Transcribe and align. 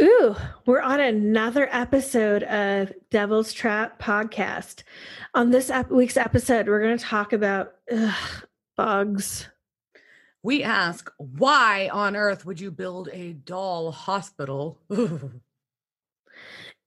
Ooh, 0.00 0.36
we're 0.64 0.80
on 0.80 1.00
another 1.00 1.68
episode 1.72 2.44
of 2.44 2.92
Devil's 3.10 3.52
Trap 3.52 4.00
podcast. 4.00 4.84
On 5.34 5.50
this 5.50 5.70
ep- 5.70 5.90
week's 5.90 6.16
episode, 6.16 6.68
we're 6.68 6.82
going 6.82 6.96
to 6.96 7.04
talk 7.04 7.32
about 7.32 7.74
ugh, 7.90 8.46
bugs. 8.76 9.48
We 10.42 10.62
ask, 10.62 11.10
why 11.16 11.90
on 11.92 12.14
earth 12.14 12.46
would 12.46 12.60
you 12.60 12.70
build 12.70 13.08
a 13.12 13.32
doll 13.32 13.90
hospital? 13.92 14.78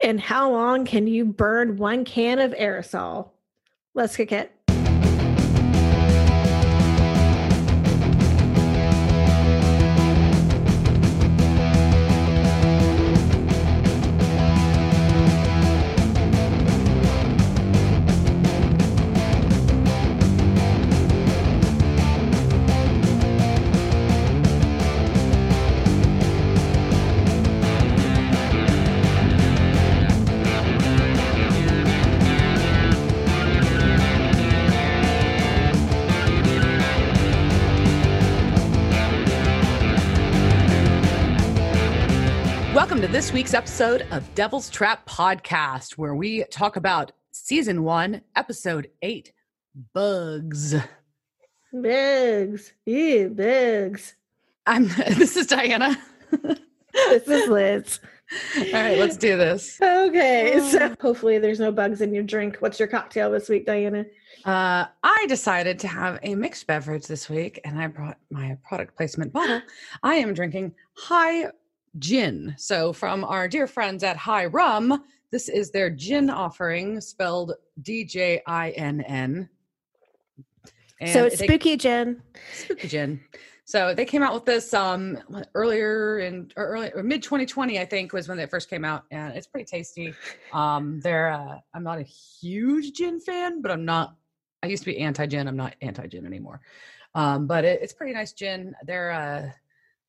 And 0.04 0.20
how 0.20 0.52
long 0.52 0.86
can 0.86 1.06
you 1.06 1.26
burn 1.26 1.78
one 1.78 2.06
can 2.06 2.40
of 2.40 2.54
aerosol? 2.54 3.30
Let's 3.94 4.18
kick 4.18 4.32
it. 4.32 4.52
This 43.32 43.36
week's 43.36 43.54
episode 43.54 44.06
of 44.12 44.36
Devil's 44.36 44.70
Trap 44.70 45.08
Podcast, 45.08 45.94
where 45.94 46.14
we 46.14 46.44
talk 46.52 46.76
about 46.76 47.14
season 47.32 47.84
one, 47.84 48.24
episode 48.36 48.90
eight 49.02 49.32
bugs. 49.94 50.76
Bugs. 51.72 52.74
Ew, 52.86 53.30
bugs. 53.30 54.16
I'm 54.68 54.88
this 55.16 55.38
is 55.38 55.48
Diana. 55.48 55.98
This 56.94 57.26
is 57.26 57.48
Liz. 57.48 58.02
All 58.58 58.74
right, 58.74 58.98
let's 58.98 59.16
do 59.16 59.38
this. 59.38 59.82
Okay, 59.82 60.60
so 60.70 60.94
hopefully 61.00 61.38
there's 61.38 61.60
no 61.62 61.72
bugs 61.72 62.02
in 62.02 62.14
your 62.14 62.24
drink. 62.24 62.58
What's 62.60 62.80
your 62.80 62.90
cocktail 62.90 63.32
this 63.32 63.48
week, 63.48 63.66
Diana? 63.66 64.04
Uh, 64.44 64.88
I 65.04 65.26
decided 65.30 65.80
to 65.80 65.88
have 65.88 66.20
a 66.24 66.36
mixed 66.36 66.68
beverage 66.68 67.08
this 67.08 67.30
week, 67.30 67.62
and 67.64 67.80
I 67.80 67.88
brought 67.88 68.18
my 68.30 68.58
product 68.68 68.98
placement 68.98 69.32
bottle. 69.32 69.62
I 70.04 70.16
am 70.16 70.34
drinking 70.34 70.74
High 70.98 71.46
Gin. 72.00 72.56
So, 72.58 72.94
from 72.94 73.24
our 73.24 73.48
dear 73.48 73.68
friends 73.68 74.04
at 74.04 74.18
High 74.18 74.46
Rum, 74.46 75.04
this 75.32 75.50
is 75.50 75.72
their 75.72 75.90
gin 75.90 76.30
offering, 76.30 77.02
spelled 77.02 77.54
D 77.82 78.06
J 78.06 78.42
I 78.48 78.72
N 78.72 79.02
N. 79.02 79.50
so 81.08 81.26
it's 81.26 81.40
they- 81.40 81.48
spooky 81.48 81.78
gin. 81.78 82.22
spooky 82.54 82.88
gin. 82.88 83.20
So 83.66 83.94
they 83.94 84.04
came 84.04 84.22
out 84.22 84.34
with 84.34 84.44
this 84.44 84.74
um 84.74 85.18
earlier 85.56 86.20
in 86.20 86.52
or 86.58 86.66
early 86.68 86.92
or 86.94 87.04
mid 87.04 87.24
2020, 87.24 87.80
I 87.80 87.86
think, 87.86 88.12
was 88.12 88.28
when 88.28 88.38
they 88.38 88.46
first 88.46 88.70
came 88.70 88.84
out, 88.84 89.04
and 89.12 89.34
it's 89.36 89.48
pretty 89.48 89.66
tasty. 89.66 90.14
Um, 90.52 91.00
they're 91.02 91.32
uh, 91.32 91.58
I'm 91.74 91.84
not 91.84 92.00
a 92.00 92.04
huge 92.04 92.94
gin 92.94 93.20
fan, 93.22 93.62
but 93.62 93.72
I'm 93.72 93.86
not. 93.86 94.16
I 94.64 94.68
used 94.68 94.84
to 94.84 94.92
be 94.92 94.98
anti 95.00 95.26
gin. 95.26 95.48
I'm 95.48 95.56
not 95.56 95.76
anti 95.82 96.06
gin 96.08 96.26
anymore. 96.26 96.60
Um, 97.16 97.48
but 97.48 97.64
it, 97.64 97.82
it's 97.82 97.94
pretty 97.94 98.14
nice 98.14 98.34
gin. 98.34 98.76
Their 98.86 99.12
uh, 99.12 99.52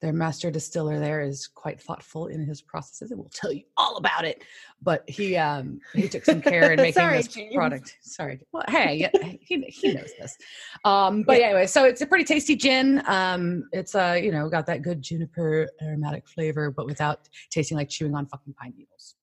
their 0.03 0.13
master 0.13 0.51
distiller 0.51 0.99
there 0.99 1.23
is 1.23 1.47
quite 1.47 1.81
thoughtful 1.81 2.27
in 2.27 2.45
his 2.45 2.61
processes, 2.61 3.13
and 3.13 3.21
will 3.21 3.31
tell 3.33 3.53
you 3.53 3.63
all 3.77 3.97
about 3.97 4.25
it. 4.25 4.43
But 4.83 5.09
he 5.09 5.37
um 5.37 5.81
he 5.95 6.09
took 6.09 6.25
some 6.25 6.43
care 6.43 6.73
in 6.73 6.77
making 6.77 6.95
Sorry, 6.95 7.19
this 7.19 7.29
James. 7.29 7.55
product. 7.55 7.97
Sorry. 8.03 8.41
Well, 8.51 8.65
hey, 8.69 9.09
he 9.41 9.61
he 9.69 9.95
knows 9.95 10.11
this. 10.19 10.37
Um, 10.85 11.23
but 11.23 11.41
anyway, 11.41 11.67
so 11.67 11.85
it's 11.85 12.01
a 12.01 12.07
pretty 12.07 12.25
tasty 12.25 12.57
gin. 12.57 13.01
Um, 13.07 13.69
it's 13.73 13.95
uh, 13.95 14.19
you 14.21 14.33
know, 14.33 14.49
got 14.51 14.67
that 14.67 14.83
good 14.83 15.01
juniper 15.01 15.69
aromatic 15.81 16.27
flavor, 16.27 16.73
but 16.73 16.87
without 16.87 17.29
tasting 17.51 17.77
like 17.77 17.89
chewing 17.89 18.17
on 18.17 18.27
fucking 18.27 18.55
pine 18.55 18.75
needles. 18.77 19.15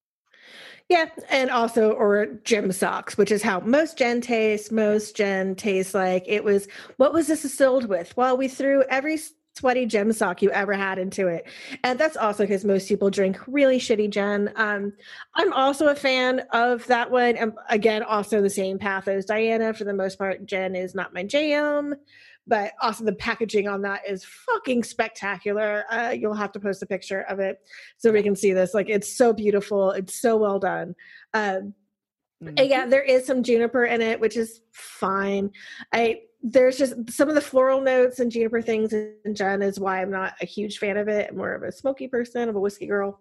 Yeah, 0.88 1.06
and 1.30 1.52
also 1.52 1.92
or 1.92 2.26
gem 2.46 2.72
socks, 2.72 3.16
which 3.16 3.32
is 3.32 3.44
how 3.44 3.60
most 3.60 3.98
gen 3.98 4.22
tastes. 4.22 4.72
Most 4.72 5.16
gen 5.16 5.56
tastes 5.56 5.94
like 5.94 6.24
it 6.26 6.44
was. 6.44 6.68
What 6.96 7.14
was 7.14 7.28
this 7.28 7.42
distilled 7.42 7.90
with? 7.90 8.16
Well, 8.16 8.38
we 8.38 8.48
threw 8.48 8.84
every 8.90 9.20
sweaty 9.56 9.86
gem 9.86 10.12
sock 10.14 10.42
you 10.42 10.52
ever 10.52 10.74
had 10.74 10.98
into 11.00 11.28
it, 11.28 11.48
and 11.84 12.00
that's 12.00 12.18
also 12.18 12.44
because 12.44 12.64
most 12.66 12.88
people 12.88 13.10
drink 13.10 13.38
really 13.48 13.80
shitty 13.80 14.10
gen. 14.10 14.52
Um, 14.56 14.94
I'm 15.36 15.52
also 15.54 15.88
a 15.88 15.96
fan 15.96 16.44
of 16.54 16.86
that 16.88 17.12
one. 17.12 17.36
And 17.36 17.54
again, 17.70 18.04
also 18.04 18.42
the 18.42 18.50
same 18.50 18.78
path 18.80 19.08
as 19.08 19.26
Diana. 19.26 19.74
For 19.74 19.84
the 19.84 19.94
most 19.94 20.18
part, 20.18 20.46
gen 20.46 20.76
is 20.76 20.96
not 20.96 21.14
my 21.14 21.24
jam. 21.24 21.96
But 22.48 22.72
also 22.82 23.04
the 23.04 23.14
packaging 23.14 23.68
on 23.68 23.84
that 23.84 24.02
is 24.10 24.26
fucking 24.26 24.84
spectacular. 24.84 25.84
Uh, 25.92 26.16
you'll 26.18 26.34
have 26.34 26.52
to 26.54 26.60
post 26.60 26.82
a 26.82 26.88
picture 26.88 27.22
of 27.30 27.40
it 27.40 27.60
so 27.98 28.12
we 28.12 28.24
can 28.24 28.36
see 28.36 28.54
this. 28.54 28.74
Like 28.74 28.90
it's 28.90 29.16
so 29.16 29.34
beautiful. 29.34 29.92
It's 29.92 30.20
so 30.20 30.36
well 30.38 30.58
done. 30.58 30.96
Um, 31.34 31.76
Mm. 32.42 32.54
and 32.58 32.70
yeah, 32.70 32.86
there 32.86 33.04
is 33.04 33.26
some 33.26 33.44
juniper 33.44 33.84
in 33.84 34.02
it, 34.02 34.20
which 34.22 34.38
is 34.38 34.62
fine. 34.72 35.52
I 35.92 36.22
there's 36.42 36.78
just 36.78 37.12
some 37.12 37.30
of 37.30 37.36
the 37.36 37.42
floral 37.42 37.82
notes 37.82 38.20
and 38.20 38.32
juniper 38.32 38.62
things 38.62 38.94
in 38.94 39.34
Jen 39.34 39.62
is 39.62 39.80
why 39.80 40.02
I'm 40.02 40.12
not 40.12 40.36
a 40.42 40.46
huge 40.46 40.78
fan 40.78 40.98
of 40.98 41.08
it. 41.08 41.30
I'm 41.32 41.38
more 41.38 41.54
of 41.54 41.64
a 41.64 41.72
smoky 41.72 42.08
person, 42.08 42.48
of 42.48 42.56
a 42.56 42.60
whiskey 42.60 42.88
girl. 42.88 43.20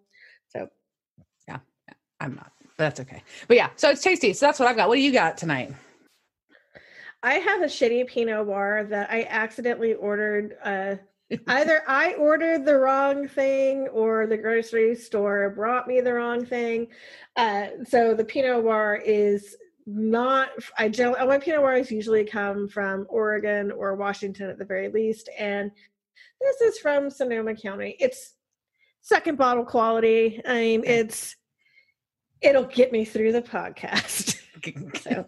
So 0.48 0.68
yeah, 1.48 1.58
I'm 2.20 2.34
not, 2.34 2.52
but 2.76 2.84
that's 2.84 3.00
okay. 3.00 3.22
But 3.48 3.56
yeah, 3.56 3.70
so 3.76 3.90
it's 3.90 4.02
tasty. 4.02 4.32
So 4.32 4.46
that's 4.46 4.58
what 4.58 4.68
I've 4.68 4.76
got. 4.76 4.88
What 4.88 4.96
do 4.96 5.00
you 5.00 5.12
got 5.12 5.36
tonight? 5.36 5.72
I 7.22 7.34
have 7.34 7.62
a 7.62 7.66
shitty 7.66 8.06
Pinot 8.06 8.46
Noir 8.46 8.86
that 8.90 9.10
I 9.10 9.26
accidentally 9.28 9.94
ordered. 9.94 10.56
Uh, 10.62 10.96
either 11.48 11.82
I 11.88 12.14
ordered 12.14 12.64
the 12.64 12.78
wrong 12.78 13.26
thing 13.26 13.88
or 13.88 14.28
the 14.28 14.36
grocery 14.36 14.94
store 14.94 15.50
brought 15.50 15.88
me 15.88 16.00
the 16.00 16.14
wrong 16.14 16.46
thing. 16.46 16.86
Uh, 17.36 17.66
so 17.84 18.14
the 18.14 18.24
Pinot 18.24 18.62
Noir 18.62 19.02
is 19.04 19.56
not. 19.88 20.50
I 20.76 20.88
generally 20.88 21.19
uh, 21.19 21.26
my 21.26 21.38
Pinot 21.38 21.60
Noirs 21.60 21.91
usually 21.91 22.25
come 22.25 22.69
from 22.69 23.06
Oregon 23.09 23.71
or 23.72 23.97
Washington 23.97 24.50
at 24.50 24.59
the 24.59 24.65
very 24.65 24.88
least, 24.88 25.28
and 25.38 25.71
this 26.41 26.60
is 26.60 26.78
from 26.78 27.10
Sonoma 27.10 27.54
County. 27.54 27.97
It's 27.99 28.34
second 29.00 29.38
bottle 29.38 29.65
quality. 29.65 30.41
I 30.47 30.54
mean, 30.60 30.84
it's 30.84 31.37
it'll 32.41 32.65
get 32.65 32.93
me 32.93 33.04
through 33.04 33.32
the 33.32 33.43
podcast. 33.43 34.37
So. 35.00 35.25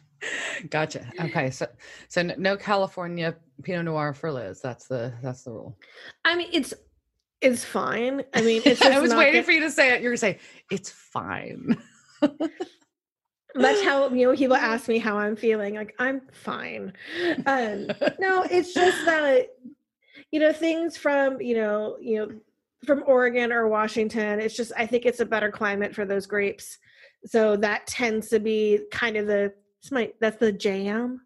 gotcha. 0.70 1.10
Okay, 1.20 1.50
so 1.50 1.66
so 2.08 2.22
no 2.22 2.56
California 2.56 3.34
Pinot 3.64 3.84
Noir 3.84 4.14
for 4.14 4.30
Liz. 4.30 4.60
That's 4.60 4.86
the 4.86 5.12
that's 5.22 5.42
the 5.42 5.50
rule. 5.50 5.76
I 6.24 6.36
mean, 6.36 6.50
it's 6.52 6.72
it's 7.40 7.64
fine. 7.64 8.22
I 8.32 8.42
mean, 8.42 8.62
it's 8.64 8.80
I 8.80 9.00
was 9.00 9.12
waiting 9.12 9.34
gonna- 9.34 9.42
for 9.42 9.50
you 9.50 9.60
to 9.60 9.70
say 9.72 9.92
it. 9.92 10.02
You're 10.02 10.12
gonna 10.12 10.18
say 10.18 10.38
it's 10.70 10.88
fine. 10.88 11.76
That's 13.54 13.82
how 13.84 14.08
you 14.10 14.26
know 14.26 14.36
people 14.36 14.56
ask 14.56 14.88
me 14.88 14.98
how 14.98 15.18
I'm 15.18 15.36
feeling. 15.36 15.74
Like 15.74 15.94
I'm 15.98 16.22
fine. 16.32 16.92
Um, 17.46 17.88
no, 18.18 18.44
it's 18.50 18.74
just 18.74 19.04
that 19.06 19.48
you 20.30 20.40
know 20.40 20.52
things 20.52 20.96
from 20.96 21.40
you 21.40 21.54
know 21.56 21.96
you 22.00 22.18
know 22.18 22.28
from 22.84 23.02
Oregon 23.06 23.52
or 23.52 23.68
Washington. 23.68 24.40
It's 24.40 24.56
just 24.56 24.72
I 24.76 24.86
think 24.86 25.06
it's 25.06 25.20
a 25.20 25.26
better 25.26 25.50
climate 25.50 25.94
for 25.94 26.04
those 26.04 26.26
grapes. 26.26 26.78
So 27.26 27.56
that 27.56 27.86
tends 27.86 28.28
to 28.28 28.40
be 28.40 28.80
kind 28.90 29.16
of 29.16 29.26
the 29.26 29.52
it's 29.80 29.90
my 29.90 30.12
that's 30.20 30.38
the 30.38 30.52
jam. 30.52 31.20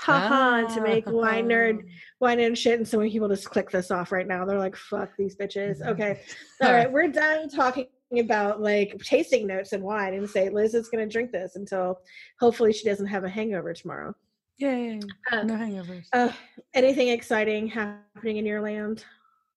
Ha 0.00 0.28
ha 0.28 0.74
to 0.74 0.80
make 0.80 1.06
wine 1.06 1.48
nerd 1.48 1.80
wine 2.20 2.38
and 2.38 2.56
shit. 2.56 2.78
And 2.78 2.86
so 2.86 2.98
many 2.98 3.10
people 3.10 3.28
just 3.28 3.50
click 3.50 3.68
this 3.70 3.90
off 3.90 4.12
right 4.12 4.28
now. 4.28 4.44
They're 4.44 4.58
like, 4.58 4.76
fuck 4.76 5.10
these 5.18 5.34
bitches. 5.34 5.82
Okay. 5.84 6.20
All 6.62 6.72
right, 6.72 6.90
we're 6.90 7.08
done 7.08 7.48
talking 7.48 7.86
about 8.16 8.62
like 8.62 8.98
tasting 9.02 9.46
notes 9.46 9.72
and 9.72 9.82
wine 9.82 10.14
and 10.14 10.28
say 10.28 10.48
Liz 10.48 10.74
is 10.74 10.88
going 10.88 11.06
to 11.06 11.12
drink 11.12 11.30
this 11.30 11.56
until 11.56 12.00
hopefully 12.40 12.72
she 12.72 12.88
doesn't 12.88 13.06
have 13.06 13.24
a 13.24 13.28
hangover 13.28 13.74
tomorrow. 13.74 14.14
Yay! 14.58 15.00
Uh, 15.30 15.42
no 15.42 15.54
hangovers. 15.54 16.06
Uh, 16.12 16.32
anything 16.74 17.08
exciting 17.08 17.68
happening 17.68 18.38
in 18.38 18.46
your 18.46 18.60
land? 18.60 19.04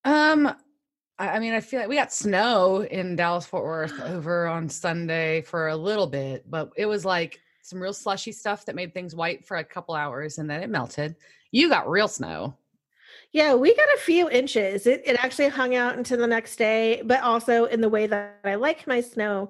Um, 0.06 0.54
I, 1.18 1.30
I 1.30 1.40
mean, 1.40 1.54
I 1.54 1.60
feel 1.60 1.80
like 1.80 1.90
we 1.90 1.96
got 1.96 2.14
snow 2.14 2.82
in 2.82 3.16
Dallas 3.16 3.46
Fort 3.46 3.64
Worth 3.64 4.00
over 4.04 4.48
on 4.48 4.70
Sunday 4.70 5.42
for 5.42 5.70
a 5.70 5.76
little 5.76 6.08
bit, 6.08 6.50
but 6.50 6.72
it 6.76 6.86
was 6.86 7.06
like 7.06 7.40
some 7.64 7.82
real 7.82 7.94
slushy 7.94 8.32
stuff 8.32 8.66
that 8.66 8.76
made 8.76 8.94
things 8.94 9.16
white 9.16 9.46
for 9.46 9.58
a 9.58 9.64
couple 9.64 9.96
hours 9.96 10.38
and 10.38 10.50
then 10.50 10.62
it 10.62 10.70
melted. 10.70 11.16
You 11.52 11.70
got 11.70 11.90
real 11.90 12.08
snow. 12.08 12.56
Yeah, 13.34 13.54
we 13.56 13.74
got 13.74 13.88
a 13.96 14.00
few 14.00 14.30
inches. 14.30 14.86
It, 14.88 15.04
it 15.06 15.24
actually 15.24 15.48
hung 15.48 15.76
out 15.76 15.98
into 15.98 16.18
the 16.18 16.28
next 16.28 16.58
day, 16.58 17.02
but 17.06 17.22
also 17.22 17.66
in 17.66 17.80
the 17.80 17.90
way 17.90 18.06
that 18.08 18.40
I 18.44 18.56
like 18.56 18.86
my 18.88 19.00
snow 19.00 19.50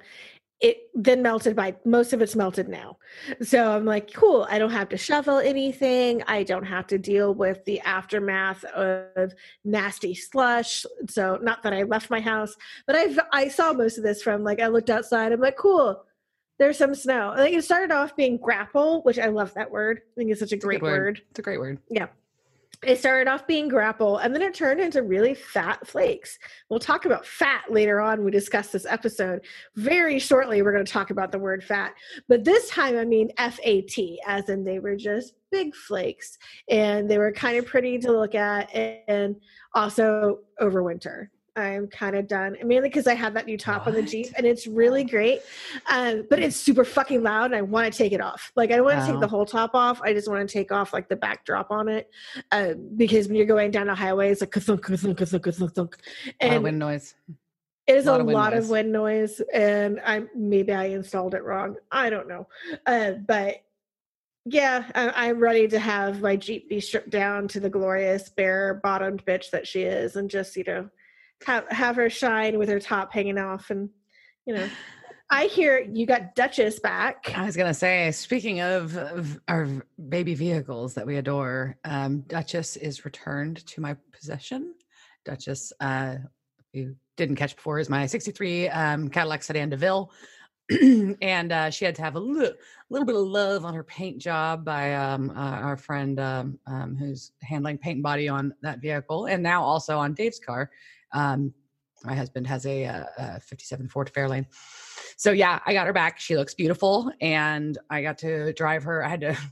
it 0.62 0.90
then 0.94 1.24
melted 1.24 1.56
by 1.56 1.76
most 1.86 2.14
of 2.14 2.22
it's 2.22 2.36
melted 2.36 2.70
now. 2.70 2.98
So 3.42 3.76
I'm 3.76 3.84
like, 3.84 4.14
cool, 4.14 4.48
I 4.50 4.60
don't 4.60 4.72
have 4.72 4.90
to 4.90 4.98
shovel 4.98 5.40
anything. 5.40 6.24
I 6.28 6.44
don't 6.44 6.66
have 6.66 6.86
to 6.88 7.00
deal 7.00 7.34
with 7.34 7.66
the 7.66 7.80
aftermath 7.82 8.64
of 8.66 9.34
nasty 9.66 10.14
slush. 10.14 10.86
So 11.10 11.40
not 11.42 11.64
that 11.64 11.74
I 11.74 11.84
left 11.84 12.12
my 12.12 12.22
house, 12.22 12.56
but 12.86 12.96
I 12.96 13.18
I 13.34 13.48
saw 13.48 13.74
most 13.74 13.98
of 13.98 14.04
this 14.04 14.22
from 14.22 14.44
like 14.44 14.62
I 14.62 14.68
looked 14.68 14.92
outside. 14.92 15.32
I'm 15.32 15.42
like, 15.42 15.58
cool. 15.58 16.04
There's 16.60 16.78
some 16.78 16.94
snow. 16.94 17.34
Like 17.36 17.54
it 17.54 17.64
started 17.64 17.92
off 17.92 18.16
being 18.16 18.38
graupel, 18.38 19.04
which 19.04 19.18
I 19.18 19.28
love 19.28 19.52
that 19.56 19.72
word. 19.72 20.02
I 20.06 20.14
think 20.16 20.30
it's 20.30 20.40
such 20.40 20.52
a 20.52 20.56
It's 20.56 20.64
great 20.64 20.82
good 20.82 20.86
word. 20.86 21.22
It's 21.32 21.40
a 21.40 21.42
great 21.42 21.60
word. 21.60 21.80
Yeah. 21.90 22.08
It 22.84 22.98
started 22.98 23.30
off 23.30 23.46
being 23.46 23.70
graupel 23.70 24.24
and 24.24 24.34
then 24.34 24.42
it 24.42 24.56
turned 24.56 24.80
into 24.80 25.04
really 25.04 25.36
fat 25.36 25.86
flakes. 25.86 26.40
We'll 26.70 26.80
talk 26.80 27.06
about 27.06 27.28
fat 27.28 27.66
later 27.70 28.02
on. 28.02 28.24
We 28.24 28.32
discuss 28.32 28.70
this 28.70 28.88
episode. 28.88 29.46
Very 29.76 30.18
shortly, 30.18 30.64
we're 30.64 30.74
going 30.74 30.86
to 30.86 30.92
talk 30.92 31.12
about 31.12 31.32
the 31.32 31.38
word 31.38 31.64
fat. 31.64 31.94
But 32.28 32.44
this 32.44 32.70
time, 32.70 32.98
I 32.98 33.06
mean 33.06 33.30
F 33.38 33.60
A 33.64 33.82
T, 33.82 34.20
as 34.26 34.50
in 34.50 34.64
they 34.64 34.80
were 34.80 34.96
just 34.96 35.36
big 35.52 35.76
flakes 35.76 36.40
and 36.70 37.10
they 37.10 37.20
were 37.20 37.32
kind 37.32 37.58
of 37.58 37.68
pretty 37.68 38.00
to 38.00 38.12
look 38.12 38.34
at 38.34 38.74
and 38.74 39.36
also 39.76 40.40
over 40.60 40.82
winter. 40.82 41.30
I'm 41.56 41.88
kind 41.88 42.16
of 42.16 42.28
done, 42.28 42.56
mainly 42.64 42.88
because 42.88 43.08
I 43.08 43.14
have 43.14 43.34
that 43.34 43.46
new 43.46 43.58
top 43.58 43.86
on 43.86 43.94
the 43.94 44.02
Jeep 44.02 44.28
and 44.38 44.46
it's 44.46 44.68
really 44.68 45.04
great. 45.04 45.42
Um, 45.92 46.26
but 46.30 46.40
it's 46.40 46.56
super 46.56 46.86
fucking 46.86 47.22
loud 47.24 47.46
and 47.46 47.56
I 47.56 47.62
want 47.62 47.92
to 47.92 47.98
take 47.98 48.14
it 48.14 48.22
off. 48.22 48.52
Like, 48.56 48.72
I 48.72 48.78
don't 48.78 48.86
want 48.86 49.00
to 49.02 49.06
take 49.12 49.20
the 49.20 49.26
Oh. 49.26 49.30
whole 49.30 49.46
top 49.46 49.72
off. 49.74 50.02
I 50.02 50.14
just 50.14 50.30
want 50.30 50.48
to 50.48 50.52
take 50.52 50.72
off 50.72 50.94
like 50.94 51.10
the 51.10 51.18
backdrop 51.18 51.70
on 51.70 51.90
it 51.90 52.10
uh, 52.54 52.76
because 52.96 53.28
when 53.28 53.36
you're 53.36 53.46
going 53.46 53.70
down 53.72 53.90
a 53.90 53.96
highway, 53.96 54.32
it's 54.32 54.40
like 54.42 54.52
ka-thunk, 54.52 54.82
ka-thunk, 54.82 55.18
ka-thunk, 55.18 55.44
ka-thunk, 55.44 55.74
ka-thunk. 55.76 55.98
A 56.40 56.46
lot 56.46 56.50
of 56.52 56.56
and 56.56 56.64
wind 56.64 56.80
noise. 56.80 57.16
it 57.88 57.96
is 57.96 58.08
a 58.08 58.12
lot 58.12 58.22
of 58.22 58.28
wind 58.28 58.34
lot 58.36 58.54
of 58.54 58.70
wind 58.70 58.92
noise. 58.94 59.42
And 59.54 60.00
I 60.06 60.24
maybe 60.34 60.72
I 60.72 60.86
installed 60.86 61.34
it 61.36 61.44
wrong. 61.44 61.76
I 61.92 62.10
don't 62.10 62.30
know, 62.30 62.48
uh, 62.86 63.12
but 63.28 63.58
yeah, 64.46 64.86
I, 64.96 65.28
I'm 65.28 65.40
ready 65.40 65.68
to 65.68 65.80
have 65.80 66.22
my 66.22 66.36
Jeep 66.38 66.70
be 66.70 66.80
stripped 66.80 67.10
down 67.12 67.48
to 67.50 67.60
the 67.60 67.70
glorious 67.70 68.30
bare 68.30 68.80
bottomed 68.82 69.24
bitch 69.26 69.52
that 69.52 69.68
she 69.68 69.82
is, 69.84 70.16
and 70.16 70.30
just 70.30 70.56
you 70.56 70.64
know 70.66 70.90
have 71.46 71.68
have 71.70 71.96
her 71.96 72.10
shine 72.10 72.58
with 72.58 72.70
her 72.70 72.80
top 72.80 73.14
hanging 73.14 73.38
off, 73.38 73.70
and 73.70 73.90
you 74.46 74.56
know. 74.56 74.68
I 75.34 75.46
hear 75.46 75.80
you 75.80 76.06
got 76.06 76.36
Duchess 76.36 76.82
back. 76.82 77.32
I 77.38 77.46
was 77.46 77.56
gonna 77.56 77.74
say, 77.74 78.12
speaking 78.12 78.60
of, 78.60 78.98
of 78.98 79.40
our 79.48 79.66
baby 80.10 80.36
vehicles 80.36 80.94
that 80.96 81.08
we 81.08 81.16
adore, 81.16 81.78
um, 81.86 82.26
Duchess 82.28 82.76
is 82.76 83.06
returned 83.06 83.66
to 83.68 83.80
my 83.80 83.96
possession. 84.12 84.74
Duchess, 85.24 85.72
uh, 85.80 86.18
you 86.74 86.98
didn't 87.16 87.38
catch 87.38 87.56
before, 87.56 87.80
is 87.80 87.90
my 87.90 88.08
'63 88.08 88.68
um, 88.68 89.08
Cadillac 89.08 89.42
Sedan 89.44 89.70
DeVille, 89.70 90.12
and 91.22 91.52
uh, 91.52 91.70
she 91.70 91.86
had 91.86 91.96
to 91.96 92.02
have 92.02 92.16
a 92.16 92.20
little, 92.20 92.54
little 92.90 93.06
bit 93.06 93.16
of 93.16 93.26
love 93.26 93.66
on 93.66 93.74
her 93.74 93.84
paint 93.84 94.18
job 94.18 94.64
by 94.66 94.94
um, 94.96 95.30
uh, 95.32 95.34
our 95.34 95.78
friend 95.78 96.20
um, 96.20 96.60
um, 96.68 96.96
who's 96.96 97.32
handling 97.42 97.78
paint 97.78 97.96
and 97.96 98.04
body 98.04 98.28
on 98.28 98.54
that 98.62 98.80
vehicle, 98.80 99.28
and 99.28 99.42
now 99.42 99.64
also 99.64 99.98
on 99.98 100.14
Dave's 100.14 100.40
car. 100.40 100.70
Um, 101.14 101.54
my 102.04 102.16
husband 102.16 102.48
has 102.48 102.66
a, 102.66 102.86
uh 102.86 103.06
a 103.18 103.40
57 103.40 103.88
Ford 103.88 104.12
Fairlane. 104.14 104.46
So 105.18 105.32
yeah, 105.32 105.60
I 105.66 105.74
got 105.74 105.88
her 105.88 105.94
back. 105.94 106.20
She 106.20 106.36
looks 106.36 106.54
beautiful, 106.54 107.12
and 107.22 107.78
I 107.90 108.02
got 108.02 108.18
to 108.20 108.54
drive 108.54 108.84
her. 108.84 109.04
I 109.04 109.10
had 109.10 109.22
to. 109.22 109.38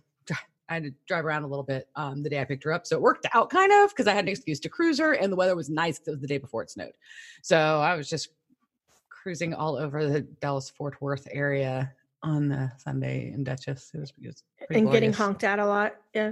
I 0.67 0.75
had 0.75 0.83
to 0.83 0.91
drive 1.07 1.25
around 1.25 1.45
a 1.45 1.47
little 1.47 1.63
bit 1.63 1.87
um, 1.95 2.21
the 2.21 2.29
day 2.29 2.39
I 2.39 2.45
picked 2.45 2.63
her 2.63 2.71
up, 2.71 2.85
so 2.85 2.95
it 2.95 3.01
worked 3.01 3.25
out 3.33 3.49
kind 3.49 3.71
of 3.71 3.89
because 3.89 4.05
I 4.05 4.13
had 4.13 4.25
an 4.25 4.29
excuse 4.29 4.59
to 4.59 4.69
cruise 4.69 4.99
her, 4.99 5.13
and 5.13 5.31
the 5.31 5.35
weather 5.35 5.55
was 5.55 5.67
nice. 5.67 5.99
It 6.05 6.11
was 6.11 6.19
the 6.19 6.27
day 6.27 6.37
before 6.37 6.61
it 6.61 6.69
snowed, 6.69 6.93
so 7.41 7.57
I 7.57 7.95
was 7.95 8.07
just 8.07 8.29
cruising 9.09 9.55
all 9.55 9.75
over 9.75 10.07
the 10.07 10.21
Dallas 10.21 10.69
Fort 10.69 11.01
Worth 11.01 11.27
area 11.31 11.91
on 12.23 12.49
the 12.49 12.71
Sunday 12.77 13.31
in 13.33 13.43
Duchess. 13.43 13.91
It 13.93 13.99
was, 13.99 14.13
it 14.21 14.27
was 14.27 14.43
and 14.69 14.91
getting 14.91 15.13
honked 15.13 15.43
at 15.43 15.59
a 15.59 15.65
lot. 15.65 15.95
Yeah. 16.13 16.31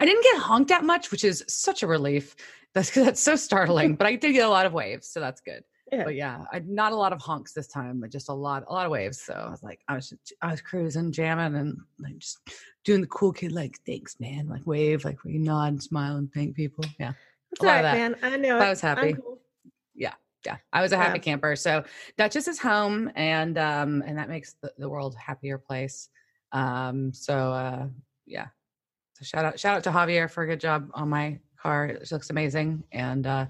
I 0.00 0.04
didn't 0.04 0.22
get 0.22 0.38
honked 0.38 0.70
at 0.70 0.84
much, 0.84 1.10
which 1.10 1.24
is 1.24 1.44
such 1.48 1.82
a 1.82 1.86
relief. 1.86 2.34
That's 2.74 2.88
that's 2.88 3.20
so 3.20 3.36
startling. 3.36 3.96
but 3.98 4.06
I 4.06 4.16
did 4.16 4.32
get 4.32 4.46
a 4.46 4.48
lot 4.48 4.64
of 4.64 4.72
waves, 4.72 5.06
so 5.06 5.20
that's 5.20 5.42
good. 5.42 5.62
Yeah. 5.92 6.04
But 6.04 6.14
yeah, 6.14 6.44
I, 6.50 6.60
not 6.60 6.92
a 6.92 6.96
lot 6.96 7.12
of 7.12 7.20
honks 7.20 7.52
this 7.52 7.68
time, 7.68 8.00
but 8.00 8.10
just 8.10 8.30
a 8.30 8.32
lot, 8.32 8.64
a 8.66 8.72
lot 8.72 8.86
of 8.86 8.92
waves. 8.92 9.20
So 9.20 9.34
I 9.34 9.50
was 9.50 9.62
like, 9.62 9.80
I 9.88 9.96
was, 9.96 10.14
I 10.40 10.52
was 10.52 10.62
cruising, 10.62 11.12
jamming, 11.12 11.54
and 11.54 11.76
like 12.00 12.16
just 12.16 12.38
doing 12.82 13.02
the 13.02 13.08
cool 13.08 13.30
kid, 13.30 13.52
like 13.52 13.78
thanks, 13.84 14.18
man, 14.20 14.48
like 14.48 14.66
wave, 14.66 15.04
like 15.04 15.22
where 15.22 15.34
you 15.34 15.38
nod 15.38 15.68
and 15.68 15.82
smile 15.82 16.16
and 16.16 16.32
thank 16.32 16.56
people. 16.56 16.82
Yeah, 16.98 17.12
That's 17.50 17.60
a 17.60 17.66
lot 17.66 17.72
all 17.72 17.78
of 17.80 17.84
right, 17.84 17.92
that. 17.98 18.22
man. 18.22 18.32
I 18.32 18.36
know. 18.38 18.58
I 18.58 18.70
was 18.70 18.80
happy. 18.80 19.12
cool. 19.12 19.41
Yeah. 20.44 20.56
I 20.72 20.82
was 20.82 20.92
a 20.92 20.96
happy 20.96 21.18
Yeah. 21.18 21.22
camper. 21.22 21.56
So 21.56 21.84
Duchess 22.16 22.48
is 22.48 22.58
home, 22.58 23.10
and 23.14 23.56
um, 23.58 24.02
and 24.06 24.18
that 24.18 24.28
makes 24.28 24.54
the, 24.62 24.72
the 24.78 24.88
world 24.88 25.14
a 25.14 25.18
happier 25.18 25.58
place. 25.58 26.08
Um, 26.52 27.12
so 27.12 27.52
uh, 27.52 27.86
yeah. 28.26 28.46
So 29.14 29.24
shout 29.24 29.44
out, 29.44 29.60
shout 29.60 29.76
out 29.76 29.84
to 29.84 29.90
Javier 29.90 30.30
for 30.30 30.42
a 30.42 30.46
good 30.46 30.60
job 30.60 30.90
on 30.94 31.08
my 31.08 31.38
car. 31.60 31.86
It 31.86 32.10
looks 32.10 32.30
amazing, 32.30 32.82
and 32.92 33.26
uh, 33.26 33.46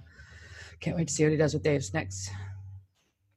can't 0.80 0.96
wait 0.96 1.08
to 1.08 1.14
see 1.14 1.24
what 1.24 1.32
he 1.32 1.38
does 1.38 1.54
with 1.54 1.62
Dave's 1.62 1.94
next. 1.94 2.30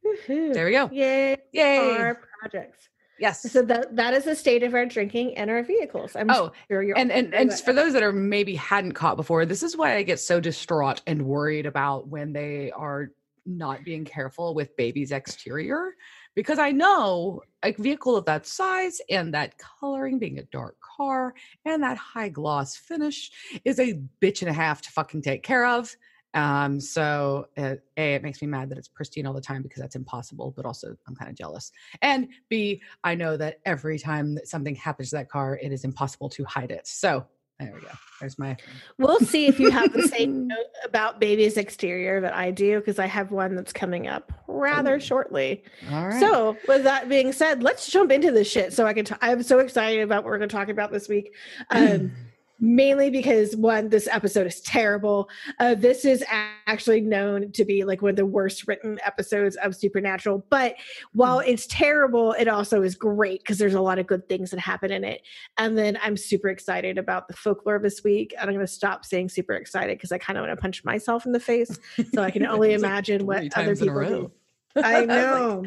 Woohoo. 0.05 0.53
There 0.53 0.65
we 0.65 0.71
go. 0.71 0.89
Yay. 0.91 1.37
Yay! 1.51 1.97
Our 1.97 2.21
projects. 2.39 2.89
Yes. 3.17 3.49
So 3.49 3.61
that 3.63 3.95
that 3.95 4.13
is 4.13 4.25
the 4.25 4.35
state 4.35 4.61
of 4.63 4.73
our 4.73 4.85
drinking 4.85 5.37
and 5.37 5.49
our 5.49 5.63
vehicles. 5.63 6.15
I'm 6.15 6.29
Oh, 6.29 6.51
sure 6.69 6.83
you're 6.83 6.97
and 6.97 7.11
and 7.11 7.33
and 7.33 7.49
of 7.51 7.61
for 7.61 7.71
those 7.73 7.93
that 7.93 8.03
are 8.03 8.11
maybe 8.11 8.55
hadn't 8.55 8.91
caught 8.91 9.15
before, 9.15 9.45
this 9.45 9.63
is 9.63 9.77
why 9.77 9.95
I 9.95 10.03
get 10.03 10.19
so 10.19 10.39
distraught 10.41 11.01
and 11.07 11.21
worried 11.25 11.65
about 11.65 12.07
when 12.09 12.33
they 12.33 12.71
are 12.71 13.11
not 13.45 13.83
being 13.83 14.05
careful 14.05 14.53
with 14.53 14.75
baby's 14.77 15.11
exterior 15.11 15.95
because 16.35 16.59
I 16.59 16.71
know 16.71 17.41
a 17.63 17.71
vehicle 17.71 18.15
of 18.15 18.25
that 18.25 18.45
size 18.45 18.99
and 19.09 19.33
that 19.33 19.55
coloring 19.57 20.19
being 20.19 20.39
a 20.39 20.43
dark 20.43 20.75
car 20.81 21.33
and 21.63 21.81
that 21.83 21.97
high 21.97 22.29
gloss 22.29 22.75
finish 22.75 23.31
is 23.63 23.79
a 23.79 23.99
bitch 24.21 24.41
and 24.41 24.49
a 24.49 24.53
half 24.53 24.81
to 24.83 24.91
fucking 24.91 25.21
take 25.21 25.43
care 25.43 25.65
of. 25.65 25.95
Um, 26.33 26.81
so 26.81 27.47
uh, 27.57 27.75
A, 27.95 28.15
it 28.15 28.23
makes 28.23 28.41
me 28.41 28.49
mad 28.49 28.69
that 28.69 28.77
it's 28.77 28.89
pristine 28.89 29.25
all 29.25 29.33
the 29.33 29.39
time 29.39 29.61
because 29.61 29.79
that's 29.81 29.95
impossible, 29.95 30.53
but 30.55 30.65
also 30.65 30.93
I'm 31.07 31.15
kind 31.15 31.31
of 31.31 31.37
jealous. 31.37 31.71
And 32.01 32.27
B, 32.49 32.81
I 33.05 33.15
know 33.15 33.37
that 33.37 33.59
every 33.65 33.97
time 33.97 34.35
that 34.35 34.49
something 34.49 34.75
happens 34.75 35.11
to 35.11 35.15
that 35.15 35.29
car, 35.29 35.57
it 35.61 35.71
is 35.71 35.85
impossible 35.85 36.29
to 36.31 36.43
hide 36.43 36.71
it. 36.71 36.85
So 36.87 37.25
there 37.59 37.71
we 37.73 37.81
go. 37.81 37.87
There's 38.19 38.37
my 38.37 38.57
We'll 38.97 39.19
see 39.19 39.47
if 39.47 39.59
you 39.59 39.71
have 39.71 39.93
the 39.93 40.07
same 40.07 40.47
note 40.49 40.57
about 40.83 41.19
baby's 41.19 41.57
exterior 41.57 42.19
that 42.21 42.35
I 42.35 42.51
do 42.51 42.79
because 42.79 42.99
I 42.99 43.05
have 43.05 43.31
one 43.31 43.55
that's 43.55 43.71
coming 43.71 44.07
up 44.07 44.31
rather 44.47 44.95
Ooh. 44.95 44.99
shortly. 44.99 45.63
all 45.91 46.07
right. 46.07 46.19
So, 46.19 46.57
with 46.67 46.83
that 46.83 47.07
being 47.07 47.31
said, 47.31 47.63
let's 47.63 47.89
jump 47.89 48.11
into 48.11 48.31
this 48.31 48.49
shit. 48.49 48.73
So 48.73 48.85
I 48.85 48.93
can. 48.93 49.05
T- 49.05 49.15
I'm 49.21 49.41
so 49.43 49.59
excited 49.59 50.01
about 50.01 50.23
what 50.23 50.31
we're 50.31 50.37
going 50.37 50.49
to 50.49 50.55
talk 50.55 50.69
about 50.69 50.91
this 50.91 51.07
week. 51.07 51.33
Um, 51.69 52.11
mainly 52.59 53.09
because 53.09 53.55
one, 53.55 53.89
this 53.89 54.07
episode 54.09 54.47
is 54.47 54.61
terrible. 54.61 55.29
Uh, 55.59 55.75
this 55.75 56.05
is 56.05 56.23
actually 56.29 57.01
known 57.01 57.51
to 57.51 57.65
be 57.65 57.83
like 57.83 58.01
one 58.01 58.11
of 58.11 58.15
the 58.15 58.25
worst 58.25 58.67
written 58.67 58.99
episodes 59.05 59.55
of 59.57 59.75
Supernatural. 59.75 60.45
But 60.49 60.75
while 61.13 61.39
it's 61.39 61.67
terrible, 61.67 62.33
it 62.33 62.47
also 62.47 62.81
is 62.81 62.95
great 62.95 63.41
because 63.41 63.57
there's 63.57 63.73
a 63.73 63.81
lot 63.81 63.99
of 63.99 64.07
good 64.07 64.27
things 64.29 64.51
that 64.51 64.59
happen 64.59 64.91
in 64.91 65.03
it. 65.03 65.21
And 65.57 65.77
then 65.77 65.97
I'm 66.01 66.17
super 66.17 66.49
excited 66.49 66.97
about 66.97 67.27
the 67.27 67.35
folklore 67.35 67.79
this 67.79 68.03
week. 68.03 68.33
And 68.39 68.49
I'm 68.49 68.55
going 68.55 68.65
to 68.65 68.71
stop 68.71 69.05
saying 69.05 69.29
super 69.29 69.53
excited 69.53 69.97
because 69.97 70.11
I 70.11 70.17
kind 70.17 70.37
of 70.37 70.43
want 70.43 70.57
to 70.57 70.61
punch 70.61 70.83
myself 70.83 71.25
in 71.25 71.31
the 71.31 71.39
face. 71.39 71.77
So 72.13 72.21
I 72.21 72.31
can 72.31 72.45
only 72.45 72.73
It's 72.73 72.81
like 72.81 72.89
imagine 72.89 73.25
what 73.25 73.37
other 73.37 73.49
times 73.49 73.81
in 73.81 73.89
a 73.89 73.91
people 73.91 74.07
do. 74.07 74.31
I 74.75 75.01
was 75.01 75.07
like, 75.07 75.07
know. 75.07 75.65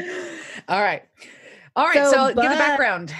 all 0.68 0.80
right. 0.80 1.02
All 1.76 1.86
right. 1.86 1.94
So, 1.94 2.10
So, 2.10 2.26
give 2.28 2.36
the 2.36 2.42
background. 2.42 3.14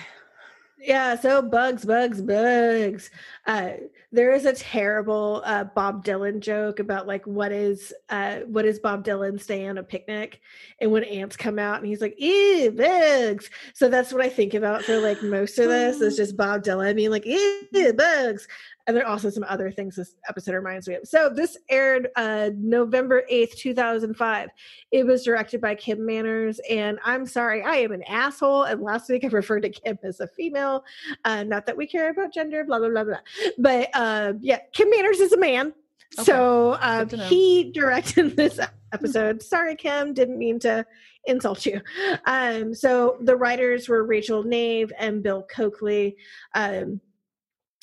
Yeah, 0.88 1.16
so 1.16 1.42
bugs, 1.42 1.84
bugs, 1.84 2.22
bugs. 2.22 3.10
Uh, 3.46 3.72
there 4.10 4.32
is 4.32 4.46
a 4.46 4.54
terrible 4.54 5.42
uh, 5.44 5.64
Bob 5.64 6.02
Dylan 6.02 6.40
joke 6.40 6.80
about 6.80 7.06
like 7.06 7.26
what 7.26 7.52
is 7.52 7.92
uh, 8.08 8.36
what 8.46 8.64
is 8.64 8.78
Bob 8.78 9.04
Dylan 9.04 9.38
staying 9.38 9.68
on 9.68 9.76
a 9.76 9.82
picnic, 9.82 10.40
and 10.80 10.90
when 10.90 11.04
ants 11.04 11.36
come 11.36 11.58
out, 11.58 11.76
and 11.76 11.86
he's 11.86 12.00
like, 12.00 12.18
"Ew, 12.18 12.70
bugs." 12.70 13.50
So 13.74 13.90
that's 13.90 14.14
what 14.14 14.24
I 14.24 14.30
think 14.30 14.54
about 14.54 14.82
for 14.82 14.98
like 14.98 15.22
most 15.22 15.58
of 15.58 15.68
this 15.68 16.00
is 16.00 16.16
just 16.16 16.38
Bob 16.38 16.64
Dylan 16.64 16.96
being 16.96 17.10
like, 17.10 17.26
"Ew, 17.26 17.92
bugs." 17.92 18.48
And 18.88 18.96
there 18.96 19.04
are 19.04 19.10
also 19.10 19.28
some 19.28 19.44
other 19.46 19.70
things 19.70 19.96
this 19.96 20.14
episode 20.30 20.54
reminds 20.54 20.88
me 20.88 20.94
of. 20.94 21.06
So 21.06 21.28
this 21.28 21.58
aired 21.68 22.08
uh, 22.16 22.50
November 22.56 23.22
eighth, 23.28 23.56
two 23.56 23.74
thousand 23.74 24.14
five. 24.14 24.48
It 24.90 25.04
was 25.04 25.22
directed 25.22 25.60
by 25.60 25.74
Kim 25.74 26.04
Manners, 26.06 26.58
and 26.70 26.98
I'm 27.04 27.26
sorry, 27.26 27.62
I 27.62 27.76
am 27.76 27.92
an 27.92 28.02
asshole. 28.04 28.64
And 28.64 28.80
last 28.80 29.10
week 29.10 29.24
I 29.24 29.28
referred 29.28 29.60
to 29.60 29.68
Kim 29.68 29.98
as 30.02 30.20
a 30.20 30.26
female. 30.26 30.84
Uh, 31.26 31.44
not 31.44 31.66
that 31.66 31.76
we 31.76 31.86
care 31.86 32.08
about 32.08 32.32
gender, 32.32 32.64
blah 32.64 32.78
blah 32.78 32.88
blah 32.88 33.04
blah. 33.04 33.20
But 33.58 33.90
uh, 33.92 34.32
yeah, 34.40 34.60
Kim 34.72 34.88
Manners 34.88 35.20
is 35.20 35.34
a 35.34 35.38
man. 35.38 35.74
So 36.10 36.78
um, 36.80 37.10
he 37.10 37.70
directed 37.70 38.36
this 38.36 38.58
episode. 38.92 39.42
Sorry, 39.42 39.76
Kim, 39.76 40.14
didn't 40.14 40.38
mean 40.38 40.58
to 40.60 40.86
insult 41.26 41.66
you. 41.66 41.80
Um, 42.24 42.74
so 42.74 43.18
the 43.20 43.36
writers 43.36 43.88
were 43.88 44.04
Rachel 44.04 44.42
Nave 44.42 44.90
and 44.98 45.22
Bill 45.22 45.42
Coakley. 45.42 46.16
Um, 46.54 47.00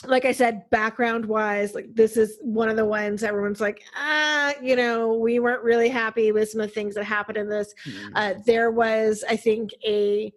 like 0.08 0.26
I 0.26 0.32
said, 0.32 0.70
background 0.70 1.26
wise, 1.26 1.74
like 1.74 1.94
this 1.94 2.18
is 2.18 2.38
one 2.42 2.70
of 2.70 2.76
the 2.76 2.86
ones 2.86 3.24
everyone's 3.24 3.62
like, 3.62 3.84
ah, 3.96 4.54
you 4.62 4.76
know, 4.76 5.14
we 5.14 5.40
weren't 5.40 5.64
really 5.64 5.90
happy 5.90 6.32
with 6.32 6.50
some 6.50 6.62
of 6.62 6.68
the 6.68 6.74
things 6.74 6.96
that 6.96 7.04
happened 7.04 7.38
in 7.38 7.50
this. 7.50 7.74
Hmm. 7.84 8.08
Uh, 8.16 8.34
there 8.46 8.72
was, 8.72 9.24
I 9.30 9.36
think, 9.36 9.72
a 9.86 10.32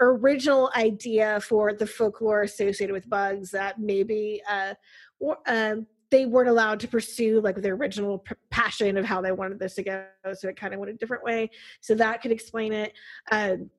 original 0.00 0.70
idea 0.76 1.40
for 1.40 1.72
the 1.72 1.86
folklore 1.86 2.42
associated 2.42 2.92
with 2.92 3.08
bugs 3.10 3.50
that 3.50 3.80
maybe 3.80 4.40
uh, 4.48 4.74
or, 5.18 5.38
um, 5.46 5.86
they 6.10 6.24
weren't 6.24 6.48
allowed 6.48 6.80
to 6.80 6.88
pursue 6.88 7.40
like 7.40 7.56
their 7.56 7.74
original 7.74 8.18
p- 8.18 8.34
passion 8.50 8.96
of 8.96 9.04
how 9.04 9.20
they 9.20 9.32
wanted 9.32 9.58
this 9.58 9.74
to 9.74 9.82
go. 9.82 10.06
So 10.32 10.48
it 10.48 10.56
kind 10.56 10.72
of 10.72 10.80
went 10.80 10.90
a 10.90 10.94
different 10.94 11.22
way. 11.22 11.50
So 11.80 11.94
that 11.96 12.22
could 12.22 12.32
explain 12.32 12.72
it. 12.72 12.92
Um, 13.30 13.70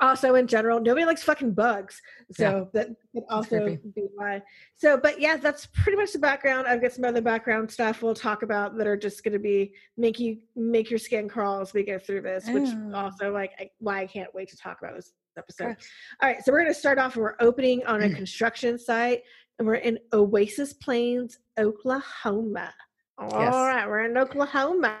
also 0.00 0.34
in 0.34 0.46
general 0.46 0.80
nobody 0.80 1.04
likes 1.04 1.22
fucking 1.22 1.52
bugs. 1.52 2.00
So 2.32 2.70
yeah. 2.74 2.80
that 2.80 2.88
could 3.14 3.24
also 3.30 3.78
be 3.94 4.06
why. 4.14 4.42
So 4.76 4.96
but 4.96 5.20
yeah 5.20 5.36
that's 5.36 5.66
pretty 5.66 5.96
much 5.96 6.12
the 6.12 6.18
background. 6.18 6.66
I've 6.66 6.80
got 6.80 6.92
some 6.92 7.04
other 7.04 7.20
background 7.20 7.70
stuff 7.70 8.02
we'll 8.02 8.14
talk 8.14 8.42
about 8.42 8.76
that 8.78 8.86
are 8.86 8.96
just 8.96 9.24
going 9.24 9.32
to 9.32 9.38
be 9.38 9.74
make 9.96 10.18
you 10.18 10.38
make 10.56 10.90
your 10.90 10.98
skin 10.98 11.28
crawl 11.28 11.60
as 11.60 11.72
we 11.72 11.82
go 11.82 11.98
through 11.98 12.22
this 12.22 12.46
which 12.48 12.68
oh. 12.68 12.92
also 12.94 13.32
like 13.32 13.52
I, 13.58 13.70
why 13.78 14.00
i 14.00 14.06
can't 14.06 14.32
wait 14.34 14.48
to 14.48 14.56
talk 14.56 14.78
about 14.80 14.94
this 14.96 15.12
episode. 15.38 15.76
All 16.22 16.28
right 16.28 16.44
so 16.44 16.52
we're 16.52 16.62
going 16.62 16.72
to 16.72 16.78
start 16.78 16.98
off 16.98 17.14
and 17.14 17.22
we're 17.22 17.36
opening 17.40 17.84
on 17.86 18.02
a 18.02 18.10
construction 18.10 18.78
site 18.78 19.22
and 19.58 19.66
we're 19.66 19.76
in 19.76 19.98
oasis 20.12 20.72
plains 20.72 21.38
oklahoma 21.58 22.72
all 23.18 23.30
yes. 23.30 23.52
right, 23.52 23.86
we're 23.86 24.04
in 24.04 24.16
Oklahoma. 24.16 24.98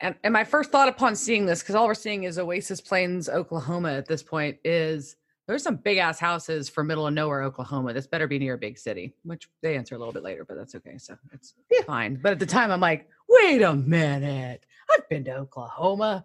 And, 0.00 0.14
and 0.24 0.32
my 0.32 0.44
first 0.44 0.70
thought 0.70 0.88
upon 0.88 1.14
seeing 1.14 1.46
this, 1.46 1.60
because 1.60 1.74
all 1.74 1.86
we're 1.86 1.94
seeing 1.94 2.24
is 2.24 2.38
Oasis 2.38 2.80
Plains, 2.80 3.28
Oklahoma 3.28 3.92
at 3.92 4.06
this 4.06 4.22
point, 4.22 4.56
is 4.64 5.16
there's 5.46 5.62
some 5.62 5.76
big 5.76 5.98
ass 5.98 6.18
houses 6.18 6.68
for 6.68 6.84
middle 6.84 7.06
of 7.06 7.14
nowhere, 7.14 7.42
Oklahoma. 7.42 7.92
This 7.92 8.06
better 8.06 8.26
be 8.26 8.38
near 8.38 8.54
a 8.54 8.58
big 8.58 8.78
city, 8.78 9.14
which 9.24 9.48
they 9.62 9.76
answer 9.76 9.94
a 9.94 9.98
little 9.98 10.12
bit 10.12 10.22
later, 10.22 10.44
but 10.44 10.56
that's 10.56 10.74
okay. 10.76 10.96
So 10.96 11.16
it's 11.32 11.54
yeah. 11.70 11.82
fine. 11.82 12.20
But 12.22 12.32
at 12.32 12.38
the 12.38 12.46
time, 12.46 12.70
I'm 12.70 12.80
like, 12.80 13.08
wait 13.28 13.62
a 13.62 13.74
minute, 13.74 14.64
I've 14.92 15.08
been 15.08 15.24
to 15.24 15.36
Oklahoma. 15.36 16.24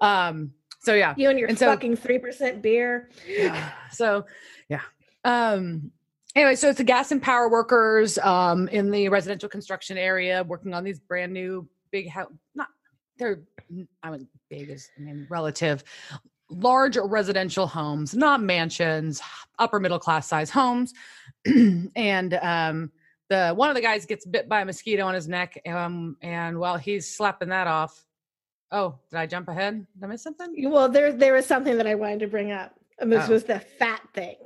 Um, 0.00 0.52
so 0.80 0.94
yeah, 0.94 1.14
you 1.16 1.30
and 1.30 1.38
your 1.38 1.48
and 1.48 1.58
fucking 1.58 1.96
three 1.96 2.18
percent 2.18 2.62
beer. 2.62 3.10
Yeah. 3.26 3.72
So 3.92 4.26
yeah. 4.68 4.82
Um, 5.24 5.90
anyway, 6.36 6.54
so 6.54 6.68
it's 6.68 6.78
the 6.78 6.84
gas 6.84 7.10
and 7.10 7.20
power 7.20 7.48
workers 7.48 8.18
um, 8.18 8.68
in 8.68 8.90
the 8.90 9.08
residential 9.08 9.48
construction 9.48 9.98
area 9.98 10.44
working 10.44 10.74
on 10.74 10.84
these 10.84 11.00
brand 11.00 11.32
new 11.32 11.66
big 11.90 12.08
house. 12.08 12.30
Not 12.54 12.68
they're 13.18 13.40
I 14.02 14.10
mean 14.10 14.28
big 14.48 14.70
is 14.70 14.88
I 14.96 15.02
mean 15.02 15.26
relative, 15.28 15.82
large 16.50 16.96
residential 16.96 17.66
homes, 17.66 18.14
not 18.14 18.42
mansions, 18.42 19.20
upper 19.58 19.80
middle 19.80 19.98
class 19.98 20.28
size 20.28 20.50
homes, 20.50 20.92
and 21.96 22.34
um, 22.34 22.92
the 23.28 23.52
one 23.54 23.68
of 23.68 23.74
the 23.74 23.82
guys 23.82 24.06
gets 24.06 24.24
bit 24.24 24.48
by 24.48 24.60
a 24.60 24.64
mosquito 24.64 25.04
on 25.06 25.14
his 25.14 25.26
neck, 25.26 25.60
um, 25.66 26.16
and 26.22 26.58
while 26.58 26.76
he's 26.76 27.12
slapping 27.12 27.48
that 27.48 27.66
off. 27.66 28.04
Oh, 28.72 28.98
did 29.10 29.18
I 29.18 29.26
jump 29.26 29.46
ahead? 29.46 29.86
Did 29.94 30.04
I 30.04 30.08
miss 30.08 30.24
something? 30.24 30.52
Well, 30.68 30.88
there 30.88 31.12
there 31.12 31.34
was 31.34 31.46
something 31.46 31.76
that 31.76 31.86
I 31.86 31.94
wanted 31.94 32.18
to 32.20 32.26
bring 32.26 32.50
up. 32.50 32.74
And 32.98 33.12
this 33.12 33.28
oh. 33.28 33.32
was 33.32 33.44
the 33.44 33.60
fat 33.60 34.02
thing. 34.12 34.36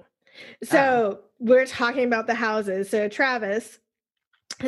So 0.62 0.78
uh, 0.78 1.26
we're 1.38 1.66
talking 1.66 2.04
about 2.04 2.26
the 2.26 2.34
houses. 2.34 2.90
So 2.90 3.08
Travis 3.08 3.78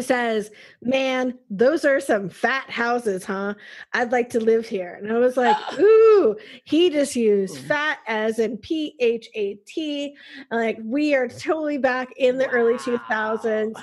says, 0.01 0.51
Man, 0.81 1.39
those 1.51 1.85
are 1.85 2.01
some 2.01 2.29
fat 2.29 2.71
houses, 2.71 3.25
huh? 3.25 3.55
I'd 3.93 4.13
like 4.13 4.31
to 4.31 4.41
live 4.41 4.67
here. 4.67 4.99
And 5.03 5.13
I 5.13 5.19
was 5.19 5.37
like, 5.37 5.57
Ooh, 5.79 6.37
he 6.65 6.91
just 6.91 7.15
used 7.15 7.59
fat 7.59 7.99
as 8.07 8.39
in 8.39 8.57
P 8.59 8.95
H 9.01 9.29
A 9.35 9.55
T. 9.67 10.17
Like, 10.51 10.79
we 10.83 11.15
are 11.15 11.29
totally 11.29 11.79
back 11.79 12.13
in 12.17 12.39
the 12.39 12.47
wow. 12.47 12.53
early 12.53 12.75
2000s. 12.75 13.75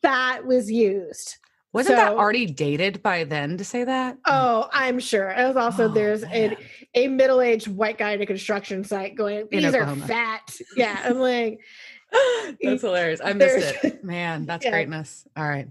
Fat 0.00 0.44
was 0.44 0.70
used. 0.70 1.36
Wasn't 1.72 1.96
so, 1.96 1.96
that 1.96 2.12
already 2.12 2.44
dated 2.44 3.02
by 3.02 3.24
then 3.24 3.56
to 3.56 3.64
say 3.64 3.84
that? 3.84 4.18
Oh, 4.26 4.68
I'm 4.72 4.98
sure. 4.98 5.30
It 5.30 5.46
was 5.46 5.56
also 5.56 5.84
oh, 5.84 5.88
there's 5.88 6.22
a, 6.24 6.54
a 6.94 7.08
middle 7.08 7.40
aged 7.40 7.68
white 7.68 7.96
guy 7.96 8.12
in 8.12 8.20
a 8.20 8.26
construction 8.26 8.84
site 8.84 9.14
going, 9.14 9.48
These 9.50 9.74
are 9.74 9.96
fat. 9.96 10.54
Yeah. 10.76 11.00
I'm 11.02 11.18
like, 11.18 11.60
That's 12.62 12.82
hilarious. 12.82 13.20
I 13.24 13.32
missed 13.32 13.84
it. 13.84 14.04
Man, 14.04 14.44
that's 14.44 14.64
yeah. 14.64 14.70
greatness. 14.70 15.26
All 15.34 15.48
right. 15.48 15.68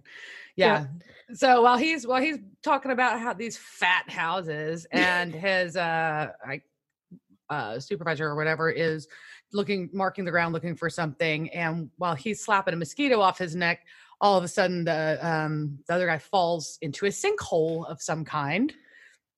Yeah. 0.56 0.86
yeah. 1.30 1.36
So 1.36 1.62
while 1.62 1.78
he's 1.78 2.06
while 2.06 2.22
he's 2.22 2.40
talking 2.64 2.92
about 2.92 3.20
how 3.20 3.34
these 3.34 3.58
fat 3.58 4.10
houses 4.10 4.86
and 4.92 5.34
his 5.36 5.78
uh 5.78 6.32
like 6.46 6.64
uh 7.50 7.80
supervisor 7.80 8.28
or 8.28 8.36
whatever 8.36 8.70
is 8.70 9.08
looking 9.54 9.90
marking 9.94 10.26
the 10.26 10.32
ground 10.32 10.54
looking 10.54 10.76
for 10.76 10.90
something 10.90 11.50
and 11.52 11.90
while 11.98 12.16
he's 12.16 12.44
slapping 12.44 12.74
a 12.74 12.78
mosquito 12.78 13.20
off 13.20 13.38
his 13.38 13.56
neck 13.56 13.82
all 14.22 14.38
of 14.38 14.44
a 14.44 14.48
sudden 14.48 14.86
the 14.86 15.20
um, 15.28 15.80
the 15.88 15.94
other 15.94 16.06
guy 16.06 16.20
falls 16.20 16.78
into 16.82 17.08
a 17.08 17.10
sinkhole 17.10 17.86
of 17.90 18.02
some 18.02 18.24
kind 18.24 18.72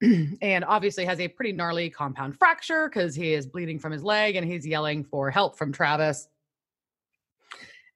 and 0.41 0.65
obviously 0.65 1.05
has 1.05 1.19
a 1.19 1.27
pretty 1.29 1.53
gnarly 1.53 1.89
compound 1.89 2.37
fracture 2.37 2.89
because 2.89 3.15
he 3.15 3.33
is 3.33 3.47
bleeding 3.47 3.79
from 3.79 3.93
his 3.93 4.03
leg 4.03 4.35
and 4.35 4.45
he's 4.45 4.67
yelling 4.67 5.03
for 5.03 5.31
help 5.31 5.57
from 5.57 5.71
Travis. 5.71 6.27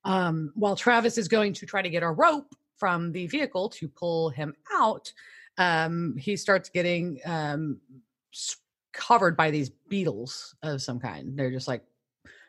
Um, 0.05 0.53
while 0.55 0.77
Travis 0.77 1.17
is 1.17 1.27
going 1.27 1.51
to 1.53 1.65
try 1.65 1.81
to 1.81 1.89
get 1.89 2.03
a 2.03 2.09
rope 2.09 2.55
from 2.77 3.11
the 3.11 3.27
vehicle 3.27 3.67
to 3.69 3.89
pull 3.89 4.29
him 4.29 4.53
out, 4.71 5.11
um, 5.57 6.15
he 6.17 6.37
starts 6.37 6.69
getting 6.69 7.19
um, 7.25 7.81
covered 8.93 9.35
by 9.35 9.51
these 9.51 9.69
beetles 9.89 10.55
of 10.63 10.81
some 10.81 10.99
kind. 10.99 11.37
They're 11.37 11.51
just 11.51 11.67
like 11.67 11.83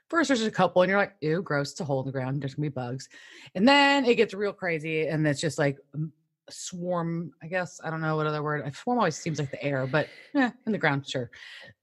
First, 0.09 0.29
there's 0.29 0.43
a 0.43 0.51
couple, 0.51 0.83
and 0.83 0.89
you're 0.89 0.99
like, 0.99 1.15
ew, 1.21 1.43
gross. 1.43 1.73
It's 1.73 1.81
a 1.81 1.85
hole 1.85 2.01
in 2.01 2.07
the 2.07 2.13
ground. 2.13 2.41
There's 2.41 2.55
gonna 2.55 2.67
be 2.67 2.75
bugs. 2.75 3.09
And 3.55 3.69
then 3.69 4.05
it 4.05 4.15
gets 4.15 4.33
real 4.35 4.53
crazy, 4.53 5.07
and 5.07 5.27
it's 5.27 5.41
just 5.41 5.59
like 5.59 5.79
a 5.95 5.99
swarm. 6.51 7.33
I 7.43 7.47
guess 7.47 7.81
I 7.85 7.91
don't 7.91 8.01
know 8.01 8.17
what 8.17 8.27
other 8.27 8.43
word. 8.43 8.75
Swarm 8.75 8.99
always 8.99 9.17
seems 9.17 9.39
like 9.39 9.51
the 9.51 9.63
air, 9.63 9.87
but 9.87 10.09
yeah, 10.35 10.51
in 10.67 10.73
the 10.73 10.79
ground, 10.79 11.07
sure. 11.07 11.31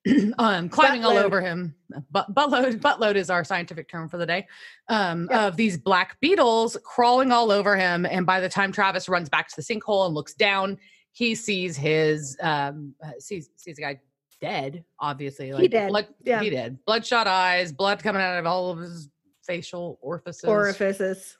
um, 0.39 0.70
climbing 0.70 1.01
buttload. 1.01 1.05
all 1.05 1.17
over 1.17 1.41
him. 1.41 1.75
But 2.12 2.34
buttload, 2.34 2.79
buttload 2.79 3.15
is 3.15 3.29
our 3.29 3.44
scientific 3.44 3.89
term 3.89 4.10
for 4.10 4.17
the 4.17 4.25
day. 4.25 4.48
Um, 4.89 5.27
yep. 5.29 5.39
of 5.39 5.58
these 5.58 5.77
black 5.77 6.20
beetles 6.20 6.77
crawling 6.84 7.32
all 7.32 7.51
over 7.51 7.75
him, 7.75 8.05
and 8.05 8.25
by 8.25 8.39
the 8.39 8.50
time 8.50 8.72
Travis 8.72 9.08
runs 9.08 9.29
back 9.29 9.50
to 9.50 9.55
the 9.55 9.62
sinkhole 9.62 10.05
and 10.05 10.15
looks 10.15 10.34
down, 10.34 10.77
he 11.12 11.36
sees 11.36 11.77
his 11.77 12.38
um, 12.41 12.94
uh, 13.03 13.12
sees 13.20 13.50
sees 13.55 13.77
a 13.77 13.82
guy 13.82 14.00
dead, 14.45 14.83
obviously. 14.99 15.51
Like 15.51 15.61
he 15.61 15.67
did. 15.67 15.89
Blood, 15.89 16.07
yeah. 16.23 16.41
He 16.41 16.49
did. 16.49 16.83
Bloodshot 16.85 17.27
eyes, 17.27 17.71
blood 17.71 18.01
coming 18.03 18.21
out 18.21 18.37
of 18.37 18.45
all 18.45 18.69
of 18.69 18.79
his 18.79 19.09
facial 19.43 19.97
orifices. 20.01 20.45
Orifices. 20.45 21.37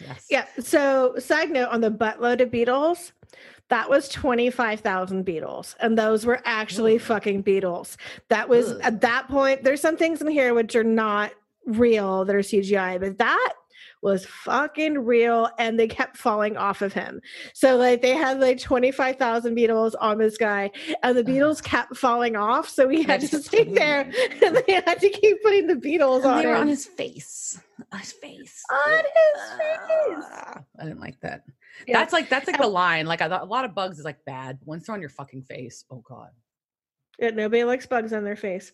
Yes. 0.00 0.26
Yeah. 0.28 0.46
So, 0.60 1.14
side 1.18 1.50
note 1.50 1.68
on 1.70 1.80
the 1.80 1.90
buttload 1.90 2.40
of 2.40 2.50
beetles, 2.50 3.12
that 3.68 3.88
was 3.88 4.08
25,000 4.08 5.24
beetles. 5.24 5.76
And 5.80 5.96
those 5.96 6.26
were 6.26 6.40
actually 6.44 6.96
Ooh. 6.96 7.00
fucking 7.00 7.42
beetles. 7.42 7.96
That 8.28 8.48
was 8.48 8.72
Ugh. 8.72 8.80
at 8.82 9.00
that 9.02 9.28
point, 9.28 9.62
there's 9.62 9.80
some 9.80 9.96
things 9.96 10.20
in 10.20 10.28
here 10.28 10.52
which 10.52 10.74
are 10.74 10.84
not 10.84 11.32
real 11.66 12.24
that 12.24 12.34
are 12.34 12.40
CGI, 12.40 12.98
but 13.00 13.18
that 13.18 13.52
was 14.02 14.24
fucking 14.26 14.98
real 14.98 15.48
and 15.58 15.78
they 15.78 15.88
kept 15.88 16.16
falling 16.16 16.56
off 16.56 16.82
of 16.82 16.92
him. 16.92 17.20
So 17.54 17.76
like 17.76 18.02
they 18.02 18.14
had 18.14 18.40
like 18.40 18.60
25,000 18.60 19.54
beetles 19.54 19.94
on 19.96 20.18
this 20.18 20.36
guy 20.36 20.70
and 21.02 21.16
the 21.16 21.24
beetles 21.24 21.60
kept 21.60 21.96
falling 21.96 22.36
off. 22.36 22.68
So 22.68 22.88
he 22.88 23.02
had 23.02 23.20
to 23.22 23.42
stay 23.42 23.64
there 23.64 24.00
and 24.44 24.62
they 24.66 24.74
had 24.74 25.00
to 25.00 25.08
keep 25.08 25.42
putting 25.42 25.66
the 25.66 25.76
beetles 25.76 26.24
and 26.24 26.32
on 26.32 26.38
they 26.38 26.46
were 26.46 26.54
on 26.54 26.68
his 26.68 26.86
face. 26.86 27.60
On 27.92 27.98
his 27.98 28.12
face. 28.12 28.62
On 28.70 28.96
his 28.96 29.50
face. 29.58 30.24
Uh, 30.32 30.60
I 30.78 30.84
didn't 30.84 31.00
like 31.00 31.20
that. 31.20 31.42
Yeah. 31.86 31.98
That's 31.98 32.12
like 32.12 32.28
that's 32.28 32.46
like 32.46 32.58
the 32.58 32.66
line. 32.66 33.06
Like 33.06 33.20
a 33.20 33.44
lot 33.48 33.64
of 33.64 33.74
bugs 33.74 33.98
is 33.98 34.04
like 34.04 34.24
bad. 34.24 34.58
Once 34.64 34.86
they're 34.86 34.94
on 34.94 35.00
your 35.00 35.10
fucking 35.10 35.42
face, 35.42 35.84
oh 35.90 36.02
god. 36.06 36.30
Nobody 37.20 37.64
likes 37.64 37.86
bugs 37.86 38.12
on 38.12 38.22
their 38.24 38.36
face. 38.36 38.72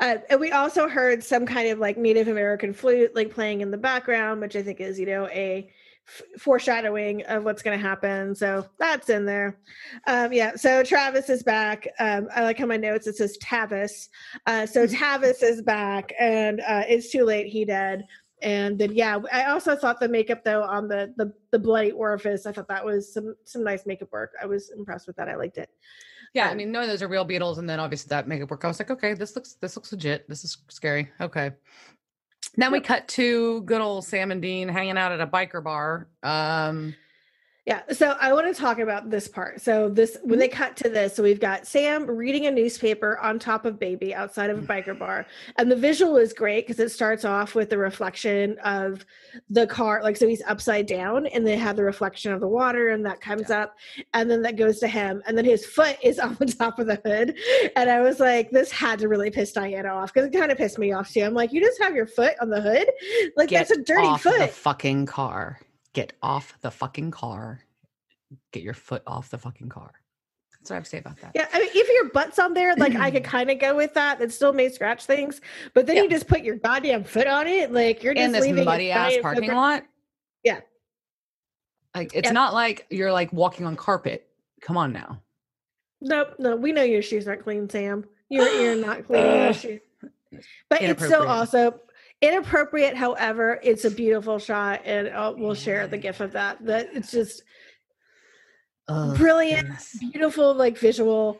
Uh, 0.00 0.16
and 0.28 0.38
we 0.38 0.52
also 0.52 0.88
heard 0.88 1.24
some 1.24 1.46
kind 1.46 1.68
of 1.70 1.78
like 1.78 1.96
Native 1.96 2.28
American 2.28 2.72
flute 2.74 3.14
like 3.14 3.32
playing 3.32 3.62
in 3.62 3.70
the 3.70 3.78
background, 3.78 4.40
which 4.40 4.56
I 4.56 4.62
think 4.62 4.80
is, 4.80 4.98
you 5.00 5.06
know, 5.06 5.26
a 5.28 5.70
f- 6.06 6.22
foreshadowing 6.40 7.22
of 7.22 7.44
what's 7.44 7.62
going 7.62 7.78
to 7.78 7.82
happen. 7.82 8.34
So 8.34 8.66
that's 8.78 9.08
in 9.08 9.24
there. 9.24 9.58
Um, 10.06 10.34
yeah. 10.34 10.54
So 10.56 10.82
Travis 10.82 11.30
is 11.30 11.42
back. 11.42 11.88
Um, 11.98 12.28
I 12.34 12.42
like 12.42 12.58
how 12.58 12.66
my 12.66 12.76
notes 12.76 13.06
it 13.06 13.16
says 13.16 13.38
Tavis. 13.42 14.08
Uh, 14.46 14.66
so. 14.66 14.86
Tavis 14.98 15.42
is 15.42 15.62
back, 15.62 16.12
and 16.18 16.60
uh, 16.60 16.82
it's 16.88 17.10
too 17.10 17.24
late. 17.24 17.46
He 17.46 17.64
dead. 17.64 18.04
And 18.42 18.78
then 18.78 18.94
yeah, 18.94 19.18
I 19.32 19.44
also 19.44 19.74
thought 19.74 19.98
the 19.98 20.08
makeup 20.08 20.44
though 20.44 20.62
on 20.62 20.88
the 20.88 21.12
the 21.16 21.32
the 21.50 21.58
bloody 21.58 21.90
orifice. 21.90 22.46
I 22.46 22.52
thought 22.52 22.68
that 22.68 22.84
was 22.84 23.12
some 23.12 23.34
some 23.44 23.64
nice 23.64 23.84
makeup 23.86 24.12
work. 24.12 24.32
I 24.40 24.46
was 24.46 24.70
impressed 24.70 25.06
with 25.06 25.16
that. 25.16 25.28
I 25.28 25.34
liked 25.34 25.58
it. 25.58 25.70
Yeah, 26.34 26.48
I 26.48 26.54
mean, 26.54 26.70
knowing 26.70 26.88
those 26.88 27.02
are 27.02 27.08
real 27.08 27.24
beetles, 27.24 27.58
and 27.58 27.68
then 27.68 27.80
obviously 27.80 28.08
that 28.10 28.28
makeup 28.28 28.50
work, 28.50 28.64
I 28.64 28.68
was 28.68 28.78
like, 28.78 28.90
okay, 28.90 29.14
this 29.14 29.34
looks 29.34 29.54
this 29.54 29.76
looks 29.76 29.92
legit. 29.92 30.28
This 30.28 30.44
is 30.44 30.58
scary. 30.68 31.10
Okay. 31.20 31.52
Then 32.56 32.72
we 32.72 32.80
cut 32.80 33.06
to 33.08 33.62
good 33.62 33.80
old 33.80 34.04
Sam 34.04 34.30
and 34.30 34.42
Dean 34.42 34.68
hanging 34.68 34.98
out 34.98 35.12
at 35.12 35.20
a 35.20 35.26
biker 35.26 35.62
bar. 35.62 36.08
Um, 36.22 36.94
Yeah, 37.68 37.82
so 37.92 38.16
I 38.18 38.32
want 38.32 38.46
to 38.46 38.58
talk 38.58 38.78
about 38.78 39.10
this 39.10 39.28
part. 39.28 39.60
So 39.60 39.90
this 39.90 40.16
when 40.22 40.38
they 40.38 40.48
mm-hmm. 40.48 40.56
cut 40.56 40.76
to 40.78 40.88
this, 40.88 41.14
so 41.14 41.22
we've 41.22 41.38
got 41.38 41.66
Sam 41.66 42.06
reading 42.06 42.46
a 42.46 42.50
newspaper 42.50 43.18
on 43.18 43.38
top 43.38 43.66
of 43.66 43.78
Baby 43.78 44.14
outside 44.14 44.48
of 44.48 44.58
a 44.58 44.62
biker 44.66 44.98
bar, 44.98 45.26
and 45.58 45.70
the 45.70 45.76
visual 45.76 46.16
is 46.16 46.32
great 46.32 46.66
because 46.66 46.80
it 46.80 46.90
starts 46.90 47.26
off 47.26 47.54
with 47.54 47.68
the 47.68 47.76
reflection 47.76 48.58
of 48.60 49.04
the 49.50 49.66
car, 49.66 50.02
like 50.02 50.16
so 50.16 50.26
he's 50.26 50.40
upside 50.46 50.86
down, 50.86 51.26
and 51.26 51.46
they 51.46 51.58
have 51.58 51.76
the 51.76 51.84
reflection 51.84 52.32
of 52.32 52.40
the 52.40 52.48
water, 52.48 52.88
and 52.88 53.04
that 53.04 53.20
comes 53.20 53.50
up, 53.50 53.76
and 54.14 54.30
then 54.30 54.40
that 54.40 54.56
goes 54.56 54.78
to 54.78 54.88
him, 54.88 55.22
and 55.26 55.36
then 55.36 55.44
his 55.44 55.66
foot 55.66 55.98
is 56.02 56.18
on 56.18 56.38
the 56.40 56.46
top 56.46 56.78
of 56.78 56.86
the 56.86 56.98
hood, 57.04 57.36
and 57.76 57.90
I 57.90 58.00
was 58.00 58.18
like, 58.18 58.50
this 58.50 58.70
had 58.70 58.98
to 59.00 59.08
really 59.08 59.30
piss 59.30 59.52
Diana 59.52 59.90
off 59.90 60.14
because 60.14 60.26
it 60.26 60.32
kind 60.32 60.50
of 60.50 60.56
pissed 60.56 60.78
me 60.78 60.92
off 60.92 61.12
too. 61.12 61.20
I'm 61.20 61.34
like, 61.34 61.52
you 61.52 61.60
just 61.60 61.82
have 61.82 61.94
your 61.94 62.06
foot 62.06 62.32
on 62.40 62.48
the 62.48 62.62
hood, 62.62 62.88
like 63.36 63.50
Get 63.50 63.68
that's 63.68 63.78
a 63.78 63.82
dirty 63.82 64.06
off 64.06 64.22
foot. 64.22 64.38
the 64.38 64.48
fucking 64.48 65.04
car. 65.04 65.60
Get 65.98 66.12
off 66.22 66.56
the 66.60 66.70
fucking 66.70 67.10
car. 67.10 67.58
Get 68.52 68.62
your 68.62 68.72
foot 68.72 69.02
off 69.04 69.30
the 69.30 69.38
fucking 69.38 69.68
car. 69.68 69.90
That's 70.52 70.70
what 70.70 70.74
I 70.74 70.76
have 70.76 70.84
to 70.84 70.90
say 70.90 70.98
about 70.98 71.20
that. 71.22 71.32
Yeah, 71.34 71.48
I 71.52 71.58
mean, 71.58 71.70
if 71.74 71.88
your 71.88 72.10
butt's 72.10 72.38
on 72.38 72.54
there, 72.54 72.76
like 72.76 72.94
I 72.94 73.10
could 73.10 73.24
kind 73.34 73.50
of 73.50 73.58
go 73.58 73.74
with 73.74 73.94
that. 73.94 74.20
It 74.20 74.32
still 74.32 74.52
may 74.52 74.68
scratch 74.68 75.06
things, 75.06 75.40
but 75.74 75.86
then 75.88 75.96
Yeah. 75.96 76.02
you 76.04 76.08
just 76.08 76.28
put 76.28 76.44
your 76.44 76.54
goddamn 76.54 77.02
foot 77.02 77.26
on 77.26 77.48
it, 77.48 77.72
like 77.72 78.04
you're 78.04 78.14
just 78.14 78.24
in 78.26 78.30
this 78.30 78.42
leaving 78.44 78.64
muddy 78.64 78.92
ass 78.92 79.14
parking 79.20 79.40
footprint. 79.42 79.56
lot. 79.58 79.82
Yeah. 80.44 80.60
Like 81.96 82.12
it's 82.14 82.26
Yeah. 82.28 82.32
not 82.32 82.54
like 82.54 82.86
you're 82.90 83.12
like 83.12 83.32
walking 83.32 83.66
on 83.66 83.74
carpet. 83.74 84.28
Come 84.60 84.76
on 84.76 84.92
now. 84.92 85.20
Nope, 86.00 86.36
no, 86.38 86.54
we 86.54 86.70
know 86.70 86.84
your 86.84 87.02
shoes 87.02 87.26
aren't 87.26 87.42
clean, 87.42 87.68
Sam. 87.68 88.04
You're 88.28 88.46
you're 88.60 88.76
not 88.86 89.04
cleaning 89.04 89.42
your 89.42 89.52
shoes. 89.52 89.80
But 90.68 90.80
it's 90.80 91.00
so 91.00 91.06
Inappropriate. 91.24 91.28
also 91.28 91.80
inappropriate. 92.22 92.96
However, 92.96 93.60
it's 93.62 93.84
a 93.84 93.90
beautiful 93.90 94.38
shot, 94.38 94.80
and 94.84 95.08
uh, 95.08 95.32
we'll 95.36 95.54
share 95.54 95.86
the 95.86 95.98
gif 95.98 96.20
of 96.20 96.32
that. 96.32 96.64
That 96.64 96.88
it's 96.92 97.10
just 97.10 97.42
Ugh, 98.88 99.16
Brilliant. 99.18 99.62
goodness. 99.62 99.96
beautiful, 100.00 100.54
like 100.54 100.78
visual. 100.78 101.38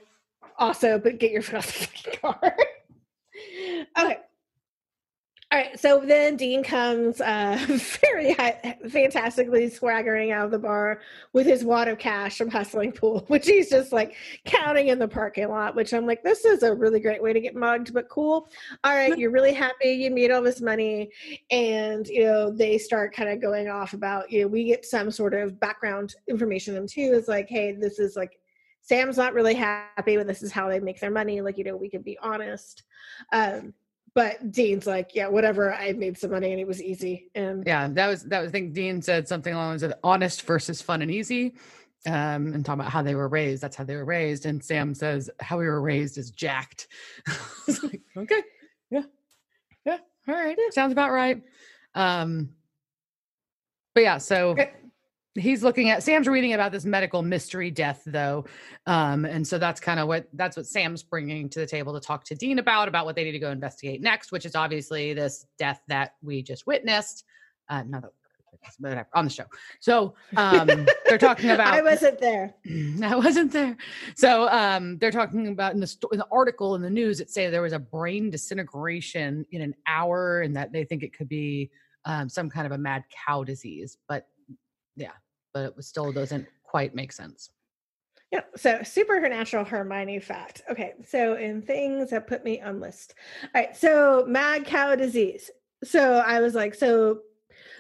Also, 0.59 0.99
but 0.99 1.19
get 1.19 1.31
your 1.31 1.43
foot 1.43 1.57
off 1.57 2.05
the 2.05 2.11
car. 2.19 2.57
okay. 3.99 4.19
All 5.51 5.59
right, 5.59 5.81
so 5.81 6.03
then 6.05 6.37
Dean 6.37 6.63
comes 6.63 7.23
uh, 7.23 7.59
very 8.03 8.35
high, 8.35 8.77
fantastically 8.91 9.71
swaggering 9.71 10.31
out 10.31 10.45
of 10.45 10.51
the 10.51 10.59
bar 10.59 11.01
with 11.33 11.47
his 11.47 11.65
wad 11.65 11.89
of 11.89 11.99
cash 11.99 12.37
from 12.37 12.51
Hustling 12.51 12.93
Pool, 12.93 13.25
which 13.29 13.47
he's 13.47 13.71
just 13.71 13.91
like 13.91 14.15
counting 14.45 14.89
in 14.89 14.99
the 14.99 15.09
parking 15.09 15.49
lot. 15.49 15.75
Which 15.75 15.95
I'm 15.95 16.05
like, 16.05 16.23
this 16.23 16.45
is 16.45 16.63
a 16.63 16.75
really 16.75 17.01
great 17.01 17.23
way 17.23 17.33
to 17.33 17.41
get 17.41 17.57
mugged, 17.57 17.95
but 17.95 18.11
cool. 18.11 18.47
All 18.85 18.95
right, 18.95 19.17
you're 19.17 19.31
really 19.31 19.55
happy 19.55 19.93
you 19.93 20.11
made 20.11 20.31
all 20.31 20.43
this 20.43 20.61
money, 20.61 21.11
and 21.51 22.07
you 22.09 22.25
know 22.25 22.51
they 22.51 22.77
start 22.77 23.15
kind 23.15 23.31
of 23.31 23.41
going 23.41 23.71
off 23.71 23.95
about 23.95 24.31
you 24.31 24.43
know 24.43 24.49
we 24.49 24.65
get 24.65 24.85
some 24.85 25.11
sort 25.11 25.33
of 25.33 25.59
background 25.59 26.15
information 26.29 26.75
them 26.75 26.87
too. 26.87 27.13
It's 27.15 27.29
like, 27.29 27.49
hey, 27.49 27.73
this 27.73 27.99
is 27.99 28.17
like 28.17 28.39
Sam's 28.83 29.17
not 29.17 29.33
really 29.33 29.55
happy, 29.55 30.19
but 30.19 30.27
this 30.27 30.43
is 30.43 30.53
how 30.53 30.69
they 30.69 30.79
make 30.79 31.01
their 31.01 31.11
money. 31.11 31.41
Like 31.41 31.57
you 31.57 31.65
know 31.65 31.77
we 31.77 31.89
can 31.89 32.03
be 32.03 32.19
honest. 32.23 32.83
Um, 33.33 33.73
but 34.19 34.51
Dean's 34.51 34.85
like, 34.85 35.15
yeah, 35.15 35.29
whatever. 35.29 35.73
I 35.73 35.93
made 35.93 36.19
some 36.19 36.33
money 36.33 36.51
and 36.51 36.61
it 36.61 36.67
was 36.67 36.83
easy. 36.83 37.31
And 37.37 37.63
Yeah, 37.65 37.87
that 37.93 38.09
was 38.09 38.25
that 38.25 38.41
was 38.41 38.49
I 38.49 38.51
think 38.51 38.73
Dean 38.73 39.01
said 39.01 39.29
something 39.29 39.55
along 39.55 39.67
the 39.67 39.71
lines 39.71 39.83
of 39.85 39.95
honest 40.03 40.43
versus 40.43 40.83
fun 40.83 41.03
and 41.03 41.11
easy. 41.11 41.55
Um, 42.05 42.53
and 42.53 42.65
talking 42.65 42.81
about 42.81 42.91
how 42.91 43.03
they 43.03 43.15
were 43.15 43.29
raised. 43.29 43.63
That's 43.63 43.77
how 43.77 43.85
they 43.85 43.95
were 43.95 44.05
raised. 44.05 44.45
And 44.45 44.63
Sam 44.65 44.93
says, 44.93 45.31
how 45.39 45.57
we 45.57 45.67
were 45.67 45.81
raised 45.81 46.19
is 46.19 46.33
jacked. 46.33 46.89
Like, 47.81 48.01
okay. 48.17 48.43
Yeah. 48.91 49.03
Yeah. 49.87 49.99
All 50.27 50.35
right. 50.35 50.57
Sounds 50.71 50.91
about 50.91 51.13
right. 51.13 51.41
Um, 51.95 52.49
but 53.95 54.03
yeah, 54.03 54.19
so 54.19 54.51
Okay. 54.51 54.73
He's 55.35 55.63
looking 55.63 55.91
at 55.91 56.03
Sam's 56.03 56.29
reading 56.29 56.55
about 56.55 56.73
this 56.73 56.85
medical 56.85 57.23
mystery 57.23 57.71
death 57.71 58.03
though. 58.07 58.45
Um, 58.87 59.25
and 59.25 59.47
so 59.47 59.59
that's 59.59 59.81
kind 59.81 60.01
of 60.01 60.09
what 60.09 60.29
that's 60.33 60.57
what 60.57 60.67
Sam's 60.67 61.03
bringing 61.03 61.49
to 61.51 61.61
the 61.61 61.67
table 61.67 61.93
to 61.95 62.01
talk 62.01 62.25
to 62.25 62.35
Dean 62.35 62.59
about 62.59 62.89
about 62.89 63.05
what 63.05 63.17
they 63.17 63.25
need 63.25 63.33
to 63.33 63.39
go 63.39 63.51
investigate 63.51 64.01
next, 64.01 64.33
which 64.33 64.47
is 64.47 64.55
obviously 64.55 65.15
this 65.15 65.47
death 65.59 65.81
that 65.89 66.15
we 66.23 66.43
just 66.43 66.67
witnessed. 66.67 67.25
Uh, 67.69 67.83
not 67.83 68.03
that 68.03 68.13
whatever, 68.79 69.09
on 69.15 69.25
the 69.25 69.31
show. 69.31 69.45
So 69.81 70.15
um, 70.37 70.87
they're 71.07 71.19
talking 71.19 71.51
about 71.51 71.73
I 71.73 71.83
wasn't 71.83 72.19
there. 72.19 72.55
I 73.03 73.17
wasn't 73.17 73.53
there. 73.53 73.77
So 74.17 74.49
um, 74.49 74.99
they're 74.99 75.11
talking 75.11 75.49
about 75.49 75.75
in 75.75 75.81
the 75.81 75.87
sto- 75.87 76.09
in 76.09 76.19
the 76.19 76.27
article 76.31 76.75
in 76.75 76.83
the 76.83 76.91
news. 76.91 77.21
It 77.21 77.31
say 77.31 77.49
there 77.51 77.63
was 77.63 77.73
a 77.73 77.79
brain 77.79 78.31
disintegration 78.31 79.47
in 79.53 79.63
an 79.63 79.75
hour, 79.87 80.43
and 80.43 80.57
that 80.57 80.73
they 80.73 80.85
think 80.85 81.03
it 81.03 81.17
could 81.17 81.29
be 81.29 81.71
um, 82.05 82.29
some 82.29 82.51
kind 82.51 82.67
of 82.67 82.73
a 82.73 82.79
mad 82.79 83.05
cow 83.27 83.45
disease. 83.45 83.99
But 84.09 84.27
yeah, 84.99 85.13
but 85.55 85.75
it 85.77 85.85
still 85.85 86.13
doesn't 86.13 86.47
quite 86.63 86.95
make 86.95 87.13
sense. 87.13 87.51
Yeah. 88.31 88.43
So 88.57 88.83
supernatural 88.83 89.65
Hermione 89.65 90.21
fact. 90.21 90.63
Okay. 90.71 90.93
So 91.07 91.37
in 91.37 91.63
things 91.63 92.11
that 92.11 92.27
put 92.27 92.45
me 92.45 92.61
on 92.61 92.79
list. 92.79 93.15
All 93.43 93.63
right. 93.63 93.75
So 93.75 94.27
mad 94.29 94.67
cow 94.67 94.95
disease. 94.95 95.51
So 95.83 96.19
I 96.19 96.41
was 96.41 96.55
like, 96.55 96.75
so 96.75 97.21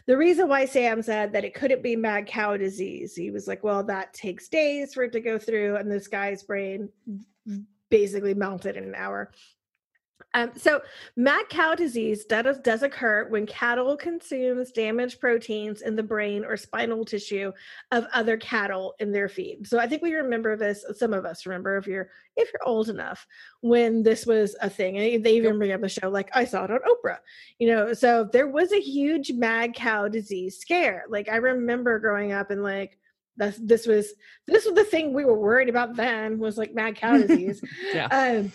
the 0.07 0.17
reason 0.17 0.49
why 0.49 0.65
Sam 0.65 1.03
said 1.03 1.33
that 1.33 1.45
it 1.45 1.53
couldn't 1.53 1.83
be 1.83 1.97
mad 1.97 2.27
cow 2.27 2.57
disease, 2.57 3.15
he 3.15 3.31
was 3.31 3.47
like, 3.47 3.63
well, 3.63 3.83
that 3.85 4.15
takes 4.15 4.49
days 4.49 4.95
for 4.95 5.03
it 5.03 5.13
to 5.13 5.21
go 5.21 5.39
through, 5.39 5.77
and 5.77 5.91
this 5.91 6.09
guy's 6.09 6.43
brain 6.43 6.89
basically 7.91 8.33
melted 8.33 8.77
in 8.77 8.85
an 8.85 8.95
hour. 8.95 9.31
Um, 10.35 10.51
so 10.57 10.83
mad 11.17 11.49
cow 11.49 11.75
disease 11.75 12.27
does, 12.27 12.59
does 12.59 12.83
occur 12.83 13.27
when 13.29 13.47
cattle 13.47 13.97
consumes 13.97 14.73
damaged 14.73 15.21
proteins 15.21 15.81
in 15.81 15.97
the 15.97 16.03
brain 16.03 16.45
or 16.45 16.57
spinal 16.57 17.05
tissue 17.05 17.51
of 17.93 18.07
other 18.13 18.37
cattle 18.37 18.95
in 18.99 19.11
their 19.11 19.29
feed. 19.29 19.67
So 19.67 19.79
I 19.79 19.87
think 19.87 20.03
we 20.03 20.15
remember 20.15 20.55
this. 20.55 20.85
Some 20.97 21.15
of 21.15 21.25
us 21.25 21.47
remember 21.47 21.79
if 21.79 21.87
you're 21.87 22.11
if 22.37 22.53
you're 22.53 22.69
old 22.69 22.89
enough 22.91 23.27
when 23.63 24.03
this 24.03 24.27
was 24.27 24.55
a 24.61 24.69
thing. 24.69 24.99
And 24.99 25.25
they 25.25 25.37
even 25.37 25.59
bring 25.59 25.73
up 25.73 25.81
the 25.81 25.89
show 25.89 26.11
like 26.11 26.29
I 26.35 26.45
saw 26.45 26.65
it 26.65 26.71
on 26.71 26.81
Oprah. 26.81 27.19
You 27.59 27.69
know, 27.69 27.95
so 27.95 28.29
there 28.31 28.49
was 28.49 28.73
a 28.73 28.81
huge 28.81 29.33
mad 29.33 29.75
cow 29.75 30.09
disease 30.09 30.59
scare. 30.59 31.05
Like 31.09 31.31
I 31.31 31.37
remember 31.37 31.99
growing 31.99 32.33
up 32.33 32.51
and 32.51 32.63
like 32.63 32.99
this 33.39 33.59
this 33.63 33.87
was 33.87 34.13
this 34.47 34.67
was 34.67 34.75
the 34.75 34.85
thing 34.85 35.15
we 35.15 35.25
were 35.25 35.39
worried 35.39 35.69
about 35.69 35.97
then 35.97 36.39
was 36.39 36.59
like 36.59 36.75
mad 36.75 36.97
cow 36.97 37.17
disease. 37.27 37.63
Yeah. 37.95 38.07
Um, 38.07 38.53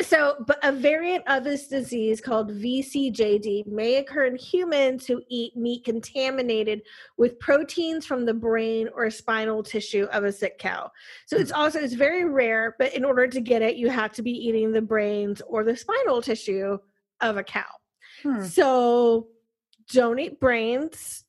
so, 0.00 0.36
but 0.46 0.58
a 0.62 0.72
variant 0.72 1.24
of 1.26 1.44
this 1.44 1.68
disease 1.68 2.20
called 2.20 2.50
VCJD 2.50 3.66
may 3.66 3.96
occur 3.96 4.26
in 4.26 4.36
humans 4.36 5.06
who 5.06 5.22
eat 5.28 5.56
meat 5.56 5.84
contaminated 5.84 6.82
with 7.16 7.38
proteins 7.40 8.06
from 8.06 8.24
the 8.24 8.34
brain 8.34 8.88
or 8.94 9.10
spinal 9.10 9.62
tissue 9.62 10.04
of 10.12 10.24
a 10.24 10.32
sick 10.32 10.58
cow. 10.58 10.90
So 11.26 11.36
it's 11.36 11.52
also 11.52 11.80
it's 11.80 11.94
very 11.94 12.24
rare, 12.24 12.76
but 12.78 12.94
in 12.94 13.04
order 13.04 13.26
to 13.26 13.40
get 13.40 13.62
it, 13.62 13.76
you 13.76 13.88
have 13.88 14.12
to 14.14 14.22
be 14.22 14.30
eating 14.30 14.72
the 14.72 14.82
brains 14.82 15.42
or 15.46 15.64
the 15.64 15.76
spinal 15.76 16.22
tissue 16.22 16.78
of 17.20 17.36
a 17.36 17.44
cow. 17.44 17.64
Hmm. 18.22 18.42
So 18.42 19.28
don't 19.92 20.18
eat 20.18 20.40
brains, 20.40 21.24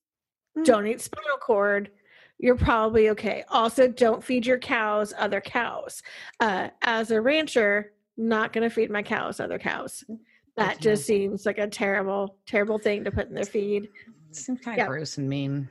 Hmm. 0.56 0.64
don't 0.64 0.88
eat 0.88 1.02
spinal 1.02 1.38
cord. 1.38 1.92
You're 2.40 2.58
probably 2.58 3.10
okay. 3.10 3.46
Also, 3.50 3.88
don't 3.88 4.24
feed 4.24 4.46
your 4.46 4.60
cows 4.60 5.14
other 5.18 5.40
cows. 5.40 6.04
Uh, 6.40 6.70
as 6.82 7.10
a 7.12 7.22
rancher, 7.22 7.93
not 8.18 8.54
going 8.54 8.68
to 8.68 8.74
feed 8.74 8.92
my 8.92 9.04
cows 9.04 9.40
other 9.40 9.60
cows. 9.60 10.04
Mm, 10.10 10.20
that 10.56 10.80
to 10.82 10.90
know. 10.90 10.94
just 10.94 11.06
seems 11.06 11.46
like 11.46 11.58
a 11.58 11.68
terrible, 11.68 12.38
terrible 12.46 12.78
thing 12.78 13.04
to 13.04 13.12
put 13.12 13.28
in 13.28 13.34
their 13.34 13.46
feed. 13.46 13.90
Seems 14.32 14.62
kind 14.62 14.80
of 14.80 14.88
gross 14.88 15.18
and 15.18 15.28
mean. 15.28 15.70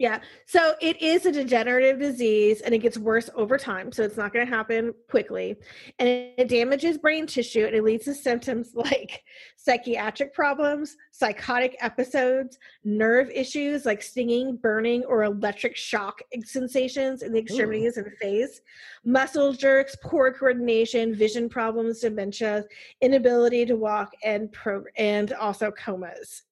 Yeah. 0.00 0.20
So 0.46 0.76
it 0.80 1.02
is 1.02 1.26
a 1.26 1.30
degenerative 1.30 1.98
disease 1.98 2.62
and 2.62 2.74
it 2.74 2.78
gets 2.78 2.96
worse 2.96 3.28
over 3.34 3.58
time. 3.58 3.92
So 3.92 4.02
it's 4.02 4.16
not 4.16 4.32
going 4.32 4.46
to 4.46 4.50
happen 4.50 4.94
quickly. 5.10 5.56
And 5.98 6.08
it, 6.08 6.48
damages 6.48 6.96
brain 6.96 7.26
tissue 7.26 7.66
and 7.66 7.76
it 7.76 7.84
leads 7.84 8.06
to 8.06 8.14
symptoms 8.14 8.70
like 8.74 9.22
psychiatric 9.58 10.32
problems, 10.32 10.96
psychotic 11.10 11.76
episodes, 11.82 12.58
nerve 12.82 13.28
issues 13.28 13.84
like 13.84 14.02
stinging, 14.02 14.56
burning, 14.56 15.04
or 15.04 15.24
electric 15.24 15.76
shock 15.76 16.22
sensations 16.44 17.20
in 17.20 17.34
the 17.34 17.38
extremities 17.38 17.98
and 17.98 18.10
face, 18.22 18.62
muscle 19.04 19.52
jerks, 19.52 19.94
poor 20.02 20.32
coordination, 20.32 21.14
vision 21.14 21.46
problems, 21.46 22.00
dementia, 22.00 22.64
inability 23.02 23.66
to 23.66 23.76
walk, 23.76 24.14
and 24.24 24.50
pro- 24.50 24.84
and 24.96 25.34
also 25.34 25.70
comas. 25.70 26.44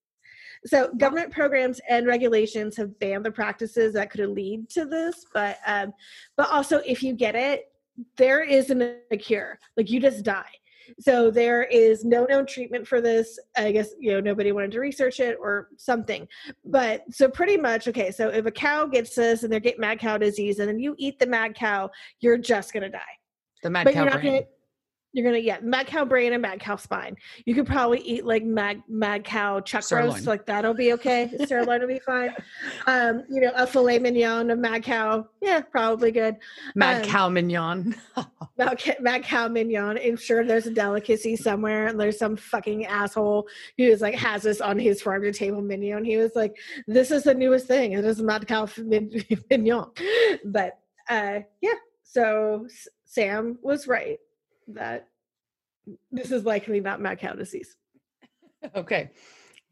So 0.66 0.92
government 0.94 1.32
programs 1.32 1.80
and 1.88 2.06
regulations 2.06 2.76
have 2.76 2.98
banned 2.98 3.24
the 3.24 3.30
practices 3.30 3.94
that 3.94 4.10
could 4.10 4.28
lead 4.28 4.68
to 4.70 4.84
this, 4.84 5.24
but 5.32 5.58
um, 5.66 5.92
but 6.36 6.50
also 6.50 6.78
if 6.78 7.02
you 7.02 7.14
get 7.14 7.34
it, 7.34 7.72
there 8.16 8.42
isn't 8.42 8.82
a 8.82 9.16
cure. 9.16 9.58
Like 9.76 9.90
you 9.90 10.00
just 10.00 10.24
die. 10.24 10.50
So 11.00 11.30
there 11.30 11.64
is 11.64 12.04
no 12.04 12.24
known 12.24 12.46
treatment 12.46 12.86
for 12.86 13.00
this. 13.00 13.38
I 13.56 13.72
guess 13.72 13.90
you 13.98 14.12
know 14.12 14.20
nobody 14.20 14.52
wanted 14.52 14.72
to 14.72 14.80
research 14.80 15.20
it 15.20 15.36
or 15.40 15.68
something. 15.76 16.26
But 16.64 17.02
so 17.10 17.28
pretty 17.28 17.56
much 17.56 17.88
okay. 17.88 18.10
So 18.10 18.28
if 18.28 18.46
a 18.46 18.50
cow 18.50 18.86
gets 18.86 19.14
this 19.14 19.42
and 19.42 19.52
they 19.52 19.60
get 19.60 19.78
mad 19.78 19.98
cow 19.98 20.18
disease, 20.18 20.58
and 20.58 20.68
then 20.68 20.78
you 20.78 20.94
eat 20.98 21.18
the 21.18 21.26
mad 21.26 21.54
cow, 21.54 21.90
you're 22.20 22.38
just 22.38 22.72
gonna 22.72 22.88
die. 22.90 23.00
The 23.62 23.70
mad 23.70 23.84
But 23.84 23.94
cow 23.94 24.02
you're 24.02 24.10
not 24.10 24.20
brain. 24.20 24.32
gonna 24.32 24.46
You're 25.12 25.24
gonna 25.24 25.38
yeah, 25.38 25.58
mad 25.62 25.86
cow 25.86 26.04
brain 26.04 26.34
and 26.34 26.42
mad 26.42 26.60
cow 26.60 26.76
spine. 26.76 27.16
You 27.46 27.54
could 27.54 27.66
probably 27.66 28.00
eat 28.00 28.26
like 28.26 28.44
mad 28.44 28.82
mad 28.88 29.24
cow 29.24 29.58
chuck 29.60 29.82
Sirloin. 29.82 30.10
roast, 30.10 30.26
like 30.26 30.44
that'll 30.44 30.74
be 30.74 30.92
okay. 30.92 31.30
Sirloin 31.46 31.80
will 31.80 31.88
be 31.88 31.98
fine. 31.98 32.34
Um, 32.86 33.24
you 33.30 33.40
know, 33.40 33.52
a 33.56 33.66
filet 33.66 33.98
mignon 33.98 34.50
of 34.50 34.58
mad 34.58 34.82
cow, 34.82 35.26
yeah, 35.40 35.60
probably 35.62 36.12
good. 36.12 36.36
Mad 36.74 37.04
Um, 37.04 37.08
cow 37.10 37.28
mignon. 37.28 37.96
Mad, 38.58 38.82
mad 39.00 39.22
cow 39.22 39.46
mignon. 39.46 39.98
I'm 39.98 40.16
sure 40.16 40.44
there's 40.44 40.66
a 40.66 40.72
delicacy 40.72 41.36
somewhere, 41.36 41.86
and 41.86 41.98
there's 41.98 42.18
some 42.18 42.36
fucking 42.36 42.86
asshole 42.86 43.46
who's 43.76 44.00
like 44.00 44.16
has 44.16 44.42
this 44.42 44.60
on 44.60 44.78
his 44.80 45.00
farm 45.00 45.22
to 45.22 45.32
table 45.32 45.62
mignon. 45.62 46.04
He 46.04 46.16
was 46.16 46.32
like, 46.34 46.56
"This 46.88 47.12
is 47.12 47.22
the 47.22 47.34
newest 47.34 47.66
thing. 47.68 47.92
It 47.92 48.04
is 48.04 48.20
mad 48.20 48.48
cow 48.48 48.68
mignon." 48.76 49.90
But 50.44 50.78
uh, 51.08 51.40
yeah, 51.60 51.74
so 52.02 52.64
S- 52.66 52.88
Sam 53.04 53.58
was 53.62 53.86
right 53.86 54.18
that 54.68 55.09
this 56.12 56.31
is 56.31 56.44
likely 56.44 56.81
not 56.81 57.00
mad 57.00 57.18
cow 57.18 57.33
disease. 57.35 57.76
okay. 58.76 59.11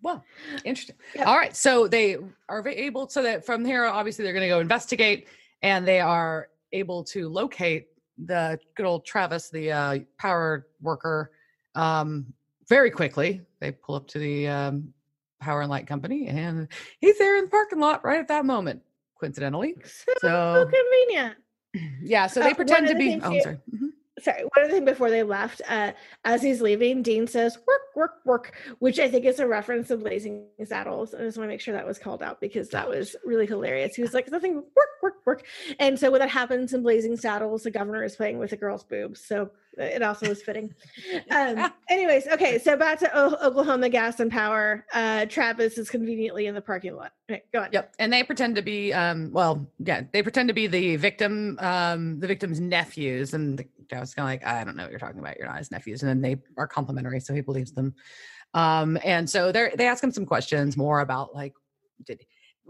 Well, 0.02 0.24
interesting. 0.64 0.96
Yep. 1.14 1.26
All 1.26 1.36
right. 1.36 1.56
So 1.56 1.88
they 1.88 2.16
are 2.48 2.66
able, 2.66 3.08
so 3.08 3.22
that 3.22 3.44
from 3.44 3.64
here, 3.64 3.84
obviously, 3.86 4.24
they're 4.24 4.34
going 4.34 4.42
to 4.42 4.48
go 4.48 4.60
investigate 4.60 5.26
and 5.62 5.86
they 5.86 6.00
are 6.00 6.48
able 6.72 7.02
to 7.04 7.28
locate 7.28 7.88
the 8.24 8.58
good 8.76 8.86
old 8.86 9.04
Travis, 9.04 9.50
the 9.50 9.72
uh, 9.72 9.98
power 10.18 10.66
worker, 10.80 11.32
um, 11.74 12.26
very 12.68 12.90
quickly. 12.90 13.42
They 13.60 13.72
pull 13.72 13.94
up 13.94 14.06
to 14.08 14.18
the 14.18 14.48
um, 14.48 14.92
power 15.40 15.60
and 15.62 15.70
light 15.70 15.86
company 15.86 16.28
and 16.28 16.68
he's 17.00 17.18
there 17.18 17.36
in 17.38 17.44
the 17.44 17.50
parking 17.50 17.78
lot 17.80 18.04
right 18.04 18.18
at 18.20 18.28
that 18.28 18.44
moment, 18.44 18.82
coincidentally. 19.18 19.76
So, 19.84 20.12
So, 20.20 20.70
convenient. 20.70 21.36
yeah. 22.02 22.26
So 22.26 22.40
Uh, 22.40 22.44
they 22.44 22.48
one 22.50 22.56
pretend 22.56 22.86
to 22.88 22.94
the 22.94 22.98
be, 22.98 23.20
oh, 23.22 23.32
I'm 23.32 23.40
sorry. 23.40 23.58
Mhm. 23.74 23.85
Sorry, 24.20 24.42
one 24.42 24.64
other 24.64 24.72
thing 24.72 24.84
before 24.84 25.10
they 25.10 25.22
left, 25.22 25.60
uh, 25.68 25.92
as 26.24 26.42
he's 26.42 26.62
leaving, 26.62 27.02
Dean 27.02 27.26
says, 27.26 27.58
work, 27.66 27.82
work, 27.94 28.12
work, 28.24 28.56
which 28.78 28.98
I 28.98 29.08
think 29.08 29.24
is 29.24 29.40
a 29.40 29.46
reference 29.46 29.88
to 29.88 29.96
Blazing 29.96 30.46
Saddles. 30.64 31.14
I 31.14 31.18
just 31.18 31.36
want 31.36 31.48
to 31.48 31.52
make 31.52 31.60
sure 31.60 31.74
that 31.74 31.86
was 31.86 31.98
called 31.98 32.22
out 32.22 32.40
because 32.40 32.68
that 32.70 32.88
was 32.88 33.14
really 33.24 33.46
hilarious. 33.46 33.94
He 33.94 34.02
was 34.02 34.14
like, 34.14 34.30
nothing, 34.30 34.54
work, 34.54 34.88
work, 35.02 35.14
work. 35.26 35.46
And 35.78 35.98
so 35.98 36.10
when 36.10 36.20
that 36.20 36.30
happens 36.30 36.72
in 36.72 36.82
Blazing 36.82 37.16
Saddles, 37.16 37.64
the 37.64 37.70
governor 37.70 38.04
is 38.04 38.16
playing 38.16 38.38
with 38.38 38.52
a 38.52 38.56
girl's 38.56 38.84
boobs. 38.84 39.20
So 39.20 39.50
it 39.76 40.02
also 40.02 40.28
was 40.28 40.42
fitting. 40.42 40.74
um, 41.30 41.72
anyways, 41.88 42.26
okay, 42.28 42.58
so 42.58 42.76
back 42.76 42.98
to 43.00 43.10
o- 43.16 43.36
Oklahoma 43.42 43.88
Gas 43.88 44.20
and 44.20 44.30
Power. 44.30 44.84
Uh, 44.92 45.26
Travis 45.26 45.78
is 45.78 45.90
conveniently 45.90 46.46
in 46.46 46.54
the 46.54 46.60
parking 46.60 46.94
lot. 46.96 47.12
Okay, 47.30 47.42
go 47.52 47.62
on. 47.62 47.68
Yep. 47.72 47.94
And 47.98 48.12
they 48.12 48.22
pretend 48.22 48.56
to 48.56 48.62
be 48.62 48.92
um 48.92 49.30
well, 49.32 49.66
yeah, 49.78 50.02
they 50.12 50.22
pretend 50.22 50.48
to 50.48 50.54
be 50.54 50.66
the 50.66 50.96
victim, 50.96 51.58
um, 51.60 52.20
the 52.20 52.26
victim's 52.26 52.60
nephews. 52.60 53.34
And 53.34 53.58
the 53.58 53.66
guy 53.88 54.00
was 54.00 54.14
kind 54.14 54.26
of 54.26 54.30
like, 54.30 54.46
I 54.46 54.64
don't 54.64 54.76
know 54.76 54.84
what 54.84 54.90
you're 54.90 55.00
talking 55.00 55.20
about. 55.20 55.36
You're 55.38 55.48
not 55.48 55.58
his 55.58 55.70
nephews. 55.70 56.02
And 56.02 56.08
then 56.08 56.20
they 56.20 56.40
are 56.56 56.66
complimentary, 56.66 57.20
so 57.20 57.34
he 57.34 57.40
believes 57.40 57.72
them. 57.72 57.94
Um, 58.54 58.98
and 59.04 59.28
so 59.28 59.52
they 59.52 59.72
they 59.76 59.86
ask 59.86 60.02
him 60.02 60.12
some 60.12 60.26
questions 60.26 60.76
more 60.76 61.00
about 61.00 61.34
like 61.34 61.54
did 62.06 62.24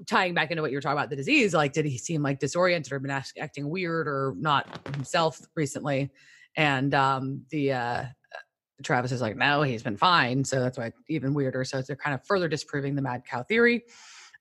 tying 0.06 0.34
back 0.34 0.50
into 0.50 0.62
what 0.62 0.70
you 0.70 0.76
were 0.76 0.82
talking 0.82 0.98
about 0.98 1.10
the 1.10 1.16
disease, 1.16 1.54
like 1.54 1.72
did 1.72 1.86
he 1.86 1.96
seem 1.96 2.22
like 2.22 2.38
disoriented 2.38 2.92
or 2.92 2.98
been 2.98 3.10
acting 3.10 3.68
weird 3.68 4.06
or 4.06 4.34
not 4.38 4.86
himself 4.94 5.40
recently? 5.54 6.10
And 6.56 6.94
um 6.94 7.42
the 7.50 7.72
uh 7.72 8.04
Travis 8.82 9.10
is 9.10 9.22
like, 9.22 9.36
no, 9.36 9.62
he's 9.62 9.82
been 9.82 9.96
fine. 9.96 10.44
So 10.44 10.60
that's 10.60 10.76
why 10.76 10.92
even 11.08 11.32
weirder. 11.32 11.64
So 11.64 11.80
they're 11.80 11.96
kind 11.96 12.14
of 12.14 12.26
further 12.26 12.46
disproving 12.46 12.94
the 12.94 13.00
mad 13.02 13.22
cow 13.24 13.42
theory. 13.42 13.84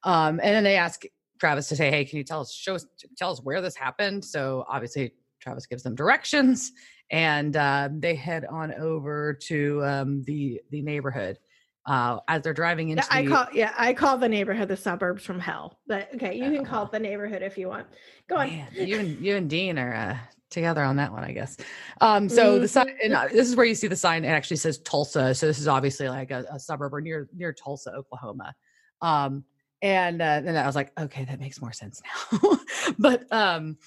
Um, 0.04 0.42
and 0.44 0.54
then 0.54 0.64
they 0.66 0.76
ask 0.76 1.04
Travis 1.40 1.70
to 1.70 1.76
say, 1.78 1.90
"Hey, 1.90 2.04
can 2.06 2.18
you 2.18 2.24
tell 2.26 2.42
us, 2.42 2.54
show 2.54 2.76
us, 2.76 2.86
tell 3.18 3.32
us 3.32 3.40
where 3.42 3.62
this 3.62 3.76
happened?" 3.76 4.24
So 4.26 4.66
obviously, 4.68 5.14
Travis 5.40 5.66
gives 5.68 5.84
them 5.84 5.96
directions, 5.96 6.72
and 7.12 7.56
uh, 7.56 7.90
they 7.92 8.14
head 8.16 8.46
on 8.46 8.74
over 8.74 9.34
to 9.44 9.84
um, 9.86 10.22
the 10.24 10.62
the 10.70 10.82
neighborhood. 10.82 11.40
Uh, 11.88 12.20
as 12.28 12.42
they're 12.42 12.54
driving 12.54 12.90
into, 12.90 13.04
Yeah, 13.10 13.18
I 13.18 13.22
the- 13.24 13.30
call 13.30 13.46
yeah, 13.54 13.74
I 13.78 13.94
call 13.94 14.18
the 14.18 14.30
neighborhood 14.30 14.68
the 14.68 14.78
suburbs 14.78 15.24
from 15.24 15.40
hell. 15.40 15.80
But 15.88 16.14
okay, 16.16 16.36
you 16.38 16.46
Oh, 16.46 16.56
can 16.56 16.66
call 16.66 16.86
it 16.86 16.92
the 16.92 17.00
neighborhood 17.00 17.42
if 17.42 17.58
you 17.58 17.68
want. 17.70 17.88
Go 18.28 18.36
on. 18.38 18.50
Man, 18.50 18.68
you 18.76 19.00
and 19.00 19.24
you 19.26 19.36
and 19.38 19.50
Dean 19.50 19.78
are 19.80 19.94
uh, 19.94 20.18
together 20.56 20.84
on 20.84 20.96
that 20.96 21.12
one, 21.12 21.24
I 21.24 21.32
guess. 21.32 21.58
Um, 22.02 22.28
so 22.28 22.58
the 22.58 22.68
sign, 22.68 22.98
and 23.04 23.14
uh, 23.14 23.28
this 23.32 23.48
is 23.48 23.56
where 23.56 23.66
you 23.66 23.76
see 23.76 23.88
the 23.88 23.96
sign. 23.96 24.26
It 24.26 24.30
actually 24.30 24.58
says 24.58 24.80
Tulsa. 24.80 25.36
So 25.36 25.46
this 25.46 25.60
is 25.60 25.68
obviously 25.68 26.10
like 26.10 26.32
a, 26.32 26.46
a 26.52 26.60
suburb 26.60 26.94
or 26.96 27.02
near 27.02 27.30
near 27.36 27.54
Tulsa, 27.54 27.92
Oklahoma. 27.92 28.56
Um, 29.02 29.44
and 29.84 30.20
uh, 30.22 30.42
then 30.42 30.58
I 30.58 30.66
was 30.66 30.76
like, 30.76 30.92
okay, 31.00 31.26
that 31.26 31.40
makes 31.40 31.62
more 31.62 31.74
sense 31.74 32.02
now. 32.32 32.58
but 33.00 33.32
um, 33.32 33.78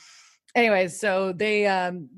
anyways, 0.55 1.01
so 1.01 1.33
they 1.33 1.67
um, 1.67 2.09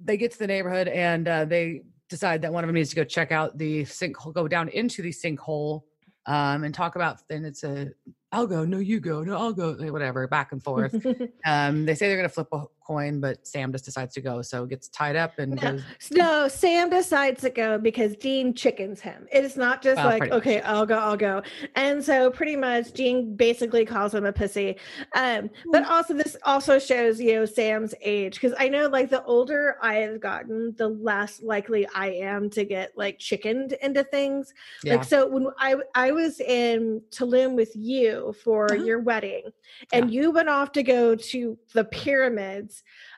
they 0.00 0.16
get 0.16 0.32
to 0.32 0.38
the 0.38 0.46
neighborhood 0.46 0.88
and 0.88 1.28
uh, 1.28 1.44
they 1.44 1.82
decide 2.08 2.42
that 2.42 2.52
one 2.52 2.64
of 2.64 2.68
them 2.68 2.74
needs 2.74 2.90
to 2.90 2.96
go 2.96 3.04
check 3.04 3.30
out 3.30 3.56
the 3.58 3.82
sinkhole, 3.82 4.32
go 4.34 4.48
down 4.48 4.68
into 4.70 5.02
the 5.02 5.10
sinkhole, 5.10 5.82
um, 6.26 6.64
and 6.64 6.74
talk 6.74 6.96
about. 6.96 7.20
Then 7.28 7.44
it's 7.44 7.64
a, 7.64 7.90
I'll 8.32 8.46
go, 8.46 8.64
no, 8.64 8.78
you 8.78 9.00
go, 9.00 9.22
no, 9.22 9.36
I'll 9.36 9.52
go, 9.52 9.74
whatever, 9.90 10.26
back 10.28 10.52
and 10.52 10.62
forth. 10.62 10.94
Um, 11.44 11.86
they 11.86 11.94
say 11.94 12.08
they're 12.08 12.16
going 12.16 12.28
to 12.28 12.34
flip 12.34 12.48
a 12.52 12.64
coin, 12.86 13.20
but 13.20 13.44
Sam 13.46 13.72
just 13.72 13.84
decides 13.84 14.14
to 14.14 14.20
go, 14.20 14.42
so 14.42 14.64
gets 14.66 14.88
tied 14.88 15.16
up 15.16 15.38
and 15.38 15.60
No, 15.60 15.72
goes. 15.72 15.82
no, 16.12 16.48
Sam 16.48 16.88
decides 16.90 17.40
to 17.42 17.50
go 17.50 17.78
because 17.78 18.14
Dean 18.16 18.54
chickens 18.54 19.00
him. 19.00 19.26
It's 19.32 19.56
not 19.56 19.82
just 19.82 19.96
Well, 19.96 20.06
like, 20.06 20.18
pretty 20.20 20.34
much, 20.34 20.40
okay. 20.46 20.60
I'll 20.60 20.86
go, 20.86 20.96
I'll 20.98 21.16
go. 21.16 21.42
And 21.74 22.02
so 22.04 22.30
pretty 22.30 22.56
much 22.56 22.92
Dean 22.92 23.34
basically 23.34 23.84
calls 23.84 24.14
him 24.14 24.24
a 24.24 24.32
pussy. 24.32 24.76
Um, 25.14 25.50
but 25.72 25.82
Mm. 25.84 25.90
also 25.90 26.14
this 26.14 26.36
also 26.44 26.78
shows, 26.78 27.20
you 27.20 27.34
know, 27.34 27.44
Sam's 27.44 27.94
age. 28.02 28.34
Because 28.34 28.54
I 28.58 28.68
know 28.68 28.86
like 28.88 29.10
the 29.10 29.24
older 29.24 29.76
I 29.82 29.94
have 29.96 30.20
gotten, 30.20 30.74
the 30.76 30.88
less 30.88 31.42
likely 31.42 31.86
I 31.94 32.08
am 32.10 32.48
to 32.50 32.64
get 32.64 32.92
like 32.96 33.18
chickened 33.18 33.72
into 33.82 34.04
things. 34.04 34.52
Yeah, 34.84 34.96
Like 34.96 35.04
so 35.04 35.26
when 35.26 35.48
I 35.58 35.76
I 35.94 36.12
was 36.12 36.40
in 36.40 37.02
Tulum 37.10 37.54
with 37.56 37.72
you 37.74 38.34
for 38.44 38.66
Uh-huh. 38.72 38.84
your 38.84 39.00
wedding 39.00 39.44
and 39.92 40.12
you 40.12 40.30
went 40.30 40.48
off 40.48 40.72
to 40.72 40.82
go 40.82 41.14
to 41.16 41.58
the 41.74 41.84
pyramids 41.84 42.75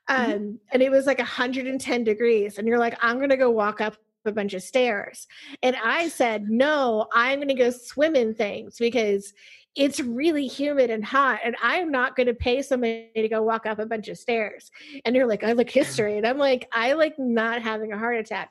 um 0.08 0.18
Mhm. 0.18 0.58
and 0.72 0.82
it 0.82 0.90
was 0.90 1.06
like 1.06 1.18
110 1.18 2.04
degrees 2.04 2.58
and 2.58 2.66
you're 2.68 2.78
like 2.78 2.96
I'm 3.02 3.16
going 3.18 3.30
to 3.30 3.36
go 3.36 3.50
walk 3.50 3.80
up 3.80 3.96
a 4.24 4.32
bunch 4.32 4.52
of 4.52 4.62
stairs. 4.62 5.26
And 5.62 5.74
I 5.82 6.08
said, 6.08 6.50
"No, 6.50 7.06
I'm 7.14 7.38
going 7.38 7.48
to 7.48 7.54
go 7.54 7.70
swim 7.70 8.14
in 8.14 8.34
things 8.34 8.76
because 8.78 9.32
it's 9.74 10.00
really 10.00 10.46
humid 10.46 10.90
and 10.90 11.04
hot 11.04 11.38
and 11.44 11.54
I'm 11.62 11.90
not 11.90 12.16
going 12.16 12.26
to 12.26 12.34
pay 12.34 12.60
somebody 12.62 13.10
to 13.14 13.28
go 13.28 13.42
walk 13.42 13.64
up 13.64 13.78
a 13.78 13.86
bunch 13.86 14.08
of 14.08 14.18
stairs." 14.18 14.70
And 15.04 15.14
you're 15.16 15.26
like, 15.26 15.44
"I 15.44 15.52
look 15.52 15.70
history." 15.82 16.18
And 16.18 16.26
I'm 16.26 16.36
like, 16.36 16.68
"I 16.72 16.92
like 16.94 17.18
not 17.18 17.62
having 17.62 17.92
a 17.92 17.98
heart 17.98 18.16
attack." 18.18 18.50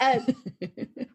Um, 0.00 0.26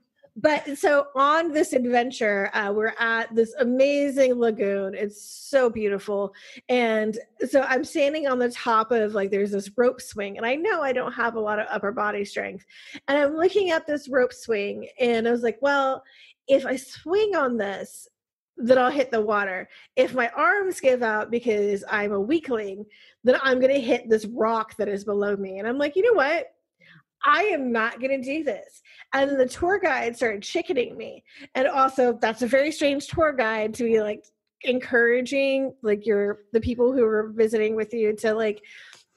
but 0.44 0.78
so 0.78 1.08
on 1.16 1.54
this 1.54 1.72
adventure 1.72 2.52
uh, 2.54 2.72
we're 2.72 2.94
at 3.00 3.34
this 3.34 3.56
amazing 3.60 4.34
lagoon. 4.36 4.94
It's 4.94 5.20
so 5.24 5.70
beautiful. 5.70 6.34
And 6.70 7.18
so 7.50 7.62
i'm 7.62 7.84
standing 7.84 8.28
on 8.28 8.38
the 8.38 8.52
top 8.52 8.92
of 8.92 9.14
like 9.14 9.32
there's 9.32 9.52
this 9.52 9.72
rope 9.76 10.02
swing 10.02 10.38
and 10.38 10.46
i 10.46 10.56
know 10.56 10.82
i 10.82 10.94
don't 10.94 11.14
have 11.14 11.36
a 11.36 11.40
lot 11.40 11.60
of 11.60 11.68
upper 11.72 11.92
body 11.92 12.26
strength. 12.26 12.66
And 13.08 13.18
i'm 13.18 13.36
looking 13.36 13.72
at 13.72 13.88
this 13.88 14.08
rope 14.10 14.34
swing 14.34 14.88
and 15.00 15.28
i 15.28 15.32
was 15.32 15.42
like 15.42 15.58
well 15.62 16.04
if 16.48 16.66
i 16.66 16.76
swing 16.76 17.36
on 17.36 17.58
this 17.58 18.08
then 18.58 18.78
i'll 18.78 18.92
hit 18.92 19.10
the 19.10 19.22
water. 19.22 19.68
If 19.96 20.14
my 20.14 20.30
arms 20.30 20.82
give 20.82 21.02
out 21.02 21.32
because 21.32 21.84
i'm 21.90 22.12
a 22.12 22.20
weakling 22.20 22.86
then 23.24 23.40
i'm 23.42 23.60
going 23.62 23.74
to 23.74 23.82
hit 23.82 24.10
this 24.10 24.26
rock 24.26 24.76
that 24.78 24.90
is 24.90 25.06
below 25.06 25.38
me. 25.38 25.60
And 25.60 25.68
i'm 25.68 25.78
like 25.78 25.96
you 25.96 26.04
know 26.04 26.14
what 26.14 26.48
I 27.24 27.44
am 27.44 27.72
not 27.72 28.00
going 28.00 28.22
to 28.22 28.22
do 28.22 28.44
this. 28.44 28.82
And 29.14 29.40
the 29.40 29.48
tour 29.48 29.80
guide 29.80 30.16
started 30.16 30.42
chickening 30.42 30.98
me. 30.98 31.24
And 31.56 31.68
also, 31.68 32.18
that's 32.22 32.42
a 32.42 32.48
very 32.48 32.72
strange 32.72 33.08
tour 33.08 33.34
guide 33.34 33.74
to 33.76 33.84
be 33.84 34.02
like 34.02 34.26
encouraging 34.64 35.74
like 35.82 36.06
your 36.06 36.40
the 36.54 36.62
people 36.62 36.94
who 36.94 37.04
are 37.04 37.34
visiting 37.36 37.76
with 37.76 37.94
you 37.94 38.16
to 38.16 38.34
like 38.34 38.62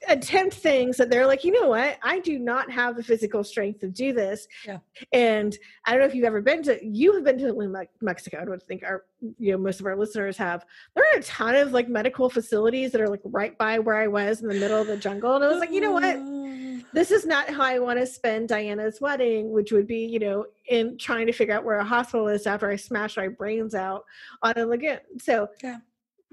attempt 0.07 0.53
things 0.53 0.95
that 0.97 1.09
they're 1.09 1.25
like, 1.25 1.43
you 1.43 1.51
know 1.51 1.69
what? 1.69 1.97
I 2.03 2.19
do 2.19 2.37
not 2.37 2.69
have 2.71 2.95
the 2.95 3.03
physical 3.03 3.43
strength 3.43 3.79
to 3.79 3.87
do 3.87 4.13
this. 4.13 4.47
Yeah. 4.65 4.77
And 5.11 5.57
I 5.85 5.91
don't 5.91 6.01
know 6.01 6.05
if 6.05 6.13
you've 6.13 6.25
ever 6.25 6.41
been 6.41 6.61
to 6.63 6.79
you 6.85 7.13
have 7.15 7.23
been 7.23 7.39
to 7.39 7.51
Lima, 7.51 7.85
Mexico. 8.01 8.39
I 8.41 8.45
don't 8.45 8.61
think 8.61 8.83
our 8.83 9.05
you 9.39 9.51
know 9.51 9.57
most 9.57 9.79
of 9.79 9.85
our 9.85 9.97
listeners 9.97 10.37
have. 10.37 10.65
There 10.95 11.03
are 11.03 11.19
a 11.19 11.23
ton 11.23 11.55
of 11.55 11.71
like 11.71 11.89
medical 11.89 12.29
facilities 12.29 12.91
that 12.91 13.01
are 13.01 13.09
like 13.09 13.21
right 13.23 13.57
by 13.57 13.79
where 13.79 13.95
I 13.95 14.07
was 14.07 14.41
in 14.41 14.47
the 14.47 14.55
middle 14.55 14.79
of 14.79 14.87
the 14.87 14.97
jungle. 14.97 15.35
And 15.35 15.43
I 15.43 15.47
was 15.47 15.59
like, 15.59 15.71
you 15.71 15.81
know 15.81 15.93
what? 15.93 16.17
This 16.93 17.11
is 17.11 17.25
not 17.25 17.49
how 17.49 17.63
I 17.63 17.79
want 17.79 17.99
to 17.99 18.05
spend 18.07 18.49
Diana's 18.49 19.01
wedding, 19.01 19.51
which 19.51 19.71
would 19.71 19.87
be, 19.87 20.05
you 20.05 20.19
know, 20.19 20.45
in 20.67 20.97
trying 20.97 21.27
to 21.27 21.33
figure 21.33 21.53
out 21.53 21.63
where 21.65 21.77
a 21.79 21.85
hospital 21.85 22.27
is 22.27 22.47
after 22.47 22.69
I 22.69 22.75
smash 22.75 23.17
my 23.17 23.27
brains 23.27 23.75
out 23.75 24.05
on 24.41 24.53
a 24.57 24.65
lagoon. 24.65 24.99
So 25.19 25.49
Yeah. 25.61 25.77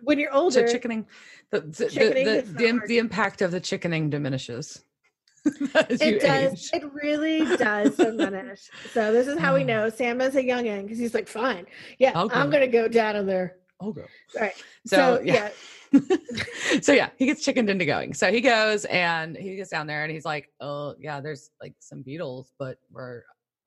when 0.03 0.19
you're 0.19 0.31
So 0.33 0.39
older, 0.39 0.67
chickening, 0.67 1.07
the 1.51 1.61
the, 1.61 1.89
Chickening 1.89 2.25
the, 2.25 2.43
the, 2.43 2.81
the 2.87 2.99
impact 2.99 3.43
of 3.43 3.51
the 3.51 3.61
chickening 3.61 4.11
diminishes. 4.11 4.83
it 5.45 6.21
does. 6.21 6.53
age. 6.53 6.71
It 6.73 6.93
really 6.93 7.45
does 7.57 7.97
diminish. 7.97 8.71
So 8.93 9.13
this 9.13 9.27
is 9.27 9.39
how 9.39 9.55
we 9.55 9.63
Oh. 9.63 9.67
know 9.67 9.89
Sam 9.91 10.21
is 10.21 10.37
a 10.37 10.43
youngin 10.43 10.83
because 10.85 10.99
he's 10.99 11.15
like, 11.15 11.29
fine, 11.29 11.67
yeah, 11.99 12.13
I'm 12.15 12.51
gonna 12.51 12.69
go 12.69 12.89
down 12.89 13.17
in 13.17 13.27
there. 13.27 13.57
I'll 13.81 13.93
go. 13.93 14.05
Right. 14.39 14.55
So, 14.87 15.17
So, 15.17 15.23
yeah. 15.25 15.51
so 16.83 16.93
yeah, 16.93 17.11
he 17.17 17.27
gets 17.27 17.45
chickened 17.45 17.71
into 17.71 17.85
going. 17.85 18.15
So 18.15 18.31
he 18.33 18.41
goes 18.41 18.85
and 18.87 19.37
he 19.37 19.57
gets 19.57 19.71
down 19.71 19.87
there 19.87 20.03
and 20.03 20.13
he's 20.13 20.25
like, 20.25 20.51
"Oh 20.61 20.95
yeah, 20.99 21.21
there's 21.21 21.51
like 21.61 21.75
some 21.79 22.03
beetles, 22.03 22.53
but 22.59 22.79
we're 22.91 23.23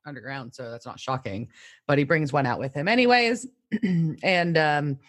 underground, 0.06 0.54
so 0.54 0.72
that's 0.72 0.86
not 0.86 1.00
shocking." 1.00 1.50
But 1.88 1.98
he 1.98 2.04
brings 2.04 2.34
one 2.34 2.46
out 2.46 2.60
with 2.60 2.74
him 2.74 2.88
anyways, 2.88 3.48
and 3.84 4.58
um, 4.58 5.00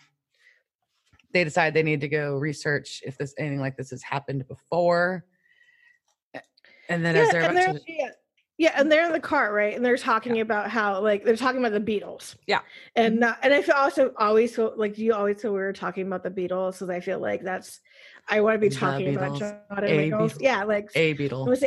they 1.32 1.44
decide 1.44 1.74
they 1.74 1.82
need 1.82 2.00
to 2.02 2.08
go 2.08 2.36
research 2.36 3.02
if 3.04 3.18
this 3.18 3.34
anything 3.38 3.60
like 3.60 3.76
this 3.76 3.90
has 3.90 4.02
happened 4.02 4.46
before. 4.48 5.24
And 6.90 7.04
then 7.04 7.16
as 7.16 7.26
yeah, 7.26 7.32
they're 7.32 7.50
about 7.50 7.74
to, 7.74 7.80
yeah, 7.86 8.10
yeah, 8.58 8.72
and 8.74 8.90
they're 8.90 9.06
in 9.06 9.12
the 9.12 9.20
car, 9.20 9.52
right? 9.52 9.74
And 9.74 9.84
they're 9.84 9.96
talking 9.96 10.40
about 10.40 10.68
how, 10.68 11.00
like, 11.00 11.24
they're 11.24 11.36
talking 11.36 11.64
about 11.64 11.72
the 11.72 11.80
Beatles. 11.80 12.34
Yeah. 12.46 12.60
and 12.96 13.20
not, 13.20 13.38
and 13.42 13.54
I 13.54 13.62
feel 13.62 13.76
also 13.76 14.12
always 14.18 14.54
feel 14.54 14.74
like 14.76 14.98
you 14.98 15.14
always 15.14 15.40
feel 15.40 15.52
we 15.52 15.60
were 15.60 15.72
talking 15.72 16.06
about 16.06 16.24
the 16.24 16.30
Beatles, 16.30 16.72
because 16.72 16.90
I 16.90 17.00
feel 17.00 17.20
like 17.20 17.42
that's 17.42 17.80
I 18.28 18.40
want 18.40 18.56
to 18.56 18.58
be 18.58 18.68
talking 18.68 19.16
about 19.16 19.32
Beatles, 19.32 19.38
John 19.38 19.84
a 19.84 19.86
and 19.86 20.10
Michaels. 20.10 20.40
Yeah, 20.40 20.64
like 20.64 20.90
a 20.94 21.12
beetle. 21.14 21.46
was 21.46 21.64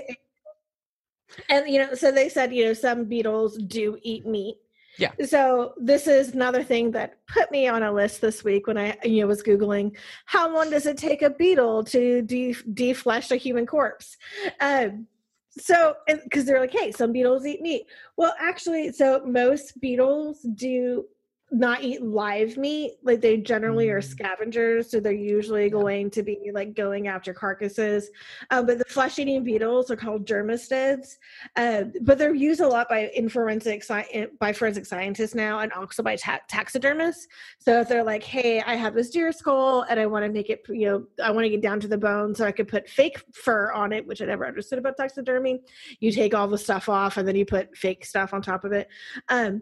and 1.49 1.69
you 1.69 1.79
know, 1.79 1.93
so 1.95 2.11
they 2.11 2.29
said, 2.29 2.53
you 2.53 2.65
know, 2.65 2.73
some 2.73 3.05
beetles 3.05 3.57
do 3.57 3.97
eat 4.03 4.25
meat. 4.25 4.57
Yeah. 4.97 5.11
So 5.25 5.73
this 5.77 6.05
is 6.05 6.33
another 6.33 6.61
thing 6.63 6.91
that 6.91 7.25
put 7.25 7.49
me 7.51 7.67
on 7.67 7.81
a 7.81 7.91
list 7.91 8.19
this 8.19 8.43
week 8.43 8.67
when 8.67 8.77
I, 8.77 8.97
you 9.03 9.21
know, 9.21 9.27
was 9.27 9.41
googling 9.41 9.95
how 10.25 10.53
long 10.53 10.69
does 10.69 10.85
it 10.85 10.97
take 10.97 11.21
a 11.21 11.29
beetle 11.29 11.85
to 11.85 12.21
de- 12.21 12.53
deflesh 12.53 13.31
a 13.31 13.37
human 13.37 13.65
corpse. 13.65 14.17
Um, 14.59 15.07
so, 15.57 15.95
because 16.07 16.45
they're 16.45 16.59
like, 16.59 16.71
hey, 16.71 16.91
some 16.91 17.11
beetles 17.11 17.45
eat 17.45 17.61
meat. 17.61 17.85
Well, 18.17 18.33
actually, 18.39 18.91
so 18.93 19.21
most 19.25 19.79
beetles 19.81 20.41
do 20.55 21.05
not 21.53 21.83
eat 21.83 22.01
live 22.01 22.55
meat. 22.55 22.93
Like 23.03 23.19
they 23.19 23.35
generally 23.37 23.89
are 23.89 23.99
Mm. 23.99 24.03
scavengers, 24.05 24.89
so 24.89 25.01
they're 25.01 25.11
usually 25.11 25.63
Yeah. 25.65 25.69
going 25.69 26.09
to 26.11 26.23
be 26.23 26.49
like 26.53 26.73
going 26.73 27.07
after 27.09 27.33
carcasses. 27.33 28.09
Um, 28.51 28.65
but 28.65 28.77
the 28.77 28.85
flesh-eating 28.85 29.43
beetles 29.43 29.91
are 29.91 29.97
called 29.97 30.25
dermestids, 30.25 31.17
uh, 31.57 31.83
but 32.01 32.17
they're 32.17 32.33
used 32.33 32.61
a 32.61 32.67
lot 32.67 32.87
by 32.87 33.07
in 33.15 33.27
forensic 33.27 33.83
sci- 33.83 34.27
by 34.39 34.53
forensic 34.53 34.85
scientists 34.85 35.35
now, 35.35 35.59
and 35.59 35.73
also 35.73 36.01
by 36.01 36.15
ta- 36.15 36.39
taxidermists. 36.47 37.27
So 37.59 37.81
if 37.81 37.89
they're 37.89 38.03
like, 38.03 38.23
"Hey, 38.23 38.61
I 38.61 38.75
have 38.75 38.93
this 38.93 39.09
deer 39.09 39.33
skull, 39.33 39.81
and 39.89 39.99
I 39.99 40.05
want 40.05 40.23
to 40.25 40.31
make 40.31 40.49
it, 40.49 40.61
you 40.69 40.87
know, 40.87 41.05
I 41.21 41.31
want 41.31 41.43
to 41.43 41.49
get 41.49 41.61
down 41.61 41.81
to 41.81 41.87
the 41.89 41.97
bone, 41.97 42.33
so 42.33 42.45
I 42.45 42.53
could 42.53 42.69
put 42.69 42.87
fake 42.87 43.21
fur 43.33 43.71
on 43.73 43.91
it," 43.91 44.07
which 44.07 44.21
I 44.21 44.25
never 44.25 44.47
understood 44.47 44.79
about 44.79 44.95
taxidermy. 44.95 45.61
You 45.99 46.13
take 46.13 46.33
all 46.33 46.47
the 46.47 46.57
stuff 46.57 46.87
off, 46.87 47.17
and 47.17 47.27
then 47.27 47.35
you 47.35 47.45
put 47.45 47.75
fake 47.75 48.05
stuff 48.05 48.33
on 48.33 48.41
top 48.41 48.63
of 48.63 48.71
it. 48.71 48.87
Um, 49.27 49.61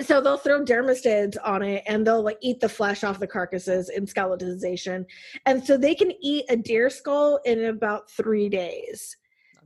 so 0.00 0.20
they'll 0.20 0.36
throw 0.36 0.64
dermestids 0.64 1.36
on 1.44 1.62
it 1.62 1.82
and 1.86 2.06
they'll 2.06 2.22
like 2.22 2.38
eat 2.40 2.60
the 2.60 2.68
flesh 2.68 3.04
off 3.04 3.20
the 3.20 3.26
carcasses 3.26 3.88
in 3.88 4.06
skeletonization. 4.06 5.04
And 5.46 5.64
so 5.64 5.76
they 5.76 5.94
can 5.94 6.12
eat 6.20 6.44
a 6.48 6.56
deer 6.56 6.90
skull 6.90 7.40
in 7.44 7.66
about 7.66 8.10
three 8.10 8.48
days. 8.48 9.16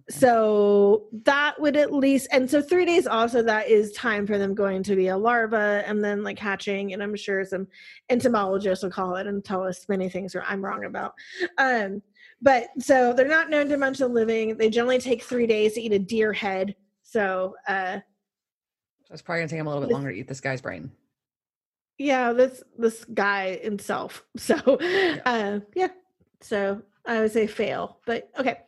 So 0.08 1.06
that 1.24 1.60
would 1.60 1.76
at 1.76 1.92
least 1.92 2.28
and 2.32 2.50
so 2.50 2.60
three 2.60 2.84
days 2.84 3.06
also 3.06 3.42
that 3.44 3.68
is 3.68 3.92
time 3.92 4.26
for 4.26 4.38
them 4.38 4.56
going 4.56 4.82
to 4.82 4.96
be 4.96 5.06
a 5.08 5.16
larva 5.16 5.84
and 5.86 6.02
then 6.02 6.24
like 6.24 6.38
hatching 6.38 6.92
and 6.92 7.00
i'm 7.00 7.14
sure 7.14 7.44
some 7.44 7.68
entomologists 8.08 8.82
will 8.82 8.90
call 8.90 9.14
it 9.16 9.28
and 9.28 9.44
tell 9.44 9.62
us 9.62 9.88
many 9.88 10.08
things 10.08 10.34
or 10.34 10.42
i'm 10.42 10.64
wrong 10.64 10.84
about. 10.84 11.14
Um 11.58 12.02
but 12.42 12.68
so 12.80 13.12
they're 13.12 13.28
not 13.28 13.50
known 13.50 13.68
to 13.68 13.76
munch 13.76 14.00
a 14.00 14.06
living. 14.06 14.56
They 14.56 14.68
generally 14.68 14.98
take 14.98 15.22
three 15.22 15.46
days 15.46 15.74
to 15.74 15.80
eat 15.80 15.92
a 15.92 15.98
deer 15.98 16.32
head. 16.32 16.74
So 17.04 17.54
uh 17.68 18.00
It's 19.12 19.22
probably 19.22 19.40
gonna 19.40 19.48
take 19.48 19.58
him 19.60 19.66
a 19.66 19.70
little 19.70 19.86
bit 19.86 19.92
longer 19.92 20.10
to 20.12 20.16
eat 20.16 20.28
this 20.28 20.40
guy's 20.40 20.60
brain. 20.60 20.90
yeah 21.98 22.32
this 22.32 22.62
this 22.78 23.04
guy 23.06 23.56
himself 23.62 24.24
so 24.36 24.54
uh 25.26 25.60
yeah 25.74 25.88
so 26.40 26.80
i 27.06 27.20
would 27.20 27.30
say 27.32 27.46
fail 27.46 27.98
but 28.06 28.30
okay 28.38 28.60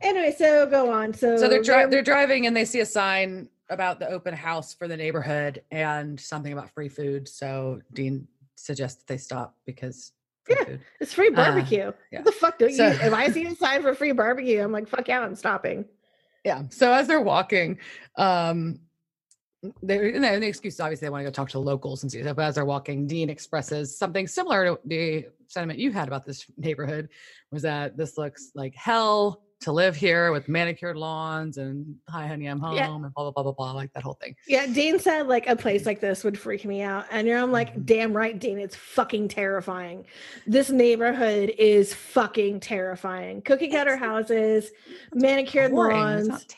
anyway 0.00 0.34
so 0.36 0.66
go 0.66 0.90
on 0.90 1.12
so 1.14 1.36
So 1.36 1.48
they're 1.48 1.62
dri- 1.62 1.86
they're- 1.86 2.02
driving 2.02 2.46
and 2.46 2.56
they 2.56 2.64
see 2.64 2.80
a 2.80 2.86
sign 2.86 3.48
about 3.68 4.00
the 4.00 4.08
open 4.08 4.34
house 4.34 4.74
for 4.74 4.88
the 4.88 4.96
neighborhood 4.96 5.62
and 5.70 6.18
something 6.18 6.52
about 6.52 6.68
free 6.70 6.88
food. 6.88 7.28
So 7.28 7.80
Dean 7.92 8.26
suggests 8.56 8.98
that 9.02 9.06
they 9.06 9.16
stop 9.18 9.54
because 9.64 10.10
Yeah. 10.48 10.64
food. 10.64 10.80
it's 11.00 11.12
free 11.14 11.28
uh, 11.28 11.36
barbecue 11.36 11.92
yeah. 12.10 12.18
what 12.18 12.24
the 12.24 12.32
fuck 12.32 12.58
do 12.58 12.68
So- 12.72 12.86
you 12.88 12.92
if 12.94 13.12
i 13.12 13.28
see 13.30 13.46
a 13.46 13.54
sign 13.54 13.82
for 13.82 13.94
free 13.94 14.10
barbecue 14.12 14.60
i'm 14.64 14.72
like 14.72 14.88
fuck 14.88 15.06
yeah 15.06 15.20
i'm 15.20 15.36
stopping 15.36 15.84
Yeah. 16.44 16.62
So 16.70 16.90
as 16.92 17.06
they're 17.06 17.20
walking, 17.20 17.78
um, 18.16 18.80
they 19.82 20.14
and 20.14 20.24
the 20.24 20.46
excuse 20.46 20.74
is 20.74 20.80
obviously 20.80 21.06
they 21.06 21.10
want 21.10 21.20
to 21.22 21.30
go 21.30 21.32
talk 21.32 21.50
to 21.50 21.58
locals 21.58 22.02
and 22.02 22.10
see 22.10 22.22
stuff. 22.22 22.36
But 22.36 22.46
as 22.46 22.54
they're 22.54 22.64
walking, 22.64 23.06
Dean 23.06 23.28
expresses 23.28 23.96
something 23.96 24.26
similar 24.26 24.64
to 24.66 24.80
the 24.84 25.26
sentiment 25.48 25.78
you 25.78 25.92
had 25.92 26.08
about 26.08 26.24
this 26.24 26.46
neighborhood, 26.56 27.08
was 27.50 27.62
that 27.62 27.96
this 27.96 28.16
looks 28.16 28.52
like 28.54 28.74
hell 28.74 29.42
to 29.60 29.72
live 29.72 29.94
here 29.94 30.32
with 30.32 30.48
manicured 30.48 30.96
lawns 30.96 31.58
and 31.58 31.94
hi 32.08 32.26
honey 32.26 32.46
I'm 32.46 32.60
home 32.60 32.76
Yeah. 32.76 32.94
and 32.94 33.02
blah 33.12 33.24
blah 33.24 33.30
blah 33.30 33.42
blah 33.42 33.52
blah 33.52 33.72
like 33.72 33.92
that 33.92 34.02
whole 34.02 34.14
thing. 34.14 34.34
yeah 34.48 34.66
dean 34.66 34.98
said 34.98 35.26
like 35.28 35.46
a 35.48 35.54
place 35.54 35.84
like 35.84 36.00
this 36.00 36.24
would 36.24 36.38
freak 36.38 36.64
me 36.64 36.80
out 36.80 37.04
and 37.10 37.28
you 37.28 37.34
know 37.34 37.42
i'm 37.42 37.52
like 37.52 37.74
Mhm. 37.74 37.84
damn 37.84 38.12
right 38.14 38.38
dean 38.38 38.58
it's 38.58 38.74
fucking 38.74 39.28
terrifying 39.28 40.06
this 40.46 40.70
neighborhood 40.70 41.52
is 41.58 41.92
fucking 41.92 42.60
terrifying 42.60 43.42
cookie 43.42 43.68
cutter 43.68 43.98
houses 43.98 44.70
manicured 45.12 45.72
Boring. 45.72 45.94
lawns 45.98 46.20
It's 46.20 46.28
not 46.30 46.38
terrifying. 46.48 46.56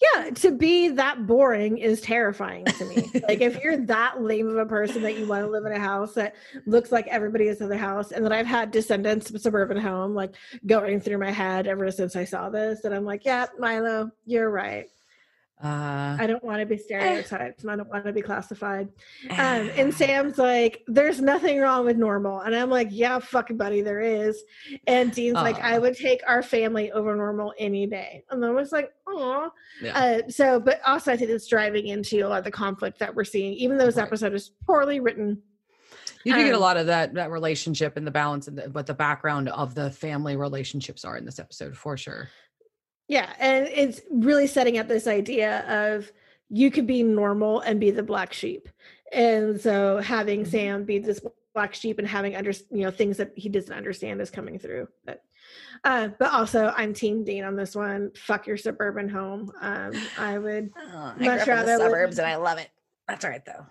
Yeah, 0.00 0.30
to 0.30 0.50
be 0.50 0.88
that 0.88 1.26
boring 1.26 1.78
is 1.78 2.00
terrifying 2.00 2.64
to 2.64 2.84
me. 2.84 3.10
like 3.28 3.40
if 3.40 3.62
you're 3.62 3.76
that 3.86 4.20
lame 4.20 4.48
of 4.48 4.56
a 4.56 4.66
person 4.66 5.02
that 5.02 5.16
you 5.16 5.26
want 5.26 5.44
to 5.44 5.50
live 5.50 5.64
in 5.66 5.72
a 5.72 5.78
house 5.78 6.14
that 6.14 6.34
looks 6.66 6.90
like 6.90 7.06
everybody 7.06 7.48
else's 7.48 7.62
other 7.62 7.76
house, 7.76 8.10
and 8.10 8.24
that 8.24 8.32
I've 8.32 8.46
had 8.46 8.70
Descendents 8.70 9.30
of 9.30 9.40
suburban 9.40 9.76
home 9.76 10.14
like 10.14 10.34
going 10.66 11.00
through 11.00 11.18
my 11.18 11.30
head 11.30 11.66
ever 11.66 11.90
since 11.90 12.16
I 12.16 12.24
saw 12.24 12.50
this, 12.50 12.84
and 12.84 12.94
I'm 12.94 13.04
like, 13.04 13.24
yeah, 13.24 13.46
Milo, 13.58 14.10
you're 14.26 14.50
right. 14.50 14.88
Uh, 15.64 16.14
I 16.20 16.26
don't 16.26 16.44
want 16.44 16.60
to 16.60 16.66
be 16.66 16.76
stereotyped 16.76 17.62
and 17.62 17.70
I 17.70 17.76
don't 17.76 17.88
want 17.88 18.04
to 18.04 18.12
be 18.12 18.20
classified. 18.20 18.90
Um, 19.30 19.70
and 19.76 19.94
Sam's 19.94 20.36
like, 20.36 20.82
there's 20.86 21.22
nothing 21.22 21.58
wrong 21.58 21.86
with 21.86 21.96
normal. 21.96 22.40
And 22.40 22.54
I'm 22.54 22.68
like, 22.68 22.88
yeah, 22.90 23.18
fucking 23.18 23.56
buddy, 23.56 23.80
there 23.80 24.00
is. 24.00 24.42
And 24.86 25.10
Dean's 25.10 25.34
like, 25.36 25.58
I 25.60 25.78
would 25.78 25.96
take 25.96 26.20
our 26.26 26.42
family 26.42 26.92
over 26.92 27.16
normal 27.16 27.54
any 27.58 27.86
day. 27.86 28.24
And 28.30 28.44
I 28.44 28.50
was 28.50 28.72
like, 28.72 28.92
oh. 29.06 29.50
Yeah. 29.80 29.98
Uh, 29.98 30.28
so, 30.28 30.60
but 30.60 30.80
also 30.84 31.12
I 31.12 31.16
think 31.16 31.30
it's 31.30 31.46
driving 31.46 31.86
into 31.86 32.20
a 32.20 32.28
lot 32.28 32.38
of 32.40 32.44
the 32.44 32.50
conflict 32.50 32.98
that 32.98 33.14
we're 33.14 33.24
seeing, 33.24 33.54
even 33.54 33.78
though 33.78 33.86
this 33.86 33.96
Right. 33.96 34.06
episode 34.06 34.34
is 34.34 34.50
poorly 34.66 35.00
written. 35.00 35.40
You 36.24 36.34
do 36.34 36.44
get 36.44 36.52
a 36.52 36.56
Um, 36.56 36.60
lot 36.62 36.76
of 36.76 36.86
that 36.86 37.14
that 37.14 37.30
relationship 37.30 37.96
and 37.96 38.06
the 38.06 38.10
balance 38.10 38.48
and 38.48 38.56
the, 38.58 38.62
what 38.70 38.86
the 38.86 38.94
background 38.94 39.48
of 39.50 39.74
the 39.74 39.90
family 39.90 40.36
relationships 40.36 41.04
are 41.04 41.16
in 41.16 41.24
this 41.24 41.38
episode 41.38 41.76
for 41.76 41.96
sure. 41.96 42.28
Yeah. 43.08 43.32
And 43.38 43.66
it's 43.66 44.00
really 44.10 44.46
setting 44.46 44.78
up 44.78 44.88
this 44.88 45.06
idea 45.06 45.60
of 45.94 46.10
you 46.48 46.70
could 46.70 46.86
be 46.86 47.02
normal 47.02 47.60
and 47.60 47.78
be 47.80 47.90
the 47.90 48.02
black 48.02 48.32
sheep. 48.32 48.68
And 49.12 49.60
so 49.60 49.98
having 49.98 50.44
Mhm. 50.44 50.50
Sam 50.50 50.84
be 50.84 50.98
this 50.98 51.20
black 51.54 51.74
sheep 51.74 51.98
and 51.98 52.08
having 52.08 52.34
under 52.34 52.50
you 52.70 52.82
know 52.84 52.90
things 52.90 53.16
that 53.18 53.32
he 53.36 53.48
doesn't 53.48 53.72
understand 53.72 54.20
is 54.20 54.30
coming 54.30 54.58
through. 54.58 54.88
But 55.04 55.22
uh, 55.84 56.08
but 56.18 56.32
also 56.32 56.72
I'm 56.76 56.94
team 56.94 57.22
Dean 57.24 57.44
on 57.44 57.54
this 57.56 57.76
one. 57.76 58.10
Fuck 58.16 58.46
your 58.46 58.56
suburban 58.56 59.08
home. 59.08 59.52
Um, 59.60 59.92
I 60.18 60.38
would 60.38 60.70
I 60.76 60.88
up 61.10 61.16
in 61.18 61.24
the 61.24 61.28
rather 61.46 61.66
live- 61.78 61.80
suburbs 61.80 62.18
and 62.18 62.26
I 62.26 62.36
love 62.36 62.58
it. 62.58 62.70
That's 63.06 63.24
all 63.24 63.30
right 63.30 63.44
though. 63.44 63.66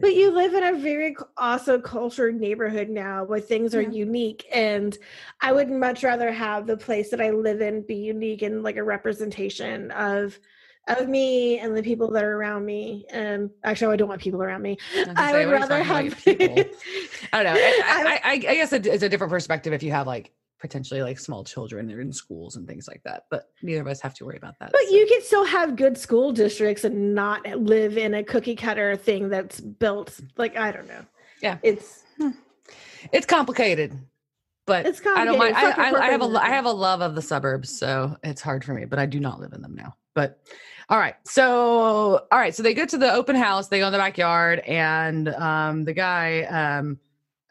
But 0.00 0.14
you 0.14 0.30
live 0.30 0.54
in 0.54 0.62
a 0.62 0.78
very 0.78 1.16
also 1.36 1.80
cultured 1.80 2.40
neighborhood 2.40 2.88
now 2.88 3.24
where 3.24 3.40
things 3.40 3.74
are 3.74 3.82
Yeah. 3.82 3.90
unique. 3.90 4.46
And 4.52 4.96
I 5.40 5.52
would 5.52 5.70
much 5.70 6.04
rather 6.04 6.30
have 6.32 6.66
the 6.66 6.76
place 6.76 7.10
that 7.10 7.20
I 7.20 7.30
live 7.30 7.60
in 7.60 7.82
be 7.82 7.96
unique 7.96 8.42
and 8.42 8.62
like 8.62 8.76
a 8.76 8.84
representation 8.84 9.90
of 9.92 10.38
of 10.86 11.08
me 11.08 11.58
and 11.60 11.74
the 11.74 11.82
people 11.82 12.10
that 12.10 12.22
are 12.22 12.36
around 12.36 12.62
me. 12.66 13.06
And 13.10 13.48
actually 13.64 13.94
I 13.94 13.96
don't 13.96 14.08
want 14.08 14.20
people 14.20 14.42
around 14.42 14.60
me. 14.60 14.76
I 15.16 15.32
would 15.46 15.50
rather 15.50 15.82
have 15.82 16.14
people. 16.22 16.58
I 17.32 17.42
don't 17.42 17.54
know. 17.54 17.60
I, 17.60 17.82
I- 17.84 18.02
I, 18.04 18.20
I, 18.22 18.32
I 18.32 18.36
guess 18.36 18.72
it's 18.74 19.02
a 19.02 19.08
different 19.08 19.30
perspective 19.30 19.72
if 19.72 19.82
you 19.82 19.92
have 19.92 20.06
like 20.06 20.30
potentially 20.64 21.02
like 21.02 21.18
small 21.18 21.44
children 21.44 21.86
that 21.86 21.94
are 21.94 22.00
in 22.00 22.10
schools 22.10 22.56
and 22.56 22.66
things 22.66 22.88
like 22.88 23.02
that. 23.04 23.24
But 23.30 23.50
neither 23.62 23.82
of 23.82 23.86
us 23.86 24.00
have 24.00 24.14
to 24.14 24.24
worry 24.24 24.38
about 24.38 24.54
that. 24.60 24.72
But 24.72 24.86
so. 24.88 24.94
you 24.94 25.06
can 25.06 25.20
still 25.20 25.44
have 25.44 25.76
good 25.76 25.98
school 25.98 26.32
districts 26.32 26.84
and 26.84 27.14
not 27.14 27.44
live 27.44 27.98
in 27.98 28.14
a 28.14 28.24
cookie 28.24 28.56
cutter 28.56 28.96
thing 28.96 29.28
that's 29.28 29.60
built 29.60 30.18
like 30.38 30.56
I 30.56 30.72
don't 30.72 30.88
know. 30.88 31.04
Yeah. 31.42 31.58
It's 31.62 32.02
it's 33.12 33.26
complicated. 33.26 33.92
But 34.66 34.86
It's 34.86 35.02
I 35.06 35.26
don't 35.26 35.36
mind. 35.36 35.54
I, 35.54 35.72
complicated. 35.72 36.00
I, 36.00 36.06
I 36.06 36.10
have 36.12 36.22
a 36.22 36.24
corporate 36.24 36.30
lo- 36.32 36.40
I 36.40 36.46
America. 36.46 36.54
have 36.54 36.64
a 36.64 36.70
love 36.70 37.00
of 37.02 37.14
the 37.14 37.20
suburbs, 37.20 37.78
so 37.78 38.16
it's 38.22 38.40
hard 38.40 38.64
for 38.64 38.72
me. 38.72 38.86
But 38.86 38.98
I 38.98 39.04
do 39.04 39.20
not 39.20 39.38
live 39.38 39.52
in 39.52 39.60
them 39.60 39.74
now. 39.74 39.94
But 40.14 40.40
all 40.88 40.96
right, 40.98 41.16
so 41.26 42.26
all 42.32 42.38
right, 42.38 42.54
so 42.54 42.62
they 42.62 42.72
go 42.72 42.86
to 42.86 42.96
the 42.96 43.12
open 43.12 43.36
house. 43.36 43.68
They 43.68 43.80
go 43.80 43.88
in 43.88 43.92
the 43.92 43.98
backyard, 43.98 44.60
and 44.60 45.28
um, 45.28 45.84
the 45.84 45.92
guy, 45.92 46.44
um, 46.44 46.98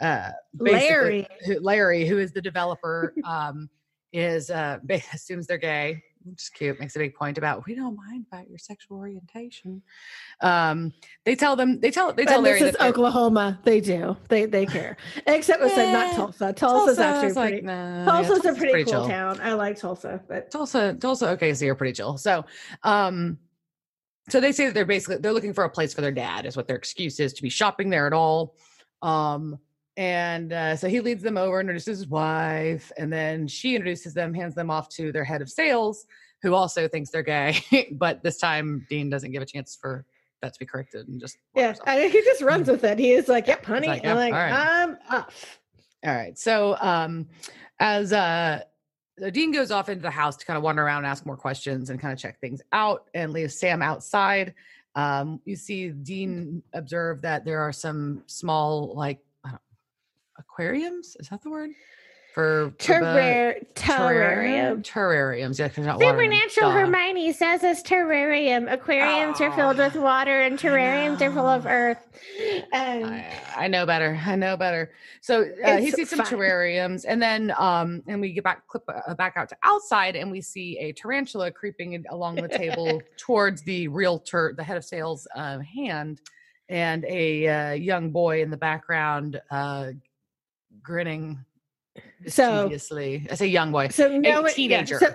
uh, 0.02 0.30
Larry. 0.58 1.28
who, 1.46 1.60
Larry, 1.60 2.06
who 2.06 2.18
is 2.20 2.32
the 2.32 2.42
developer, 2.42 3.14
um, 3.26 3.70
is 4.12 4.50
uh, 4.50 4.80
assumes 5.14 5.48
they're 5.48 5.58
gay. 5.58 6.04
which 6.24 6.42
is 6.44 6.50
cute. 6.50 6.80
Makes 6.80 6.96
a 6.96 7.00
big 7.00 7.16
point 7.16 7.38
about 7.38 7.66
we 7.66 7.74
don't 7.76 7.96
mind 7.96 8.26
about 8.32 8.48
your 8.50 8.58
sexual 8.60 8.98
orientation. 8.98 9.82
Um, 10.42 10.94
they 11.26 11.36
tell 11.36 11.56
them 11.56 11.80
they 11.80 11.90
tell 11.92 12.14
they 12.14 12.26
tell 12.26 12.36
and 12.36 12.44
Larry 12.44 12.60
this 12.60 12.76
is 12.76 12.82
Oklahoma. 12.82 13.60
They 13.64 13.82
do. 13.82 14.16
They 14.30 14.46
they 14.46 14.66
care. 14.66 14.98
Except 15.26 15.62
with 15.62 15.76
not 15.76 16.14
Eh, 16.14 16.16
Tulsa. 16.16 16.54
Tulsa's 16.54 17.00
actually 17.00 17.22
Tulsa's 17.22 17.36
like, 17.38 17.50
pretty. 17.54 17.66
nah, 17.68 18.20
yeah, 18.22 18.28
Tulsa's 18.28 18.46
a 18.46 18.54
pretty, 18.54 18.84
cool 18.84 18.94
chill. 18.94 19.08
town. 19.08 19.40
I 19.42 19.54
like 19.54 19.80
Tulsa, 19.80 20.22
but 20.28 20.52
Tulsa, 20.52 20.94
Tulsa, 21.00 21.30
okay, 21.30 21.54
so 21.54 21.66
you're 21.66 21.76
pretty 21.76 21.94
chill. 21.94 22.18
So, 22.18 22.46
um, 22.84 23.38
so 24.30 24.40
they 24.40 24.52
say 24.52 24.68
that 24.68 24.74
they're 24.74 24.86
basically 24.86 25.18
they're 25.18 25.34
looking 25.34 25.54
for 25.54 25.64
a 25.64 25.70
place 25.70 25.94
for 25.94 26.02
their 26.02 26.12
dad, 26.12 26.46
is 26.46 26.56
what 26.56 26.68
their 26.68 26.78
excuse 26.78 27.20
is 27.20 27.34
to 27.34 27.42
be 27.42 27.50
shopping 27.50 27.90
there 27.90 28.06
at 28.08 28.14
all. 28.14 28.56
Um, 29.02 29.58
and 29.98 30.52
uh, 30.54 30.76
so 30.76 30.88
he 30.88 31.00
leads 31.00 31.22
them 31.22 31.38
over, 31.38 31.60
introduces 31.60 32.00
his 32.00 32.08
wife, 32.08 32.92
and 32.98 33.12
then 33.12 33.48
she 33.48 33.76
introduces 33.76 34.14
them, 34.14 34.34
hands 34.34 34.56
them 34.56 34.72
off 34.72 34.90
to 34.90 35.12
their 35.12 35.24
head 35.24 35.42
of 35.42 35.50
sales, 35.50 36.06
who 36.42 36.54
also 36.54 36.88
thinks 36.88 37.12
they're 37.12 37.22
gay. 37.24 37.58
but 37.94 38.24
this 38.24 38.38
time, 38.38 38.86
Dean 38.90 39.10
doesn't 39.10 39.32
give 39.32 39.42
a 39.42 39.46
chance 39.46 39.78
for 39.80 40.06
that 40.42 40.54
to 40.54 40.60
be 40.60 40.66
corrected, 40.66 41.08
and 41.08 41.20
just 41.20 41.38
yeah. 41.56 41.74
He 41.86 42.22
just 42.22 42.42
runs 42.42 42.68
with 42.68 42.84
it. 42.84 43.00
He 43.00 43.12
is 43.12 43.28
like, 43.28 43.48
"Yep, 43.48 43.66
honey." 43.66 43.88
like, 43.88 44.06
I'm 44.06 44.16
like, 44.16 44.34
all 44.34 44.40
right." 44.40 44.54
I'm 44.54 44.98
off. 45.10 45.60
All 46.06 46.14
right. 46.14 46.38
So 46.38 46.76
um 46.82 47.28
as 47.80 48.12
uh 48.12 48.62
so 49.20 49.30
Dean 49.30 49.52
goes 49.52 49.72
off 49.72 49.90
into 49.90 50.02
the 50.02 50.10
house 50.10 50.36
to 50.38 50.46
kind 50.46 50.58
of 50.58 50.64
wander 50.64 50.84
around 50.84 51.00
and 51.00 51.08
ask 51.08 51.26
more 51.26 51.38
questions 51.38 51.90
and 51.90 52.00
kind 52.00 52.12
of 52.12 52.20
check 52.20 52.40
things 52.40 52.62
out 52.72 53.10
and 53.14 53.32
leaves 53.32 53.58
Sam 53.58 53.82
outside. 53.82 54.56
Um, 54.96 55.40
you 55.46 55.56
see 55.56 55.90
Dean 55.90 56.64
observe 56.74 57.22
that 57.22 57.46
there 57.46 57.60
are 57.60 57.72
some 57.72 58.24
small 58.26 58.94
like 58.96 59.20
aquariums. 60.38 61.16
Is 61.20 61.30
that 61.30 61.42
the 61.44 61.50
word? 61.50 61.72
For 62.34 62.74
for 62.80 62.94
the- 63.00 63.00
Terrar- 63.06 63.74
terrarium. 63.76 64.82
Terrariums. 64.84 65.60
Yeah, 65.60 65.68
'cause 65.68 65.76
they're 65.76 65.86
not. 65.86 66.00
Supernatural. 66.02 66.72
Hermione 66.72 67.32
says 67.32 67.64
it's 67.64 67.84
terrarium. 67.84 68.72
Aquariums 68.74 69.40
are 69.40 69.52
filled 69.52 69.78
with 69.78 69.96
Ah, 69.96 70.02
water 70.02 70.42
and 70.42 70.58
terrariums 70.58 71.22
are 71.22 71.32
full 71.32 71.46
of 71.46 71.68
earth. 71.68 72.00
Um, 72.74 73.04
I, 73.04 73.26
I 73.56 73.68
know 73.68 73.86
better. 73.86 74.20
I 74.26 74.36
know 74.36 74.58
better. 74.58 74.94
So 75.22 75.46
uh, 75.64 75.78
he 75.78 75.92
sees 75.92 76.10
some 76.10 76.26
fine. 76.26 76.26
terrariums, 76.26 77.06
and 77.08 77.22
then 77.22 77.54
um, 77.56 78.02
and 78.08 78.20
we 78.20 78.34
get 78.34 78.44
back 78.44 78.66
clip 78.68 78.84
uh, 78.90 79.14
back 79.14 79.34
out 79.38 79.50
to 79.50 79.58
outside, 79.64 80.16
and 80.16 80.32
we 80.32 80.42
see 80.42 80.80
a 80.80 80.92
tarantula 80.92 81.52
creeping 81.52 82.04
along 82.10 82.38
the 82.38 82.48
table 82.50 83.00
towards 83.18 83.62
the 83.62 83.88
realtor, 83.90 84.56
the 84.58 84.64
head 84.64 84.78
of 84.78 84.84
sales, 84.84 85.28
uh, 85.36 85.60
hand, 85.60 86.20
and 86.68 87.06
a 87.06 87.48
uh, 87.48 87.72
young 87.74 88.10
boy 88.10 88.42
in 88.42 88.50
the 88.50 88.58
background 88.58 89.40
uh, 89.52 89.92
grinning 90.84 91.44
So- 92.28 92.64
mischievously. 92.70 93.28
I 93.32 93.36
say 93.36 93.48
young 93.48 93.72
boy. 93.72 93.88
so 93.90 94.08
knowing, 94.10 94.24
yeah, 94.46 94.54
teenager. 94.54 95.00
so, 95.00 95.14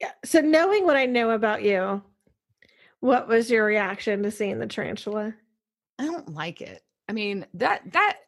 yeah, 0.00 0.12
so 0.24 0.40
knowing 0.40 0.84
what 0.84 0.96
I 0.96 1.06
know 1.06 1.30
about 1.30 1.62
you, 1.62 2.02
what 3.00 3.28
was 3.28 3.50
your 3.50 3.64
reaction 3.64 4.22
to 4.24 4.30
seeing 4.30 4.58
the 4.58 4.66
tarantula? 4.66 5.34
I 5.98 6.04
don't 6.04 6.34
like 6.34 6.60
it. 6.60 6.82
I 7.08 7.12
mean, 7.12 7.46
that 7.54 7.82
that 7.92 8.18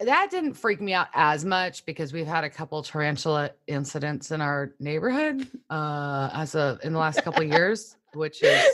that 0.00 0.28
didn't 0.30 0.54
freak 0.54 0.80
me 0.80 0.92
out 0.92 1.06
as 1.14 1.44
much 1.44 1.86
because 1.86 2.12
we've 2.12 2.26
had 2.26 2.42
a 2.44 2.50
couple 2.50 2.82
tarantula 2.82 3.50
incidents 3.68 4.32
in 4.32 4.40
our 4.40 4.74
neighborhood 4.80 5.46
uh 5.70 6.28
as 6.32 6.54
a 6.56 6.78
in 6.82 6.92
the 6.92 6.98
last 6.98 7.22
couple 7.22 7.42
of 7.42 7.48
years, 7.52 7.96
which 8.14 8.42
is 8.42 8.64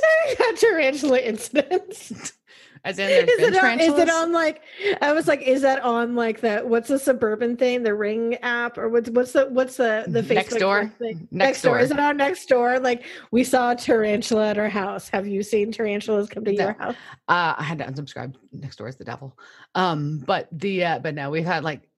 tarantula 0.58 1.18
incidents. 1.20 2.32
as 2.84 2.98
in 2.98 3.08
Is 3.10 3.38
it, 3.38 3.64
on, 3.64 3.80
is 3.80 3.98
it 3.98 4.10
on 4.10 4.32
like 4.32 4.62
I 5.00 5.12
was 5.12 5.26
like, 5.28 5.42
is 5.42 5.62
that 5.62 5.82
on 5.82 6.14
like 6.14 6.40
the 6.40 6.60
what's 6.60 6.88
the 6.88 6.98
suburban 6.98 7.56
thing, 7.56 7.82
the 7.82 7.94
ring 7.94 8.36
app, 8.36 8.78
or 8.78 8.88
what's 8.88 9.10
what's 9.10 9.32
the 9.32 9.46
what's 9.46 9.76
the 9.76 10.04
the 10.08 10.20
Facebook 10.22 10.34
Next 10.34 10.56
door? 10.58 10.92
thing? 10.98 11.28
Next 11.30 11.58
Is 11.58 11.62
door. 11.62 11.78
Is 11.78 11.90
it 11.90 11.98
on 11.98 12.16
next 12.16 12.46
door? 12.46 12.78
Like 12.78 13.04
we 13.30 13.44
saw 13.44 13.72
a 13.72 13.76
tarantula 13.76 14.48
at 14.50 14.58
our 14.58 14.68
house. 14.68 15.08
Have 15.08 15.26
you 15.26 15.42
seen 15.42 15.72
tarantulas 15.72 16.28
come 16.28 16.44
to 16.44 16.52
No. 16.52 16.64
your 16.64 16.72
house? 16.74 16.94
Uh, 17.28 17.54
I 17.58 17.62
had 17.62 17.78
to 17.78 17.84
unsubscribe. 17.84 18.34
Next 18.52 18.76
door 18.76 18.88
is 18.88 18.96
the 18.96 19.04
devil. 19.04 19.36
Um, 19.74 20.18
but 20.26 20.48
the 20.52 20.84
uh, 20.84 20.98
but 21.00 21.14
no, 21.14 21.30
we've 21.30 21.44
had 21.44 21.64
like 21.64 21.88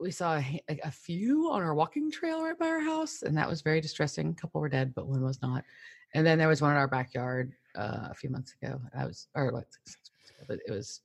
we 0.00 0.10
saw 0.10 0.36
a, 0.38 0.62
a 0.82 0.90
few 0.90 1.50
on 1.50 1.62
our 1.62 1.74
walking 1.74 2.10
trail 2.10 2.42
right 2.42 2.58
by 2.58 2.68
our 2.68 2.80
house, 2.80 3.22
and 3.22 3.36
that 3.36 3.48
was 3.48 3.60
very 3.60 3.80
distressing. 3.80 4.28
A 4.30 4.40
couple 4.40 4.60
were 4.60 4.68
dead, 4.68 4.94
but 4.94 5.06
one 5.06 5.22
was 5.22 5.42
not. 5.42 5.64
And 6.14 6.26
then 6.26 6.38
there 6.38 6.48
was 6.48 6.60
one 6.62 6.72
in 6.72 6.76
our 6.76 6.88
backyard 6.88 7.52
uh, 7.76 8.08
a 8.10 8.14
few 8.14 8.30
months 8.30 8.54
ago. 8.62 8.80
I 8.96 9.04
was 9.06 9.28
or 9.34 9.52
like 9.52 9.66
six, 9.70 9.92
six 9.92 9.98
months 10.00 10.08
ago, 10.08 10.09
but 10.50 10.58
it 10.66 10.70
was 10.72 11.00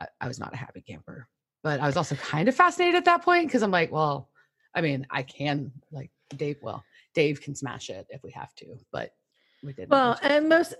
I, 0.00 0.06
I 0.20 0.28
was 0.28 0.38
not 0.38 0.54
a 0.54 0.56
happy 0.56 0.80
camper. 0.80 1.28
But 1.62 1.80
I 1.80 1.86
was 1.86 1.96
also 1.96 2.14
kind 2.14 2.48
of 2.48 2.54
fascinated 2.54 2.94
at 2.94 3.04
that 3.06 3.22
point 3.22 3.48
because 3.48 3.62
I'm 3.62 3.72
like, 3.72 3.90
well, 3.90 4.30
I 4.74 4.80
mean, 4.80 5.06
I 5.10 5.22
can 5.22 5.72
like 5.90 6.10
Dave. 6.36 6.58
Well, 6.62 6.84
Dave 7.12 7.40
can 7.42 7.56
smash 7.56 7.90
it 7.90 8.06
if 8.08 8.22
we 8.22 8.30
have 8.30 8.54
to, 8.56 8.76
but 8.92 9.10
we 9.64 9.72
didn't. 9.72 9.90
Well, 9.90 10.18
and 10.22 10.48
most 10.48 10.74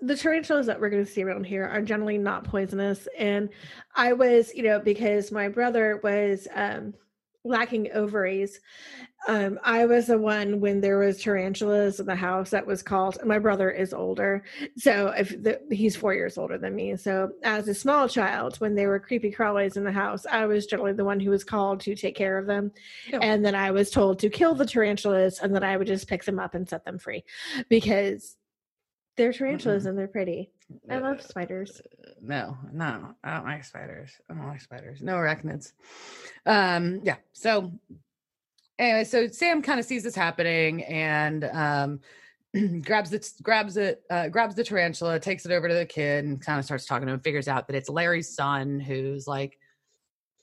the 0.00 0.16
tarantulas 0.16 0.66
that 0.66 0.80
we're 0.80 0.90
going 0.90 1.04
to 1.04 1.10
see 1.10 1.22
around 1.22 1.44
here 1.44 1.66
are 1.66 1.82
generally 1.82 2.18
not 2.18 2.44
poisonous. 2.44 3.08
And 3.18 3.48
I 3.94 4.12
was, 4.12 4.52
you 4.54 4.62
know, 4.62 4.78
because 4.78 5.32
my 5.32 5.48
brother 5.48 6.00
was 6.02 6.46
um, 6.54 6.94
lacking 7.44 7.90
ovaries. 7.92 8.60
Um, 9.28 9.58
I 9.62 9.86
was 9.86 10.06
the 10.06 10.18
one 10.18 10.60
when 10.60 10.80
there 10.80 10.98
was 10.98 11.20
tarantulas 11.20 12.00
in 12.00 12.06
the 12.06 12.14
house 12.14 12.50
that 12.50 12.66
was 12.66 12.82
called. 12.82 13.18
My 13.24 13.38
brother 13.38 13.70
is 13.70 13.92
older, 13.92 14.44
so 14.76 15.08
if 15.08 15.30
the, 15.42 15.60
he's 15.70 15.96
four 15.96 16.14
years 16.14 16.38
older 16.38 16.58
than 16.58 16.74
me. 16.74 16.96
So 16.96 17.32
as 17.42 17.68
a 17.68 17.74
small 17.74 18.08
child, 18.08 18.56
when 18.56 18.74
there 18.74 18.88
were 18.88 19.00
creepy 19.00 19.30
crawlies 19.30 19.76
in 19.76 19.84
the 19.84 19.92
house, 19.92 20.26
I 20.26 20.46
was 20.46 20.66
generally 20.66 20.92
the 20.92 21.04
one 21.04 21.20
who 21.20 21.30
was 21.30 21.44
called 21.44 21.80
to 21.80 21.94
take 21.94 22.16
care 22.16 22.38
of 22.38 22.46
them. 22.46 22.72
And 23.20 23.44
then 23.44 23.54
I 23.54 23.70
was 23.70 23.90
told 23.90 24.18
to 24.20 24.28
kill 24.28 24.54
the 24.54 24.66
tarantulas, 24.66 25.38
and 25.40 25.54
then 25.54 25.62
I 25.64 25.76
would 25.76 25.86
just 25.86 26.08
pick 26.08 26.24
them 26.24 26.38
up 26.38 26.54
and 26.54 26.68
set 26.68 26.84
them 26.84 26.98
free 26.98 27.24
because 27.68 28.36
they're 29.16 29.32
tarantulas 29.32 29.86
and 29.86 29.98
they're 29.98 30.08
pretty. 30.08 30.50
I 30.90 30.98
love 30.98 31.18
Uh, 31.18 31.22
spiders. 31.22 31.80
no, 32.20 32.56
no, 32.72 33.14
I 33.24 33.34
don't 33.36 33.44
like 33.44 33.64
spiders. 33.64 34.10
I 34.30 34.34
don't 34.34 34.48
like 34.48 34.60
spiders. 34.60 35.02
No 35.02 35.14
arachnids. 35.16 35.72
Um, 36.46 37.00
yeah. 37.02 37.16
So 37.32 37.72
anyway, 38.78 39.04
so 39.04 39.28
Sam 39.28 39.62
kind 39.62 39.78
of 39.80 39.86
sees 39.86 40.02
this 40.02 40.14
happening 40.14 40.82
and 40.84 41.44
um 41.44 42.00
grabs 42.82 43.12
it, 43.14 43.30
grabs 43.42 43.76
it, 43.78 44.02
uh, 44.10 44.28
grabs 44.28 44.54
the 44.54 44.62
tarantula, 44.64 45.18
takes 45.18 45.46
it 45.46 45.52
over 45.52 45.68
to 45.68 45.74
the 45.74 45.86
kid, 45.86 46.24
and 46.24 46.40
kind 46.44 46.58
of 46.58 46.64
starts 46.66 46.84
talking 46.84 47.06
to 47.06 47.14
him. 47.14 47.20
Figures 47.20 47.48
out 47.48 47.66
that 47.66 47.76
it's 47.76 47.88
Larry's 47.88 48.34
son, 48.34 48.78
who's 48.78 49.26
like 49.26 49.58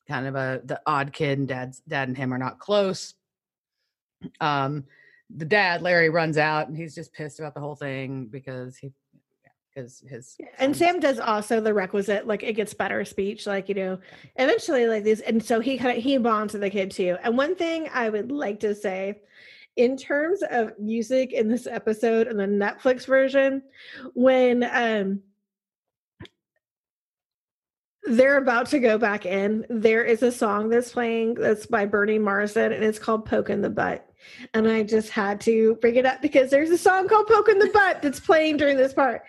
kind 0.08 0.26
of 0.26 0.34
a 0.36 0.62
the 0.66 0.82
odd 0.88 1.14
kid, 1.14 1.38
and 1.38 1.48
dad's 1.48 1.82
dad 1.88 2.08
and 2.08 2.18
him 2.18 2.34
are 2.34 2.40
not 2.40 2.58
close. 2.60 3.14
Um, 4.42 4.86
the 5.36 5.46
dad 5.46 5.84
Larry 5.84 6.10
runs 6.10 6.38
out, 6.40 6.68
and 6.68 6.76
he's 6.76 6.96
just 6.96 7.14
pissed 7.14 7.40
about 7.40 7.54
the 7.54 7.60
whole 7.62 7.76
thing 7.76 8.26
because 8.26 8.76
he 8.76 8.92
because 9.80 10.04
his 10.08 10.38
And 10.58 10.76
Sam 10.76 11.00
does 11.00 11.20
also 11.20 11.62
the 11.62 11.74
requisite, 11.74 12.28
like 12.28 12.44
it 12.44 12.54
gets 12.54 12.74
better 12.74 13.04
speech, 13.06 13.48
like 13.48 13.70
you 13.70 13.76
know, 13.76 14.00
eventually 14.36 14.88
like 14.88 15.04
these, 15.04 15.22
and 15.22 15.44
so 15.44 15.60
he 15.60 15.78
kind 15.78 15.98
of 15.98 16.04
he 16.04 16.18
bonds 16.18 16.54
with 16.54 16.62
the 16.62 16.70
kid 16.70 16.92
too. 16.92 17.18
And 17.24 17.38
one 17.38 17.56
thing 17.56 17.90
I 17.94 18.10
would 18.10 18.32
like 18.32 18.60
to 18.62 18.76
say, 18.76 19.22
in 19.76 19.98
terms 19.98 20.44
of 20.50 20.78
music 20.80 21.34
in 21.34 21.48
this 21.48 21.68
episode 21.68 22.28
and 22.28 22.40
the 22.40 22.46
Netflix 22.46 23.06
version, 23.06 23.62
when 24.14 24.64
um 24.64 25.22
they're 28.04 28.38
about 28.38 28.66
to 28.68 28.80
go 28.80 28.98
back 28.98 29.26
in, 29.26 29.66
there 29.70 30.04
is 30.04 30.24
a 30.24 30.32
song 30.32 30.70
that's 30.70 30.94
playing 30.94 31.36
that's 31.36 31.66
by 31.66 31.86
Bernie 31.86 32.18
Morrison, 32.18 32.72
and 32.72 32.84
it's 32.84 33.00
called 33.00 33.26
"Poke 33.26 33.50
in 33.50 33.62
the 33.62 33.70
Butt." 33.70 34.06
And 34.54 34.68
I 34.68 34.84
just 34.84 35.10
had 35.10 35.40
to 35.42 35.76
bring 35.76 35.96
it 35.96 36.06
up 36.06 36.22
because 36.22 36.50
there's 36.50 36.70
a 36.72 36.78
song 36.78 37.08
called 37.08 37.28
"Poke 37.28 37.50
in 37.50 37.60
the 37.60 37.68
Butt" 37.68 38.02
that's 38.02 38.20
playing 38.20 38.58
during 38.58 38.78
this 38.78 38.94
part. 38.94 39.24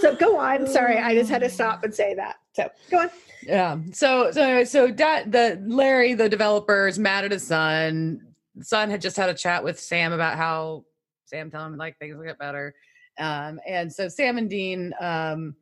So 0.00 0.14
go 0.14 0.38
on. 0.38 0.66
Sorry, 0.66 0.98
I 0.98 1.14
just 1.14 1.30
had 1.30 1.42
to 1.42 1.50
stop 1.50 1.84
and 1.84 1.94
say 1.94 2.14
that. 2.14 2.36
So 2.52 2.68
go 2.90 3.00
on. 3.00 3.10
Yeah. 3.42 3.78
So 3.92 4.30
so 4.30 4.42
anyway, 4.42 4.64
so 4.64 4.90
dad 4.90 5.32
the 5.32 5.62
Larry, 5.66 6.14
the 6.14 6.28
developer, 6.28 6.86
is 6.86 6.98
mad 6.98 7.24
at 7.24 7.32
his 7.32 7.46
son. 7.46 8.20
The 8.54 8.64
son 8.64 8.90
had 8.90 9.00
just 9.00 9.16
had 9.16 9.28
a 9.28 9.34
chat 9.34 9.64
with 9.64 9.78
Sam 9.78 10.12
about 10.12 10.36
how 10.36 10.84
Sam 11.24 11.50
telling 11.50 11.72
him 11.72 11.78
like 11.78 11.98
things 11.98 12.16
will 12.16 12.24
get 12.24 12.38
better. 12.38 12.74
Um, 13.18 13.60
and 13.66 13.92
so 13.92 14.08
Sam 14.08 14.38
and 14.38 14.48
Dean 14.48 14.92
um 15.00 15.56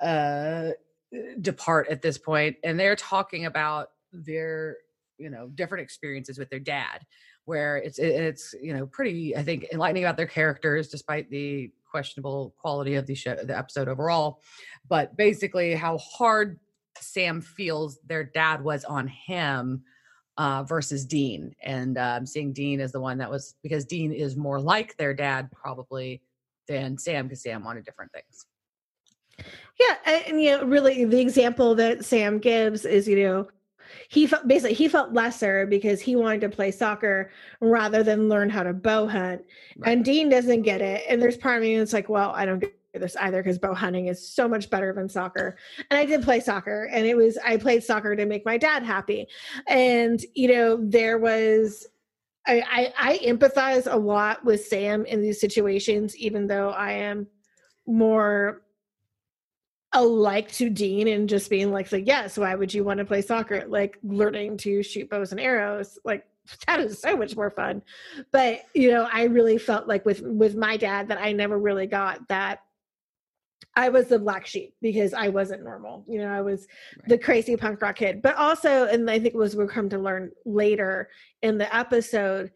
uh 0.00 0.70
depart 1.40 1.88
at 1.90 2.00
this 2.00 2.16
point 2.16 2.56
and 2.64 2.80
they're 2.80 2.96
talking 2.96 3.44
about 3.44 3.90
their 4.12 4.78
you 5.18 5.30
know 5.30 5.48
different 5.54 5.82
experiences 5.82 6.38
with 6.38 6.48
their 6.48 6.58
dad 6.58 7.00
where 7.44 7.76
it's 7.76 7.98
it's 7.98 8.54
you 8.62 8.72
know 8.72 8.86
pretty 8.86 9.36
i 9.36 9.42
think 9.42 9.66
enlightening 9.72 10.04
about 10.04 10.16
their 10.16 10.26
characters 10.26 10.88
despite 10.88 11.28
the 11.30 11.70
questionable 11.92 12.54
quality 12.58 12.96
of 12.96 13.06
the 13.06 13.14
show 13.14 13.36
the 13.36 13.56
episode 13.56 13.86
overall 13.86 14.40
but 14.88 15.16
basically 15.16 15.74
how 15.74 15.96
hard 15.98 16.58
sam 16.98 17.40
feels 17.40 17.98
their 18.08 18.24
dad 18.24 18.64
was 18.64 18.84
on 18.84 19.06
him 19.06 19.84
uh, 20.38 20.62
versus 20.62 21.04
dean. 21.04 21.54
And 21.62 21.98
um, 21.98 22.26
seeing 22.26 22.52
dean 22.52 22.80
as 22.80 22.92
the 22.92 23.00
one 23.00 23.18
that 23.18 23.30
was 23.30 23.54
because 23.62 23.84
dean 23.84 24.12
is 24.12 24.36
more 24.36 24.60
like 24.60 24.96
their 24.96 25.14
dad 25.14 25.50
probably 25.52 26.22
than 26.68 26.96
sam 26.98 27.26
because 27.26 27.42
sam 27.42 27.64
wanted 27.64 27.84
different 27.84 28.12
things. 28.12 28.46
Yeah, 29.80 30.22
and, 30.26 30.40
you 30.40 30.50
know, 30.50 30.64
really, 30.64 31.04
the 31.04 31.20
example 31.20 31.74
that 31.76 32.04
Sam 32.04 32.38
gives 32.38 32.84
is, 32.84 33.08
you 33.08 33.16
know, 33.24 33.48
he 34.08 34.26
felt 34.26 34.46
basically 34.48 34.74
he 34.74 34.88
felt 34.88 35.12
lesser 35.12 35.66
because 35.66 36.00
he 36.00 36.16
wanted 36.16 36.40
to 36.42 36.48
play 36.48 36.70
soccer 36.70 37.30
rather 37.60 38.02
than 38.02 38.28
learn 38.28 38.50
how 38.50 38.62
to 38.62 38.72
bow 38.72 39.06
hunt. 39.06 39.44
Right. 39.76 39.92
And 39.92 40.04
Dean 40.04 40.28
doesn't 40.28 40.62
get 40.62 40.80
it. 40.80 41.04
And 41.08 41.20
there's 41.20 41.36
part 41.36 41.56
of 41.56 41.62
me 41.62 41.76
that's 41.78 41.92
like, 41.92 42.08
well, 42.08 42.32
I 42.34 42.44
don't 42.44 42.60
get 42.60 42.74
this 42.94 43.16
either 43.16 43.42
because 43.42 43.58
bow 43.58 43.74
hunting 43.74 44.08
is 44.08 44.26
so 44.26 44.46
much 44.46 44.68
better 44.68 44.92
than 44.92 45.08
soccer. 45.08 45.56
And 45.90 45.98
I 45.98 46.04
did 46.04 46.22
play 46.22 46.40
soccer 46.40 46.88
and 46.92 47.06
it 47.06 47.16
was 47.16 47.38
I 47.44 47.56
played 47.56 47.82
soccer 47.82 48.14
to 48.14 48.26
make 48.26 48.44
my 48.44 48.58
dad 48.58 48.82
happy. 48.82 49.26
And 49.66 50.22
you 50.34 50.48
know, 50.48 50.78
there 50.80 51.18
was 51.18 51.86
I, 52.46 52.92
I, 52.98 53.12
I 53.12 53.18
empathize 53.18 53.86
a 53.90 53.96
lot 53.96 54.44
with 54.44 54.64
Sam 54.64 55.04
in 55.06 55.22
these 55.22 55.40
situations, 55.40 56.16
even 56.16 56.46
though 56.46 56.70
I 56.70 56.92
am 56.92 57.28
more 57.86 58.62
alike 59.92 60.50
to 60.52 60.70
Dean 60.70 61.08
and 61.08 61.28
just 61.28 61.50
being 61.50 61.70
like, 61.72 61.90
like, 61.92 62.06
yes, 62.06 62.38
why 62.38 62.54
would 62.54 62.72
you 62.72 62.84
want 62.84 62.98
to 62.98 63.04
play 63.04 63.22
soccer? 63.22 63.64
Like 63.66 63.98
learning 64.02 64.56
to 64.58 64.82
shoot 64.82 65.10
bows 65.10 65.32
and 65.32 65.40
arrows, 65.40 65.98
like 66.04 66.26
that 66.66 66.80
is 66.80 67.00
so 67.00 67.16
much 67.16 67.36
more 67.36 67.50
fun. 67.50 67.82
But 68.30 68.62
you 68.74 68.90
know, 68.90 69.08
I 69.12 69.24
really 69.24 69.58
felt 69.58 69.86
like 69.86 70.04
with 70.04 70.22
with 70.22 70.56
my 70.56 70.76
dad 70.76 71.08
that 71.08 71.18
I 71.18 71.32
never 71.32 71.58
really 71.58 71.86
got 71.86 72.26
that 72.28 72.60
I 73.74 73.88
was 73.88 74.08
the 74.08 74.18
black 74.18 74.46
sheep 74.46 74.74
because 74.82 75.14
I 75.14 75.28
wasn't 75.28 75.64
normal. 75.64 76.04
You 76.06 76.18
know, 76.18 76.28
I 76.28 76.42
was 76.42 76.66
right. 76.98 77.08
the 77.08 77.18
crazy 77.18 77.56
punk 77.56 77.80
rock 77.80 77.96
kid. 77.96 78.20
But 78.20 78.36
also, 78.36 78.86
and 78.86 79.08
I 79.10 79.18
think 79.18 79.34
it 79.34 79.38
was 79.38 79.56
we'll 79.56 79.68
come 79.68 79.88
to 79.90 79.98
learn 79.98 80.30
later 80.44 81.08
in 81.42 81.58
the 81.58 81.74
episode, 81.74 82.50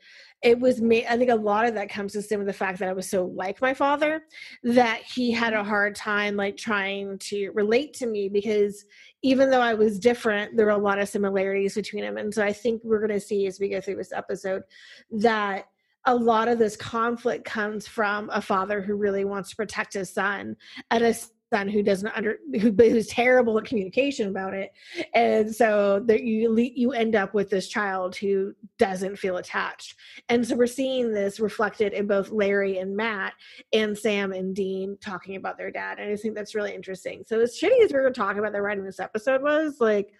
it 0.47 0.61
was 0.61 0.81
me. 0.81 1.05
I 1.05 1.17
think 1.17 1.29
a 1.29 1.35
lot 1.35 1.67
of 1.67 1.75
that 1.75 1.91
comes 1.91 2.13
to 2.13 2.23
some 2.23 2.41
of 2.41 2.47
the 2.47 2.53
fact 2.53 2.79
that 2.79 2.89
I 2.89 2.93
was 2.93 3.11
so 3.11 3.25
like 3.25 3.61
my 3.61 3.75
father 3.75 4.23
that 4.63 5.03
he 5.03 5.33
had 5.33 5.55
a 5.55 5.65
hard 5.65 5.97
time 5.97 6.37
like 6.37 6.57
trying 6.57 7.19
to 7.19 7.51
relate 7.51 7.95
to 7.95 8.07
me 8.07 8.29
because 8.29 8.85
even 9.23 9.51
though 9.51 9.61
I 9.61 9.75
was 9.75 9.99
different, 9.99 10.57
there 10.57 10.67
were 10.67 10.73
a 10.73 10.79
lot 10.79 11.01
of 11.01 11.09
similarities 11.09 11.75
between 11.75 12.05
him. 12.05 12.17
And 12.17 12.33
so 12.33 12.45
I 12.45 12.53
think 12.53 12.81
we're 12.85 13.05
going 13.05 13.19
to 13.19 13.27
see 13.27 13.49
as 13.49 13.59
we 13.59 13.69
go 13.69 13.81
through 13.81 13.97
this 13.97 14.13
episode 14.13 14.63
that 15.11 15.65
a 16.05 16.15
lot 16.15 16.47
of 16.47 16.61
this 16.61 16.77
conflict 16.77 17.45
comes 17.45 17.89
from 17.89 18.31
a 18.33 18.41
father 18.41 18.81
who 18.81 18.95
really 18.95 19.25
wants 19.25 19.51
to 19.51 19.57
protect 19.57 19.95
his 19.95 20.15
son 20.15 20.55
and 20.93 21.05
a 21.05 21.13
son 21.53 21.69
who 21.69 21.83
doesn't 21.83 22.09
under 22.17 22.39
who 22.61 22.73
who's 22.73 23.07
terrible 23.07 23.59
at 23.59 23.65
communication 23.65 24.29
about 24.29 24.55
it. 24.55 24.73
And 25.15 25.55
so 25.55 26.03
that 26.07 26.23
you 26.23 26.57
you 26.59 26.93
end 26.93 27.15
up 27.15 27.35
with 27.35 27.51
this 27.51 27.69
child 27.69 28.17
who 28.17 28.55
doesn't 28.79 29.17
feel 29.17 29.37
attached. 29.37 29.95
And 30.29 30.47
so 30.47 30.57
we're 30.57 30.67
seeing 30.67 31.13
this 31.13 31.39
reflected 31.41 31.93
in 31.93 32.07
both 32.07 32.31
larry 32.31 32.79
and 32.79 32.97
matt 32.97 33.35
and 33.73 33.97
sam 33.97 34.33
and 34.33 34.55
dean 34.55 34.97
talking 35.01 35.37
about 35.37 35.57
their 35.57 35.71
dad 35.71 35.99
and 35.99 36.11
i 36.11 36.17
think 36.17 36.35
that's 36.35 36.55
really 36.55 36.75
interesting. 36.75 37.23
So 37.27 37.41
as 37.41 37.59
shitty 37.59 37.85
as 37.85 37.93
we 37.93 38.01
were 38.01 38.11
talking 38.11 38.39
about 38.39 38.53
the 38.53 38.63
writing 38.63 38.85
this 38.85 39.01
episode 39.01 39.43
was 39.43 39.77
like 39.81 40.13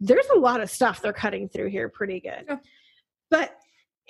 there's 0.00 0.28
a 0.34 0.38
lot 0.38 0.60
of 0.60 0.70
stuff 0.70 1.02
they're 1.02 1.12
cutting 1.12 1.48
through 1.48 1.70
here 1.70 1.88
pretty 1.88 2.20
good. 2.20 2.44
Yeah. 2.48 2.56
but 3.30 3.56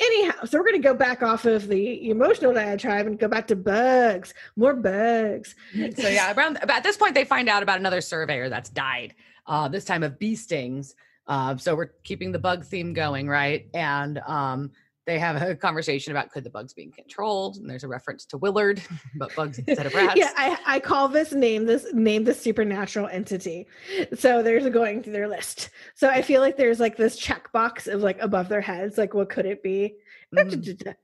anyhow 0.00 0.44
so 0.44 0.58
we're 0.58 0.64
going 0.64 0.80
to 0.80 0.88
go 0.88 0.94
back 0.94 1.22
off 1.22 1.44
of 1.44 1.68
the 1.68 2.10
emotional 2.10 2.52
diatribe 2.52 3.06
and 3.06 3.18
go 3.18 3.28
back 3.28 3.46
to 3.46 3.56
bugs 3.56 4.34
more 4.56 4.74
bugs. 4.74 5.54
So 5.96 6.08
yeah 6.08 6.32
around 6.36 6.58
at 6.70 6.82
this 6.82 6.96
point 6.96 7.14
they 7.14 7.24
find 7.24 7.48
out 7.48 7.62
about 7.62 7.78
another 7.78 8.00
surveyor 8.00 8.48
that's 8.48 8.70
died 8.70 9.14
uh, 9.46 9.68
this 9.68 9.84
time 9.84 10.02
of 10.02 10.18
bee 10.18 10.36
stings. 10.36 10.94
Uh, 11.26 11.56
so 11.56 11.74
we're 11.74 11.92
keeping 12.04 12.32
the 12.32 12.38
bug 12.38 12.64
theme 12.64 12.92
going 12.92 13.28
right? 13.28 13.68
And 13.74 14.18
um, 14.26 14.70
they 15.08 15.18
have 15.18 15.40
a 15.40 15.56
conversation 15.56 16.10
about 16.12 16.30
could 16.30 16.44
the 16.44 16.50
bugs 16.50 16.74
being 16.74 16.92
controlled? 16.92 17.56
And 17.56 17.68
there's 17.68 17.82
a 17.82 17.88
reference 17.88 18.26
to 18.26 18.36
willard 18.36 18.82
but 19.16 19.34
bugs 19.34 19.58
instead 19.58 19.86
of 19.86 19.94
rats. 19.94 20.14
Yeah 20.16 20.32
I, 20.36 20.58
I 20.66 20.80
call 20.80 21.08
this 21.08 21.32
name 21.32 21.64
this 21.64 21.86
name 21.94 22.24
the 22.24 22.34
supernatural 22.34 23.08
entity. 23.08 23.66
So 24.14 24.42
there's 24.42 24.68
going 24.68 25.02
through 25.02 25.14
their 25.14 25.28
list. 25.28 25.70
So 25.94 26.10
i 26.10 26.20
feel 26.20 26.42
like 26.42 26.56
there's 26.56 26.78
like 26.78 26.96
this 26.96 27.18
checkbox 27.18 27.92
of 27.92 28.02
like 28.02 28.20
above 28.20 28.48
their 28.50 28.60
heads 28.60 28.98
like 28.98 29.14
what 29.14 29.30
could 29.30 29.46
it 29.46 29.62
be? 29.62 29.94
Mm. 30.36 30.52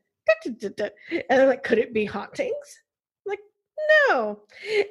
and 0.45 1.25
they're 1.29 1.47
like 1.47 1.65
could 1.65 1.79
it 1.79 1.95
be 1.95 2.05
hauntings? 2.05 2.83
Like 3.25 3.41
no. 4.11 4.43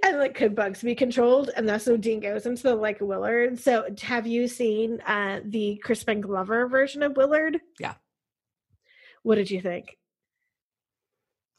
And 0.02 0.18
like 0.18 0.34
could 0.34 0.56
bugs 0.56 0.82
be 0.82 0.96
controlled? 0.96 1.52
And 1.56 1.70
that's 1.70 1.86
so 1.86 1.98
dean 1.98 2.20
goes 2.20 2.48
into 2.48 2.64
the 2.64 2.76
like 2.76 3.00
willard. 3.00 3.60
So 3.60 3.86
have 4.02 4.26
you 4.26 4.48
seen 4.48 5.02
uh 5.02 5.42
the 5.46 5.80
crispin 5.84 6.20
glover 6.20 6.68
version 6.68 7.04
of 7.04 7.16
willard? 7.16 7.62
Yeah 7.80 7.94
what 9.24 9.36
did 9.36 9.50
you 9.50 9.62
think? 9.62 9.98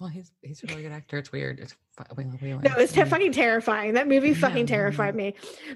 Well, 0.01 0.09
he's 0.09 0.33
he's 0.43 0.63
a 0.65 0.67
really 0.67 0.83
good 0.83 0.93
actor. 0.93 1.19
It's 1.19 1.33
weird. 1.33 1.61
It's 1.61 1.75
no, 1.99 2.75
it's 2.77 2.93
te- 2.93 3.05
fucking 3.05 3.33
terrifying. 3.33 3.95
That 3.95 4.09
movie 4.09 4.35
fucking 4.35 4.67
yeah. 4.67 4.77
terrified 4.77 5.15
me. 5.15 5.35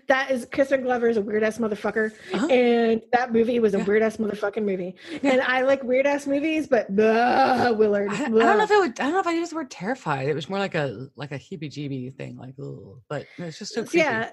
That 0.08 0.32
is 0.32 0.48
Crispin 0.52 0.82
Glover 0.82 1.08
is 1.08 1.16
a 1.16 1.20
weird 1.20 1.44
ass 1.44 1.58
motherfucker, 1.58 2.12
uh-huh. 2.34 2.46
and 2.48 3.00
that 3.12 3.32
movie 3.32 3.60
was 3.60 3.74
a 3.74 3.78
yeah. 3.78 3.84
weird 3.84 4.02
ass 4.02 4.16
motherfucking 4.16 4.64
movie. 4.64 4.96
Yeah. 5.22 5.30
And 5.32 5.40
I 5.42 5.62
like 5.62 5.84
weird 5.84 6.06
ass 6.06 6.26
movies, 6.26 6.66
but 6.66 6.94
blah, 6.94 7.70
Willard. 7.70 8.10
I, 8.10 8.24
I, 8.24 8.28
don't 8.28 8.34
know 8.34 8.64
if 8.64 8.70
it 8.70 8.78
would. 8.80 9.00
I 9.00 9.04
don't 9.04 9.12
know 9.12 9.20
if 9.20 9.28
I 9.28 9.32
use 9.32 9.50
the 9.50 9.56
word 9.56 9.70
terrified. 9.70 10.28
It 10.28 10.34
was 10.34 10.48
more 10.48 10.58
like 10.58 10.74
a 10.74 11.08
like 11.14 11.30
a 11.30 11.38
heebie-jeebie 11.38 12.16
thing, 12.16 12.36
like 12.36 12.54
oh, 12.60 13.00
but 13.08 13.26
it's 13.38 13.60
just 13.60 13.74
so 13.74 13.82
creepy. 13.84 13.98
yeah, 13.98 14.30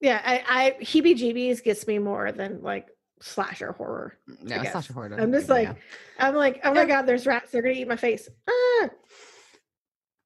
yeah. 0.00 0.22
I, 0.24 0.44
I 0.48 0.82
heebie-jeebies 0.82 1.62
gets 1.62 1.86
me 1.86 1.98
more 1.98 2.32
than 2.32 2.62
like 2.62 2.88
slasher 3.22 3.72
horror. 3.72 4.18
Yeah, 4.44 4.70
slasher 4.70 4.92
horror. 4.92 5.16
I'm 5.18 5.32
just 5.32 5.48
like, 5.48 5.68
yeah. 5.68 5.74
I'm 6.18 6.34
like, 6.34 6.60
oh 6.64 6.74
my 6.74 6.84
god, 6.84 7.02
there's 7.02 7.26
rats. 7.26 7.52
They're 7.52 7.62
gonna 7.62 7.74
eat 7.74 7.88
my 7.88 7.96
face. 7.96 8.28
Ah. 8.48 8.88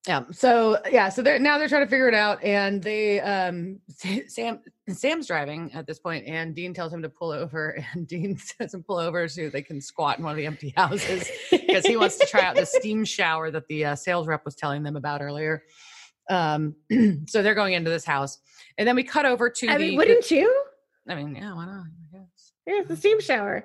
Yeah. 0.07 0.23
So 0.31 0.79
yeah. 0.91 1.09
So 1.09 1.23
they're 1.23 1.39
now 1.39 1.59
they're 1.59 1.69
trying 1.69 1.85
to 1.85 1.91
figure 1.91 2.09
it 2.09 2.15
out, 2.15 2.43
and 2.43 2.83
they 2.83 3.21
um 3.21 3.81
Sam 4.29 4.61
Sam's 4.89 5.27
driving 5.27 5.73
at 5.75 5.87
this 5.87 5.99
point, 5.99 6.27
and 6.27 6.55
Dean 6.55 6.73
tells 6.73 6.93
him 6.93 7.03
to 7.03 7.09
pull 7.09 7.33
over, 7.33 7.83
and 7.93 8.07
Dean 8.07 8.37
says 8.37 8.73
him 8.73 8.83
pull 8.83 8.99
over 8.99 9.27
so 9.29 9.49
they 9.49 9.63
can 9.63 9.81
squat 9.81 10.19
in 10.19 10.25
one 10.25 10.33
of 10.33 10.37
the 10.37 10.47
empty 10.47 10.73
houses 10.77 11.29
because 11.51 11.85
he 11.85 11.97
wants 11.97 12.17
to 12.19 12.27
try 12.27 12.43
out 12.43 12.57
the 12.57 12.67
steam 12.67 13.05
shower 13.05 13.51
that 13.51 13.67
the 13.69 13.85
uh, 13.85 13.95
sales 13.97 14.27
rep 14.27 14.45
was 14.45 14.55
telling 14.55 14.83
them 14.83 14.97
about 14.97 15.23
earlier. 15.23 15.65
Um, 16.31 16.77
so 17.27 17.43
they're 17.43 17.55
going 17.55 17.75
into 17.75 17.91
this 17.91 18.05
house, 18.05 18.39
and 18.79 18.87
then 18.87 18.95
we 18.95 19.03
cut 19.03 19.27
over 19.27 19.51
to. 19.51 19.69
I 19.69 19.77
the, 19.77 19.89
mean, 19.89 19.97
wouldn't 19.97 20.29
the, 20.29 20.37
you? 20.37 20.65
I 21.09 21.15
mean, 21.17 21.35
yeah, 21.35 21.55
why 21.55 21.67
not? 21.67 21.85
Yeah, 22.67 22.81
it's 22.81 22.91
a 22.91 22.97
steam 22.97 23.21
shower. 23.21 23.65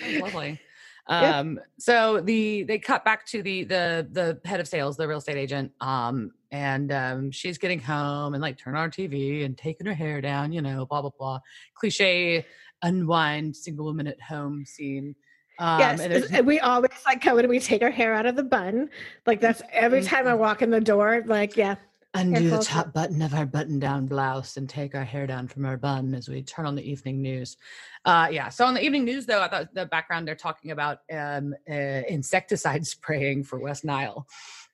Sounds 0.00 0.20
lovely. 0.20 0.60
Um, 1.08 1.58
so 1.78 2.20
the 2.20 2.64
they 2.64 2.78
cut 2.78 3.04
back 3.04 3.26
to 3.28 3.42
the 3.42 3.64
the 3.64 4.08
the 4.12 4.48
head 4.48 4.60
of 4.60 4.68
sales, 4.68 4.96
the 4.96 5.08
real 5.08 5.18
estate 5.18 5.38
agent, 5.38 5.72
um, 5.80 6.32
and 6.50 6.92
um, 6.92 7.30
she's 7.30 7.56
getting 7.56 7.80
home 7.80 8.34
and 8.34 8.42
like 8.42 8.58
turn 8.58 8.76
on 8.76 8.90
TV 8.90 9.44
and 9.44 9.56
taking 9.56 9.86
her 9.86 9.94
hair 9.94 10.20
down, 10.20 10.52
you 10.52 10.60
know, 10.60 10.84
blah 10.84 11.00
blah 11.00 11.10
blah, 11.18 11.40
cliche 11.74 12.44
unwind 12.82 13.56
single 13.56 13.86
woman 13.86 14.06
at 14.06 14.20
home 14.20 14.64
scene. 14.64 15.14
Um, 15.58 15.80
yes, 15.80 16.28
and 16.30 16.46
we 16.46 16.60
always 16.60 16.92
like 17.04 17.24
when 17.24 17.48
we 17.48 17.58
take 17.58 17.82
our 17.82 17.90
hair 17.90 18.14
out 18.14 18.26
of 18.26 18.36
the 18.36 18.44
bun. 18.44 18.90
Like 19.26 19.40
that's 19.40 19.62
every 19.72 20.02
time 20.02 20.26
I 20.26 20.30
mm-hmm. 20.30 20.40
walk 20.40 20.62
in 20.62 20.70
the 20.70 20.80
door. 20.80 21.24
Like, 21.26 21.56
yeah, 21.56 21.74
undo 22.14 22.50
the 22.50 22.58
top 22.58 22.92
button 22.92 23.22
of 23.22 23.34
our 23.34 23.46
button 23.46 23.78
down 23.78 24.06
blouse 24.06 24.56
and 24.56 24.68
take 24.68 24.94
our 24.94 25.04
hair 25.04 25.26
down 25.26 25.46
from 25.48 25.64
our 25.64 25.76
bun 25.76 26.14
as 26.14 26.28
we 26.28 26.42
turn 26.42 26.66
on 26.66 26.74
the 26.74 26.90
evening 26.90 27.20
news. 27.20 27.56
Uh, 28.04 28.28
yeah. 28.30 28.48
So 28.48 28.64
on 28.64 28.74
the 28.74 28.82
evening 28.82 29.04
news, 29.04 29.26
though, 29.26 29.42
I 29.42 29.48
thought 29.48 29.74
the 29.74 29.86
background 29.86 30.26
they're 30.26 30.34
talking 30.34 30.70
about 30.70 30.98
um, 31.12 31.54
uh, 31.70 31.74
insecticide 32.08 32.86
spraying 32.86 33.44
for 33.44 33.58
West 33.58 33.84
Nile. 33.84 34.26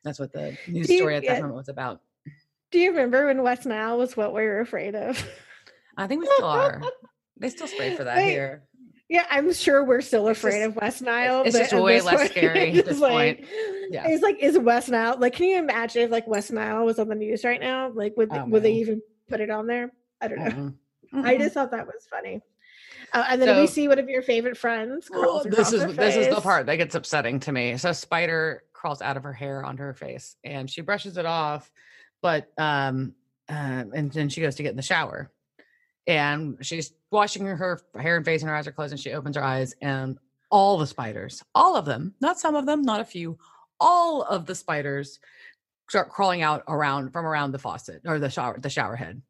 That's 0.05 0.19
what 0.19 0.33
the 0.33 0.57
news 0.69 0.89
you, 0.89 0.99
story 0.99 1.17
at 1.17 1.25
that 1.27 1.41
moment 1.41 1.57
was 1.57 1.69
about. 1.69 2.01
Do 2.71 2.79
you 2.79 2.91
remember 2.91 3.27
when 3.27 3.43
West 3.43 3.67
Nile 3.67 3.99
was 3.99 4.17
what 4.17 4.35
we 4.35 4.43
were 4.43 4.61
afraid 4.61 4.95
of? 4.95 5.25
I 5.97 6.07
think 6.07 6.23
we 6.23 6.29
still 6.35 6.47
are. 6.49 6.83
they 7.39 7.49
still 7.49 7.67
spray 7.67 7.97
for 7.97 8.05
that 8.05 8.17
Wait, 8.17 8.31
here. 8.31 8.65
Yeah, 9.09 9.27
I'm 9.29 9.53
sure 9.53 9.85
we're 9.85 10.01
still 10.01 10.29
afraid 10.29 10.61
just, 10.61 10.69
of 10.69 10.77
West 10.77 11.03
Nile. 11.03 11.43
It's 11.45 11.57
just 11.57 11.73
way 11.75 12.01
less 12.01 12.17
point, 12.17 12.31
scary 12.31 12.79
at 12.79 12.85
this 12.87 12.99
like, 12.99 13.39
point. 13.39 13.49
Yeah. 13.91 14.09
It's 14.09 14.23
like, 14.23 14.39
is 14.41 14.59
West 14.59 14.89
Nile 14.89 15.19
like 15.19 15.35
can 15.35 15.47
you 15.47 15.59
imagine 15.59 16.03
if 16.03 16.11
like 16.11 16.27
West 16.27 16.53
Nile 16.53 16.85
was 16.85 16.99
on 16.99 17.09
the 17.09 17.15
news 17.15 17.45
right 17.45 17.61
now? 17.61 17.91
Like 17.91 18.17
would 18.17 18.31
oh, 18.33 18.47
would 18.47 18.63
they 18.63 18.75
even 18.75 19.03
put 19.29 19.41
it 19.41 19.51
on 19.51 19.67
there? 19.67 19.93
I 20.21 20.29
don't 20.29 20.39
know. 20.39 20.73
Mm-hmm. 21.15 21.27
I 21.27 21.37
just 21.37 21.55
thought 21.55 21.71
that 21.73 21.87
was 21.87 22.07
funny. 22.11 22.41
Uh, 23.13 23.25
and 23.29 23.41
then 23.41 23.49
so, 23.49 23.61
we 23.61 23.67
see 23.67 23.87
one 23.87 23.99
of 23.99 24.09
your 24.09 24.23
favorite 24.23 24.57
friends. 24.57 25.09
Well, 25.11 25.45
this 25.45 25.73
is 25.73 25.95
this 25.95 26.17
is 26.17 26.35
the 26.35 26.41
part 26.41 26.67
that 26.67 26.77
gets 26.77 26.95
upsetting 26.95 27.41
to 27.41 27.53
me. 27.53 27.77
So 27.77 27.93
Spider 27.93 28.65
crawls 28.73 29.01
out 29.01 29.17
of 29.17 29.23
her 29.23 29.33
hair 29.33 29.65
onto 29.65 29.83
her 29.83 29.95
face, 29.95 30.37
and 30.43 30.69
she 30.69 30.81
brushes 30.81 31.17
it 31.17 31.25
off, 31.25 31.71
but 32.21 32.51
um, 32.59 33.15
uh, 33.49 33.85
and 33.95 34.11
then 34.11 34.29
she 34.29 34.41
goes 34.41 34.57
to 34.57 34.63
get 34.63 34.71
in 34.71 34.77
the 34.77 34.83
shower, 34.83 35.31
and 36.07 36.57
she's 36.61 36.93
washing 37.11 37.47
her 37.47 37.81
hair 37.99 38.17
and 38.17 38.25
face, 38.25 38.43
and 38.43 38.51
her 38.51 38.57
eyes 38.57 38.67
are 38.67 38.73
closed, 38.73 38.93
and 38.93 39.01
she 39.01 39.13
opens 39.13 39.37
her 39.37 39.45
eyes, 39.45 39.75
and 39.81 40.19
all 40.51 40.79
the 40.79 40.87
spiders, 40.87 41.43
all 41.55 41.77
of 41.77 41.85
them, 41.85 42.15
not 42.21 42.39
some 42.39 42.55
of 42.55 42.67
them, 42.67 42.83
not 42.83 43.01
a 43.01 43.05
few, 43.05 43.39
all 43.81 44.23
of 44.23 44.47
the 44.47 44.55
spiders 44.55 45.19
start 45.89 46.09
crawling 46.09 46.43
out 46.43 46.63
around 46.69 47.13
from 47.13 47.27
around 47.27 47.53
the 47.53 47.59
faucet 47.59 48.01
or 48.07 48.19
the 48.19 48.31
shower 48.31 48.59
the 48.59 48.71
shower 48.71 48.97
head. 48.97 49.21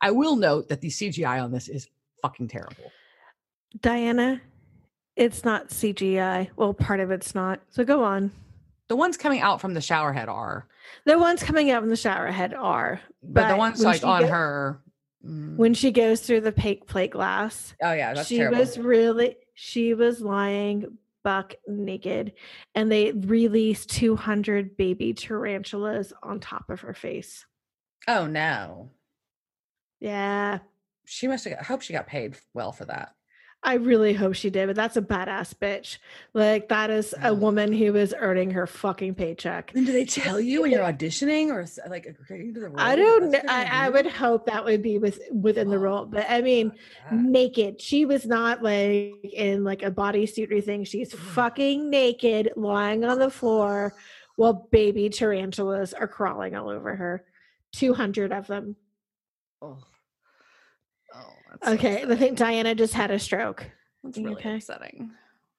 I 0.00 0.10
will 0.10 0.36
note 0.36 0.68
that 0.68 0.80
the 0.80 0.88
CGI 0.88 1.42
on 1.42 1.50
this 1.50 1.68
is 1.68 1.88
fucking 2.22 2.48
terrible. 2.48 2.92
Diana, 3.80 4.40
it's 5.16 5.44
not 5.44 5.70
CGI. 5.70 6.50
Well, 6.56 6.74
part 6.74 7.00
of 7.00 7.10
it's 7.10 7.34
not. 7.34 7.60
So 7.70 7.84
go 7.84 8.04
on. 8.04 8.30
The 8.88 8.96
ones 8.96 9.16
coming 9.16 9.40
out 9.40 9.60
from 9.60 9.74
the 9.74 9.80
shower 9.80 10.12
head 10.12 10.28
are. 10.28 10.66
The 11.06 11.18
ones 11.18 11.42
coming 11.42 11.70
out 11.70 11.80
from 11.80 11.88
the 11.88 11.96
shower 11.96 12.30
head 12.30 12.52
are. 12.52 13.00
But, 13.22 13.42
but 13.42 13.48
the 13.48 13.56
ones 13.56 13.82
like 13.82 14.04
on 14.04 14.20
get, 14.20 14.30
her 14.30 14.80
Mm. 15.24 15.56
when 15.56 15.72
she 15.74 15.90
goes 15.90 16.20
through 16.20 16.42
the 16.42 16.52
plate 16.52 16.86
plate 16.86 17.12
glass. 17.12 17.74
oh 17.82 17.92
yeah, 17.92 18.12
that's 18.14 18.28
she 18.28 18.36
terrible. 18.38 18.58
was 18.58 18.78
really 18.78 19.36
she 19.54 19.94
was 19.94 20.20
lying 20.20 20.98
buck 21.22 21.54
naked 21.66 22.32
and 22.74 22.92
they 22.92 23.12
released 23.12 23.88
200 23.90 24.76
baby 24.76 25.14
tarantulas 25.14 26.12
on 26.22 26.40
top 26.40 26.68
of 26.68 26.80
her 26.80 26.92
face. 26.94 27.46
oh 28.08 28.26
no. 28.26 28.90
Yeah. 30.00 30.58
She 31.06 31.28
must 31.28 31.44
have. 31.44 31.58
I 31.60 31.64
hope 31.64 31.80
she 31.80 31.92
got 31.94 32.06
paid 32.06 32.36
well 32.52 32.72
for 32.72 32.84
that. 32.86 33.14
I 33.66 33.74
really 33.74 34.12
hope 34.12 34.34
she 34.34 34.50
did, 34.50 34.66
but 34.66 34.76
that's 34.76 34.96
a 34.98 35.02
badass 35.02 35.54
bitch. 35.54 35.96
Like 36.34 36.68
that 36.68 36.90
is 36.90 37.14
a 37.14 37.28
Ugh. 37.28 37.38
woman 37.40 37.72
who 37.72 37.96
is 37.96 38.14
earning 38.18 38.50
her 38.50 38.66
fucking 38.66 39.14
paycheck. 39.14 39.72
And 39.74 39.86
do 39.86 39.92
they 39.92 40.04
tell 40.04 40.38
you 40.38 40.62
when 40.62 40.70
you're 40.70 40.82
auditioning 40.84 41.48
or 41.48 41.66
like 41.88 42.04
agreeing 42.04 42.52
to 42.54 42.60
the 42.60 42.68
role? 42.68 42.78
I 42.78 42.94
don't. 42.94 43.30
that's 43.30 43.44
kn- 43.44 43.46
what 43.64 43.72
I, 43.72 43.86
I 43.86 43.88
would 43.88 44.06
hope 44.06 44.44
that 44.46 44.64
would 44.66 44.82
be 44.82 44.98
with 44.98 45.18
within 45.32 45.70
the 45.70 45.76
Oh, 45.76 45.80
role, 45.80 46.04
but 46.04 46.26
I 46.28 46.42
mean. 46.42 46.72
God. 47.10 47.20
naked. 47.24 47.80
She 47.80 48.04
was 48.04 48.26
not 48.26 48.62
like 48.62 49.14
in 49.32 49.64
like 49.64 49.82
a 49.82 49.90
bodysuit 49.90 50.52
or 50.52 50.60
thing. 50.60 50.84
She's 50.84 51.14
Ugh. 51.14 51.20
fucking 51.20 51.88
naked, 51.88 52.50
lying 52.56 53.04
on 53.04 53.18
the 53.18 53.30
floor, 53.30 53.94
while 54.36 54.68
baby 54.70 55.08
tarantulas 55.08 55.94
are 55.94 56.06
crawling 56.08 56.54
all 56.54 56.68
over 56.68 56.94
her. 56.94 57.24
Two 57.72 57.94
hundred 57.94 58.30
of 58.30 58.46
them. 58.46 58.76
Oh. 59.62 59.78
Oh, 61.14 61.32
that's 61.60 61.66
so 61.66 61.72
Okay, 61.74 62.04
I 62.04 62.16
think. 62.16 62.38
Diana 62.38 62.74
just 62.74 62.94
had 62.94 63.10
a 63.10 63.18
stroke. 63.18 63.70
That's 64.02 64.18
really 64.18 64.34
okay? 64.34 64.56
upsetting. 64.56 65.10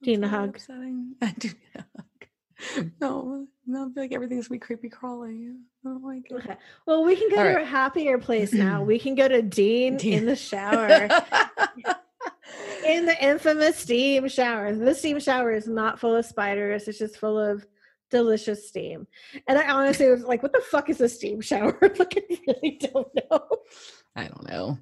Do 0.03 0.11
you 0.11 0.17
need 0.17 0.25
a 0.25 0.29
really 0.29 0.39
hug? 0.39 0.55
Upsetting. 0.55 1.15
I 1.21 1.33
do 1.37 1.47
need 1.49 1.57
a 1.75 1.85
hug. 1.97 2.91
No, 3.01 3.47
no, 3.67 3.81
I 3.89 3.93
feel 3.93 4.03
like 4.03 4.13
everything's 4.13 4.47
gonna 4.47 4.55
be 4.59 4.65
creepy 4.65 4.89
crawly. 4.89 5.49
I 5.85 5.89
don't 5.89 6.03
like 6.03 6.23
it. 6.29 6.35
Okay. 6.35 6.55
Well, 6.85 7.03
we 7.03 7.15
can 7.15 7.29
go 7.29 7.37
All 7.37 7.43
to 7.43 7.53
right. 7.55 7.63
a 7.63 7.65
happier 7.65 8.17
place 8.17 8.53
now. 8.53 8.81
We 8.83 8.97
can 8.97 9.13
go 9.15 9.27
to 9.27 9.41
Dean, 9.41 9.97
Dean. 9.97 10.19
in 10.19 10.25
the 10.25 10.35
shower. 10.35 10.87
in 12.85 13.05
the 13.05 13.17
infamous 13.23 13.77
steam 13.77 14.27
shower. 14.29 14.73
The 14.73 14.95
steam 14.95 15.19
shower 15.19 15.51
is 15.51 15.67
not 15.67 15.99
full 15.99 16.15
of 16.15 16.25
spiders. 16.25 16.87
It's 16.87 16.99
just 16.99 17.17
full 17.17 17.37
of 17.37 17.65
delicious 18.09 18.67
steam. 18.67 19.07
And 19.47 19.57
I 19.57 19.69
honestly 19.71 20.09
was 20.09 20.23
like, 20.23 20.41
what 20.43 20.53
the 20.53 20.61
fuck 20.61 20.89
is 20.89 21.01
a 21.01 21.09
steam 21.09 21.41
shower? 21.41 21.77
like, 21.81 22.17
I 22.17 22.37
really 22.47 22.79
don't 22.79 23.07
know. 23.15 23.41
I 24.15 24.27
don't 24.27 24.47
know. 24.47 24.77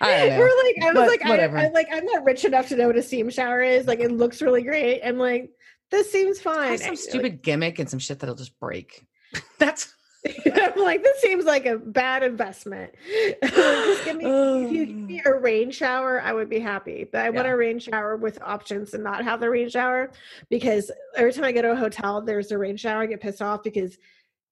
I 0.00 0.16
don't 0.18 0.28
know. 0.30 0.38
We're 0.38 0.64
like, 0.64 0.76
I 0.82 0.86
was 0.86 0.94
But 0.94 1.08
like, 1.08 1.22
I, 1.24 1.28
whatever. 1.30 1.58
I'm 1.58 1.72
like, 1.72 1.88
I'm 1.92 2.04
not 2.04 2.24
rich 2.24 2.44
enough 2.44 2.68
to 2.68 2.76
know 2.76 2.86
what 2.86 2.96
a 2.96 3.02
steam 3.02 3.30
shower 3.30 3.62
is. 3.62 3.86
Like, 3.86 4.00
it 4.00 4.12
looks 4.12 4.42
really 4.42 4.62
great. 4.62 5.02
I'm 5.02 5.18
like, 5.18 5.50
this 5.90 6.10
seems 6.10 6.40
fine. 6.40 6.72
I- 6.72 6.76
some 6.76 6.90
like- 6.90 6.98
stupid 6.98 7.42
gimmick 7.42 7.78
and 7.78 7.88
some 7.88 7.98
shit 7.98 8.18
that'll 8.20 8.34
just 8.34 8.58
break. 8.60 9.06
That's 9.58 9.94
I'm 10.54 10.76
like, 10.78 11.02
this 11.02 11.18
seems 11.22 11.46
like 11.46 11.64
a 11.64 11.78
bad 11.78 12.22
investment. 12.22 12.92
Just 13.42 14.04
give 14.04 14.16
me, 14.18 14.64
if 14.64 14.70
you 14.70 14.84
give 14.84 14.94
me 14.96 15.22
a 15.24 15.32
rain 15.34 15.70
shower, 15.70 16.20
I 16.20 16.34
would 16.34 16.50
be 16.50 16.58
happy. 16.60 17.08
But 17.10 17.22
I 17.22 17.30
want 17.30 17.48
a 17.48 17.56
rain 17.56 17.78
shower 17.78 18.16
with 18.18 18.38
options 18.42 18.92
and 18.92 19.02
not 19.02 19.24
have 19.24 19.40
the 19.40 19.48
rain 19.48 19.70
shower 19.70 20.10
because 20.50 20.90
every 21.16 21.32
time 21.32 21.44
I 21.44 21.52
go 21.52 21.62
to 21.62 21.72
a 21.72 21.76
hotel, 21.76 22.20
there's 22.20 22.52
a 22.52 22.58
rain 22.58 22.76
shower. 22.76 23.00
I 23.00 23.06
get 23.06 23.22
pissed 23.22 23.40
off 23.40 23.62
because 23.62 23.96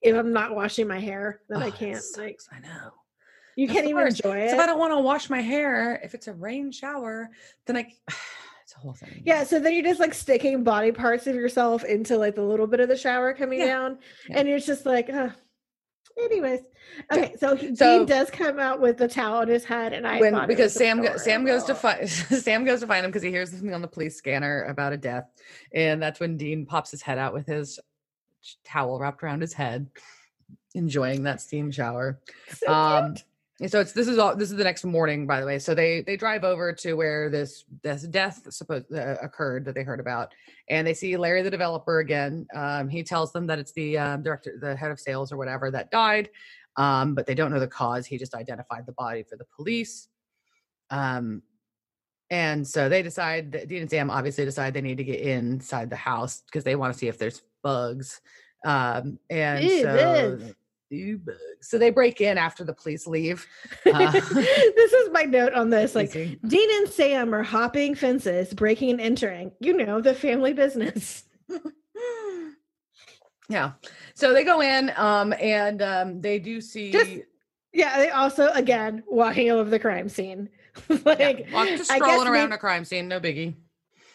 if 0.00 0.16
I'm 0.16 0.32
not 0.32 0.54
washing 0.56 0.88
my 0.88 1.00
hair, 1.00 1.42
then 1.50 1.62
Oh, 1.62 1.66
I 1.66 1.70
can't. 1.70 2.02
Like, 2.16 2.40
I 2.50 2.60
know. 2.60 2.92
You 3.58 3.66
can't 3.66 3.86
even 3.88 4.06
enjoy 4.06 4.38
it. 4.38 4.50
So 4.50 4.54
if 4.56 4.60
I 4.62 4.66
don't 4.66 4.78
want 4.78 4.92
to 4.92 4.98
wash 5.00 5.28
my 5.28 5.40
hair, 5.40 6.00
if 6.04 6.14
it's 6.14 6.28
a 6.28 6.32
rain 6.32 6.70
shower, 6.70 7.28
then 7.66 7.76
I 7.76 7.92
it's 8.62 8.74
a 8.76 8.78
whole 8.78 8.92
thing. 8.92 9.22
yeah, 9.24 9.42
so 9.44 9.58
then 9.58 9.74
you're 9.74 9.82
just 9.82 9.98
like 9.98 10.14
sticking 10.14 10.62
body 10.62 10.92
parts 10.92 11.26
of 11.26 11.34
yourself 11.34 11.82
into 11.84 12.16
like 12.16 12.36
the 12.36 12.42
little 12.42 12.66
bit 12.68 12.78
of 12.80 12.88
the 12.88 12.96
shower 12.96 13.34
coming 13.34 13.58
Yeah. 13.58 13.66
down, 13.66 13.98
Yeah. 14.28 14.38
and 14.38 14.48
you're 14.48 14.60
just 14.60 14.86
like, 14.86 15.10
uh. 15.10 15.30
anyways. 16.18 16.60
Okay, 17.12 17.34
so, 17.38 17.54
he, 17.56 17.74
So- 17.74 17.98
Dean 17.98 18.06
does 18.06 18.30
come 18.30 18.58
out 18.60 18.80
with 18.80 18.96
the 18.96 19.08
towel 19.08 19.38
on 19.38 19.48
his 19.48 19.64
head, 19.64 19.92
and 19.92 20.06
I 20.06 20.20
when 20.20 20.46
because 20.46 20.72
Sam 20.72 21.02
go, 21.02 21.16
Sam 21.16 21.44
goes 21.44 21.64
to 21.64 21.74
find 21.74 22.08
Sam 22.46 22.64
goes 22.64 22.78
to 22.80 22.86
find 22.86 23.04
him 23.04 23.10
because 23.10 23.22
he 23.22 23.30
hears 23.30 23.50
something 23.50 23.74
on 23.74 23.82
the 23.82 23.88
police 23.88 24.16
scanner 24.16 24.64
about 24.64 24.92
a 24.92 24.96
death, 24.96 25.26
and 25.74 26.00
that's 26.00 26.20
when 26.20 26.36
Dean 26.36 26.64
pops 26.64 26.90
his 26.92 27.02
head 27.02 27.18
out 27.18 27.34
with 27.34 27.46
his 27.46 27.80
towel 28.64 28.98
wrapped 29.00 29.22
around 29.24 29.40
his 29.40 29.52
head, 29.52 29.88
enjoying 30.74 31.24
that 31.24 31.40
steam 31.40 31.70
shower. 31.72 32.20
So 32.54 32.72
um 32.72 33.14
so 33.66 33.80
it's 33.80 33.90
this 33.92 34.06
is 34.06 34.18
all 34.18 34.36
this 34.36 34.50
is 34.50 34.56
the 34.56 34.62
next 34.62 34.84
morning 34.84 35.26
by 35.26 35.40
the 35.40 35.46
way. 35.46 35.58
So 35.58 35.74
they 35.74 36.02
they 36.02 36.16
drive 36.16 36.44
over 36.44 36.72
to 36.74 36.94
where 36.94 37.28
this 37.28 37.64
this 37.82 38.02
death 38.02 38.40
supposed 38.52 38.92
uh, 38.94 39.16
occurred 39.20 39.64
that 39.64 39.74
they 39.74 39.82
heard 39.82 39.98
about 39.98 40.32
and 40.68 40.86
they 40.86 40.94
see 40.94 41.16
larry 41.16 41.42
the 41.42 41.50
developer 41.50 41.98
again. 41.98 42.46
Um 42.54 42.88
he 42.88 43.02
tells 43.02 43.32
them 43.32 43.48
that 43.48 43.58
it's 43.58 43.72
the 43.72 43.98
um, 43.98 44.22
director 44.22 44.56
the 44.60 44.76
head 44.76 44.92
of 44.92 45.00
sales 45.00 45.32
or 45.32 45.36
whatever 45.36 45.72
that 45.72 45.90
died 45.90 46.30
um 46.76 47.16
but 47.16 47.26
they 47.26 47.34
don't 47.34 47.50
know 47.50 47.58
the 47.58 47.66
cause. 47.66 48.06
He 48.06 48.16
just 48.16 48.34
identified 48.34 48.86
the 48.86 48.92
body 48.92 49.24
for 49.24 49.36
the 49.36 49.46
police. 49.56 50.08
Um 50.90 51.42
and 52.30 52.66
so 52.66 52.88
they 52.88 53.02
decide 53.02 53.52
that 53.52 53.68
Dean 53.68 53.82
and 53.82 53.90
Sam 53.90 54.10
obviously 54.10 54.44
decide 54.44 54.74
they 54.74 54.82
need 54.82 54.98
to 54.98 55.04
get 55.04 55.20
inside 55.20 55.90
the 55.90 55.96
house 55.96 56.42
because 56.46 56.62
they 56.62 56.76
want 56.76 56.92
to 56.92 56.98
see 56.98 57.08
if 57.08 57.18
there's 57.18 57.42
bugs. 57.62 58.20
Um, 58.64 59.18
and 59.30 59.64
Ew, 59.64 59.82
so 59.82 60.38
bugs. 60.90 61.18
Bugs. 61.24 61.38
So 61.60 61.78
they 61.78 61.90
break 61.90 62.20
in 62.20 62.38
after 62.38 62.64
the 62.64 62.74
police 62.74 63.06
leave. 63.06 63.46
Uh, 63.86 64.10
this 64.12 64.92
is 64.92 65.10
my 65.10 65.22
note 65.22 65.52
on 65.54 65.70
this. 65.70 65.94
Like 65.94 66.10
Easy. 66.10 66.38
Dean 66.46 66.70
and 66.78 66.88
Sam 66.88 67.34
are 67.34 67.42
hopping 67.42 67.94
fences, 67.94 68.52
breaking 68.54 68.90
and 68.90 69.00
entering. 69.00 69.52
You 69.60 69.76
know, 69.76 70.00
the 70.00 70.14
family 70.14 70.52
business. 70.52 71.24
yeah. 73.48 73.72
So 74.14 74.32
they 74.32 74.44
go 74.44 74.60
in, 74.60 74.92
um, 74.96 75.34
and 75.40 75.82
um, 75.82 76.20
they 76.20 76.38
do 76.38 76.60
see 76.60 77.22
Yeah, 77.72 77.98
they 77.98 78.10
also 78.10 78.48
again 78.52 79.02
walking 79.06 79.50
over 79.50 79.68
the 79.68 79.78
crime 79.78 80.08
scene. 80.08 80.48
like 81.04 81.18
yeah, 81.18 81.52
walk, 81.52 81.68
just 81.68 81.90
strolling 81.90 82.28
around 82.28 82.50
may- 82.50 82.54
a 82.54 82.58
crime 82.58 82.84
scene, 82.84 83.08
no 83.08 83.20
biggie. 83.20 83.54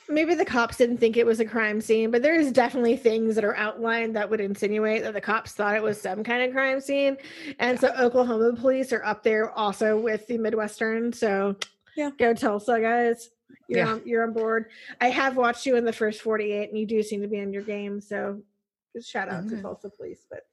Maybe 0.09 0.35
the 0.35 0.45
cops 0.45 0.77
didn't 0.77 0.97
think 0.97 1.17
it 1.17 1.25
was 1.25 1.39
a 1.39 1.45
crime 1.45 1.79
scene, 1.81 2.11
but 2.11 2.21
there's 2.21 2.51
definitely 2.51 2.97
things 2.97 3.35
that 3.35 3.43
are 3.43 3.55
outlined 3.55 4.15
that 4.15 4.29
would 4.29 4.41
insinuate 4.41 5.03
that 5.03 5.13
the 5.13 5.21
cops 5.21 5.53
thought 5.53 5.75
it 5.75 5.83
was 5.83 5.99
some 5.99 6.23
kind 6.23 6.43
of 6.43 6.51
crime 6.53 6.79
scene. 6.79 7.17
And 7.59 7.79
so 7.79 7.89
Oklahoma 7.97 8.53
police 8.53 8.91
are 8.93 9.03
up 9.03 9.23
there 9.23 9.51
also 9.51 9.99
with 9.99 10.27
the 10.27 10.37
Midwestern. 10.37 11.13
So 11.13 11.55
Yeah. 11.95 12.11
go 12.17 12.33
Tulsa, 12.33 12.79
guys. 12.79 13.29
You're 13.67 13.79
Yeah. 13.85 13.91
on 13.93 14.01
you're 14.05 14.23
on 14.23 14.33
board. 14.33 14.71
I 14.99 15.09
have 15.09 15.37
watched 15.37 15.65
you 15.65 15.75
in 15.75 15.85
the 15.85 15.93
first 15.93 16.21
48 16.21 16.69
and 16.69 16.77
you 16.77 16.85
do 16.85 17.01
seem 17.03 17.21
to 17.21 17.27
be 17.27 17.39
on 17.39 17.53
your 17.53 17.63
game. 17.63 18.01
So 18.01 18.41
just 18.95 19.09
shout 19.09 19.29
out 19.29 19.47
to 19.49 19.61
Tulsa 19.61 19.89
police. 19.89 20.25
But 20.29 20.45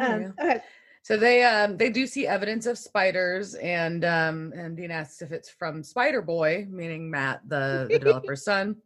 um 0.00 0.34
okay. 0.40 0.62
So 1.02 1.18
they 1.18 1.44
um 1.44 1.76
they 1.76 1.90
do 1.90 2.06
see 2.06 2.26
evidence 2.26 2.64
of 2.64 2.78
spiders, 2.78 3.54
and 3.56 4.04
um 4.06 4.52
and 4.56 4.74
Dean 4.74 4.90
asks 4.90 5.20
if 5.20 5.32
it's 5.32 5.50
from 5.50 5.82
Spider 5.82 6.22
Boy, 6.22 6.66
meaning 6.70 7.10
Matt, 7.10 7.46
the, 7.46 7.86
the 7.90 7.98
developer's 7.98 8.42
son. 8.42 8.76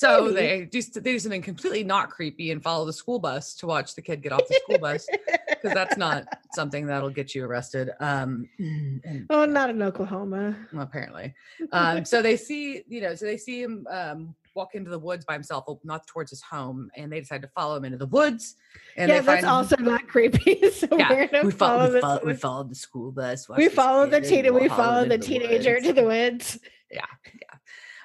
So 0.00 0.24
Maybe. 0.24 0.34
they 0.34 0.64
do 0.64 0.80
they 0.80 1.12
do 1.12 1.18
something 1.18 1.42
completely 1.42 1.84
not 1.84 2.08
creepy 2.08 2.52
and 2.52 2.62
follow 2.62 2.86
the 2.86 2.92
school 2.92 3.18
bus 3.18 3.54
to 3.56 3.66
watch 3.66 3.94
the 3.94 4.00
kid 4.00 4.22
get 4.22 4.32
off 4.32 4.48
the 4.48 4.58
school 4.62 4.78
bus 4.78 5.06
because 5.50 5.74
that's 5.74 5.98
not 5.98 6.24
something 6.54 6.86
that'll 6.86 7.10
get 7.10 7.34
you 7.34 7.44
arrested. 7.44 7.90
Um, 8.00 8.48
and 8.58 9.26
Oh, 9.28 9.44
not 9.44 9.68
in 9.68 9.82
Oklahoma. 9.82 10.56
well, 10.72 10.84
apparently. 10.84 11.34
Um, 11.72 12.06
so 12.06 12.22
they 12.28 12.38
see, 12.38 12.82
you 12.88 13.02
know, 13.02 13.14
so 13.14 13.26
they 13.26 13.36
see 13.36 13.60
him 13.60 13.86
um, 13.90 14.34
walk 14.54 14.74
into 14.74 14.88
the 14.88 14.98
woods 14.98 15.26
by 15.26 15.34
himself, 15.34 15.66
not 15.84 16.06
towards 16.06 16.30
his 16.30 16.40
home, 16.40 16.90
and 16.96 17.12
they 17.12 17.20
decide 17.20 17.42
to 17.42 17.48
follow 17.48 17.76
him 17.76 17.84
into 17.84 17.98
the 17.98 18.06
woods. 18.06 18.56
And 18.96 19.10
yeah, 19.10 19.20
that's 19.20 19.44
also 19.44 19.76
not 19.76 20.08
creepy. 20.08 20.70
so 20.74 20.88
yeah, 20.96 21.42
we, 21.44 21.50
follow, 21.50 21.92
we, 21.92 22.00
follow, 22.00 22.20
we 22.24 22.32
followed 22.32 22.70
the 22.70 22.74
school 22.74 23.12
bus. 23.12 23.50
we 23.50 23.52
watched 23.52 23.64
this 23.66 23.74
follow 23.74 24.06
the 24.06 24.22
teen 24.22 24.44
we 24.54 24.66
followed 24.66 24.70
follow 24.70 25.04
the 25.04 25.18
teenager 25.18 25.78
to 25.78 25.92
the 25.92 26.04
woods. 26.04 26.58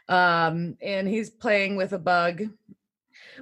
Um, 0.07 0.77
and 0.81 1.07
he's 1.07 1.29
playing 1.29 1.75
with 1.75 1.93
a 1.93 1.99
bug. 1.99 2.43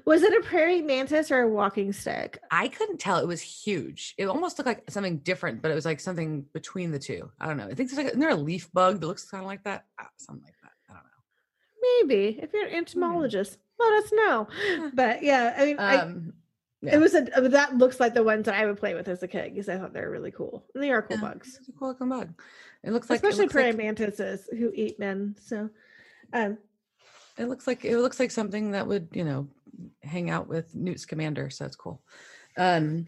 Was 0.05 0.23
it 0.23 0.33
a 0.33 0.47
prairie 0.47 0.81
mantis 0.81 1.29
or 1.29 1.41
a 1.41 1.47
walking 1.47 1.93
stick? 1.93 2.39
I 2.49 2.67
couldn't 2.67 2.99
tell. 2.99 3.19
It 3.19 3.27
was 3.27 3.41
huge. 3.41 4.15
It 4.17 4.25
almost 4.25 4.57
looked 4.57 4.67
like 4.67 4.83
something 4.89 5.17
different, 5.19 5.61
but 5.61 5.71
it 5.71 5.75
was 5.75 5.85
like 5.85 5.99
something 5.99 6.45
between 6.53 6.91
the 6.91 6.99
two. 6.99 7.29
I 7.39 7.47
don't 7.47 7.57
know. 7.57 7.65
I 7.65 7.73
think 7.73 7.89
there's 7.89 7.97
like 7.97 8.07
isn't 8.07 8.19
there 8.19 8.29
a 8.29 8.35
leaf 8.35 8.71
bug 8.73 8.99
that 8.99 9.07
looks 9.07 9.29
kind 9.29 9.43
of 9.43 9.47
like 9.47 9.63
that? 9.65 9.85
Ah, 9.99 10.07
something 10.17 10.43
like 10.43 10.55
that. 10.63 10.71
I 10.89 10.93
don't 10.93 11.03
know. 11.03 12.07
Maybe 12.07 12.39
if 12.41 12.53
you're 12.53 12.67
an 12.67 12.73
entomologist, 12.73 13.57
let 13.79 14.03
us 14.03 14.11
know. 14.13 14.47
But 14.93 15.21
yeah, 15.21 15.53
I 15.57 15.65
mean, 15.65 15.79
I, 15.79 15.97
Um, 15.97 16.33
yeah. 16.81 16.95
it 16.95 16.99
was 16.99 17.13
a 17.13 17.21
that 17.21 17.77
looks 17.77 17.99
like 17.99 18.13
the 18.13 18.23
ones 18.23 18.45
that 18.45 18.55
I 18.55 18.65
would 18.65 18.77
play 18.77 18.93
with 18.95 19.07
as 19.07 19.21
a 19.21 19.27
kid 19.27 19.53
because 19.53 19.69
I 19.69 19.77
thought 19.77 19.93
they 19.93 20.01
were 20.01 20.11
really 20.11 20.31
cool. 20.31 20.65
And 20.73 20.83
they 20.83 20.91
are 20.91 21.01
cool 21.01 21.17
yeah, 21.17 21.29
bugs, 21.29 21.57
It's 21.59 21.69
a 21.69 21.71
cool 21.73 21.89
looking 21.89 22.09
bug. 22.09 22.33
It 22.83 22.91
looks 22.91 23.09
like 23.09 23.17
especially 23.17 23.43
looks 23.43 23.53
prairie 23.53 23.71
like, 23.71 23.77
mantises 23.77 24.49
who 24.51 24.71
eat 24.73 24.99
men. 24.99 25.35
So, 25.39 25.69
um, 26.33 26.57
it 27.37 27.45
looks 27.45 27.67
like 27.67 27.85
it 27.85 27.97
looks 27.97 28.19
like 28.19 28.31
something 28.31 28.71
that 28.71 28.87
would 28.87 29.07
you 29.13 29.23
know 29.23 29.47
hang 30.03 30.29
out 30.29 30.47
with 30.47 30.75
Newt 30.75 30.99
Scamander, 30.99 31.49
So 31.49 31.65
it's 31.65 31.75
cool. 31.75 32.01
Um, 32.57 33.05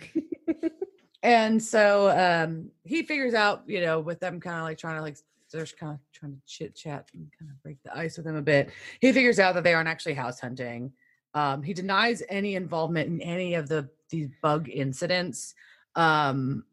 and 1.24 1.62
so 1.62 2.10
um, 2.10 2.72
he 2.84 3.04
figures 3.04 3.34
out 3.34 3.64
you 3.68 3.82
know 3.82 4.00
with 4.00 4.20
them 4.20 4.40
kind 4.40 4.58
of 4.58 4.64
like 4.64 4.78
trying 4.78 4.96
to 4.96 5.02
like 5.02 5.18
they're 5.52 5.66
kind 5.66 5.94
of 5.94 6.00
trying 6.12 6.34
to 6.34 6.42
chit 6.46 6.76
chat 6.76 7.08
and 7.14 7.32
kind 7.38 7.50
of 7.50 7.62
break 7.64 7.82
the 7.84 7.96
ice 7.96 8.18
with 8.18 8.28
him 8.28 8.36
a 8.36 8.42
bit. 8.42 8.72
He 9.00 9.12
figures 9.12 9.40
out 9.40 9.56
that 9.56 9.64
they 9.64 9.74
aren't 9.74 9.88
actually 9.88 10.16
house 10.16 10.40
hunting. 10.40 10.92
Um, 11.34 11.64
he 11.64 11.74
denies 11.74 12.24
any 12.30 12.56
involvement 12.56 13.08
in 13.08 13.22
any 13.22 13.56
of 13.56 13.68
the 13.68 13.90
these 14.10 14.30
bug 14.42 14.70
incidents, 14.70 15.56
um, 15.96 16.64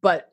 but 0.00 0.32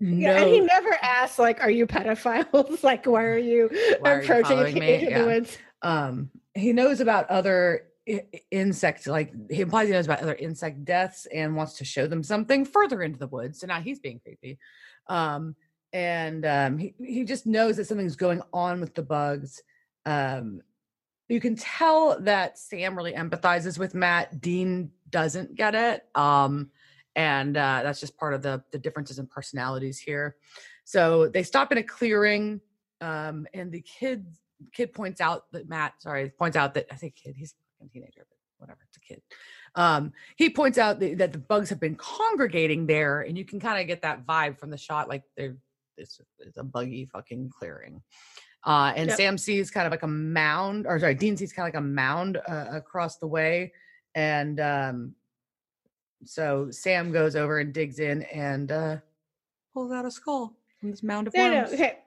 no. 0.00 0.16
Yeah, 0.16 0.40
and 0.40 0.48
he 0.48 0.60
never 0.60 0.96
asks 1.02 1.38
like, 1.38 1.60
"Are 1.60 1.70
you 1.70 1.86
pedophiles? 1.86 2.82
like, 2.82 3.06
why 3.06 3.24
are 3.24 3.38
you 3.38 3.68
Why 3.98 4.12
are 4.12 4.22
you 4.22 4.24
approaching 4.24 4.58
a 4.58 4.98
in 5.06 5.14
the 5.14 5.24
woods?" 5.24 5.58
um 5.82 6.30
he 6.54 6.72
knows 6.72 7.00
about 7.00 7.28
other 7.30 7.86
i- 8.08 8.26
insects 8.50 9.06
like 9.06 9.32
he 9.50 9.62
implies 9.62 9.86
he 9.88 9.92
knows 9.94 10.06
about 10.06 10.20
other 10.20 10.34
insect 10.34 10.84
deaths 10.84 11.26
and 11.32 11.56
wants 11.56 11.78
to 11.78 11.84
show 11.84 12.06
them 12.06 12.22
something 12.22 12.64
further 12.64 13.02
into 13.02 13.18
the 13.18 13.26
woods 13.26 13.60
so 13.60 13.66
now 13.66 13.80
he's 13.80 13.98
being 13.98 14.20
creepy 14.20 14.58
um 15.08 15.54
and 15.92 16.44
um 16.44 16.76
he, 16.78 16.94
he 17.02 17.24
just 17.24 17.46
knows 17.46 17.76
that 17.76 17.86
something's 17.86 18.16
going 18.16 18.42
on 18.52 18.80
with 18.80 18.94
the 18.94 19.02
bugs 19.02 19.62
um 20.06 20.60
you 21.28 21.40
can 21.40 21.56
tell 21.56 22.20
that 22.20 22.58
sam 22.58 22.94
really 22.94 23.12
empathizes 23.14 23.78
with 23.78 23.94
matt 23.94 24.40
dean 24.40 24.90
doesn't 25.08 25.54
get 25.54 25.74
it 25.74 26.04
um 26.14 26.70
and 27.16 27.56
uh 27.56 27.80
that's 27.82 28.00
just 28.00 28.16
part 28.16 28.34
of 28.34 28.42
the 28.42 28.62
the 28.72 28.78
differences 28.78 29.18
in 29.18 29.26
personalities 29.26 29.98
here 29.98 30.36
so 30.84 31.28
they 31.28 31.42
stop 31.42 31.72
in 31.72 31.78
a 31.78 31.82
clearing 31.82 32.60
um 33.00 33.46
and 33.54 33.72
the 33.72 33.80
kids 33.80 34.40
kid 34.72 34.92
points 34.92 35.20
out 35.20 35.50
that 35.52 35.68
Matt, 35.68 35.94
sorry, 36.00 36.30
points 36.30 36.56
out 36.56 36.74
that 36.74 36.86
I 36.90 36.96
think 36.96 37.16
kid, 37.16 37.34
he's 37.36 37.54
a 37.82 37.88
teenager, 37.88 38.26
but 38.28 38.36
whatever, 38.58 38.80
it's 38.88 38.96
a 38.96 39.00
kid. 39.00 39.22
Um, 39.74 40.12
he 40.36 40.50
points 40.50 40.78
out 40.78 41.00
that, 41.00 41.18
that 41.18 41.32
the 41.32 41.38
bugs 41.38 41.68
have 41.70 41.80
been 41.80 41.96
congregating 41.96 42.86
there, 42.86 43.22
and 43.22 43.38
you 43.38 43.44
can 43.44 43.60
kind 43.60 43.80
of 43.80 43.86
get 43.86 44.02
that 44.02 44.26
vibe 44.26 44.58
from 44.58 44.70
the 44.70 44.78
shot, 44.78 45.08
like 45.08 45.22
they're 45.36 45.56
it's, 45.96 46.20
it's 46.38 46.56
a 46.56 46.64
buggy 46.64 47.04
fucking 47.06 47.50
clearing. 47.50 48.02
Uh, 48.64 48.92
and 48.96 49.08
Yep. 49.08 49.16
Sam 49.16 49.38
sees 49.38 49.70
kind 49.70 49.86
of 49.86 49.90
like 49.90 50.02
a 50.02 50.06
mound, 50.08 50.86
or 50.86 50.98
sorry, 50.98 51.14
Dean 51.14 51.36
sees 51.36 51.52
kind 51.52 51.68
of 51.68 51.74
like 51.74 51.80
a 51.80 51.86
mound 51.86 52.38
uh, 52.48 52.66
across 52.72 53.16
the 53.16 53.26
way, 53.26 53.72
and 54.14 54.60
um, 54.60 55.14
so 56.24 56.70
Sam 56.70 57.12
goes 57.12 57.36
over 57.36 57.58
and 57.58 57.72
digs 57.72 57.98
in 57.98 58.22
and 58.24 58.70
uh, 58.72 58.96
pulls 59.74 59.92
out 59.92 60.04
a 60.04 60.10
skull 60.10 60.54
from 60.78 60.90
this 60.90 61.02
mound 61.02 61.26
of 61.28 61.34
No, 61.34 61.48
no, 61.50 61.56
worms. 61.60 61.72
okay. 61.72 61.98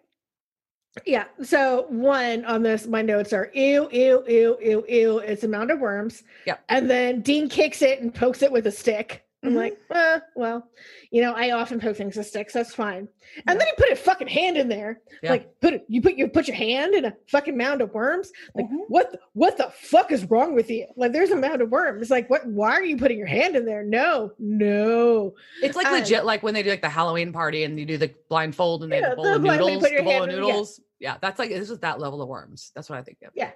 Yeah. 1.05 1.25
So 1.41 1.85
one 1.89 2.45
on 2.45 2.61
this, 2.61 2.85
my 2.85 3.01
notes 3.01 3.33
are 3.33 3.49
ew, 3.55 3.89
ew, 3.91 4.23
ew, 4.27 4.57
ew, 4.61 4.85
ew. 4.87 5.17
It's 5.19 5.43
a 5.43 5.47
mound 5.47 5.71
of 5.71 5.79
worms. 5.79 6.23
Yep. 6.45 6.63
And 6.69 6.87
then 6.89 7.21
Dean 7.21 7.49
kicks 7.49 7.81
it 7.81 8.01
and 8.01 8.13
pokes 8.13 8.43
it 8.43 8.51
with 8.51 8.67
a 8.67 8.71
stick. 8.71 9.25
I'm 9.43 9.51
Mhm. 9.51 9.55
like, 9.57 9.77
uh, 9.89 10.19
well, 10.35 10.69
you 11.11 11.21
know, 11.21 11.33
I 11.33 11.51
often 11.51 11.79
poke 11.79 11.97
things 11.97 12.15
with 12.15 12.25
sticks. 12.27 12.53
That's 12.53 12.73
fine. 12.73 13.09
Yeah. 13.35 13.41
And 13.47 13.59
then 13.59 13.67
he 13.67 13.73
put 13.77 13.91
a 13.91 13.95
fucking 13.95 14.27
hand 14.29 14.55
in 14.57 14.69
there. 14.69 15.01
Yeah. 15.21 15.31
Like, 15.31 15.59
put 15.59 15.73
it, 15.73 15.85
you 15.89 16.01
put 16.01 16.15
your 16.15 16.29
put 16.29 16.47
your 16.47 16.55
hand 16.55 16.93
in 16.95 17.03
a 17.05 17.13
fucking 17.27 17.57
mound 17.57 17.81
of 17.81 17.93
worms. 17.93 18.31
Like, 18.55 18.65
Mhm. 18.67 18.85
what 18.87 19.11
the, 19.11 19.19
what 19.33 19.57
the 19.57 19.69
fuck 19.75 20.11
is 20.13 20.23
wrong 20.29 20.55
with 20.55 20.69
you? 20.71 20.87
Like, 20.95 21.11
there's 21.11 21.31
a 21.31 21.35
mound 21.35 21.61
of 21.61 21.69
worms. 21.71 22.09
Like, 22.09 22.29
what? 22.29 22.45
Why 22.47 22.71
are 22.71 22.83
you 22.83 22.95
putting 22.97 23.17
your 23.17 23.27
hand 23.27 23.55
in 23.57 23.65
there? 23.65 23.83
No, 23.83 24.31
no. 24.39 25.33
It's 25.61 25.75
like 25.75 25.91
legit, 25.91 26.23
like 26.25 26.41
when 26.41 26.53
they 26.53 26.63
do 26.63 26.69
like 26.69 26.81
the 26.81 26.89
Halloween 26.89 27.33
party 27.33 27.63
and 27.65 27.77
you 27.77 27.85
do 27.85 27.97
the 27.97 28.11
blindfold 28.29 28.83
and 28.83 28.91
they 28.91 28.99
Yeah, 28.99 29.09
have 29.09 29.11
the 29.11 29.15
bowl 29.17 29.25
the 29.25 29.35
of 29.35 29.41
blind- 29.41 29.61
when 29.61 29.69
you 29.73 29.75
noodles, 29.81 29.91
the 29.97 30.03
bowl 30.03 30.23
of 30.23 30.29
in- 30.29 30.35
yeah. 30.35 30.41
noodles. 30.41 30.81
Yeah, 30.99 31.17
that's 31.21 31.37
like 31.37 31.49
this 31.49 31.69
is 31.69 31.79
that 31.79 31.99
level 31.99 32.21
of 32.21 32.29
worms. 32.29 32.71
That's 32.75 32.89
what 32.89 32.97
I 32.97 33.01
think 33.01 33.17
of. 33.23 33.31
Yeah. 33.35 33.51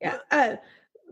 Yeah. 0.00 0.16
Uh, 0.30 0.56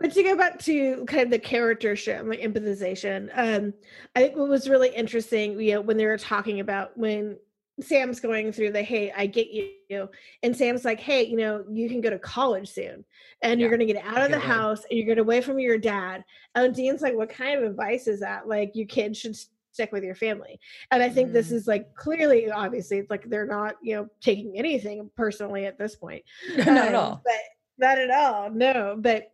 but 0.01 0.13
to 0.13 0.23
go 0.23 0.37
back 0.37 0.59
to 0.61 1.05
kind 1.07 1.23
of 1.23 1.31
the 1.31 1.39
character 1.39 1.93
and 2.09 2.29
like 2.29 2.41
empathization, 2.41 3.31
um, 3.35 3.75
I 4.15 4.21
think 4.23 4.37
what 4.37 4.49
was 4.49 4.69
really 4.69 4.91
interesting, 4.95 5.59
you 5.61 5.75
know, 5.75 5.81
when 5.81 5.97
they 5.97 6.07
were 6.07 6.19
talking 6.19 6.61
about 6.61 6.97
when 6.97 7.37
Sam's 7.81 8.19
going 8.19 8.51
through 8.53 8.73
the 8.73 8.83
hey, 8.83 9.13
I 9.17 9.27
get 9.27 9.49
you, 9.89 10.09
and 10.43 10.57
Sam's 10.57 10.85
like, 10.85 10.99
hey, 10.99 11.25
you 11.27 11.37
know, 11.37 11.65
you 11.71 11.89
can 11.89 12.01
go 12.01 12.11
to 12.11 12.19
college 12.19 12.69
soon, 12.69 13.05
and 13.43 13.61
you're 13.61 13.71
gonna 13.71 13.85
get 13.87 14.03
out 14.05 14.21
of 14.23 14.31
the 14.31 14.39
house, 14.39 14.83
and 14.91 14.99
you're 14.99 15.07
gonna 15.07 15.23
away 15.23 15.41
from 15.41 15.59
your 15.61 15.79
dad. 15.79 16.25
And 16.57 16.75
Dean's 16.75 17.03
like, 17.03 17.15
what 17.15 17.29
kind 17.29 17.57
of 17.63 17.71
advice 17.71 18.09
is 18.09 18.19
that? 18.21 18.49
Like, 18.49 18.73
your 18.75 18.87
kids 18.89 19.19
should 19.19 19.37
stick 19.73 19.93
with 19.93 20.03
your 20.03 20.17
family. 20.17 20.59
And 20.91 21.03
I 21.05 21.09
think 21.09 21.33
this 21.33 21.51
Mm. 21.51 21.53
is 21.53 21.67
like 21.69 21.95
clearly, 21.95 22.51
obviously, 22.51 22.99
it's 22.99 23.11
like 23.11 23.29
they're 23.31 23.47
not, 23.47 23.77
you 23.81 23.95
know, 23.95 24.09
taking 24.21 24.59
anything 24.59 25.09
personally 25.17 25.67
at 25.67 25.79
this 25.79 25.95
point. 25.95 26.25
Not 26.57 26.69
at 26.69 26.95
Um, 26.95 26.95
all. 26.97 27.23
But 27.25 27.35
not 27.79 27.97
at 27.99 28.11
all. 28.11 28.51
No, 28.51 28.97
but 28.99 29.31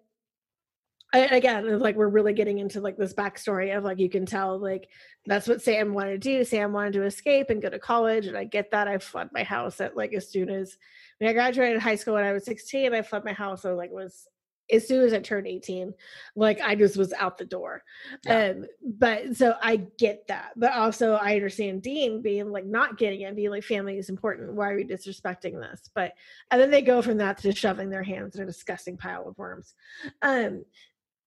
I, 1.15 1.37
again, 1.37 1.79
like 1.79 1.95
we're 1.95 2.09
really 2.09 2.33
getting 2.33 2.59
into 2.59 2.81
like 2.81 2.97
this 2.97 3.15
backstory 3.15 3.77
of 3.77 3.85
like 3.85 4.01
you 4.01 4.11
can 4.11 4.27
tell 4.27 4.59
like 4.59 4.89
that's 5.27 5.47
what 5.47 5.63
Sam 5.63 5.95
wanted 5.95 6.21
to 6.21 6.39
do. 6.39 6.45
Sam 6.45 6.73
wanted 6.73 6.95
to 6.95 7.05
escape 7.05 7.51
and 7.51 7.63
go 7.63 7.71
to 7.71 7.79
college, 7.79 8.27
and 8.27 8.37
I 8.37 8.43
get 8.43 8.73
that. 8.73 8.89
I 8.89 8.99
fled 8.99 9.29
my 9.33 9.45
house 9.45 9.81
at 9.81 9.97
like 9.97 10.13
as 10.13 10.29
soon 10.29 10.51
as 10.51 10.77
when 11.19 11.31
I 11.31 11.33
graduated 11.33 11.81
high 11.81 11.95
school 11.95 12.15
when 12.15 12.25
I 12.25 12.33
was 12.33 12.45
16. 12.45 12.93
I 12.93 13.03
fled 13.03 13.25
my 13.25 13.33
house. 13.33 13.63
So 13.63 13.77
like 13.77 13.93
was 13.93 14.27
as 14.73 14.89
soon 14.89 15.05
as 15.05 15.13
I 15.13 15.21
turned 15.21 15.47
18, 15.47 15.93
like 16.37 16.61
I 16.61 16.75
just 16.75 16.97
was 16.97 17.13
out 17.13 17.39
the 17.39 17.45
door. 17.45 17.85
Yeah. 18.25 18.49
Um, 18.49 18.67
but 18.83 19.37
so 19.37 19.55
I 19.63 19.77
get 19.99 20.27
that, 20.29 20.53
but 20.57 20.73
also 20.73 21.15
I 21.15 21.35
understand 21.35 21.83
Dean 21.83 22.23
being 22.23 22.51
like 22.51 22.65
not 22.65 22.99
getting 22.99 23.21
it, 23.21 23.27
and 23.27 23.37
being 23.37 23.51
like 23.51 23.63
family 23.63 23.99
is 23.99 24.09
important. 24.09 24.55
Why 24.55 24.71
are 24.71 24.77
we 24.77 24.85
disrespecting 24.85 25.61
this? 25.61 25.91
But 25.95 26.15
and 26.51 26.61
then 26.61 26.73
they 26.73 26.83
go 26.83 27.03
from 27.03 27.19
that 27.19 27.39
to 27.39 27.55
shoving 27.55 27.91
their 27.91 28.03
hands 28.03 28.35
in 28.35 28.43
a 28.43 28.47
disgusting 28.47 28.97
pile 28.97 29.29
of 29.29 29.39
worms. 29.39 29.75
Um, 30.23 30.65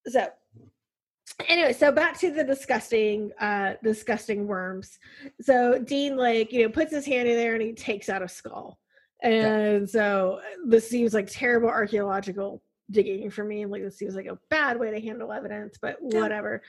so 0.08 0.28
anyway, 1.48 1.74
so 1.74 1.92
back 1.92 2.18
to 2.20 2.32
the 2.32 2.44
disgusting, 2.44 3.32
uh, 3.40 3.74
disgusting 3.84 4.48
worms. 4.48 5.00
So 5.42 5.80
Dean 5.80 6.16
like 6.18 6.52
you 6.52 6.64
know 6.64 6.70
puts 6.70 6.92
his 6.92 7.06
hand 7.06 7.28
in 7.28 7.36
there 7.38 7.54
and 7.54 7.62
he 7.62 7.74
takes 7.74 8.10
out 8.10 8.22
a 8.22 8.28
skull, 8.28 8.80
and 9.22 9.90
so 9.90 10.40
uh, 10.42 10.48
this 10.68 10.90
seems 10.90 11.14
like 11.14 11.28
terrible 11.30 11.70
archaeological 11.70 12.62
digging 12.92 13.30
for 13.30 13.44
me. 13.44 13.66
Like 13.66 13.84
this 13.84 13.98
seems 13.98 14.16
like 14.16 14.28
a 14.28 14.38
bad 14.50 14.80
way 14.80 14.92
to 14.92 15.00
handle 15.02 15.32
evidence, 15.32 15.78
but 15.82 15.98
Yeah. 16.02 16.22
whatever. 16.22 16.62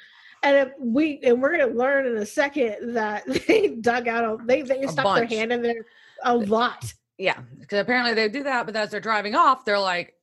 And 0.42 0.56
if 0.68 0.72
we 0.78 1.20
and 1.24 1.40
we're 1.42 1.56
gonna 1.56 1.72
learn 1.72 2.06
in 2.06 2.16
a 2.16 2.26
second 2.26 2.94
that 2.94 3.24
they 3.46 3.68
dug 3.80 4.08
out 4.08 4.24
a 4.24 4.44
they 4.44 4.62
they 4.62 4.82
A 4.82 4.88
stuck 4.88 5.04
bunch. 5.04 5.30
their 5.30 5.38
hand 5.38 5.52
in 5.52 5.62
there 5.62 5.86
a 6.24 6.36
lot. 6.36 6.92
Yeah, 7.18 7.38
because 7.58 7.80
apparently 7.80 8.14
they 8.14 8.28
do 8.28 8.44
that, 8.44 8.64
but 8.66 8.76
as 8.76 8.90
they're 8.90 9.00
driving 9.00 9.34
off, 9.34 9.64
they're 9.64 9.78
like, 9.78 10.14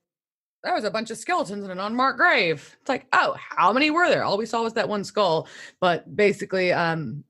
"There 0.65 0.73
was 0.73 0.83
a 0.83 0.91
bunch 0.91 1.11
of 1.11 1.17
skeletons 1.17 1.63
in 1.63 1.71
an 1.71 1.79
unmarked 1.79 2.17
grave." 2.17 2.75
It's 2.81 2.89
like, 2.89 3.07
oh, 3.13 3.37
how 3.37 3.71
many 3.71 3.91
were 3.91 4.09
there? 4.09 4.23
All 4.23 4.37
we 4.37 4.45
saw 4.45 4.63
was 4.63 4.73
that 4.73 4.89
one 4.89 5.03
skull. 5.03 5.47
But 5.79 6.15
basically, 6.15 6.73
um, 6.73 7.23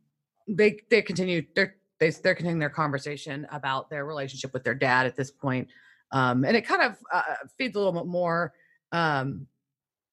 they 0.47 0.79
they 0.89 1.01
continue 1.01 1.43
they're 1.53 1.75
they, 1.99 2.09
they're 2.09 2.35
continuing 2.35 2.59
their 2.59 2.69
conversation 2.69 3.45
about 3.51 3.89
their 3.89 4.05
relationship 4.05 4.53
with 4.53 4.63
their 4.63 4.73
dad 4.73 5.05
at 5.05 5.15
this 5.15 5.31
point, 5.31 5.67
um, 6.11 6.45
and 6.45 6.57
it 6.57 6.65
kind 6.65 6.81
of 6.81 6.97
uh, 7.13 7.21
feeds 7.57 7.75
a 7.75 7.79
little 7.79 7.93
bit 7.93 8.07
more 8.07 8.53
um, 8.91 9.45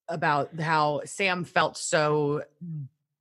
about 0.08 0.58
how 0.60 1.00
Sam 1.04 1.44
felt 1.44 1.78
so 1.78 2.42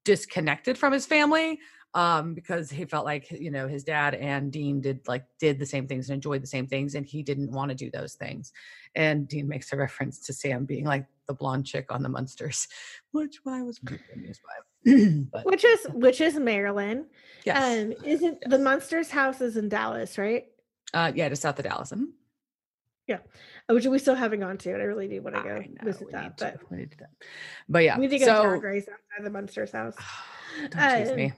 disconnected 0.04 0.78
from 0.78 0.94
his 0.94 1.06
family 1.06 1.60
um 1.94 2.34
because 2.34 2.70
he 2.72 2.86
felt 2.86 3.06
like 3.06 3.30
you 3.32 3.52
know 3.52 3.68
his 3.68 3.84
dad 3.84 4.16
and 4.16 4.52
dean 4.52 4.80
did 4.80 5.06
like 5.08 5.26
did 5.40 5.60
the 5.60 5.66
same 5.66 5.88
things 5.88 6.10
and 6.10 6.16
enjoyed 6.16 6.42
the 6.42 6.48
same 6.48 6.66
things 6.66 6.96
and 6.96 7.06
he 7.06 7.22
didn't 7.22 7.52
want 7.52 7.70
to 7.70 7.76
do 7.76 7.92
those 7.92 8.14
things 8.14 8.54
and 8.96 9.28
dean 9.28 9.46
makes 9.48 9.74
a 9.74 9.76
reference 9.76 10.20
to 10.26 10.32
sam 10.34 10.64
being 10.66 10.86
like 10.86 11.06
the 11.28 11.34
blonde 11.34 11.66
chick 11.66 11.92
on 11.92 12.02
the 12.02 12.10
Munsters, 12.10 12.68
which 13.12 13.38
i 13.46 13.62
was 13.62 13.78
very 13.80 14.00
amused 14.14 14.42
by 14.44 14.92
but 15.34 15.46
Which 15.46 15.64
is 15.66 15.86
which 15.94 16.22
is 16.22 16.36
Marilyn. 16.40 17.06
yes 17.46 17.58
Um, 17.84 17.94
isn't 18.06 18.40
the 18.50 18.58
Munsters 18.58 19.10
house 19.12 19.40
is 19.42 19.58
in 19.58 19.68
Dallas, 19.70 20.18
right? 20.18 20.46
uh 20.94 21.12
yeah 21.14 21.28
just 21.30 21.42
south 21.42 21.60
of 21.60 21.66
dallas 21.66 21.92
mhm. 21.92 22.06
Uh, 23.10 23.74
Which 23.74 23.86
we 23.86 24.00
still 24.00 24.16
haven't 24.16 24.40
gone 24.40 24.58
to, 24.60 24.72
and 24.74 24.82
I 24.82 24.86
really 24.86 25.10
do 25.10 25.22
want 25.22 25.36
to 25.36 25.42
go 25.42 25.58
know, 25.60 25.66
visit 25.84 26.08
we 26.08 26.12
that. 26.14 26.24
need 26.24 26.38
to- 26.38 26.46
But 26.58 26.72
we 26.72 26.78
need 26.78 26.92
to 26.92 26.98
do 26.98 27.04
that. 27.04 27.28
but 27.68 27.84
yeah 27.84 27.98
we 27.98 28.08
need 28.08 28.18
to 28.18 28.20
go 28.20 28.26
so 28.26 28.44
drag 28.44 28.64
race 28.64 28.88
outside 28.88 29.26
the 29.26 29.30
Munsters 29.30 29.72
house. 29.74 29.96
don't 30.70 31.06
tease 31.06 31.14
me 31.16 31.26
Um, 31.26 31.32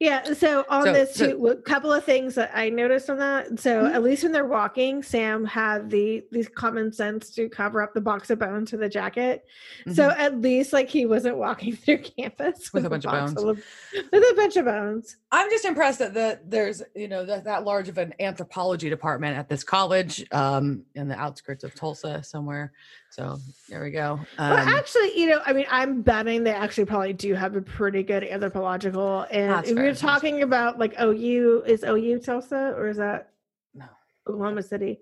Yeah. 0.00 0.32
So 0.34 0.64
on 0.68 0.84
So- 0.84 0.92
this, 0.92 1.14
so- 1.14 1.30
too, 1.30 1.46
a 1.48 1.56
couple 1.56 1.92
of 1.92 2.04
things 2.04 2.34
that 2.34 2.50
I 2.54 2.68
noticed 2.68 3.08
on 3.10 3.18
that. 3.18 3.58
So 3.60 3.82
Mhm. 3.84 3.94
at 3.94 4.02
least 4.02 4.22
when 4.22 4.32
they're 4.32 4.44
walking, 4.44 5.02
Sam 5.02 5.44
had 5.44 5.88
the 5.90 6.24
these 6.32 6.48
common 6.48 6.92
sense 6.92 7.30
to 7.36 7.48
cover 7.48 7.80
up 7.82 7.94
the 7.94 8.00
box 8.00 8.30
of 8.30 8.38
bones 8.38 8.70
to 8.70 8.76
the 8.76 8.88
jacket. 8.88 9.44
So 9.92 10.10
at 10.10 10.40
least 10.40 10.72
like 10.72 10.88
he 10.88 11.06
wasn't 11.06 11.36
walking 11.38 11.76
through 11.76 11.98
campus 11.98 12.68
Mm-hmm. 12.68 12.76
With 12.78 12.86
a 12.86 12.90
bunch 12.90 13.04
of 13.06 13.12
bones. 13.12 13.42
of- 13.42 13.64
with 14.12 14.22
a 14.22 14.34
bunch 14.36 14.56
of 14.56 14.64
bones. 14.64 15.16
I'm 15.30 15.50
just 15.50 15.64
impressed 15.64 15.98
that 16.00 16.14
the 16.14 16.40
there's 16.46 16.82
you 16.94 17.08
know 17.08 17.24
that, 17.24 17.44
that 17.44 17.64
large 17.64 17.88
of 17.88 17.98
an 17.98 18.14
anthropology 18.20 18.88
department 18.90 19.36
at 19.36 19.48
this 19.48 19.62
college 19.64 20.26
um 20.32 20.84
in 20.94 21.08
the 21.08 21.16
outskirts 21.18 21.64
of 21.64 21.74
Tulsa 21.74 22.22
somewhere. 22.22 22.72
So 23.18 23.40
there 23.68 23.82
we 23.82 23.90
go. 23.90 24.12
Um, 24.38 24.50
well, 24.50 24.68
actually, 24.78 25.18
you 25.18 25.26
know, 25.28 25.40
I 25.44 25.52
mean, 25.52 25.66
I'm 25.68 26.02
betting 26.02 26.44
they 26.44 26.52
actually 26.52 26.84
probably 26.84 27.12
do 27.12 27.34
have 27.34 27.56
a 27.56 27.60
pretty 27.60 28.04
good 28.04 28.22
anthropological. 28.22 29.26
And 29.32 29.66
if 29.66 29.76
you're 29.76 29.92
talking 29.92 30.42
about 30.42 30.78
like 30.78 30.94
OU, 31.00 31.64
is 31.66 31.82
OU 31.82 32.20
Tulsa 32.20 32.74
or 32.76 32.86
is 32.86 32.96
that 32.98 33.30
No. 33.74 33.86
Oklahoma 34.28 34.62
City? 34.62 35.00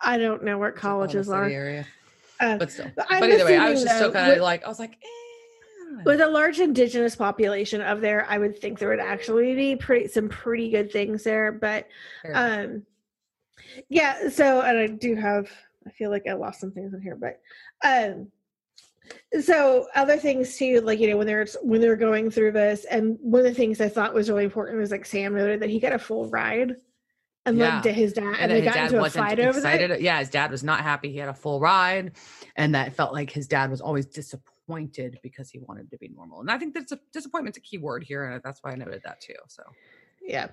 I 0.00 0.16
don't 0.16 0.42
know 0.44 0.54
Oklahoma 0.64 0.72
colleges 0.80 1.26
City 1.26 1.36
are. 1.36 1.44
area, 1.44 1.86
Uh, 2.40 2.56
but 2.56 2.72
still. 2.72 2.90
but 2.96 3.06
But, 3.10 3.30
either 3.30 3.44
way, 3.44 3.58
I 3.58 3.68
was 3.68 3.82
just 3.82 3.98
so 3.98 4.10
kind 4.10 4.32
of 4.32 4.38
like 4.38 4.64
I 4.64 4.68
was 4.68 4.78
like, 4.78 4.92
eh, 4.92 4.96
I 5.04 5.84
don't 5.84 5.96
know. 5.98 6.02
with 6.06 6.22
a 6.22 6.28
large 6.28 6.58
indigenous 6.58 7.14
population 7.14 7.82
of 7.82 8.00
there, 8.00 8.24
I 8.30 8.38
would 8.38 8.58
think 8.58 8.78
there 8.78 8.88
would 8.88 8.98
actually 8.98 9.54
be 9.54 9.76
pretty 9.76 10.08
some 10.08 10.30
pretty 10.30 10.70
good 10.70 10.90
things 10.90 11.22
there. 11.22 11.52
But 11.52 11.86
um 12.32 12.86
yeah, 13.90 14.30
so 14.30 14.62
and 14.62 14.78
I 14.78 14.86
do 14.86 15.14
have 15.16 15.50
I 15.86 15.90
feel 15.90 16.10
like 16.10 16.26
I 16.28 16.32
lost 16.34 16.60
some 16.60 16.72
things 16.72 16.94
in 16.94 17.00
here, 17.02 17.16
but 17.16 17.40
um 17.84 18.28
so 19.40 19.88
other 19.94 20.16
things 20.16 20.56
too, 20.56 20.80
like 20.80 21.00
you 21.00 21.10
know, 21.10 21.16
when 21.16 21.26
they're 21.26 21.46
when 21.62 21.80
they're 21.80 21.96
going 21.96 22.30
through 22.30 22.52
this, 22.52 22.84
and 22.84 23.18
one 23.20 23.40
of 23.40 23.46
the 23.46 23.54
things 23.54 23.80
I 23.80 23.88
thought 23.88 24.14
was 24.14 24.30
really 24.30 24.44
important 24.44 24.78
was 24.78 24.90
like 24.90 25.04
Sam 25.04 25.34
noted 25.34 25.60
that 25.60 25.70
he 25.70 25.80
got 25.80 25.92
a 25.92 25.98
full 25.98 26.28
ride, 26.28 26.76
and 27.44 27.58
Yeah. 27.58 27.74
like 27.74 27.82
to 27.84 27.92
his 27.92 28.12
dad, 28.12 28.24
and, 28.24 28.36
and 28.36 28.50
they 28.52 28.60
his 28.60 28.64
got 28.66 28.74
dad 28.74 28.92
into 28.92 29.04
a 29.04 29.10
fight 29.10 29.40
over 29.40 29.60
that. 29.60 30.00
Yeah, 30.00 30.18
his 30.20 30.30
dad 30.30 30.50
was 30.50 30.62
not 30.62 30.80
happy. 30.80 31.10
He 31.10 31.18
had 31.18 31.28
a 31.28 31.34
full 31.34 31.60
ride, 31.60 32.12
and 32.56 32.74
that 32.74 32.94
felt 32.94 33.12
like 33.12 33.30
his 33.30 33.48
dad 33.48 33.70
was 33.70 33.80
always 33.80 34.06
disappointed 34.06 35.18
because 35.22 35.50
he 35.50 35.58
wanted 35.58 35.90
to 35.90 35.98
be 35.98 36.08
normal. 36.08 36.40
And 36.40 36.50
I 36.50 36.58
think 36.58 36.74
that's 36.74 36.92
a 36.92 37.00
disappointment's 37.12 37.58
a 37.58 37.62
key 37.62 37.78
word 37.78 38.04
here, 38.04 38.24
and 38.24 38.40
that's 38.44 38.62
why 38.62 38.70
I 38.70 38.76
noted 38.76 39.02
that 39.04 39.20
too. 39.20 39.34
So 39.48 39.64
Yeah. 40.24 40.48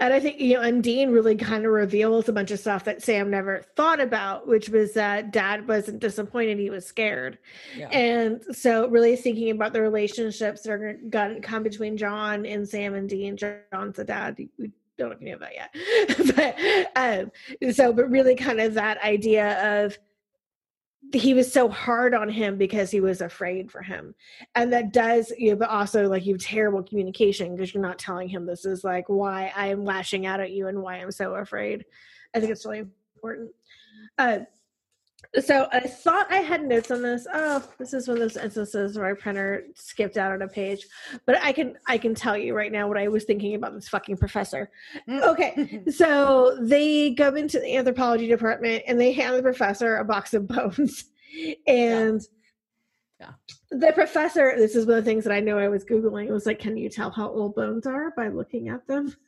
And 0.00 0.12
I 0.12 0.20
think, 0.20 0.40
you 0.40 0.54
know, 0.54 0.62
and 0.62 0.82
Dean 0.82 1.10
really 1.10 1.36
kind 1.36 1.64
of 1.64 1.72
reveals 1.72 2.28
a 2.28 2.32
bunch 2.32 2.50
of 2.50 2.58
stuff 2.58 2.84
that 2.84 3.02
Sam 3.02 3.30
never 3.30 3.64
thought 3.76 4.00
about, 4.00 4.48
which 4.48 4.68
was 4.68 4.92
that 4.94 5.32
dad 5.32 5.68
wasn't 5.68 6.00
disappointed, 6.00 6.58
he 6.58 6.70
was 6.70 6.84
scared. 6.84 7.38
yeah, 7.76 7.88
And 7.88 8.42
so, 8.52 8.88
really 8.88 9.16
thinking 9.16 9.50
about 9.50 9.72
the 9.72 9.80
relationships 9.80 10.62
that 10.62 10.72
are 10.72 10.98
going 11.08 11.36
to 11.36 11.40
come 11.40 11.62
between 11.62 11.96
John 11.96 12.44
and 12.44 12.68
Sam 12.68 12.94
and 12.94 13.08
Dean. 13.08 13.36
John's 13.36 13.96
the 13.96 14.04
dad. 14.04 14.36
We 14.58 14.72
don't 14.98 15.10
know 15.10 15.16
if 15.16 15.22
you 15.22 15.32
know 15.32 15.38
that 15.38 15.54
yet. 15.54 16.92
but 16.94 17.30
um, 17.64 17.72
so, 17.72 17.92
but 17.92 18.10
really 18.10 18.34
kind 18.34 18.60
of 18.60 18.74
that 18.74 19.02
idea 19.02 19.84
of 19.84 19.96
he 21.12 21.34
was 21.34 21.52
so 21.52 21.68
hard 21.68 22.14
on 22.14 22.28
him 22.28 22.56
because 22.56 22.90
he 22.90 23.00
was 23.00 23.20
afraid 23.20 23.70
for 23.70 23.82
him. 23.82 24.14
And 24.54 24.72
that 24.72 24.92
does, 24.92 25.32
you 25.36 25.50
know, 25.50 25.56
but 25.56 25.68
also 25.68 26.08
like 26.08 26.24
you 26.24 26.34
have 26.34 26.40
terrible 26.40 26.82
communication 26.82 27.54
because 27.54 27.74
you're 27.74 27.82
not 27.82 27.98
telling 27.98 28.28
him 28.28 28.46
this 28.46 28.64
is 28.64 28.84
like 28.84 29.08
why 29.08 29.52
I 29.54 29.68
am 29.68 29.84
lashing 29.84 30.26
out 30.26 30.40
at 30.40 30.52
you 30.52 30.68
and 30.68 30.80
why 30.80 30.96
I'm 30.96 31.10
so 31.10 31.34
afraid. 31.34 31.84
I 32.34 32.40
think 32.40 32.52
it's 32.52 32.64
really 32.64 32.84
important. 33.16 33.50
Uh, 34.16 34.40
so 35.40 35.66
I 35.72 35.80
thought 35.80 36.30
I 36.30 36.36
had 36.38 36.64
notes 36.66 36.90
on 36.90 37.02
this. 37.02 37.26
Oh, 37.32 37.66
this 37.78 37.94
is 37.94 38.06
one 38.06 38.18
of 38.18 38.20
those 38.20 38.36
instances 38.36 38.98
where 38.98 39.14
my 39.14 39.20
printer 39.20 39.64
skipped 39.74 40.16
out 40.18 40.32
on 40.32 40.42
a 40.42 40.48
page. 40.48 40.86
But 41.24 41.38
I 41.42 41.52
can 41.52 41.76
I 41.86 41.96
can 41.96 42.14
tell 42.14 42.36
you 42.36 42.54
right 42.54 42.70
now 42.70 42.86
what 42.86 42.98
I 42.98 43.08
was 43.08 43.24
thinking 43.24 43.54
about 43.54 43.74
this 43.74 43.88
fucking 43.88 44.18
professor. 44.18 44.70
Mm. 45.08 45.22
Okay, 45.22 45.82
so 45.90 46.58
they 46.60 47.10
go 47.10 47.34
into 47.34 47.60
the 47.60 47.76
anthropology 47.76 48.28
department 48.28 48.84
and 48.86 49.00
they 49.00 49.12
hand 49.12 49.36
the 49.36 49.42
professor 49.42 49.96
a 49.96 50.04
box 50.04 50.34
of 50.34 50.46
bones. 50.48 51.04
And 51.66 52.20
Yeah. 53.18 53.32
the 53.70 53.92
professor, 53.94 54.52
this 54.56 54.76
is 54.76 54.84
one 54.84 54.98
of 54.98 55.04
the 55.04 55.10
things 55.10 55.24
that 55.24 55.32
I 55.32 55.40
know 55.40 55.58
I 55.58 55.68
was 55.68 55.84
Googling, 55.84 56.26
It 56.28 56.32
was 56.32 56.44
like, 56.44 56.58
can 56.58 56.76
you 56.76 56.90
tell 56.90 57.10
how 57.10 57.30
old 57.30 57.54
bones 57.54 57.86
are 57.86 58.12
by 58.16 58.28
looking 58.28 58.68
at 58.68 58.86
them? 58.86 59.14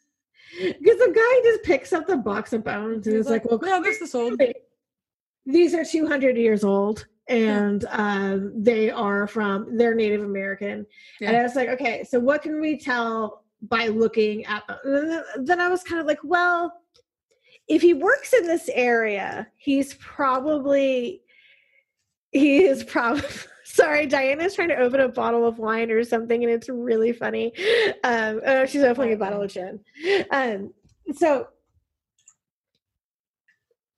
Because 0.60 0.98
the 0.98 1.12
guy 1.12 1.50
just 1.50 1.64
picks 1.64 1.92
up 1.94 2.06
the 2.06 2.18
box 2.18 2.52
of 2.52 2.62
bones 2.62 3.06
and 3.06 3.16
He's 3.16 3.24
is 3.24 3.30
like, 3.30 3.44
well, 3.46 3.58
yeah, 3.64 3.80
this 3.80 4.00
is 4.02 4.14
old. 4.14 4.38
These 5.46 5.74
are 5.74 5.84
200 5.84 6.36
years 6.36 6.64
old 6.64 7.06
and 7.28 7.86
um, 7.90 8.52
they 8.54 8.90
are 8.90 9.26
from 9.26 9.76
they're 9.76 9.94
native 9.94 10.22
american. 10.22 10.86
And 11.20 11.36
i 11.36 11.42
was 11.42 11.54
like 11.54 11.68
okay 11.70 12.04
so 12.04 12.18
what 12.20 12.42
can 12.42 12.60
we 12.60 12.78
tell 12.78 13.44
by 13.62 13.88
looking 13.88 14.44
at 14.44 14.62
then 15.36 15.60
i 15.60 15.68
was 15.68 15.82
kind 15.82 16.00
of 16.00 16.06
like 16.06 16.18
well 16.22 16.80
if 17.66 17.80
he 17.80 17.94
works 17.94 18.34
in 18.34 18.46
this 18.46 18.68
area 18.74 19.46
he's 19.56 19.94
probably 19.94 21.22
he 22.30 22.64
is 22.64 22.84
probably 22.84 23.22
sorry 23.64 24.06
diana's 24.06 24.54
trying 24.54 24.68
to 24.68 24.76
open 24.76 25.00
a 25.00 25.08
bottle 25.08 25.46
of 25.46 25.58
wine 25.58 25.90
or 25.90 26.04
something 26.04 26.44
and 26.44 26.52
it's 26.52 26.68
really 26.68 27.12
funny. 27.12 27.52
Um 28.04 28.40
oh, 28.44 28.66
she's 28.66 28.82
opening 28.82 29.14
a 29.14 29.16
bottle 29.16 29.40
of 29.40 29.50
gin. 29.50 29.80
Um 30.30 30.74
so 31.14 31.48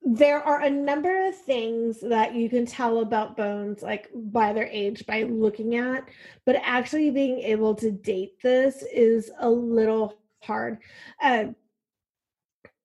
there 0.09 0.41
are 0.41 0.61
a 0.61 0.69
number 0.69 1.27
of 1.27 1.35
things 1.35 1.99
that 1.99 2.33
you 2.33 2.49
can 2.49 2.65
tell 2.65 3.01
about 3.01 3.35
bones 3.35 3.81
like 3.81 4.09
by 4.13 4.53
their 4.53 4.67
age 4.67 5.05
by 5.05 5.23
looking 5.23 5.75
at 5.75 6.07
but 6.45 6.55
actually 6.63 7.09
being 7.09 7.39
able 7.39 7.75
to 7.75 7.91
date 7.91 8.41
this 8.41 8.83
is 8.93 9.29
a 9.39 9.49
little 9.49 10.17
hard. 10.47 10.79
Um, 11.21 11.55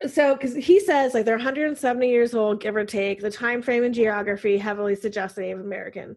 so 0.06 0.34
because 0.34 0.54
he 0.54 0.80
says 0.80 1.14
like 1.14 1.24
they're 1.24 1.36
170 1.36 2.08
years 2.08 2.34
old 2.34 2.60
give 2.60 2.76
or 2.76 2.84
take. 2.84 3.20
The 3.20 3.30
time 3.30 3.62
frame 3.62 3.84
and 3.84 3.94
geography 3.94 4.58
heavily 4.58 4.96
suggests 4.96 5.38
native 5.38 5.60
american. 5.60 6.16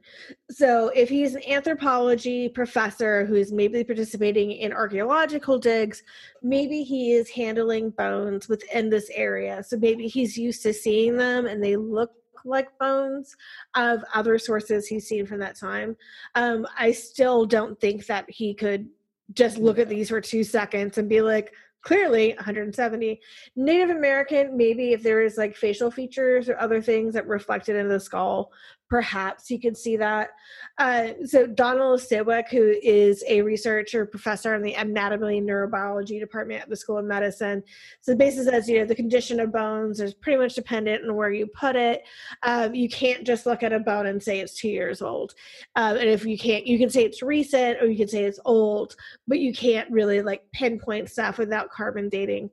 So 0.50 0.90
if 0.90 1.10
he's 1.10 1.36
an 1.36 1.44
anthropology 1.48 2.50
professor 2.50 3.26
who's 3.26 3.52
maybe 3.52 3.84
participating 3.84 4.52
in 4.52 4.74
archaeological 4.74 5.60
digs 5.60 6.04
maybe 6.42 6.84
he 6.84 7.14
is 7.14 7.30
handling 7.30 7.90
bones 7.92 8.48
within 8.48 8.90
this 8.90 9.10
area. 9.14 9.64
So 9.64 9.78
maybe 9.78 10.08
he's 10.08 10.38
used 10.38 10.62
to 10.64 10.74
seeing 10.74 11.18
them 11.18 11.46
and 11.46 11.64
they 11.64 11.76
look 11.76 12.12
like 12.44 12.78
bones 12.78 13.36
of 13.76 14.04
other 14.14 14.38
sources 14.38 14.88
he's 14.88 15.08
seen 15.08 15.26
from 15.26 15.40
that 15.40 15.58
time. 15.58 15.96
Um, 16.36 16.68
i 16.78 16.92
still 16.92 17.46
don't 17.46 17.80
think 17.80 18.06
that 18.08 18.26
he 18.30 18.54
could 18.54 18.88
just 19.34 19.58
look 19.58 19.80
at 19.80 19.90
these 19.90 20.10
for 20.10 20.22
two 20.22 20.44
seconds 20.44 20.98
and 20.98 21.10
be 21.10 21.22
like 21.22 21.52
clearly 21.86 22.34
170 22.34 23.22
native 23.56 23.92
american 23.92 24.58
maybe 24.58 24.92
if 24.92 25.04
there 25.04 25.22
is 25.22 25.38
like 25.38 25.56
facial 25.56 25.90
features 25.92 26.50
or 26.50 26.58
other 26.60 26.82
things 26.82 27.14
that 27.14 27.28
reflected 27.28 27.76
in 27.76 27.88
the 27.88 28.00
skull 28.00 28.52
perhaps 28.90 29.50
you 29.50 29.60
could 29.60 29.76
see 29.76 29.98
that. 29.98 30.30
Uh, 30.78 31.10
so 31.26 31.48
donald 31.48 32.00
Siwick, 32.00 32.50
who 32.50 32.76
is 32.82 33.24
a 33.28 33.42
researcher 33.42 34.06
professor 34.06 34.56
in 34.56 34.62
the 34.62 34.74
anatomy 34.74 35.40
and 35.40 35.50
neurobiology 35.50 36.20
department 36.20 36.62
at 36.62 36.70
the 36.70 36.76
school 36.76 36.98
of 36.98 37.06
medicine. 37.06 37.64
So 38.02 38.16
basically 38.16 38.52
says 38.52 38.70
you 38.70 38.80
know 38.80 38.86
the 38.86 38.96
condition 38.96 39.40
of 39.40 39.52
bones 39.52 40.00
is 40.00 40.14
pretty 40.14 40.38
much 40.38 40.56
dependent 40.56 41.04
on 41.04 41.16
where 41.16 41.32
you 41.32 41.48
put 41.48 41.76
it. 41.76 42.04
Um, 42.44 42.76
you 42.76 42.90
can't 42.90 43.26
just 43.26 43.46
look 43.46 43.64
at 43.64 43.74
a 43.74 43.80
bone 43.80 44.08
and 44.08 44.22
say 44.22 44.40
it's 44.40 44.54
two 44.54 44.70
years 44.70 45.02
old. 45.02 45.34
Um, 45.76 45.98
and 45.98 46.10
if 46.10 46.26
you 46.26 46.38
can't 46.38 46.68
you 46.68 46.78
can 46.78 46.90
say 46.90 47.04
it's 47.04 47.22
recent 47.22 47.82
or 47.82 47.88
you 47.88 47.98
can 47.98 48.08
say 48.08 48.24
it's 48.24 48.40
old 48.46 48.96
but 49.28 49.40
you 49.40 49.54
can't 49.54 49.90
really 49.92 50.22
like 50.22 50.44
pinpoint 50.52 51.10
stuff 51.10 51.38
without 51.38 51.70
carbon 51.70 52.10
dating. 52.10 52.50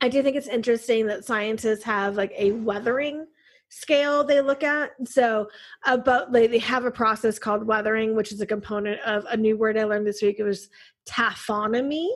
I 0.00 0.08
do 0.08 0.22
think 0.22 0.36
it's 0.36 0.46
interesting 0.46 1.06
that 1.06 1.24
scientists 1.24 1.84
have 1.84 2.16
like 2.16 2.32
a 2.36 2.52
weathering 2.52 3.26
scale 3.68 4.24
they 4.24 4.40
look 4.40 4.62
at. 4.62 4.90
So 5.06 5.48
about 5.86 6.32
they, 6.32 6.46
they 6.46 6.58
have 6.58 6.84
a 6.84 6.90
process 6.90 7.38
called 7.38 7.66
weathering 7.66 8.14
which 8.16 8.32
is 8.32 8.40
a 8.40 8.46
component 8.46 9.00
of 9.00 9.24
a 9.26 9.36
new 9.36 9.56
word 9.56 9.76
i 9.76 9.84
learned 9.84 10.06
this 10.06 10.22
week. 10.22 10.36
It 10.38 10.44
was 10.44 10.68
taphonomy 11.08 12.08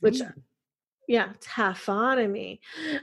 which 0.00 0.20
Mm. 0.20 0.32
yeah 1.08 1.28
taphonomy. 1.40 2.58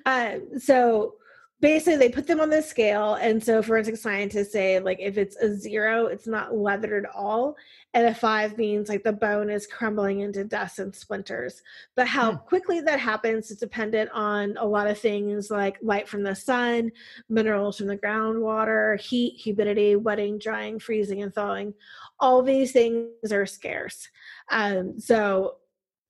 Uh, 0.05 0.37
so 0.57 1.15
basically 1.63 1.95
they 1.95 2.09
put 2.09 2.27
them 2.27 2.41
on 2.41 2.49
this 2.49 2.69
scale 2.69 3.13
and 3.15 3.41
so 3.41 3.63
forensic 3.63 3.95
scientists 3.95 4.51
say 4.51 4.79
like 4.79 4.99
if 4.99 5.17
it's 5.17 5.37
a 5.37 5.55
zero 5.55 6.07
it's 6.07 6.27
not 6.27 6.53
weathered 6.53 7.05
at 7.05 7.15
all 7.15 7.55
and 7.93 8.05
a 8.05 8.13
five 8.13 8.57
means 8.57 8.89
like 8.89 9.01
the 9.03 9.13
bone 9.13 9.49
is 9.49 9.65
crumbling 9.65 10.19
into 10.19 10.43
dust 10.43 10.79
and 10.79 10.93
splinters. 10.93 11.61
But 11.95 12.07
how 12.07 12.31
Hmm. 12.31 12.37
quickly 12.47 12.81
that 12.81 12.99
happens 12.99 13.49
is 13.49 13.59
dependent 13.59 14.09
on 14.11 14.57
a 14.57 14.65
lot 14.65 14.87
of 14.87 14.99
things 14.99 15.49
like 15.49 15.77
light 15.81 16.09
from 16.09 16.23
the 16.23 16.35
sun 16.35 16.91
minerals 17.29 17.77
from 17.77 17.87
the 17.87 17.97
groundwater 17.97 18.99
heat 18.99 19.39
humidity 19.39 19.95
wetting 19.95 20.39
drying 20.39 20.79
freezing 20.79 21.21
and 21.21 21.33
thawing. 21.33 21.73
All 22.19 22.41
these 22.41 22.73
things 22.73 23.31
are 23.31 23.45
scarce. 23.45 24.09
Um, 24.49 24.99
so 24.99 25.57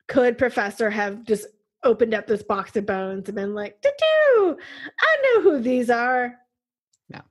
could 0.07 0.37
professor 0.37 0.89
have 0.89 1.25
just 1.25 1.45
opened 1.83 2.13
up 2.13 2.27
this 2.27 2.43
box 2.43 2.75
of 2.75 2.85
bones 2.85 3.27
and 3.27 3.35
been 3.35 3.53
like 3.53 3.81
doo 3.81 4.57
i 4.99 5.17
know 5.23 5.41
who 5.41 5.59
these 5.59 5.89
are 5.89 6.35
No. 7.09 7.21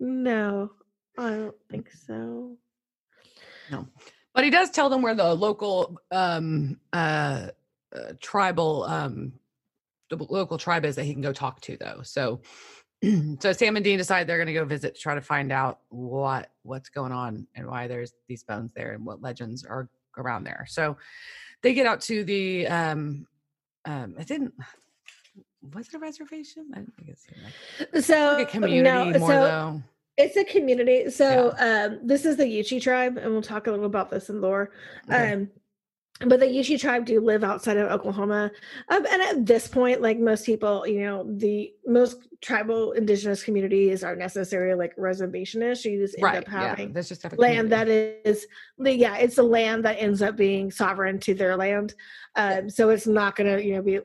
no 0.00 0.70
i 1.18 1.30
don't 1.30 1.56
think 1.70 1.90
so 2.06 2.56
No, 3.70 3.86
But 4.34 4.44
he 4.44 4.50
does 4.50 4.70
tell 4.70 4.88
them 4.88 5.02
where 5.02 5.14
the 5.14 5.34
local 5.34 5.98
um, 6.10 6.78
uh, 6.92 7.48
uh, 7.94 8.12
tribal 8.20 8.84
um, 8.84 9.32
the 10.10 10.16
local 10.28 10.58
tribe 10.58 10.84
is 10.84 10.96
that 10.96 11.04
he 11.04 11.12
can 11.12 11.22
go 11.22 11.32
talk 11.32 11.60
to, 11.62 11.76
though. 11.78 12.00
So, 12.02 12.42
so 13.40 13.52
Sam 13.52 13.76
and 13.76 13.84
Dean 13.84 13.96
decide 13.98 14.26
they're 14.26 14.36
going 14.36 14.46
to 14.46 14.52
go 14.52 14.64
visit 14.66 14.94
to 14.94 15.00
try 15.00 15.14
to 15.14 15.22
find 15.22 15.50
out 15.50 15.80
what 15.88 16.50
what's 16.64 16.90
going 16.90 17.12
on 17.12 17.46
and 17.54 17.66
why 17.66 17.86
there's 17.86 18.12
these 18.28 18.42
bones 18.42 18.72
there 18.74 18.92
and 18.92 19.06
what 19.06 19.22
legends 19.22 19.64
are 19.64 19.88
around 20.18 20.44
there. 20.44 20.66
So, 20.68 20.96
they 21.62 21.72
get 21.72 21.86
out 21.86 22.00
to 22.02 22.24
the 22.24 22.66
um, 22.66 23.26
um, 23.84 24.14
it 24.18 24.26
didn't. 24.28 24.54
Was 25.74 25.88
it 25.88 25.94
a 25.94 25.98
reservation? 25.98 26.66
I 26.74 26.78
didn't 26.78 26.94
think 26.96 27.08
it's 27.08 27.26
like 27.94 28.02
so 28.04 28.38
a 28.40 28.44
community 28.44 28.82
no, 29.12 29.18
more 29.18 29.28
so 29.30 29.40
though. 29.40 29.82
it's 30.16 30.36
a 30.36 30.44
community 30.44 31.08
so 31.08 31.54
um 31.58 32.00
this 32.06 32.24
is 32.26 32.36
the 32.36 32.44
yuchi 32.44 32.80
tribe 32.82 33.16
and 33.16 33.30
we'll 33.32 33.42
talk 33.42 33.66
a 33.66 33.70
little 33.70 33.86
about 33.86 34.10
this 34.10 34.28
in 34.28 34.40
lore 34.40 34.72
Okay. 35.08 35.32
um 35.32 35.48
but 36.26 36.40
the 36.40 36.46
Yuchi 36.46 36.78
tribe 36.80 37.04
do 37.04 37.20
live 37.20 37.44
outside 37.44 37.76
of 37.76 37.90
Oklahoma, 37.90 38.50
um, 38.88 39.06
and 39.06 39.22
at 39.22 39.46
this 39.46 39.68
point, 39.68 40.00
like 40.00 40.18
most 40.18 40.46
people, 40.46 40.86
you 40.86 41.00
know, 41.00 41.24
the 41.36 41.72
most 41.86 42.16
tribal 42.40 42.92
indigenous 42.92 43.42
communities 43.42 44.02
are 44.02 44.16
necessarily 44.16 44.74
like 44.74 44.96
reservationists. 44.96 45.84
You 45.84 46.00
just 46.00 46.16
end 46.16 46.24
right. 46.24 46.38
up 46.38 46.48
having 46.48 46.88
yeah. 46.88 46.92
There's 46.92 47.08
just 47.08 47.24
land 47.38 47.70
community. 47.70 47.70
that 47.70 47.88
is 47.88 48.46
the- 48.78 48.96
yeah 48.96 49.16
it's 49.16 49.36
the 49.36 49.42
land 49.42 49.84
that 49.84 49.96
ends 49.98 50.22
up 50.22 50.36
being 50.36 50.70
sovereign 50.70 51.18
to 51.20 51.34
their 51.34 51.56
land 51.56 51.94
um 52.36 52.68
so 52.68 52.90
it's 52.90 53.06
not 53.06 53.36
gonna 53.36 53.58
you 53.58 53.74
know 53.74 53.82
be 53.82 54.00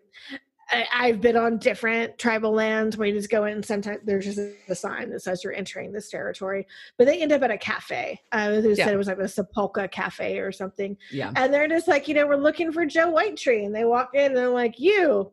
I, 0.70 1.08
have 1.08 1.22
been 1.22 1.38
on 1.38 1.58
different 1.58 2.18
tribal 2.18 2.52
lands 2.52 2.98
where 2.98 3.08
you 3.08 3.14
just 3.14 3.30
go 3.30 3.46
in 3.46 3.54
and 3.54 3.66
sometimes 3.66 4.00
there's 4.04 4.26
just 4.26 4.40
a 4.68 4.76
sign 4.76 5.10
that 5.12 5.22
says 5.22 5.44
you're 5.44 5.54
entering 5.54 5.92
this 5.92 6.10
territory. 6.10 6.68
But 6.98 7.08
they 7.08 7.22
end 7.22 7.32
up 7.32 7.42
at 7.44 7.52
a 7.52 7.58
cafe. 7.58 8.20
Uh, 8.32 8.60
who 8.62 8.70
yeah. 8.70 8.86
said 8.86 8.94
it 8.94 8.98
was 8.98 9.08
like 9.08 9.18
a 9.20 9.24
Sapulpa 9.24 9.90
cafe 9.90 10.40
or 10.40 10.52
something. 10.52 10.98
Yeah. 11.12 11.32
And 11.36 11.54
they're 11.54 11.68
just 11.68 11.88
like, 11.88 12.08
you 12.08 12.14
know, 12.14 12.28
we're 12.28 12.36
looking 12.36 12.72
for 12.72 12.86
Joe 12.86 13.14
Whitetree. 13.14 13.66
And 13.66 13.74
they 13.74 13.86
walk 13.86 14.10
in 14.14 14.26
and 14.26 14.36
they're 14.36 14.50
like, 14.50 14.80
you, 14.80 15.32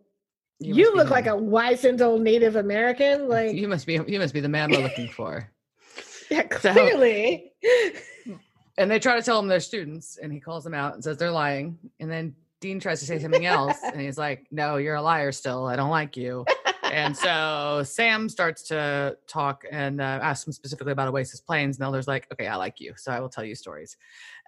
you, 0.61 0.75
you 0.75 0.95
look 0.95 1.11
like 1.11 1.27
a 1.27 1.37
wizened 1.37 2.01
old 2.01 2.23
Native 2.23 2.57
American. 2.57 3.29
Like 3.35 3.55
you 3.55 3.67
must 3.67 3.87
be 3.87 3.95
you 3.95 4.19
must 4.19 4.35
be 4.35 4.41
the 4.41 4.49
man 4.49 4.71
we're 4.71 4.83
looking 4.83 5.09
for. 5.09 5.51
yeah, 6.31 6.43
clearly. 6.51 7.53
So, 7.63 8.39
and 8.79 8.91
they 8.91 8.99
try 8.99 9.17
to 9.17 9.23
tell 9.23 9.39
him 9.39 9.49
they're 9.49 9.61
students, 9.61 10.19
and 10.19 10.33
he 10.33 10.39
calls 10.39 10.63
them 10.63 10.75
out 10.75 10.95
and 10.95 11.03
says 11.03 11.17
they're 11.17 11.31
lying. 11.31 11.79
And 12.01 12.11
then 12.11 12.35
Dean 12.65 12.81
tries 12.81 13.01
to 13.01 13.05
say 13.05 13.19
something 13.19 13.45
else, 13.45 13.77
and 13.83 14.01
he's 14.01 14.17
like, 14.17 14.47
"No, 14.51 14.79
you're 14.79 14.95
a 14.95 15.03
liar. 15.03 15.33
Still, 15.33 15.67
I 15.67 15.77
don't 15.77 15.91
like 15.91 16.17
you." 16.17 16.47
and 16.83 17.15
so 17.25 17.83
Sam 17.85 18.27
starts 18.31 18.63
to 18.69 19.19
talk 19.27 19.67
and 19.71 20.01
uh, 20.01 20.19
ask 20.23 20.47
him 20.47 20.53
specifically 20.55 20.93
about 20.93 21.09
Oasis 21.09 21.43
Plains. 21.43 21.77
And 21.77 21.85
Elder's 21.85 22.09
like, 22.09 22.27
"Okay, 22.33 22.47
I 22.47 22.57
like 22.57 22.81
you, 22.81 22.95
so 22.97 23.13
I 23.13 23.21
will 23.21 23.29
tell 23.29 23.45
you 23.45 23.55
stories," 23.55 23.99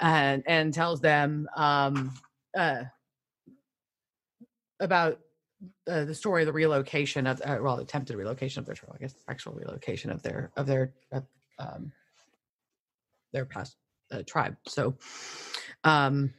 and 0.01 0.43
and 0.47 0.73
tells 0.73 1.03
them 1.03 1.47
um, 1.59 2.15
uh, 2.57 2.85
about 4.81 5.21
uh, 5.87 6.07
the 6.07 6.15
story 6.15 6.41
of 6.41 6.47
the 6.47 6.55
relocation 6.55 7.27
of 7.27 7.43
uh, 7.45 7.59
well, 7.61 7.81
attempted 7.81 8.17
relocation 8.17 8.61
of 8.61 8.65
their 8.65 8.77
I 8.95 8.97
guess 8.97 9.15
actual 9.29 9.53
relocation 9.53 10.11
of 10.11 10.23
their 10.23 10.53
of 10.57 10.67
their 10.67 10.95
uh, 11.13 11.21
um, 11.59 11.93
their 13.35 13.45
past 13.45 13.77
uh, 14.11 14.23
tribe. 14.27 14.57
So, 14.67 14.95
um, 15.85 16.33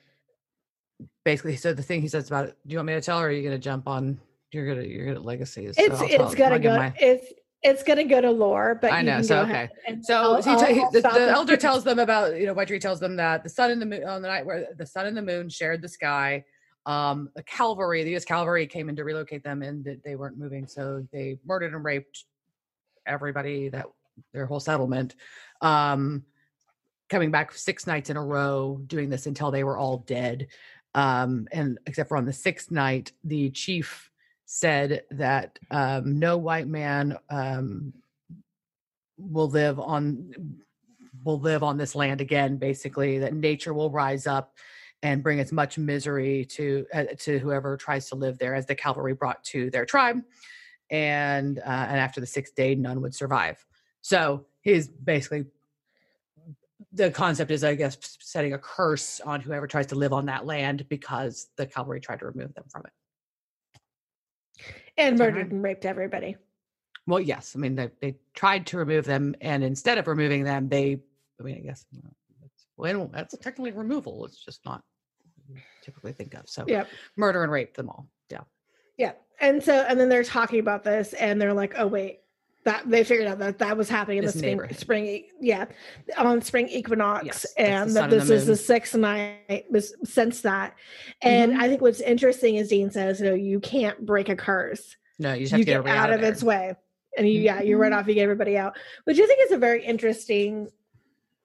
basically 1.27 1.57
so 1.57 1.73
the 1.73 1.83
thing 1.83 1.99
he 1.99 2.07
says 2.07 2.27
about 2.27 2.45
it 2.45 2.57
do 2.65 2.71
you 2.71 2.77
want 2.77 2.87
me 2.87 2.93
to 2.93 3.01
tell 3.01 3.19
or 3.19 3.27
are 3.27 3.31
you 3.31 3.43
gonna 3.43 3.57
jump 3.57 3.85
on 3.85 4.17
you're 4.53 4.65
gonna 4.65 4.87
you're 4.87 5.05
gonna 5.05 5.19
legacies? 5.19 5.75
So 5.75 5.83
it's 5.83 6.01
it's 6.01 6.35
gonna 6.35 6.57
go 6.57 6.77
my... 6.77 6.93
it's 6.97 7.33
it's 7.63 7.83
gonna 7.83 8.05
go 8.05 8.21
to 8.21 8.31
lore 8.31 8.75
but 8.81 8.93
i 8.93 9.01
know 9.01 9.21
so 9.21 9.41
okay. 9.41 9.67
so 10.03 10.15
I'll, 10.15 10.41
he, 10.41 10.51
I'll, 10.51 10.91
the, 10.91 11.01
the 11.01 11.29
elder 11.29 11.57
tells 11.57 11.83
them 11.83 11.99
about 11.99 12.39
you 12.39 12.45
know 12.45 12.55
Whitetree 12.55 12.79
tells 12.79 13.01
them 13.01 13.17
that 13.17 13.43
the 13.43 13.49
sun 13.49 13.71
and 13.71 13.81
the 13.81 13.85
moon 13.85 14.05
on 14.05 14.21
the 14.21 14.29
night 14.29 14.45
where 14.45 14.67
the 14.77 14.85
sun 14.85 15.05
and 15.05 15.17
the 15.17 15.21
moon 15.21 15.49
shared 15.49 15.81
the 15.81 15.89
sky 15.89 16.45
um 16.85 17.29
the 17.35 17.43
cavalry 17.43 18.05
the 18.05 18.11
u.s 18.11 18.23
cavalry 18.23 18.65
came 18.67 18.87
in 18.87 18.95
to 18.95 19.03
relocate 19.03 19.43
them 19.43 19.63
and 19.63 19.83
that 19.83 20.01
they 20.05 20.15
weren't 20.15 20.37
moving 20.37 20.65
so 20.65 21.05
they 21.11 21.37
murdered 21.45 21.73
and 21.73 21.83
raped 21.83 22.23
everybody 23.05 23.67
that 23.67 23.87
their 24.31 24.45
whole 24.45 24.61
settlement 24.61 25.15
um 25.59 26.23
coming 27.09 27.31
back 27.31 27.53
six 27.53 27.87
nights 27.87 28.09
in 28.09 28.17
a 28.17 28.23
row 28.23 28.79
doing 28.85 29.09
this 29.09 29.25
until 29.25 29.49
they 29.51 29.63
were 29.63 29.77
all 29.77 29.97
dead 29.99 30.47
um, 30.97 31.47
and 31.51 31.77
except 31.85 32.09
for 32.09 32.17
on 32.17 32.25
the 32.25 32.33
sixth 32.33 32.71
night, 32.71 33.11
the 33.23 33.51
chief 33.51 34.09
said 34.45 35.03
that 35.11 35.59
um, 35.69 36.17
no 36.17 36.37
white 36.37 36.67
man 36.67 37.15
um, 37.29 37.93
will 39.17 39.47
live 39.47 39.79
on 39.79 40.33
will 41.23 41.39
live 41.39 41.61
on 41.61 41.77
this 41.77 41.93
land 41.93 42.19
again. 42.19 42.57
Basically, 42.57 43.19
that 43.19 43.35
nature 43.35 43.75
will 43.75 43.91
rise 43.91 44.25
up 44.25 44.55
and 45.03 45.21
bring 45.21 45.39
as 45.39 45.51
much 45.51 45.77
misery 45.77 46.45
to 46.45 46.87
uh, 46.91 47.03
to 47.19 47.37
whoever 47.37 47.77
tries 47.77 48.09
to 48.09 48.15
live 48.15 48.39
there 48.39 48.55
as 48.55 48.65
the 48.65 48.73
cavalry 48.73 49.13
brought 49.13 49.43
to 49.43 49.69
their 49.69 49.85
tribe. 49.85 50.23
And 50.89 51.59
uh, 51.59 51.85
and 51.89 51.99
after 51.99 52.19
the 52.19 52.25
sixth 52.25 52.55
day, 52.55 52.73
none 52.73 53.01
would 53.01 53.13
survive. 53.13 53.63
So 54.01 54.47
he's 54.61 54.87
basically 54.87 55.45
the 56.93 57.11
concept 57.11 57.51
is, 57.51 57.63
I 57.63 57.75
guess, 57.75 57.97
setting 58.19 58.53
a 58.53 58.57
curse 58.57 59.19
on 59.19 59.41
whoever 59.41 59.67
tries 59.67 59.87
to 59.87 59.95
live 59.95 60.13
on 60.13 60.25
that 60.27 60.45
land 60.45 60.87
because 60.89 61.47
the 61.57 61.65
cavalry 61.65 61.99
tried 61.99 62.19
to 62.19 62.25
remove 62.25 62.53
them 62.53 62.65
from 62.69 62.83
it. 62.85 62.93
And 64.97 65.17
murdered 65.17 65.51
and 65.51 65.61
raped 65.61 65.85
everybody. 65.85 66.37
Well, 67.05 67.19
yes. 67.19 67.53
I 67.55 67.59
mean, 67.59 67.75
they, 67.75 67.89
they 68.01 68.15
tried 68.33 68.65
to 68.67 68.77
remove 68.77 69.05
them, 69.05 69.35
and 69.41 69.63
instead 69.63 69.97
of 69.97 70.07
removing 70.07 70.43
them, 70.43 70.69
they, 70.69 70.99
I 71.39 71.43
mean, 71.43 71.57
I 71.57 71.59
guess, 71.59 71.85
well, 72.77 73.09
that's 73.13 73.37
technically 73.37 73.71
removal. 73.71 74.25
It's 74.25 74.43
just 74.43 74.65
not 74.65 74.83
typically 75.83 76.13
think 76.13 76.33
of. 76.33 76.49
So, 76.49 76.65
yeah, 76.67 76.85
murder 77.15 77.43
and 77.43 77.51
rape 77.51 77.75
them 77.75 77.89
all. 77.89 78.07
Yeah. 78.29 78.41
Yeah. 78.97 79.13
And 79.39 79.63
so, 79.63 79.85
and 79.87 79.99
then 79.99 80.09
they're 80.09 80.23
talking 80.23 80.59
about 80.59 80.83
this, 80.83 81.13
and 81.13 81.39
they're 81.39 81.53
like, 81.53 81.75
oh, 81.77 81.87
wait, 81.87 82.21
that 82.67 82.89
they 82.89 83.01
figured 83.05 83.27
out 83.27 83.39
that 83.39 83.59
that 83.59 83.77
was 83.77 83.87
happening 83.87 84.17
in 84.17 84.25
this 84.25 84.33
the 84.33 84.39
spring, 84.39 84.73
spring, 84.73 85.23
yeah, 85.39 85.65
on 86.17 86.41
spring 86.41 86.67
equinox, 86.67 87.25
yes, 87.25 87.45
and 87.57 87.95
that 87.95 88.09
this 88.09 88.29
is 88.29 88.45
the 88.45 88.57
sixth 88.57 88.93
night 88.93 89.63
was 89.71 89.95
since 90.03 90.41
that. 90.41 90.75
And 91.21 91.53
mm-hmm. 91.53 91.61
I 91.61 91.69
think 91.69 91.81
what's 91.81 92.01
interesting 92.01 92.55
is 92.55 92.67
Dean 92.67 92.91
says, 92.91 93.21
you 93.21 93.27
know, 93.27 93.35
you 93.35 93.61
can't 93.61 94.05
break 94.05 94.27
a 94.27 94.35
curse. 94.35 94.97
No, 95.17 95.31
you 95.31 95.45
just 95.45 95.51
have 95.51 95.59
you 95.59 95.65
to 95.65 95.71
get, 95.71 95.85
get 95.85 95.95
out, 95.95 96.11
of, 96.11 96.19
of 96.21 96.27
its 96.27 96.43
way, 96.43 96.75
and 97.17 97.25
you, 97.25 97.35
mm-hmm. 97.35 97.45
yeah, 97.45 97.61
you 97.61 97.77
run 97.77 97.93
off, 97.93 98.05
you 98.05 98.15
get 98.15 98.23
everybody 98.23 98.57
out, 98.57 98.77
which 99.05 99.17
I 99.17 99.25
think 99.25 99.39
is 99.45 99.53
a 99.53 99.57
very 99.57 99.85
interesting 99.85 100.67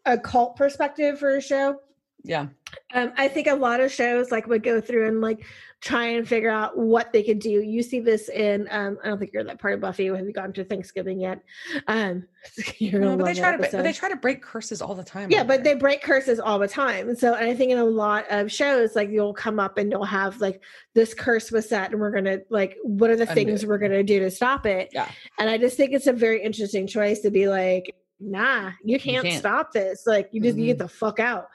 occult 0.04 0.56
perspective 0.56 1.20
for 1.20 1.36
a 1.36 1.40
show. 1.40 1.78
Yeah. 2.24 2.48
Um, 2.94 3.12
I 3.16 3.28
think 3.28 3.46
a 3.46 3.54
lot 3.54 3.80
of 3.80 3.92
shows 3.92 4.30
like 4.30 4.46
would 4.46 4.62
go 4.62 4.80
through 4.80 5.08
and 5.08 5.20
like 5.20 5.44
try 5.80 6.04
and 6.04 6.26
figure 6.26 6.50
out 6.50 6.78
what 6.78 7.12
they 7.12 7.22
could 7.22 7.40
do. 7.40 7.50
You 7.50 7.82
see 7.82 7.98
this 7.98 8.28
in 8.28 8.68
um, 8.70 8.98
I 9.02 9.08
don't 9.08 9.18
think 9.18 9.32
you're 9.32 9.42
that 9.44 9.60
part 9.60 9.74
of 9.74 9.80
Buffy. 9.80 10.06
Have 10.06 10.24
you 10.24 10.32
gone 10.32 10.52
to 10.52 10.64
Thanksgiving 10.64 11.20
yet? 11.20 11.42
Um, 11.88 12.26
no, 12.80 13.16
but 13.16 13.24
they 13.24 13.34
try 13.34 13.56
to 13.56 13.58
but 13.58 13.70
they 13.70 13.92
try 13.92 14.08
to 14.08 14.16
break 14.16 14.42
curses 14.42 14.80
all 14.80 14.94
the 14.94 15.04
time. 15.04 15.30
Yeah, 15.30 15.42
but 15.42 15.64
there. 15.64 15.74
they 15.74 15.80
break 15.80 16.02
curses 16.02 16.38
all 16.38 16.58
the 16.58 16.68
time. 16.68 17.16
So 17.16 17.34
and 17.34 17.50
I 17.50 17.54
think 17.54 17.72
in 17.72 17.78
a 17.78 17.84
lot 17.84 18.26
of 18.30 18.50
shows, 18.50 18.94
like 18.94 19.10
you'll 19.10 19.34
come 19.34 19.58
up 19.58 19.76
and 19.76 19.90
you'll 19.90 20.04
have 20.04 20.40
like 20.40 20.62
this 20.94 21.14
curse 21.14 21.50
was 21.50 21.68
set, 21.68 21.90
and 21.90 22.00
we're 22.00 22.12
gonna 22.12 22.38
like 22.48 22.76
what 22.82 23.10
are 23.10 23.16
the 23.16 23.28
Undo. 23.28 23.34
things 23.34 23.66
we're 23.66 23.78
gonna 23.78 24.04
do 24.04 24.20
to 24.20 24.30
stop 24.30 24.66
it? 24.66 24.90
Yeah. 24.92 25.10
And 25.38 25.50
I 25.50 25.58
just 25.58 25.76
think 25.76 25.92
it's 25.92 26.06
a 26.06 26.12
very 26.12 26.42
interesting 26.42 26.86
choice 26.86 27.20
to 27.20 27.30
be 27.30 27.48
like, 27.48 27.94
nah, 28.22 28.72
you 28.84 28.98
can't, 28.98 29.24
you 29.24 29.30
can't. 29.30 29.40
stop 29.40 29.72
this. 29.72 30.06
Like 30.06 30.30
you 30.32 30.40
just 30.40 30.56
mm-hmm. 30.56 30.60
you 30.60 30.66
get 30.68 30.78
mm-hmm. 30.78 30.84
the 30.84 30.88
fuck 30.88 31.20
out. 31.20 31.48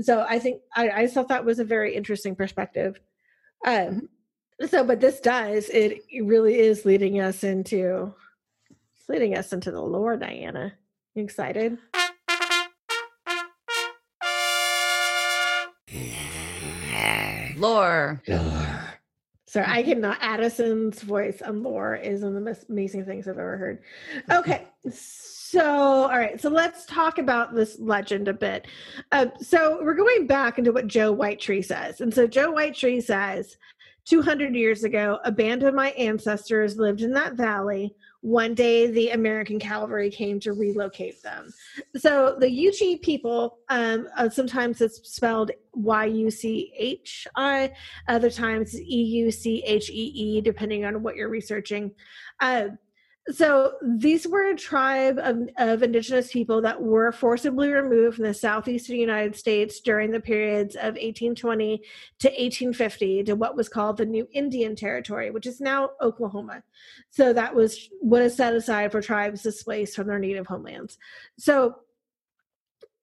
So 0.00 0.24
I 0.28 0.38
think 0.38 0.62
I, 0.74 0.90
I 0.90 1.06
thought 1.06 1.28
that 1.28 1.44
was 1.44 1.58
a 1.58 1.64
very 1.64 1.94
interesting 1.94 2.34
perspective. 2.34 3.00
Um, 3.66 4.08
so, 4.66 4.84
but 4.84 5.00
this 5.00 5.20
does 5.20 5.68
it 5.68 6.02
really 6.22 6.58
is 6.58 6.84
leading 6.84 7.20
us 7.20 7.44
into 7.44 8.14
leading 9.08 9.36
us 9.36 9.52
into 9.52 9.70
the 9.70 9.80
lore. 9.80 10.16
Diana, 10.16 10.74
you 11.14 11.22
excited? 11.22 11.78
Lore. 17.56 18.22
Sorry, 19.46 19.66
I 19.66 19.82
cannot. 19.82 20.18
Addison's 20.20 21.00
voice 21.00 21.40
on 21.40 21.62
lore 21.62 21.96
is 21.96 22.20
one 22.20 22.28
of 22.28 22.34
the 22.34 22.40
most 22.40 22.66
amazing 22.68 23.06
things 23.06 23.26
I've 23.26 23.38
ever 23.38 23.56
heard. 23.56 23.82
Okay, 24.30 24.66
so 25.50 25.62
all 25.62 26.08
right, 26.08 26.40
so 26.40 26.50
let's 26.50 26.84
talk 26.86 27.18
about 27.18 27.54
this 27.54 27.78
legend 27.78 28.28
a 28.28 28.34
bit. 28.34 28.66
Uh, 29.12 29.26
so 29.40 29.78
we're 29.82 29.94
going 29.94 30.26
back 30.26 30.58
into 30.58 30.72
what 30.72 30.86
Joe 30.86 31.14
Whitetree 31.14 31.64
says, 31.64 32.00
and 32.00 32.12
so 32.12 32.26
Joe 32.26 32.52
Whitetree 32.52 33.02
says, 33.02 33.56
200 34.04 34.54
years 34.54 34.84
ago, 34.84 35.18
a 35.24 35.32
band 35.32 35.62
of 35.62 35.74
my 35.74 35.90
ancestors 35.90 36.78
lived 36.78 37.02
in 37.02 37.12
that 37.12 37.34
valley 37.34 37.94
one 38.20 38.52
day 38.52 38.90
the 38.90 39.10
American 39.10 39.58
cavalry 39.58 40.10
came 40.10 40.40
to 40.40 40.52
relocate 40.52 41.22
them. 41.22 41.52
So 41.96 42.36
the 42.38 42.46
Yuchi 42.46 43.00
people, 43.00 43.58
um, 43.68 44.08
uh, 44.16 44.28
sometimes 44.28 44.80
it's 44.80 45.00
spelled 45.08 45.52
Y 45.72 46.04
U 46.06 46.30
C 46.30 46.72
H 46.76 47.28
I, 47.36 47.72
other 48.08 48.30
times 48.30 48.74
E 48.80 49.02
U 49.22 49.30
C 49.30 49.62
H 49.64 49.88
E 49.90 49.92
E, 49.92 50.40
depending 50.40 50.84
on 50.84 51.02
what 51.02 51.14
you're 51.14 51.28
researching. 51.28 51.92
Uh, 52.40 52.70
so 53.30 53.74
these 53.82 54.26
were 54.26 54.50
a 54.50 54.56
tribe 54.56 55.18
of, 55.18 55.48
of, 55.58 55.82
indigenous 55.82 56.32
people 56.32 56.62
that 56.62 56.80
were 56.80 57.12
forcibly 57.12 57.70
removed 57.70 58.16
from 58.16 58.24
the 58.24 58.32
southeastern 58.32 58.96
United 58.96 59.36
States 59.36 59.80
during 59.80 60.10
the 60.10 60.20
periods 60.20 60.76
of 60.76 60.94
1820 60.94 61.78
to 62.20 62.28
1850 62.28 63.24
to 63.24 63.34
what 63.34 63.56
was 63.56 63.68
called 63.68 63.98
the 63.98 64.06
New 64.06 64.26
Indian 64.32 64.74
Territory, 64.74 65.30
which 65.30 65.46
is 65.46 65.60
now 65.60 65.90
Oklahoma. 66.00 66.62
So 67.10 67.32
that 67.32 67.54
was 67.54 67.90
what 68.00 68.22
is 68.22 68.36
set 68.36 68.54
aside 68.54 68.92
for 68.92 69.02
tribes 69.02 69.42
displaced 69.42 69.94
from 69.94 70.06
their 70.06 70.18
native 70.18 70.46
homelands. 70.46 70.96
So 71.38 71.76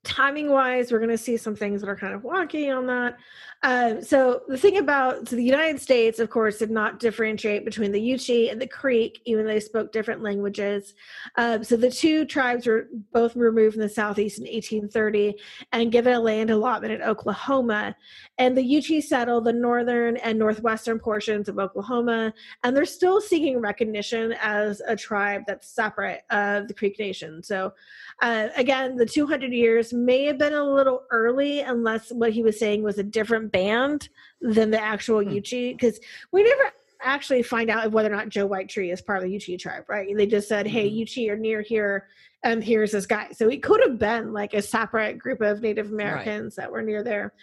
timing 0.06 0.50
wise, 0.50 0.92
we're 0.92 1.00
going 1.00 1.10
to 1.10 1.18
see 1.18 1.36
some 1.36 1.56
things 1.56 1.82
that 1.82 1.90
are 1.90 1.96
kind 1.96 2.14
of 2.14 2.22
wonky 2.22 2.76
on 2.76 2.88
that. 2.88 3.18
Uh, 3.66 4.00
so 4.00 4.44
the 4.48 4.60
thing 4.60 4.78
about 4.78 5.28
so 5.28 5.36
the 5.36 5.44
United 5.44 5.82
States, 5.82 6.20
of 6.20 6.30
course, 6.30 6.60
did 6.60 6.70
not 6.70 7.00
differentiate 7.00 7.66
between 7.66 7.92
the 7.92 8.00
Yuchi 8.00 8.52
and 8.52 8.62
the 8.62 8.68
Creek, 8.68 9.20
even 9.26 9.44
though 9.44 9.54
they 9.54 9.60
spoke 9.60 9.92
different 9.92 10.22
languages. 10.22 10.94
Uh, 11.36 11.64
so 11.64 11.76
the 11.76 11.90
two 11.90 12.26
tribes 12.26 12.68
were 12.68 12.88
both 13.12 13.36
removed 13.36 13.74
from 13.74 13.82
the 13.82 13.90
southeast 13.90 14.38
in 14.38 14.44
1830 14.44 15.34
and 15.72 15.92
given 15.92 16.14
a 16.14 16.20
land 16.20 16.52
allotment 16.52 16.94
in 16.94 17.02
Oklahoma. 17.02 17.96
And 18.38 18.56
the 18.56 18.62
Yuchi 18.62 19.02
settled 19.02 19.46
the 19.46 19.54
northern 19.54 20.18
and 20.18 20.38
northwestern 20.38 21.00
portions 21.00 21.50
of 21.50 21.58
Oklahoma, 21.58 22.36
and 22.64 22.78
they're 22.78 22.86
still 22.86 23.20
seeking 23.20 23.60
recognition 23.60 24.36
as 24.44 24.80
a 24.88 24.96
tribe 24.96 25.42
that's 25.48 25.70
separate 25.70 26.22
of 26.30 26.68
the 26.68 26.74
Creek 26.76 27.00
Nation. 27.00 27.42
So 27.42 27.74
uh, 28.22 28.50
again, 28.56 28.96
the 28.96 29.08
200 29.08 29.52
years 29.52 29.92
may 29.92 30.26
have 30.26 30.38
been 30.38 30.54
a 30.54 30.64
little 30.64 31.04
early, 31.10 31.62
unless 31.62 32.12
what 32.12 32.32
he 32.32 32.44
was 32.44 32.60
saying 32.60 32.84
was 32.84 33.00
a 33.00 33.04
different 33.04 33.54
band 33.56 34.10
than 34.42 34.70
the 34.70 34.82
actual 34.82 35.24
mm. 35.24 35.34
Yuchi, 35.34 35.72
because 35.72 36.00
we 36.32 36.44
never 36.44 36.72
actually 37.02 37.44
find 37.44 37.70
out 37.70 37.92
whether 37.92 38.12
or 38.12 38.16
not 38.16 38.30
Joe 38.30 38.48
Whitetree 38.48 38.92
is 38.92 39.02
part 39.02 39.24
of 39.24 39.30
the 39.30 39.36
Yuchi 39.36 39.58
tribe, 39.58 39.86
right? 39.88 40.08
They 40.16 40.26
just 40.26 40.48
said, 40.48 40.68
"Hey, 40.68 40.90
Mhm. 40.90 41.02
Yuchi 41.02 41.30
are 41.30 41.38
near 41.38 41.62
here, 41.62 42.08
and 42.44 42.64
here's 42.64 42.92
this 42.92 43.06
guy." 43.06 43.28
So 43.32 43.48
it 43.48 43.64
could 43.64 43.82
have 43.82 43.98
been 43.98 44.34
like 44.34 44.54
a 44.54 44.62
separate 44.62 45.18
group 45.18 45.42
of 45.42 45.62
Native 45.62 45.92
Americans 45.92 46.56
that 46.56 46.72
were 46.72 46.82
near 46.82 47.04
there. 47.04 47.34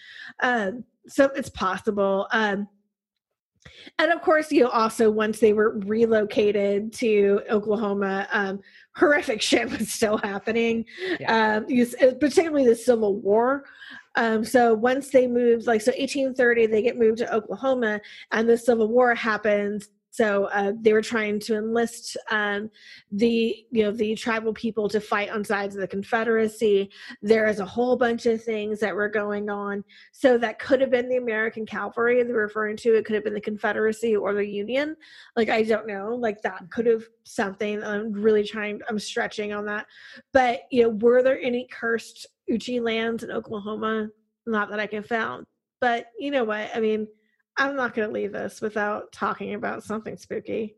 Um, 0.43 0.85
so 1.07 1.27
it's 1.35 1.51
possible. 1.51 2.29
Um, 2.33 2.69
and 3.99 4.13
of 4.13 4.23
course, 4.23 4.51
you 4.51 4.63
know, 4.63 4.71
also 4.71 5.11
once 5.11 5.39
they 5.39 5.53
were 5.53 5.79
relocated 5.81 6.93
to 6.95 7.43
Oklahoma, 7.49 8.29
um, 8.33 8.61
horrific 8.97 9.41
shit 9.51 9.71
was 9.71 9.91
still 9.91 10.19
happening. 10.19 10.85
Um, 11.29 11.67
you 11.69 11.87
uh, 12.01 12.15
particularly 12.21 12.67
the 12.67 12.77
Civil 12.77 13.17
War. 13.17 13.65
Um, 14.15 14.45
so 14.45 14.75
once 14.75 15.11
they 15.11 15.27
moved, 15.27 15.67
like 15.67 15.81
so, 15.81 15.93
1830, 15.93 16.67
they 16.67 16.83
get 16.83 16.99
moved 16.99 17.19
to 17.19 17.35
Oklahoma, 17.35 18.01
and 18.31 18.49
the 18.49 18.59
Civil 18.59 18.89
War 18.89 19.15
happens. 19.15 19.89
So 20.13 20.45
uh, 20.53 20.73
they 20.79 20.93
were 20.93 21.01
trying 21.01 21.41
to 21.41 21.57
enlist 21.57 22.19
um, 22.31 22.71
the 23.11 23.57
you 23.71 23.83
know 23.83 23.91
the 23.91 24.15
tribal 24.15 24.53
people 24.53 24.87
to 24.91 25.01
fight 25.01 25.31
on 25.31 25.43
sides 25.43 25.75
of 25.75 25.81
the 25.81 25.89
Confederacy. 25.89 26.91
There 27.23 27.47
is 27.47 27.61
a 27.61 27.65
whole 27.65 27.97
bunch 27.97 28.27
of 28.27 28.45
things 28.45 28.79
that 28.81 28.95
were 28.95 29.09
going 29.09 29.49
on. 29.49 29.83
So 30.13 30.37
that 30.37 30.59
could 30.59 30.83
have 30.83 30.91
been 30.91 31.09
the 31.09 31.17
American 31.17 31.65
cavalry 31.65 32.23
they're 32.23 32.37
referring 32.37 32.77
to. 32.79 32.95
It 32.95 33.07
could 33.07 33.15
have 33.15 33.25
been 33.25 33.33
the 33.33 33.41
Confederacy 33.41 34.15
or 34.15 34.35
the 34.35 34.47
Union. 34.47 34.97
Like 35.35 35.49
I 35.49 35.63
don't 35.63 35.87
know. 35.87 36.15
Like 36.15 36.43
that 36.43 36.71
could 36.71 36.85
have 36.85 37.05
something. 37.25 37.83
I'm 37.83 38.13
really 38.13 38.45
trying. 38.45 38.81
I'm 38.91 38.99
stretching 38.99 39.55
on 39.55 39.65
that. 39.65 39.87
But 40.35 40.65
you 40.71 40.83
know, 40.83 40.91
were 40.91 41.23
there 41.23 41.41
any 41.41 41.67
cursed 41.73 42.27
Yuchi 42.51 42.83
lands 42.83 43.23
in 43.23 43.31
Oklahoma? 43.31 44.09
Not 44.47 44.69
that 44.69 44.81
I 44.81 44.87
can 44.87 45.03
found. 45.03 45.47
But 45.81 46.09
you 46.19 46.31
know 46.31 46.45
what? 46.45 46.69
I 46.75 46.81
mean, 46.81 47.09
I'm 47.57 47.77
not 47.77 47.95
going 47.95 48.09
to 48.09 48.15
leave 48.15 48.33
this 48.33 48.61
without 48.61 49.13
talking 49.13 49.55
about 49.55 49.85
something 49.85 50.17
spooky, 50.17 50.77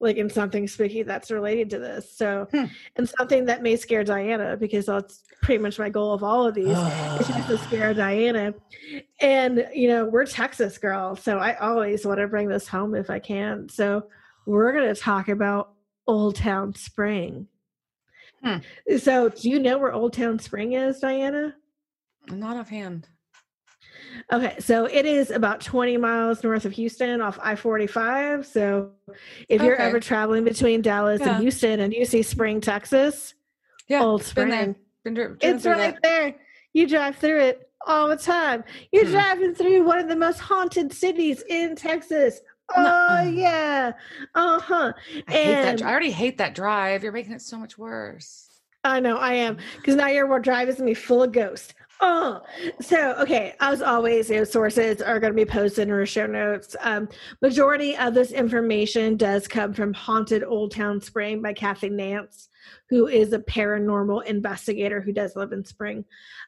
like 0.00 0.16
in 0.16 0.30
something 0.30 0.66
spooky 0.66 1.02
that's 1.02 1.30
related 1.30 1.70
to 1.70 1.78
this. 1.78 2.16
So, 2.16 2.48
Hmm. 2.50 2.64
and 2.96 3.08
something 3.08 3.44
that 3.46 3.62
may 3.62 3.76
scare 3.76 4.04
Diana 4.04 4.56
because 4.56 4.86
that's 4.86 5.22
pretty 5.42 5.62
much 5.62 5.78
my 5.78 5.90
goal 5.90 6.12
of 6.14 6.22
all 6.24 6.46
of 6.46 6.54
these 6.54 6.68
is 6.68 7.28
just 7.28 7.48
to 7.48 7.58
scare 7.66 7.92
Diana. 7.94 8.54
And 9.20 9.68
you 9.74 9.88
know, 9.88 10.06
we're 10.06 10.26
Texas 10.26 10.78
girls, 10.78 11.22
so 11.22 11.38
I 11.38 11.54
always 11.56 12.06
want 12.06 12.20
to 12.20 12.28
bring 12.28 12.48
this 12.48 12.66
home 12.68 12.94
if 12.94 13.10
I 13.10 13.18
can. 13.18 13.68
So, 13.68 14.06
we're 14.46 14.72
going 14.72 14.92
to 14.94 15.00
talk 15.00 15.28
about 15.28 15.72
Old 16.06 16.36
Town 16.36 16.74
Spring. 16.74 17.48
Hmm. 18.42 18.58
So, 18.98 19.30
do 19.30 19.48
you 19.48 19.58
know 19.58 19.78
where 19.78 19.92
Old 19.92 20.12
Town 20.12 20.38
Spring 20.38 20.72
is, 20.74 20.98
Diana? 21.00 21.54
Not 22.28 22.56
offhand. 22.58 23.08
Okay, 24.32 24.56
so 24.58 24.86
it 24.86 25.06
is 25.06 25.30
about 25.30 25.60
20 25.60 25.96
miles 25.96 26.42
north 26.44 26.64
of 26.64 26.72
Houston 26.72 27.20
off 27.20 27.38
I 27.42 27.56
45. 27.56 28.46
So 28.46 28.90
if 29.48 29.62
you're 29.62 29.76
ever 29.76 30.00
traveling 30.00 30.44
between 30.44 30.82
Dallas 30.82 31.20
Yeah. 31.20 31.34
and 31.34 31.42
Houston 31.42 31.80
and 31.80 31.92
you 31.92 32.04
see 32.04 32.22
Spring, 32.22 32.60
Texas, 32.60 33.34
Yeah, 33.88 34.02
Old 34.02 34.20
been 34.20 34.26
Spring, 34.26 34.48
there. 34.50 34.74
Been 35.04 35.36
it's 35.40 35.66
right 35.66 35.94
that. 35.94 36.02
there. 36.02 36.34
You 36.72 36.88
drive 36.88 37.16
through 37.16 37.40
it 37.40 37.68
all 37.86 38.08
the 38.08 38.16
time. 38.16 38.64
You're 38.92 39.04
Hmm. 39.04 39.10
driving 39.12 39.54
through 39.54 39.84
one 39.84 39.98
of 39.98 40.08
the 40.08 40.16
most 40.16 40.38
haunted 40.40 40.92
cities 40.92 41.42
in 41.48 41.76
Texas. 41.76 42.40
Oh, 42.74 42.82
Nuh-uh. 42.82 43.30
yeah. 43.30 43.92
Uh 44.34 44.58
huh. 44.58 44.92
I. 45.28 45.34
And- 45.36 45.82
I 45.82 45.90
already 45.90 46.10
hate 46.10 46.38
that 46.38 46.54
drive. 46.54 47.02
You're 47.02 47.12
making 47.12 47.32
it 47.32 47.42
so 47.42 47.58
much 47.58 47.76
worse. 47.76 48.48
I 48.84 49.00
know 49.00 49.16
I 49.18 49.34
am 49.34 49.58
because 49.76 49.96
now 49.96 50.08
your 50.08 50.38
drive 50.40 50.68
is 50.68 50.76
gonna 50.76 50.86
be 50.90 50.94
full 50.94 51.22
of 51.22 51.32
ghosts. 51.32 51.74
Oh, 52.00 52.42
so 52.80 53.14
okay. 53.20 53.54
As 53.60 53.80
always, 53.80 54.28
you 54.28 54.36
know, 54.36 54.44
sources 54.44 55.00
are 55.00 55.20
going 55.20 55.32
to 55.32 55.36
be 55.36 55.50
posted 55.50 55.88
in 55.88 55.94
our 55.94 56.06
show 56.06 56.26
notes. 56.26 56.74
Um, 56.80 57.08
majority 57.40 57.96
of 57.96 58.14
this 58.14 58.32
information 58.32 59.16
does 59.16 59.46
come 59.46 59.72
from 59.72 59.94
"Haunted 59.94 60.42
Old 60.44 60.72
Town 60.72 61.00
Spring" 61.00 61.40
by 61.40 61.52
Kathy 61.52 61.88
Nance, 61.88 62.48
who 62.90 63.06
is 63.06 63.32
a 63.32 63.38
paranormal 63.38 64.24
investigator 64.24 65.00
who 65.00 65.12
does 65.12 65.36
live 65.36 65.52
in 65.52 65.64
Spring. 65.64 66.04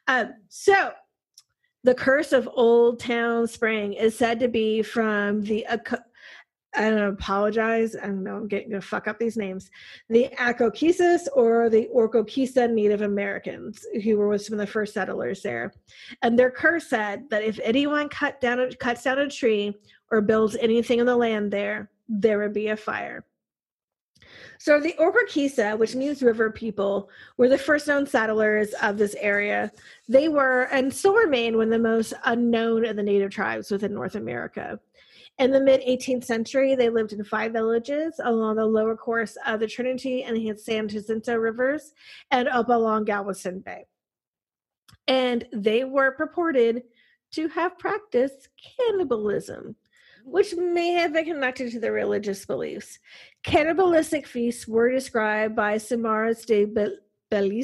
Um, 0.07 0.33
so, 0.49 0.91
the 1.83 1.95
curse 1.95 2.33
of 2.33 2.49
Old 2.53 2.99
Town 2.99 3.47
Spring 3.47 3.93
is 3.93 4.17
said 4.17 4.39
to 4.41 4.47
be 4.47 4.81
from 4.81 5.41
the. 5.43 5.65
I 6.75 6.85
apologize. 6.85 7.95
I 7.95 8.07
don't 8.07 8.23
know. 8.23 8.35
I'm 8.35 8.47
getting 8.47 8.71
to 8.71 8.81
fuck 8.81 9.07
up 9.07 9.17
these 9.17 9.37
names 9.37 9.71
the 10.09 10.29
Akokisis 10.37 11.27
or 11.33 11.69
the 11.69 11.89
Orkokisa 11.95 12.69
Native 12.69 13.01
Americans, 13.01 13.85
who 14.03 14.17
were 14.17 14.37
some 14.37 14.53
of 14.53 14.59
the 14.59 14.71
first 14.71 14.93
settlers 14.93 15.41
there. 15.41 15.73
And 16.21 16.37
their 16.37 16.51
curse 16.51 16.87
said 16.87 17.29
that 17.29 17.43
if 17.43 17.59
anyone 17.63 18.09
cut 18.09 18.39
down 18.41 18.59
a, 18.59 18.75
cuts 18.75 19.03
down 19.03 19.19
a 19.19 19.29
tree 19.29 19.75
or 20.11 20.21
builds 20.21 20.55
anything 20.57 20.99
on 20.99 21.05
the 21.05 21.15
land 21.15 21.51
there, 21.51 21.89
there 22.07 22.39
would 22.39 22.53
be 22.53 22.67
a 22.67 22.77
fire. 22.77 23.25
So 24.59 24.79
the 24.79 24.95
Orkokisa, 24.99 25.77
which 25.77 25.95
means 25.95 26.23
river 26.23 26.51
people, 26.51 27.09
were 27.37 27.47
the 27.47 27.57
first 27.57 27.87
known 27.87 28.05
settlers 28.05 28.73
of 28.81 28.97
this 28.97 29.15
area. 29.19 29.71
They 30.09 30.29
were 30.29 30.63
and 30.71 30.93
still 30.93 31.13
remain 31.13 31.57
one 31.57 31.67
of 31.67 31.71
the 31.71 31.79
most 31.79 32.13
unknown 32.25 32.85
of 32.85 32.95
the 32.95 33.03
native 33.03 33.31
tribes 33.31 33.71
within 33.71 33.93
North 33.93 34.15
America. 34.15 34.79
In 35.39 35.51
the 35.51 35.61
mid 35.61 35.81
18th 35.81 36.23
century, 36.23 36.75
they 36.75 36.89
lived 36.89 37.13
in 37.13 37.23
five 37.23 37.53
villages 37.53 38.19
along 38.23 38.55
the 38.55 38.65
lower 38.65 38.95
course 38.95 39.37
of 39.45 39.59
the 39.59 39.67
Trinity 39.67 40.23
and 40.23 40.35
the 40.35 40.57
San 40.57 40.87
Jacinto 40.87 41.35
rivers 41.35 41.93
and 42.31 42.47
up 42.47 42.69
along 42.69 43.05
Galveston 43.05 43.59
Bay. 43.59 43.85
And 45.07 45.47
they 45.53 45.83
were 45.83 46.11
purported 46.11 46.83
to 47.33 47.47
have 47.49 47.77
practiced 47.77 48.49
cannibalism, 48.77 49.75
which 50.25 50.55
may 50.55 50.93
have 50.93 51.13
been 51.13 51.25
connected 51.25 51.71
to 51.71 51.79
their 51.79 51.93
religious 51.93 52.45
beliefs. 52.45 52.97
Cannibalistic 53.43 54.25
feasts 54.25 54.67
were 54.67 54.91
described 54.91 55.55
by 55.55 55.75
Samaras 55.75 56.45
de 56.45 56.65
Be- 57.29 57.63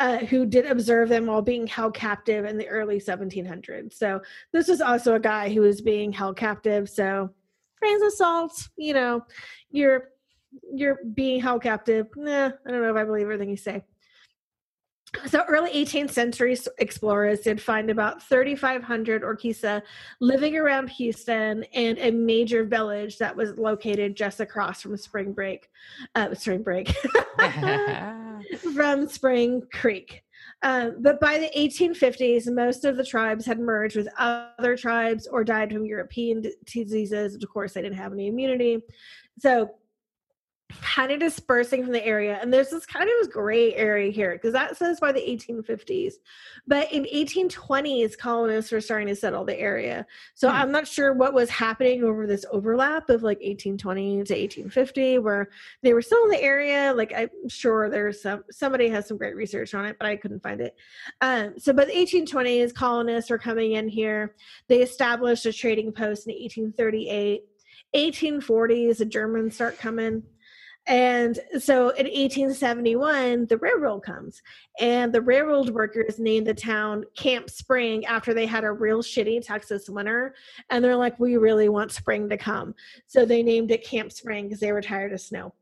uh, 0.00 0.18
who 0.18 0.46
did 0.46 0.66
observe 0.66 1.08
them 1.08 1.26
while 1.26 1.42
being 1.42 1.66
held 1.66 1.94
captive 1.94 2.44
in 2.44 2.58
the 2.58 2.68
early 2.68 3.00
1700s. 3.00 3.94
So 3.94 4.20
this 4.52 4.68
was 4.68 4.80
also 4.80 5.14
a 5.14 5.20
guy 5.20 5.52
who 5.52 5.62
was 5.62 5.80
being 5.80 6.12
held 6.12 6.36
captive. 6.36 6.88
So 6.88 7.30
grains 7.80 8.02
of 8.02 8.12
salt, 8.12 8.68
you 8.76 8.94
know, 8.94 9.24
you're 9.70 10.10
you're 10.72 10.98
being 11.14 11.40
held 11.40 11.62
captive. 11.62 12.06
Nah, 12.16 12.50
I 12.66 12.70
don't 12.70 12.82
know 12.82 12.90
if 12.90 12.96
I 12.96 13.04
believe 13.04 13.24
everything 13.24 13.50
you 13.50 13.56
say. 13.56 13.82
So 15.26 15.42
early 15.48 15.70
18th 15.72 16.10
century 16.10 16.56
explorers 16.78 17.40
did 17.40 17.60
find 17.60 17.90
about 17.90 18.22
3,500 18.22 19.22
Orkisa 19.22 19.82
living 20.20 20.56
around 20.56 20.88
Houston 20.90 21.64
and 21.72 21.98
a 21.98 22.10
major 22.10 22.64
village 22.64 23.18
that 23.18 23.34
was 23.34 23.56
located 23.56 24.16
just 24.16 24.40
across 24.40 24.82
from 24.82 24.96
Spring 24.96 25.32
Break, 25.32 25.68
uh, 26.14 26.34
Spring 26.34 26.62
Break, 26.62 26.88
from 28.74 29.08
Spring 29.08 29.62
Creek. 29.72 30.22
Um, 30.62 30.96
but 31.00 31.20
by 31.20 31.38
the 31.38 31.50
1850s, 31.56 32.52
most 32.52 32.84
of 32.84 32.96
the 32.96 33.04
tribes 33.04 33.44
had 33.44 33.58
merged 33.58 33.96
with 33.96 34.08
other 34.18 34.76
tribes 34.76 35.26
or 35.26 35.44
died 35.44 35.72
from 35.72 35.84
European 35.84 36.42
diseases. 36.64 37.34
Of 37.34 37.48
course, 37.50 37.74
they 37.74 37.82
didn't 37.82 37.98
have 37.98 38.12
any 38.12 38.28
immunity. 38.28 38.80
So, 39.38 39.74
kind 40.82 41.10
of 41.10 41.18
dispersing 41.18 41.82
from 41.82 41.92
the 41.92 42.04
area. 42.04 42.38
And 42.40 42.52
there's 42.52 42.70
this 42.70 42.86
kind 42.86 43.08
of 43.20 43.30
gray 43.30 43.74
area 43.74 44.10
here 44.10 44.32
because 44.32 44.52
that 44.52 44.76
says 44.76 45.00
by 45.00 45.12
the 45.12 45.20
1850s. 45.20 46.14
But 46.66 46.92
in 46.92 47.04
1820s, 47.04 48.16
colonists 48.16 48.72
were 48.72 48.80
starting 48.80 49.08
to 49.08 49.16
settle 49.16 49.44
the 49.44 49.58
area. 49.58 50.06
So 50.34 50.48
Hmm. 50.48 50.56
I'm 50.56 50.72
not 50.72 50.86
sure 50.86 51.12
what 51.12 51.34
was 51.34 51.50
happening 51.50 52.04
over 52.04 52.26
this 52.26 52.44
overlap 52.50 53.10
of 53.10 53.22
like 53.22 53.38
1820 53.38 54.24
to 54.24 54.34
1850, 54.34 55.18
where 55.18 55.48
they 55.82 55.94
were 55.94 56.02
still 56.02 56.22
in 56.24 56.30
the 56.30 56.42
area. 56.42 56.92
Like 56.94 57.12
I'm 57.16 57.30
sure 57.48 57.90
there's 57.90 58.22
some 58.22 58.44
somebody 58.50 58.88
has 58.88 59.08
some 59.08 59.18
great 59.18 59.36
research 59.36 59.74
on 59.74 59.86
it, 59.86 59.96
but 59.98 60.06
I 60.06 60.16
couldn't 60.16 60.42
find 60.42 60.60
it. 60.60 60.76
Um, 61.20 61.58
so 61.58 61.72
by 61.72 61.84
the 61.84 61.92
1820s, 61.92 62.74
colonists 62.74 63.30
were 63.30 63.38
coming 63.38 63.72
in 63.72 63.88
here. 63.88 64.34
They 64.68 64.82
established 64.82 65.46
a 65.46 65.52
trading 65.52 65.92
post 65.92 66.26
in 66.26 66.34
1838. 66.34 67.42
1840s, 67.94 68.98
the 68.98 69.04
Germans 69.04 69.54
start 69.54 69.78
coming. 69.78 70.22
And 70.86 71.38
so 71.58 71.88
in 71.90 72.06
1871, 72.06 73.46
the 73.46 73.56
railroad 73.56 74.00
comes, 74.00 74.42
and 74.78 75.12
the 75.12 75.22
railroad 75.22 75.70
workers 75.70 76.18
named 76.18 76.46
the 76.46 76.54
town 76.54 77.04
Camp 77.16 77.48
Spring 77.48 78.04
after 78.04 78.34
they 78.34 78.44
had 78.44 78.64
a 78.64 78.72
real 78.72 79.02
shitty 79.02 79.44
Texas 79.44 79.88
winter. 79.88 80.34
And 80.68 80.84
they're 80.84 80.96
like, 80.96 81.18
we 81.18 81.36
really 81.36 81.70
want 81.70 81.92
spring 81.92 82.28
to 82.28 82.36
come. 82.36 82.74
So 83.06 83.24
they 83.24 83.42
named 83.42 83.70
it 83.70 83.86
Camp 83.86 84.12
Spring 84.12 84.46
because 84.46 84.60
they 84.60 84.72
were 84.72 84.82
tired 84.82 85.12
of 85.14 85.20
snow 85.20 85.54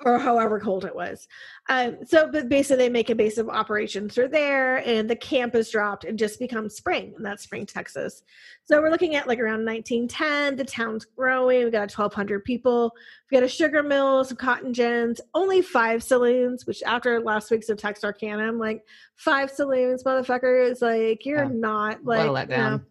or 0.00 0.18
however 0.18 0.58
cold 0.58 0.84
it 0.84 0.94
was. 0.94 1.28
Um, 1.68 1.98
so, 2.04 2.28
but 2.30 2.48
basically, 2.48 2.84
they 2.84 2.88
make 2.88 3.10
a 3.10 3.14
base 3.14 3.38
of 3.38 3.48
operations 3.48 4.18
are 4.18 4.28
there, 4.28 4.78
and 4.78 5.08
the 5.08 5.16
camp 5.16 5.54
is 5.54 5.70
dropped 5.70 6.04
and 6.04 6.18
just 6.18 6.38
becomes 6.38 6.74
spring, 6.74 7.12
and 7.16 7.24
that's 7.24 7.42
Spring, 7.44 7.66
Texas. 7.66 8.22
So 8.64 8.80
we're 8.80 8.90
looking 8.90 9.14
at 9.16 9.26
like 9.28 9.38
around 9.38 9.64
1910. 9.64 10.56
The 10.56 10.64
town's 10.64 11.04
growing. 11.04 11.64
We 11.64 11.70
got 11.70 11.92
1,200 11.92 12.44
people. 12.44 12.92
We 13.30 13.36
got 13.36 13.44
a 13.44 13.48
sugar 13.48 13.82
mill, 13.82 14.24
some 14.24 14.36
cotton 14.36 14.72
gins, 14.72 15.20
only 15.34 15.62
five 15.62 16.02
saloons. 16.02 16.66
Which 16.66 16.82
after 16.84 17.20
last 17.20 17.50
week's 17.50 17.68
of 17.68 17.78
Texarkana, 17.78 18.42
I'm 18.42 18.58
like, 18.58 18.84
five 19.16 19.50
saloons, 19.50 20.04
motherfuckers. 20.04 20.80
Like 20.82 21.24
you're 21.26 21.44
Yeah. 21.44 21.50
not 21.52 22.02
What 22.04 22.18
like 22.26 22.48
a 22.48 22.54
letdown. 22.54 22.84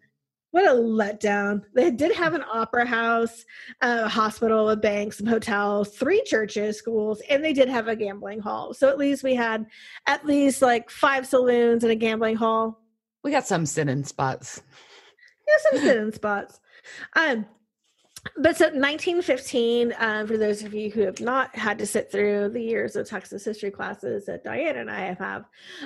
What 0.52 0.66
a 0.66 0.74
letdown. 0.74 1.64
They 1.74 1.92
did 1.92 2.14
have 2.14 2.34
an 2.34 2.44
opera 2.52 2.86
house, 2.86 3.46
a 3.82 4.08
hospital, 4.08 4.70
a 4.70 4.76
bank, 4.76 5.14
some 5.14 5.26
hotels, 5.26 5.90
three 5.90 6.22
churches, 6.24 6.78
schools, 6.78 7.22
and 7.30 7.44
they 7.44 7.54
did 7.54 7.70
have 7.70 7.88
a 7.88 7.96
gambling 7.96 8.40
hall. 8.40 8.74
So 8.74 8.90
at 8.90 8.98
least 8.98 9.24
we 9.24 9.34
had 9.34 9.66
at 10.08 10.26
least 10.26 10.62
like 10.62 10.90
five 10.90 11.26
saloons 11.26 11.84
and 11.84 11.92
a 11.92 11.96
gambling 11.96 12.36
hall. 12.36 12.82
We 13.24 13.32
got 13.32 13.48
some 13.48 13.66
sit-in 13.66 14.04
spots. 14.04 14.62
Yeah, 15.48 15.72
some 15.72 15.82
sit-in 15.82 16.12
spots. 16.14 16.60
Um, 17.16 17.46
but 18.38 18.56
so 18.56 18.66
1915 18.66 19.94
um, 19.98 20.28
for 20.28 20.38
those 20.38 20.64
of 20.64 20.74
you 20.74 20.92
who 20.92 21.02
have 21.02 21.20
not 21.20 21.56
had 21.56 21.80
to 21.80 21.88
sit 21.88 22.12
through 22.12 22.50
the 22.50 22.62
years 22.62 22.96
of 22.96 23.08
texas 23.08 23.44
history 23.44 23.72
classes 23.72 24.26
that 24.26 24.44
diane 24.44 24.78
and 24.78 24.92
i 24.92 25.16
have 25.18 25.46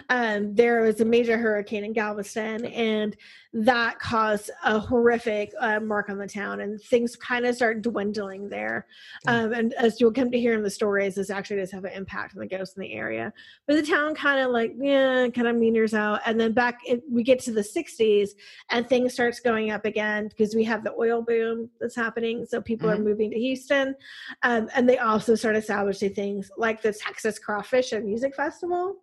um, 0.09 0.53
there 0.53 0.82
was 0.82 0.99
a 0.99 1.05
major 1.05 1.38
hurricane 1.38 1.86
in 1.86 1.93
galveston 1.93 2.66
and 2.66 3.16
that 3.58 3.97
caused 3.99 4.51
a 4.66 4.78
horrific 4.78 5.53
uh, 5.62 5.80
mark 5.80 6.10
on 6.10 6.18
the 6.18 6.28
town 6.28 6.60
and 6.60 6.82
things 6.82 7.16
kind 7.16 7.45
of 7.45 7.56
start 7.56 7.82
dwindling 7.82 8.49
there. 8.49 8.86
Um, 9.28 9.53
and 9.53 9.74
as 9.76 10.01
you'll 10.01 10.12
come 10.12 10.30
to 10.32 10.38
hear 10.38 10.56
in 10.56 10.62
the 10.62 10.70
stories 10.70 11.16
this 11.16 11.30
actually 11.30 11.58
does 11.58 11.72
have 11.72 11.86
an 11.86 11.93
impact 11.93 12.36
on 12.36 12.41
the 12.41 12.47
ghosts 12.47 12.76
in 12.76 12.82
the 12.82 12.91
area. 12.91 13.32
But 13.66 13.78
the 13.78 13.89
town 13.89 14.14
kind 14.14 14.41
of 14.41 14.51
like 14.51 14.74
yeah 14.78 15.30
kind 15.30 15.47
of 15.47 15.56
meters 15.56 15.93
out 15.93 16.20
and 16.26 16.38
then 16.38 16.51
back 16.51 16.80
in, 16.86 17.01
we 17.10 17.24
get 17.24 17.39
to 17.41 17.53
the 17.53 17.62
60s 17.62 18.32
and 18.72 18.89
things 18.89 19.14
starts 19.14 19.39
going 19.39 19.72
up 19.72 19.86
again 19.86 20.28
because 20.28 20.53
we 20.53 20.66
have 20.66 20.84
the 20.84 20.93
oil 20.99 21.22
boom 21.22 21.70
that's 21.80 21.95
happening 21.95 22.45
so 22.45 22.62
people 22.62 22.89
mm-hmm. 22.89 23.01
are 23.01 23.06
moving 23.06 23.32
to 23.32 23.39
houston. 23.39 23.95
Um, 24.43 24.68
and 24.76 24.88
they 24.88 24.97
also 24.97 25.34
start 25.34 25.56
establishing 25.56 26.14
things 26.14 26.51
like 26.58 26.82
the 26.82 26.91
texas 26.91 27.39
crawfish 27.39 27.93
and 27.93 28.06
music 28.06 28.36
festival 28.36 28.97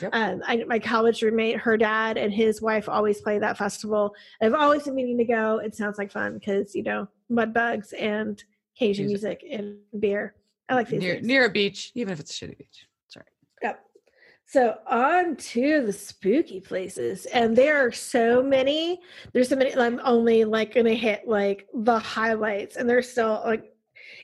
Yep. 0.00 0.10
Um, 0.12 0.42
I, 0.46 0.64
my 0.64 0.78
college 0.78 1.22
roommate, 1.22 1.58
her 1.58 1.76
dad 1.76 2.16
and 2.16 2.32
his 2.32 2.60
wife 2.60 2.88
always 2.88 3.20
play 3.20 3.38
that 3.38 3.56
festival. 3.56 4.14
I've 4.42 4.54
always 4.54 4.84
been 4.84 4.94
meaning 4.94 5.18
to 5.18 5.24
go. 5.24 5.58
It 5.58 5.74
sounds 5.74 5.98
like 5.98 6.10
fun 6.10 6.34
because 6.34 6.74
you 6.74 6.82
know 6.82 7.08
mud 7.28 7.54
bugs 7.54 7.92
and 7.92 8.42
Cajun 8.76 9.06
music, 9.06 9.42
music 9.42 9.60
and 9.60 10.00
beer. 10.00 10.34
I 10.68 10.74
like 10.74 10.88
these 10.88 11.00
near, 11.00 11.20
near 11.20 11.44
a 11.44 11.50
beach, 11.50 11.92
even 11.94 12.12
if 12.12 12.20
it's 12.20 12.30
a 12.30 12.46
shitty 12.46 12.58
beach. 12.58 12.86
Sorry. 13.08 13.26
Yep. 13.62 13.84
So 14.46 14.78
on 14.86 15.36
to 15.36 15.86
the 15.86 15.92
spooky 15.92 16.60
places, 16.60 17.26
and 17.26 17.56
there 17.56 17.86
are 17.86 17.92
so 17.92 18.42
many. 18.42 19.00
There's 19.32 19.48
so 19.48 19.56
many. 19.56 19.76
I'm 19.76 20.00
only 20.04 20.44
like 20.44 20.74
gonna 20.74 20.94
hit 20.94 21.28
like 21.28 21.68
the 21.72 21.98
highlights, 21.98 22.76
and 22.76 22.88
there's 22.88 23.10
still 23.10 23.42
like 23.44 23.70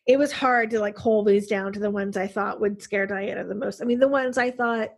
it 0.07 0.19
was 0.19 0.33
hard 0.33 0.71
to 0.71 0.81
like 0.81 0.97
hold 0.97 1.27
these 1.27 1.47
down 1.47 1.73
to 1.73 1.81
the 1.81 1.91
ones 1.91 2.17
I 2.17 2.27
thought 2.27 2.61
would 2.61 2.83
scare 2.83 3.07
Diana 3.07 3.45
the 3.45 3.55
most. 3.55 3.81
I 3.81 3.85
mean, 3.85 4.01
the 4.01 4.09
ones 4.09 4.39
I 4.39 4.51
thought 4.51 4.95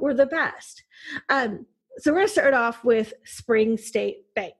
were 0.00 0.14
the 0.14 0.26
best. 0.26 0.84
Um, 1.28 1.66
so 1.98 2.10
we're 2.10 2.18
going 2.18 2.26
to 2.26 2.32
start 2.32 2.54
off 2.54 2.84
with 2.84 3.12
Spring 3.24 3.76
State 3.76 4.24
Bank. 4.34 4.54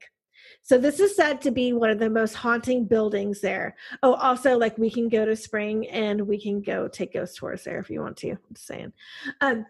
So 0.63 0.79
this 0.79 1.01
is 1.01 1.17
said 1.17 1.41
to 1.43 1.51
be 1.51 1.73
one 1.73 1.91
of 1.91 1.99
the 1.99 2.11
most 2.11 2.35
haunting 2.35 2.85
buildings 2.85 3.41
there. 3.41 3.77
Oh, 4.03 4.15
also, 4.15 4.59
like 4.59 4.77
we 4.79 4.91
can 4.91 5.09
go 5.09 5.25
to 5.25 5.35
Spring 5.35 5.89
and 5.89 6.21
we 6.21 6.41
can 6.41 6.61
go 6.61 6.87
take 6.87 7.15
ghost 7.15 7.37
tours 7.37 7.65
there 7.65 7.79
if 7.79 7.91
you 7.91 8.01
want 8.01 8.17
to. 8.19 8.31
I'm 8.31 8.39
just 8.53 8.67
saying. 8.67 8.93
Um. 9.41 9.67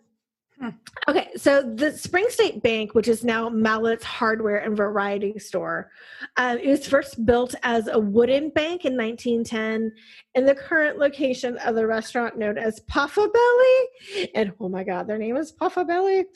Okay, 1.08 1.28
so 1.36 1.62
the 1.62 1.92
Spring 1.96 2.26
State 2.28 2.62
Bank, 2.62 2.94
which 2.94 3.08
is 3.08 3.24
now 3.24 3.48
Mallett's 3.48 4.04
Hardware 4.04 4.58
and 4.58 4.76
Variety 4.76 5.38
Store, 5.38 5.90
uh, 6.36 6.56
it 6.62 6.68
was 6.68 6.86
first 6.86 7.24
built 7.24 7.54
as 7.62 7.88
a 7.88 7.98
wooden 7.98 8.50
bank 8.50 8.84
in 8.84 8.96
1910 8.96 9.92
in 10.34 10.44
the 10.44 10.54
current 10.54 10.98
location 10.98 11.56
of 11.58 11.74
the 11.74 11.86
restaurant 11.86 12.38
known 12.38 12.58
as 12.58 12.80
Puffa 12.80 13.26
Belly. 13.32 14.28
And 14.34 14.52
oh 14.60 14.68
my 14.68 14.84
God, 14.84 15.06
their 15.06 15.18
name 15.18 15.36
is 15.36 15.52
Puffa 15.52 15.86
Belly. 15.86 16.26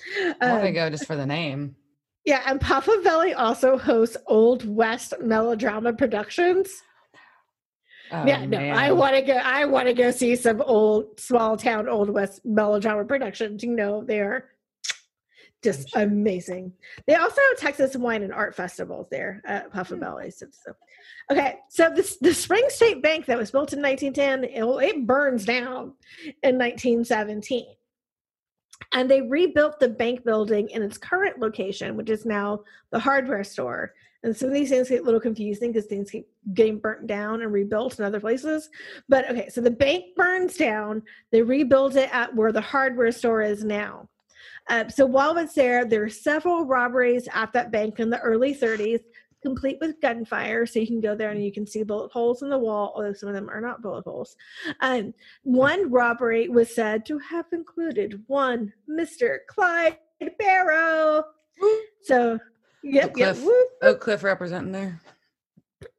I 0.40 0.52
want 0.52 0.62
to 0.62 0.68
um, 0.68 0.74
go 0.74 0.90
just 0.90 1.06
for 1.06 1.16
the 1.16 1.26
name. 1.26 1.76
Yeah, 2.24 2.42
and 2.46 2.58
Puffa 2.58 3.04
Belly 3.04 3.34
also 3.34 3.76
hosts 3.76 4.16
Old 4.26 4.66
West 4.66 5.12
Melodrama 5.20 5.92
Productions. 5.92 6.82
Oh, 8.22 8.26
yeah, 8.26 8.44
no, 8.44 8.58
man. 8.58 8.76
I 8.76 8.92
want 8.92 9.14
to 9.14 9.22
go. 9.22 9.34
I 9.34 9.64
want 9.64 9.88
to 9.88 9.94
go 9.94 10.10
see 10.10 10.36
some 10.36 10.60
old 10.62 11.18
small 11.18 11.56
town 11.56 11.88
old 11.88 12.10
west 12.10 12.44
melodrama 12.44 13.04
productions. 13.04 13.62
You 13.62 13.74
know, 13.74 14.04
they're 14.04 14.50
just 15.62 15.96
amazing. 15.96 16.72
They 17.06 17.14
also 17.14 17.40
have 17.50 17.58
Texas 17.58 17.96
wine 17.96 18.22
and 18.22 18.32
art 18.32 18.54
festivals 18.54 19.08
there 19.10 19.42
at 19.46 19.72
Puffa 19.72 19.94
hmm. 19.94 20.00
Belly. 20.00 20.30
So, 20.30 20.46
so, 20.50 20.72
okay, 21.32 21.58
so 21.70 21.90
this 21.90 22.16
the 22.18 22.34
Spring 22.34 22.64
State 22.68 23.02
Bank 23.02 23.26
that 23.26 23.38
was 23.38 23.50
built 23.50 23.72
in 23.72 23.82
1910, 23.82 24.44
it, 24.44 24.88
it 24.88 25.06
burns 25.06 25.44
down 25.44 25.94
in 26.42 26.58
1917 26.58 27.66
and 28.92 29.10
they 29.10 29.22
rebuilt 29.22 29.80
the 29.80 29.88
bank 29.88 30.24
building 30.24 30.68
in 30.70 30.82
its 30.82 30.98
current 30.98 31.38
location, 31.38 31.96
which 31.96 32.10
is 32.10 32.24
now 32.24 32.60
the 32.90 32.98
hardware 32.98 33.44
store. 33.44 33.94
And 34.24 34.34
some 34.34 34.48
of 34.48 34.54
these 34.54 34.70
things 34.70 34.88
get 34.88 35.02
a 35.02 35.04
little 35.04 35.20
confusing 35.20 35.70
because 35.70 35.86
things 35.86 36.10
keep 36.10 36.26
getting 36.54 36.78
burnt 36.78 37.06
down 37.06 37.42
and 37.42 37.52
rebuilt 37.52 37.98
in 37.98 38.06
other 38.06 38.20
places. 38.20 38.70
But 39.06 39.30
okay, 39.30 39.50
so 39.50 39.60
the 39.60 39.70
bank 39.70 40.16
burns 40.16 40.56
down, 40.56 41.02
they 41.30 41.42
rebuild 41.42 41.96
it 41.96 42.12
at 42.12 42.34
where 42.34 42.50
the 42.50 42.60
hardware 42.60 43.12
store 43.12 43.42
is 43.42 43.64
now. 43.64 44.08
Uh, 44.70 44.88
so 44.88 45.04
while 45.04 45.36
it's 45.36 45.52
there, 45.52 45.84
there 45.84 46.02
are 46.02 46.08
several 46.08 46.64
robberies 46.64 47.28
at 47.34 47.52
that 47.52 47.70
bank 47.70 48.00
in 48.00 48.08
the 48.08 48.18
early 48.20 48.54
30s, 48.54 49.00
complete 49.42 49.76
with 49.82 50.00
gunfire. 50.00 50.64
So 50.64 50.78
you 50.78 50.86
can 50.86 51.02
go 51.02 51.14
there 51.14 51.30
and 51.30 51.44
you 51.44 51.52
can 51.52 51.66
see 51.66 51.82
bullet 51.82 52.10
holes 52.10 52.42
in 52.42 52.48
the 52.48 52.56
wall, 52.56 52.94
although 52.96 53.12
some 53.12 53.28
of 53.28 53.34
them 53.34 53.50
are 53.50 53.60
not 53.60 53.82
bullet 53.82 54.04
holes. 54.04 54.36
Um, 54.80 55.12
one 55.42 55.90
robbery 55.90 56.48
was 56.48 56.74
said 56.74 57.04
to 57.06 57.18
have 57.18 57.44
included 57.52 58.22
one 58.26 58.72
Mr. 58.88 59.40
Clyde 59.48 59.98
Barrow. 60.38 61.24
So 62.00 62.38
Yep, 62.85 63.05
Oak 63.05 63.14
Cliff, 63.14 63.41
yep. 63.43 63.66
Oak 63.82 64.01
Cliff 64.01 64.22
representing 64.22 64.72
there. 64.72 65.01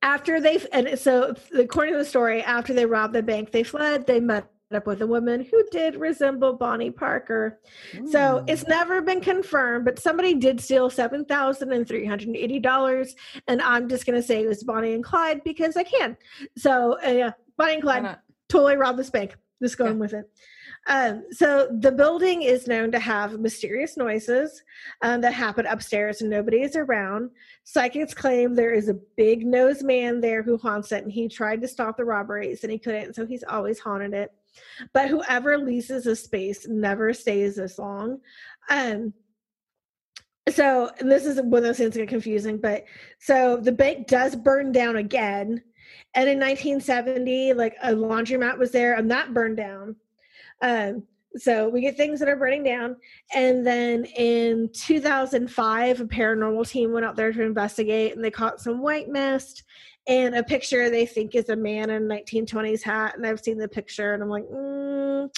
After 0.01 0.39
they 0.39 0.59
and 0.71 0.97
so 0.97 1.33
according 1.57 1.93
to 1.95 1.97
the 1.97 2.05
story, 2.05 2.43
after 2.43 2.73
they 2.73 2.85
robbed 2.85 3.13
the 3.13 3.23
bank, 3.23 3.51
they 3.51 3.63
fled. 3.63 4.05
They 4.05 4.19
met 4.19 4.47
up 4.71 4.87
with 4.87 5.01
a 5.01 5.07
woman 5.07 5.45
who 5.49 5.63
did 5.71 5.95
resemble 5.95 6.53
Bonnie 6.53 6.91
Parker. 6.91 7.59
Ooh. 7.95 8.07
So 8.11 8.43
it's 8.47 8.67
never 8.67 9.01
been 9.01 9.21
confirmed, 9.21 9.85
but 9.85 9.99
somebody 9.99 10.35
did 10.35 10.61
steal 10.61 10.89
seven 10.89 11.25
thousand 11.25 11.71
and 11.71 11.87
three 11.87 12.05
hundred 12.05 12.35
eighty 12.35 12.59
dollars, 12.59 13.15
and 13.47 13.61
I'm 13.61 13.89
just 13.89 14.05
going 14.05 14.19
to 14.19 14.25
say 14.25 14.43
it 14.43 14.47
was 14.47 14.63
Bonnie 14.63 14.93
and 14.93 15.03
Clyde 15.03 15.41
because 15.43 15.75
I 15.77 15.83
can. 15.83 16.17
So 16.57 16.97
uh, 17.05 17.09
yeah, 17.09 17.31
Bonnie 17.57 17.73
and 17.73 17.81
Clyde 17.81 18.17
totally 18.47 18.77
robbed 18.77 18.99
this 18.99 19.09
bank. 19.09 19.35
Just 19.61 19.77
going 19.77 19.93
yeah. 19.93 19.99
with 19.99 20.13
it. 20.13 20.29
Um, 20.87 21.23
so 21.31 21.67
the 21.79 21.91
building 21.91 22.43
is 22.43 22.67
known 22.67 22.91
to 22.91 22.99
have 22.99 23.39
mysterious 23.39 23.97
noises 23.97 24.61
um, 25.01 25.19
that 25.21 25.33
happen 25.33 25.65
upstairs 25.65 26.21
and 26.21 26.29
nobody 26.29 26.61
is 26.61 26.75
around. 26.75 27.31
Psychics 27.63 28.13
claim 28.13 28.53
there 28.53 28.73
is 28.73 28.87
a 28.87 28.99
big 29.17 29.45
nosed 29.45 29.83
man 29.83 30.21
there 30.21 30.43
who 30.43 30.57
haunts 30.57 30.91
it, 30.91 31.03
and 31.03 31.11
he 31.11 31.27
tried 31.27 31.61
to 31.61 31.67
stop 31.67 31.97
the 31.97 32.05
robberies 32.05 32.63
and 32.63 32.71
he 32.71 32.77
couldn't, 32.77 33.15
so 33.15 33.25
he's 33.25 33.43
always 33.43 33.79
haunted 33.79 34.13
it. 34.13 34.31
But 34.93 35.09
whoever 35.09 35.57
leases 35.57 36.05
a 36.05 36.15
space 36.15 36.67
never 36.67 37.13
stays 37.13 37.55
this 37.55 37.79
long. 37.79 38.19
Um, 38.69 39.13
so 40.49 40.91
this 40.99 41.25
is 41.25 41.41
one 41.41 41.57
of 41.57 41.63
those 41.63 41.77
things 41.77 41.95
that 41.95 42.01
get 42.01 42.09
confusing, 42.09 42.59
but 42.59 42.85
so 43.17 43.57
the 43.57 43.71
bank 43.71 44.07
does 44.07 44.35
burn 44.35 44.71
down 44.71 44.97
again. 44.97 45.63
And 46.13 46.29
in 46.29 46.39
1970, 46.39 47.53
like 47.53 47.75
a 47.81 47.91
laundromat 47.91 48.57
was 48.59 48.71
there 48.71 48.93
and 48.93 49.09
that 49.09 49.33
burned 49.33 49.57
down. 49.57 49.95
Um, 50.61 51.03
so 51.37 51.67
we 51.67 51.81
get 51.81 51.97
things 51.97 52.19
that 52.19 52.29
are 52.29 52.35
burning 52.35 52.63
down. 52.63 52.95
And 53.33 53.65
then 53.65 54.05
in 54.05 54.69
2005, 54.73 56.01
a 56.01 56.05
paranormal 56.05 56.67
team 56.69 56.93
went 56.93 57.05
out 57.05 57.15
there 57.15 57.33
to 57.33 57.41
investigate 57.41 58.15
and 58.15 58.23
they 58.23 58.31
caught 58.31 58.61
some 58.61 58.81
white 58.81 59.09
mist 59.09 59.63
and 60.07 60.35
a 60.35 60.43
picture 60.43 60.89
they 60.89 61.05
think 61.05 61.35
is 61.35 61.49
a 61.49 61.55
man 61.55 61.89
in 61.89 62.03
a 62.03 62.15
1920s 62.15 62.83
hat. 62.83 63.15
And 63.17 63.25
I've 63.25 63.39
seen 63.39 63.57
the 63.57 63.67
picture 63.67 64.13
and 64.13 64.23
I'm 64.23 64.29
like, 64.29 64.45
mm, 64.45 65.29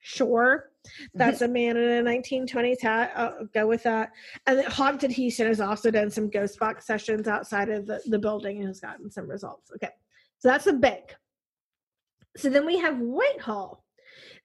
sure. 0.00 0.70
That's 1.14 1.42
a 1.42 1.48
man 1.48 1.76
in 1.76 2.06
a 2.06 2.10
1920s 2.10 2.80
hat. 2.80 3.12
I'll 3.16 3.46
go 3.54 3.66
with 3.66 3.84
that. 3.84 4.10
And 4.46 4.64
Haunted 4.64 5.12
Houston 5.12 5.46
has 5.46 5.60
also 5.60 5.90
done 5.90 6.10
some 6.10 6.28
ghost 6.28 6.58
box 6.58 6.86
sessions 6.86 7.26
outside 7.26 7.68
of 7.68 7.86
the, 7.86 8.00
the 8.06 8.18
building 8.18 8.58
and 8.58 8.66
has 8.66 8.80
gotten 8.80 9.10
some 9.10 9.28
results. 9.28 9.70
Okay. 9.76 9.90
So 10.38 10.48
that's 10.48 10.66
a 10.66 10.72
big. 10.72 11.14
So 12.36 12.50
then 12.50 12.66
we 12.66 12.78
have 12.78 12.98
Whitehall. 12.98 13.84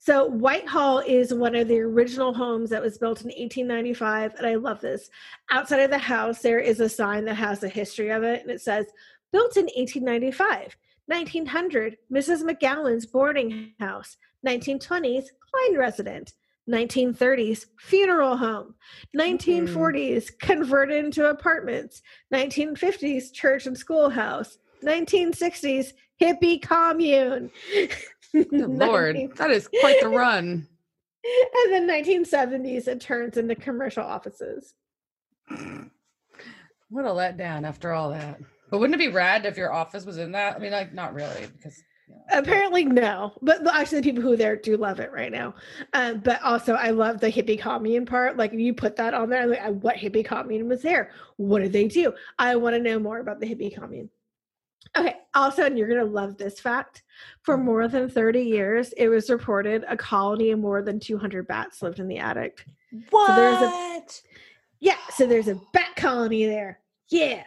So 0.08 0.26
Whitehall 0.26 0.99
is 0.99 1.34
one 1.34 1.53
of 1.53 1.68
the 1.68 1.82
original 1.82 2.34
homes 2.34 2.70
that 2.70 2.82
was 2.82 2.97
built 2.97 3.24
in 3.24 3.28
1895, 3.28 4.36
and 4.36 4.47
I 4.47 4.55
love 4.55 4.80
this. 4.80 5.10
Outside 5.51 5.82
of 5.82 5.89
the 5.89 5.97
house, 5.97 6.41
there 6.41 6.60
is 6.60 6.80
a 6.80 6.88
sign 6.88 7.26
that 7.26 7.34
has 7.34 7.62
a 7.62 7.68
history 7.68 8.10
of 8.12 8.24
it, 8.24 8.41
and 8.41 8.49
it 8.49 8.62
says, 8.62 8.86
"Built 9.34 9.58
in 9.58 9.66
1895, 9.76 10.78
1900, 11.08 11.97
Mrs. 12.10 12.43
McGowan's 12.49 13.05
boarding 13.05 13.74
house, 13.82 14.16
1920s, 14.45 15.26
Klein 15.51 15.78
resident." 15.78 16.32
1930s 16.70 17.68
funeral 17.80 18.36
home 18.36 18.76
1940s 19.18 19.72
mm-hmm. 19.72 20.36
converted 20.39 21.05
into 21.05 21.30
apartments 21.30 22.01
1950s 22.34 23.32
church 23.32 23.68
and 23.68 23.78
schoolhouse 23.78 24.58
1960s 24.84 25.94
hippie 26.22 26.61
commune 26.61 27.49
Lord, 28.52 29.18
that 29.36 29.52
is 29.52 29.68
quite 29.80 30.02
the 30.02 30.10
run. 30.10 30.68
and 31.24 31.74
then 31.74 31.88
1970s, 31.88 32.88
it 32.88 33.02
turns 33.02 33.38
into 33.38 33.56
commercial 33.56 34.04
offices. 34.04 34.74
What 36.90 37.04
a 37.04 37.10
letdown 37.10 37.68
after 37.68 37.91
all 37.91 38.12
that. 38.12 38.40
But 38.70 38.80
wouldn't 38.80 38.95
it 38.95 39.06
be 39.06 39.14
rad 39.14 39.45
if 39.45 39.58
your 39.58 39.74
office 39.74 40.06
was 40.06 40.18
in 40.18 40.32
that? 40.32 40.56
I 40.56 40.60
mean, 40.60 40.72
like 40.72 40.94
not 40.94 41.14
really, 41.14 41.48
because 41.48 41.84
you 42.08 42.16
know. 42.16 42.22
Apparently, 42.40 42.86
no. 42.86 43.34
But 43.41 43.66
actually, 43.68 43.99
the 43.99 44.04
people 44.10 44.24
who 44.24 44.34
are 44.34 44.38
there 44.38 44.56
do 44.56 44.78
love 44.78 44.99
it 44.99 45.12
right 45.12 45.32
now. 45.32 45.56
Um, 45.94 46.20
but 46.20 46.41
also, 46.44 46.74
I 46.74 46.91
love 46.91 47.20
the 47.20 47.32
hippie 47.32 47.60
commune 47.60 48.06
part. 48.06 48.38
Like, 48.38 48.54
you 48.54 48.74
put 48.74 48.95
that 48.98 49.14
on 49.14 49.30
there, 49.30 49.41
I'm 49.41 49.49
like, 49.49 49.84
what 49.84 49.95
hippie 49.98 50.26
commune 50.26 50.70
was 50.70 50.82
there? 50.82 51.12
What 51.36 51.60
did 51.60 51.74
they 51.74 51.88
do? 51.88 52.14
I 52.40 52.56
want 52.56 52.76
to 52.76 52.82
know 52.82 52.99
more 52.99 53.20
about 53.20 53.40
the 53.40 53.48
hippie 53.48 53.76
commune. 53.76 54.10
Okay. 54.95 55.15
Also, 55.34 55.65
and 55.65 55.77
you're 55.77 55.88
going 55.88 55.99
to 55.99 56.05
love 56.05 56.38
this 56.38 56.59
fact. 56.59 57.03
For 57.43 57.55
mm-hmm. 57.55 57.65
more 57.65 57.88
than 57.88 58.09
30 58.09 58.41
years, 58.41 58.93
it 58.97 59.07
was 59.07 59.30
reported 59.30 59.84
a 59.88 59.97
colony 59.97 60.51
of 60.51 60.59
more 60.59 60.81
than 60.81 60.99
200 60.99 61.47
bats 61.47 61.81
lived 61.81 61.99
in 61.99 62.07
the 62.07 62.18
attic. 62.18 62.65
what? 63.09 63.35
there's 63.35 63.61
a- 63.61 64.01
Yeah. 64.80 64.97
So 65.11 65.26
there's 65.27 65.47
a 65.47 65.59
bat 65.73 65.95
colony 65.95 66.45
there. 66.45 66.80
Yeah. 67.09 67.43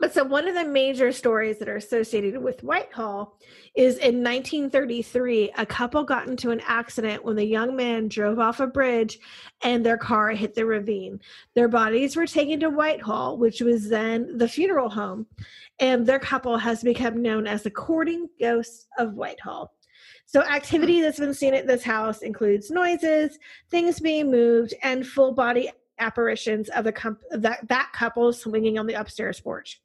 But 0.00 0.14
so 0.14 0.22
one 0.22 0.46
of 0.46 0.54
the 0.54 0.64
major 0.64 1.10
stories 1.10 1.58
that 1.58 1.68
are 1.68 1.76
associated 1.76 2.40
with 2.40 2.62
Whitehall 2.62 3.36
is 3.74 3.96
in 3.96 4.22
1933, 4.22 5.52
a 5.58 5.66
couple 5.66 6.04
got 6.04 6.28
into 6.28 6.52
an 6.52 6.60
accident 6.66 7.24
when 7.24 7.34
the 7.34 7.44
young 7.44 7.74
man 7.74 8.06
drove 8.06 8.38
off 8.38 8.60
a 8.60 8.68
bridge 8.68 9.18
and 9.62 9.84
their 9.84 9.98
car 9.98 10.30
hit 10.30 10.54
the 10.54 10.64
ravine. 10.64 11.20
Their 11.54 11.66
bodies 11.66 12.14
were 12.14 12.26
taken 12.26 12.60
to 12.60 12.70
Whitehall, 12.70 13.38
which 13.38 13.60
was 13.60 13.88
then 13.88 14.38
the 14.38 14.48
funeral 14.48 14.88
home, 14.88 15.26
and 15.80 16.06
their 16.06 16.18
couple 16.18 16.56
has 16.56 16.82
become 16.82 17.22
known 17.22 17.46
as 17.46 17.62
the 17.62 17.70
courting 17.70 18.28
ghosts 18.40 18.86
of 18.98 19.14
Whitehall. 19.14 19.72
So 20.26 20.42
activity 20.42 20.96
hmm. 20.96 21.02
that's 21.02 21.18
been 21.18 21.34
seen 21.34 21.54
at 21.54 21.66
this 21.66 21.82
house 21.82 22.22
includes 22.22 22.70
noises, 22.70 23.38
things 23.70 24.00
being 24.00 24.30
moved, 24.30 24.74
and 24.82 25.06
full 25.06 25.32
body 25.32 25.70
apparitions 25.98 26.68
of 26.70 26.84
the 26.84 27.16
that 27.30 27.66
that 27.68 27.90
couple 27.92 28.32
swinging 28.32 28.78
on 28.78 28.86
the 28.86 28.94
upstairs 28.94 29.40
porch. 29.40 29.80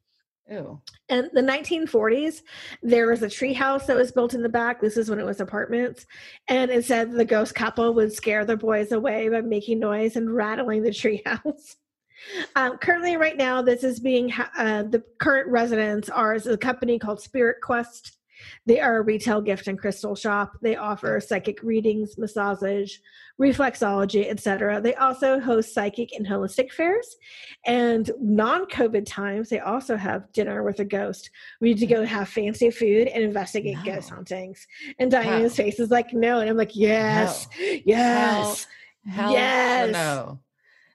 Ew. 0.50 0.78
In 1.08 1.30
the 1.32 1.40
1940s, 1.40 2.42
there 2.82 3.06
was 3.06 3.22
a 3.22 3.30
tree 3.30 3.54
house 3.54 3.86
that 3.86 3.96
was 3.96 4.12
built 4.12 4.34
in 4.34 4.42
the 4.42 4.48
back. 4.48 4.80
This 4.80 4.98
is 4.98 5.08
when 5.08 5.18
it 5.18 5.24
was 5.24 5.40
apartments. 5.40 6.06
And 6.48 6.70
it 6.70 6.84
said 6.84 7.12
the 7.12 7.24
ghost 7.24 7.54
couple 7.54 7.94
would 7.94 8.12
scare 8.12 8.44
the 8.44 8.56
boys 8.56 8.92
away 8.92 9.30
by 9.30 9.40
making 9.40 9.78
noise 9.78 10.16
and 10.16 10.34
rattling 10.34 10.82
the 10.82 10.92
tree 10.92 11.22
house. 11.24 11.76
Um, 12.56 12.78
currently, 12.78 13.16
right 13.16 13.36
now, 13.36 13.62
this 13.62 13.84
is 13.84 14.00
being 14.00 14.28
ha- 14.28 14.50
uh, 14.56 14.82
the 14.84 15.02
current 15.18 15.48
residents 15.48 16.08
are 16.08 16.34
is 16.34 16.46
a 16.46 16.56
company 16.56 16.98
called 16.98 17.20
Spirit 17.20 17.56
Quest. 17.62 18.18
They 18.66 18.80
are 18.80 18.98
a 18.98 19.02
retail 19.02 19.40
gift 19.40 19.68
and 19.68 19.78
crystal 19.78 20.14
shop. 20.14 20.58
They 20.60 20.76
offer 20.76 21.20
psychic 21.20 21.62
readings, 21.62 22.18
massage, 22.18 22.96
reflexology, 23.40 24.28
etc. 24.28 24.80
They 24.80 24.94
also 24.94 25.40
host 25.40 25.72
psychic 25.72 26.12
and 26.12 26.26
holistic 26.26 26.70
fairs. 26.72 27.16
And 27.64 28.10
non-COVID 28.20 29.06
times, 29.06 29.48
they 29.48 29.60
also 29.60 29.96
have 29.96 30.30
dinner 30.32 30.62
with 30.62 30.80
a 30.80 30.84
ghost. 30.84 31.30
We 31.60 31.70
need 31.70 31.78
to 31.78 31.86
go 31.86 32.04
have 32.04 32.28
fancy 32.28 32.70
food 32.70 33.08
and 33.08 33.22
investigate 33.24 33.78
ghost 33.84 34.10
No. 34.10 34.16
hauntings. 34.16 34.66
And 34.98 35.10
Diana's 35.10 35.56
face 35.56 35.78
is 35.80 35.90
like, 35.90 36.12
no. 36.12 36.40
And 36.40 36.50
I'm 36.50 36.56
like, 36.56 36.74
yes, 36.76 37.48
yes, 37.84 38.66
Hell 39.08 39.32
yes. 39.32 39.92
no. 39.92 40.40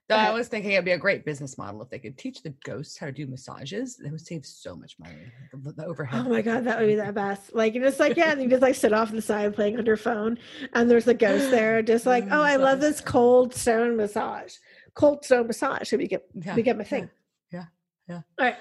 Though 0.09 0.15
I 0.15 0.31
was 0.31 0.47
thinking 0.47 0.71
it'd 0.71 0.85
be 0.85 0.91
a 0.91 0.97
great 0.97 1.23
business 1.23 1.55
model 1.55 1.83
if 1.83 1.89
they 1.89 1.99
could 1.99 2.17
teach 2.17 2.41
the 2.41 2.49
ghosts 2.65 2.97
how 2.97 3.05
to 3.05 3.11
do 3.11 3.27
massages. 3.27 3.95
They 3.95 4.09
would 4.09 4.19
save 4.19 4.43
so 4.43 4.75
much 4.75 4.97
money. 4.97 5.31
The, 5.53 5.71
the 5.71 5.85
overhead. 5.85 6.25
Oh 6.25 6.29
my 6.29 6.41
god, 6.41 6.63
that 6.65 6.79
would 6.79 6.87
be 6.87 6.95
the 6.95 7.13
best. 7.13 7.53
Like 7.53 7.75
just 7.75 7.99
like, 7.99 8.17
yeah, 8.17 8.31
and 8.31 8.41
you 8.41 8.49
just 8.49 8.63
like 8.63 8.73
sit 8.73 8.91
off 8.91 9.11
the 9.11 9.21
side 9.21 9.53
playing 9.53 9.77
on 9.77 9.85
your 9.85 9.97
phone, 9.97 10.39
and 10.73 10.89
there's 10.89 11.07
a 11.07 11.13
ghost 11.13 11.51
there, 11.51 11.81
just 11.83 12.07
like, 12.07 12.25
Mm, 12.25 12.33
oh, 12.33 12.41
I 12.41 12.55
love 12.55 12.79
this 12.81 13.01
cold 13.01 13.53
stone 13.53 13.95
massage. 13.97 14.55
Cold 14.95 15.23
stone 15.23 15.45
massage 15.45 15.87
should 15.87 15.99
become 15.99 16.21
Yeah, 16.33 16.55
become 16.55 16.79
a 16.79 16.83
yeah, 16.83 16.89
thing. 16.89 17.09
yeah, 17.51 17.65
yeah. 18.07 18.21
All 18.39 18.45
right. 18.45 18.55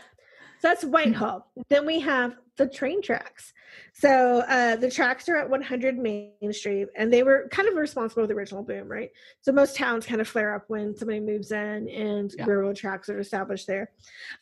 So 0.61 0.69
that's 0.69 0.85
Whitehall. 0.85 1.51
then 1.71 1.87
we 1.87 1.99
have 2.01 2.35
the 2.59 2.69
train 2.69 3.01
tracks. 3.01 3.53
So 3.95 4.41
uh, 4.49 4.77
the 4.77 4.91
tracks 4.91 5.29
are 5.29 5.37
at 5.37 5.49
100 5.49 5.99
Main 5.99 6.53
Street, 6.53 6.89
and 6.97 7.13
they 7.13 7.23
were 7.23 7.49
kind 7.51 7.69
of 7.69 7.75
responsible 7.75 8.23
for 8.23 8.27
the 8.27 8.35
original 8.35 8.63
boom, 8.63 8.89
right? 8.89 9.11
So 9.41 9.51
most 9.53 9.77
towns 9.77 10.05
kind 10.07 10.21
of 10.21 10.29
flare 10.29 10.55
up 10.55 10.65
when 10.69 10.95
somebody 10.97 11.21
moves 11.21 11.53
in 11.53 11.89
and 11.89 12.33
Yeah. 12.37 12.45
railroad 12.47 12.77
tracks 12.77 13.09
are 13.09 13.19
established 13.19 13.67
there. 13.67 13.91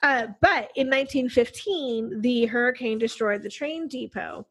Uh, 0.02 0.28
but 0.40 0.70
in 0.74 0.88
1915, 0.90 2.20
the 2.20 2.47
hurricane 2.47 2.98
destroyed 2.98 3.43
the 3.43 3.48
train 3.51 3.88
depot. 3.88 4.47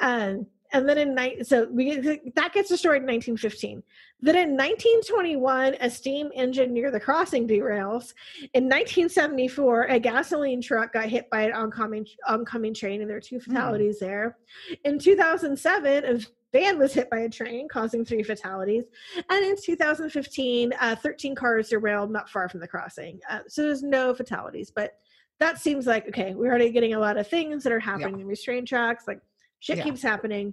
Um, 0.00 0.46
and 0.72 0.88
then 0.88 0.98
in 0.98 1.14
night, 1.14 1.46
so 1.46 1.66
we 1.70 1.96
that 1.96 2.52
gets 2.52 2.68
destroyed 2.68 3.02
in 3.02 3.08
1915. 3.08 3.82
Then 4.22 4.36
in 4.36 4.50
1921, 4.50 5.76
a 5.80 5.90
steam 5.90 6.30
engine 6.34 6.72
near 6.72 6.90
the 6.90 7.00
crossing 7.00 7.48
derails. 7.48 8.14
In 8.54 8.64
1974, 8.64 9.84
a 9.84 9.98
gasoline 9.98 10.60
truck 10.60 10.92
got 10.92 11.08
hit 11.08 11.28
by 11.30 11.42
an 11.42 11.52
oncoming 11.52 12.06
oncoming 12.26 12.74
train, 12.74 13.00
and 13.00 13.08
there 13.08 13.16
were 13.16 13.20
two 13.20 13.40
fatalities 13.40 13.98
there. 13.98 14.36
In 14.84 14.98
2007, 14.98 16.04
a 16.04 16.20
van 16.52 16.78
was 16.78 16.92
hit 16.92 17.08
by 17.10 17.20
a 17.20 17.28
train, 17.28 17.68
causing 17.68 18.04
three 18.04 18.22
fatalities. 18.22 18.84
And 19.28 19.44
in 19.44 19.56
2015, 19.60 20.72
uh, 20.80 20.96
13 20.96 21.34
cars 21.34 21.68
derailed 21.70 22.10
not 22.10 22.28
far 22.28 22.48
from 22.48 22.60
the 22.60 22.68
crossing. 22.68 23.20
Uh, 23.28 23.40
so 23.48 23.62
there's 23.62 23.82
no 23.82 24.14
fatalities, 24.14 24.70
but 24.70 24.98
that 25.38 25.58
seems 25.58 25.86
like 25.86 26.06
okay. 26.08 26.34
We're 26.34 26.50
already 26.50 26.70
getting 26.70 26.94
a 26.94 26.98
lot 26.98 27.16
of 27.16 27.26
things 27.26 27.64
that 27.64 27.72
are 27.72 27.80
happening 27.80 28.20
in 28.20 28.26
restrained 28.26 28.68
tracks. 28.68 29.04
Like 29.08 29.20
shit 29.60 29.78
Yeah. 29.78 29.84
keeps 29.84 30.02
happening. 30.02 30.52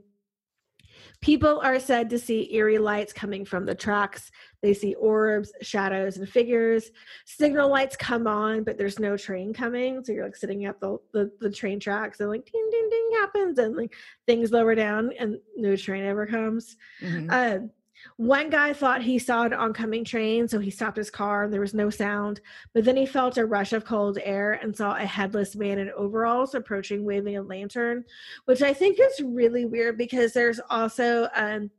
People 1.21 1.59
are 1.63 1.79
said 1.79 2.09
to 2.11 2.19
see 2.19 2.53
eerie 2.53 2.77
lights 2.77 3.11
coming 3.11 3.43
from 3.43 3.65
the 3.65 3.73
tracks. 3.73 4.29
They 4.61 4.73
see 4.73 4.93
orbs, 4.95 5.51
shadows, 5.61 6.17
and 6.17 6.29
figures. 6.29 6.91
Signal 7.25 7.69
lights 7.69 7.95
come 7.95 8.27
on, 8.27 8.63
but 8.63 8.77
there's 8.77 8.99
no 8.99 9.17
train 9.17 9.53
coming. 9.53 10.03
So 10.03 10.11
you're 10.11 10.25
like 10.25 10.35
sitting 10.35 10.65
at 10.65 10.79
the, 10.79 10.97
the, 11.13 11.31
the 11.39 11.49
train 11.49 11.79
tracks 11.79 12.19
and 12.19 12.29
like 12.29 12.45
ding, 12.51 12.67
ding, 12.71 12.89
ding 12.89 13.09
happens 13.15 13.57
and 13.57 13.75
like 13.75 13.95
things 14.27 14.51
lower 14.51 14.75
down 14.75 15.11
and 15.19 15.37
no 15.55 15.75
train 15.75 16.03
ever 16.05 16.27
comes. 16.27 16.77
Mhm. 17.01 17.31
Uh, 17.31 17.67
one 18.15 18.49
guy 18.49 18.73
thought 18.73 19.01
he 19.01 19.19
saw 19.19 19.43
an 19.43 19.53
oncoming 19.53 20.03
train, 20.03 20.47
so 20.47 20.59
he 20.59 20.71
stopped 20.71 20.97
his 20.97 21.09
car 21.09 21.47
there 21.47 21.61
was 21.61 21.73
no 21.73 21.89
sound. 21.89 22.41
But 22.73 22.85
then 22.85 22.97
he 22.97 23.05
felt 23.05 23.37
a 23.37 23.45
rush 23.45 23.73
of 23.73 23.85
cold 23.85 24.17
air 24.23 24.53
and 24.53 24.75
saw 24.75 24.95
a 24.95 25.05
headless 25.05 25.55
man 25.55 25.79
in 25.79 25.91
overalls 25.91 26.55
approaching, 26.55 27.03
waving 27.03 27.37
a 27.37 27.41
lantern, 27.41 28.05
which 28.45 28.61
I 28.61 28.73
think 28.73 28.97
is 28.99 29.21
really 29.21 29.65
weird 29.65 29.97
because 29.97 30.33
there's 30.33 30.59
also 30.69 31.27
um, 31.35 31.69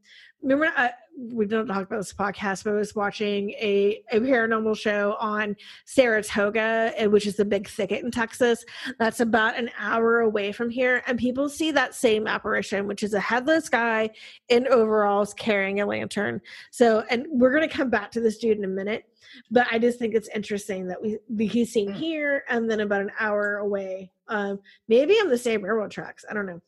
remember 0.43 0.73
uh, 0.77 0.89
we 1.21 1.47
don't 1.47 1.67
talk 1.67 1.83
about 1.85 1.97
this 1.99 2.13
podcast, 2.13 2.63
but 2.63 2.71
I 2.71 2.77
was 2.77 2.95
watching 2.95 3.51
a, 3.51 4.03
a 4.13 4.21
paranormal 4.21 4.79
show 4.79 5.17
on 5.19 5.57
Saratoga, 5.85 6.93
uh, 6.97 7.11
which 7.11 7.27
is 7.27 7.35
the 7.35 7.45
big 7.45 7.69
thicket 7.69 8.05
in 8.05 8.11
Texas. 8.13 8.65
That's 9.01 9.19
about 9.19 9.59
an 9.59 9.69
hour 9.79 10.21
away 10.21 10.53
from 10.53 10.71
here, 10.71 11.03
and 11.09 11.19
people 11.19 11.49
see 11.49 11.73
that 11.73 11.95
same 11.95 12.29
apparition, 12.29 12.87
which 12.87 13.03
is 13.03 13.15
a 13.15 13.21
headless 13.21 13.69
guy 13.69 14.11
in 14.49 14.69
overalls 14.69 15.35
carrying 15.35 15.81
a 15.81 15.87
lantern. 15.87 16.41
So, 16.71 17.05
and 17.11 17.27
we're 17.29 17.53
going 17.53 17.69
to 17.69 17.75
come 17.77 17.91
back 17.91 18.13
to 18.13 18.21
this 18.21 18.39
dude 18.39 18.59
in 18.59 18.65
a 18.65 18.69
minute, 18.69 19.05
but 19.51 19.67
I 19.73 19.79
just 19.79 19.99
think 19.99 20.15
it's 20.15 20.29
interesting 20.35 20.87
that 20.87 20.99
we 21.03 21.47
he's 21.47 21.73
seen 21.73 21.89
Mm. 21.89 21.97
here 21.97 22.45
and 22.49 22.71
then 22.71 22.81
about 22.81 23.01
an 23.03 23.11
hour 23.19 23.57
away. 23.57 24.13
Um, 24.29 24.61
maybe 24.89 25.15
on 25.15 25.29
the 25.29 25.39
same 25.39 25.63
railroad 25.63 25.91
tracks. 25.91 26.25
I 26.31 26.35
don't 26.35 26.47
know. 26.47 26.61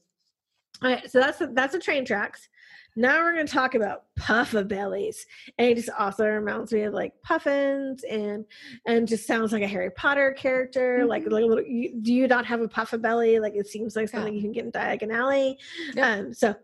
All 0.82 0.90
right, 0.90 1.10
so 1.10 1.20
that's 1.20 1.38
the, 1.38 1.48
that's 1.48 1.74
the 1.74 1.78
train 1.78 2.04
tracks. 2.06 2.48
Now 2.96 3.20
we're 3.22 3.34
going 3.34 3.46
to 3.46 3.52
talk 3.52 3.74
about 3.74 4.04
puffa 4.18 4.66
bellies, 4.66 5.24
and 5.58 5.68
it 5.68 5.76
just 5.76 5.90
also 5.98 6.26
reminds 6.26 6.72
me 6.72 6.82
of 6.82 6.92
like 6.94 7.12
puffins, 7.22 8.02
and 8.04 8.44
and 8.86 9.06
just 9.08 9.26
sounds 9.26 9.52
like 9.52 9.62
a 9.62 9.66
Harry 9.68 9.90
Potter 9.90 10.32
character. 10.32 11.04
Like, 11.06 11.22
Mhm. 11.24 11.32
like 11.32 11.42
a 11.44 11.46
little, 11.46 11.62
you, 11.64 11.94
do 12.02 12.12
you 12.12 12.26
not 12.26 12.46
have 12.46 12.60
a 12.60 12.68
puffa 12.68 12.98
belly? 13.00 13.38
Like 13.38 13.54
it 13.54 13.66
seems 13.68 13.96
like 13.96 14.08
Yeah. 14.08 14.18
something 14.18 14.34
you 14.34 14.42
can 14.42 14.52
get 14.52 14.64
in 14.64 14.72
Diagon 14.72 15.12
Alley. 15.14 15.58
Yeah. 15.94 16.14
Um, 16.14 16.34
so 16.34 16.54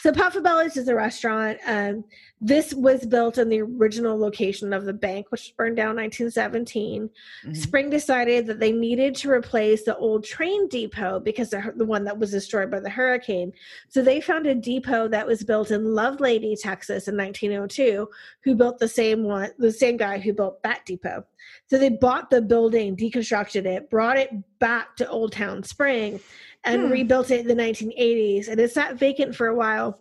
so 0.00 0.12
Puffa 0.12 0.42
Bellies 0.42 0.76
is 0.76 0.88
a 0.88 0.94
restaurant. 0.94 1.58
Um, 1.66 2.04
this 2.42 2.72
was 2.72 3.04
built 3.04 3.36
in 3.36 3.50
the 3.50 3.60
original 3.60 4.18
location 4.18 4.72
of 4.72 4.86
the 4.86 4.94
bank, 4.94 5.26
which 5.28 5.54
burned 5.58 5.76
down 5.76 5.90
in 5.90 5.96
1917. 5.96 7.10
Mhm. 7.44 7.56
Spring 7.56 7.90
decided 7.90 8.46
that 8.46 8.60
they 8.60 8.72
needed 8.72 9.14
to 9.16 9.30
replace 9.30 9.84
the 9.84 9.96
old 9.98 10.24
train 10.24 10.66
depot 10.68 11.20
because 11.20 11.50
the, 11.50 11.72
the 11.76 11.84
one 11.84 12.04
that 12.04 12.18
was 12.18 12.30
destroyed 12.30 12.70
by 12.70 12.80
the 12.80 12.88
hurricane. 12.88 13.52
So 13.88 14.00
they 14.02 14.22
found 14.22 14.46
a 14.46 14.54
depot 14.54 15.06
that 15.08 15.26
was 15.26 15.44
built 15.44 15.70
in 15.70 15.84
Lovelady, 15.84 16.56
Texas 16.58 17.08
in 17.08 17.16
1902, 17.16 18.08
who 18.42 18.54
built 18.54 18.78
the 18.78 18.88
same 18.88 19.22
one, 19.24 19.50
the 19.58 19.72
same 19.72 19.98
guy 19.98 20.18
who 20.18 20.32
built 20.32 20.62
that 20.62 20.86
depot. 20.86 21.26
So 21.68 21.76
they 21.78 21.90
bought 21.90 22.30
the 22.30 22.40
building, 22.40 22.96
deconstructed 22.96 23.66
it, 23.66 23.90
brought 23.90 24.16
it 24.16 24.30
back 24.58 24.96
to 24.96 25.08
Old 25.08 25.32
Town 25.32 25.62
Spring, 25.62 26.20
and 26.64 26.82
Hmm. 26.84 26.90
rebuilt 26.90 27.30
it 27.30 27.40
in 27.40 27.48
the 27.48 27.54
1980s. 27.54 28.48
And 28.48 28.58
it 28.58 28.70
sat 28.70 28.96
vacant 28.96 29.34
for 29.34 29.46
a 29.48 29.54
while. 29.54 30.00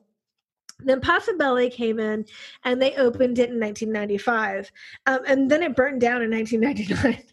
Then 0.80 1.02
Puffa 1.02 1.72
came 1.72 2.00
in 2.00 2.26
and 2.64 2.82
they 2.82 2.96
opened 2.96 3.40
it 3.40 3.50
in 3.50 3.60
1995. 3.60 4.72
Um, 5.06 5.20
and 5.28 5.52
then 5.52 5.64
it 5.64 5.76
burned 5.76 6.02
down 6.02 6.22
in 6.22 6.32
1999. 6.32 7.24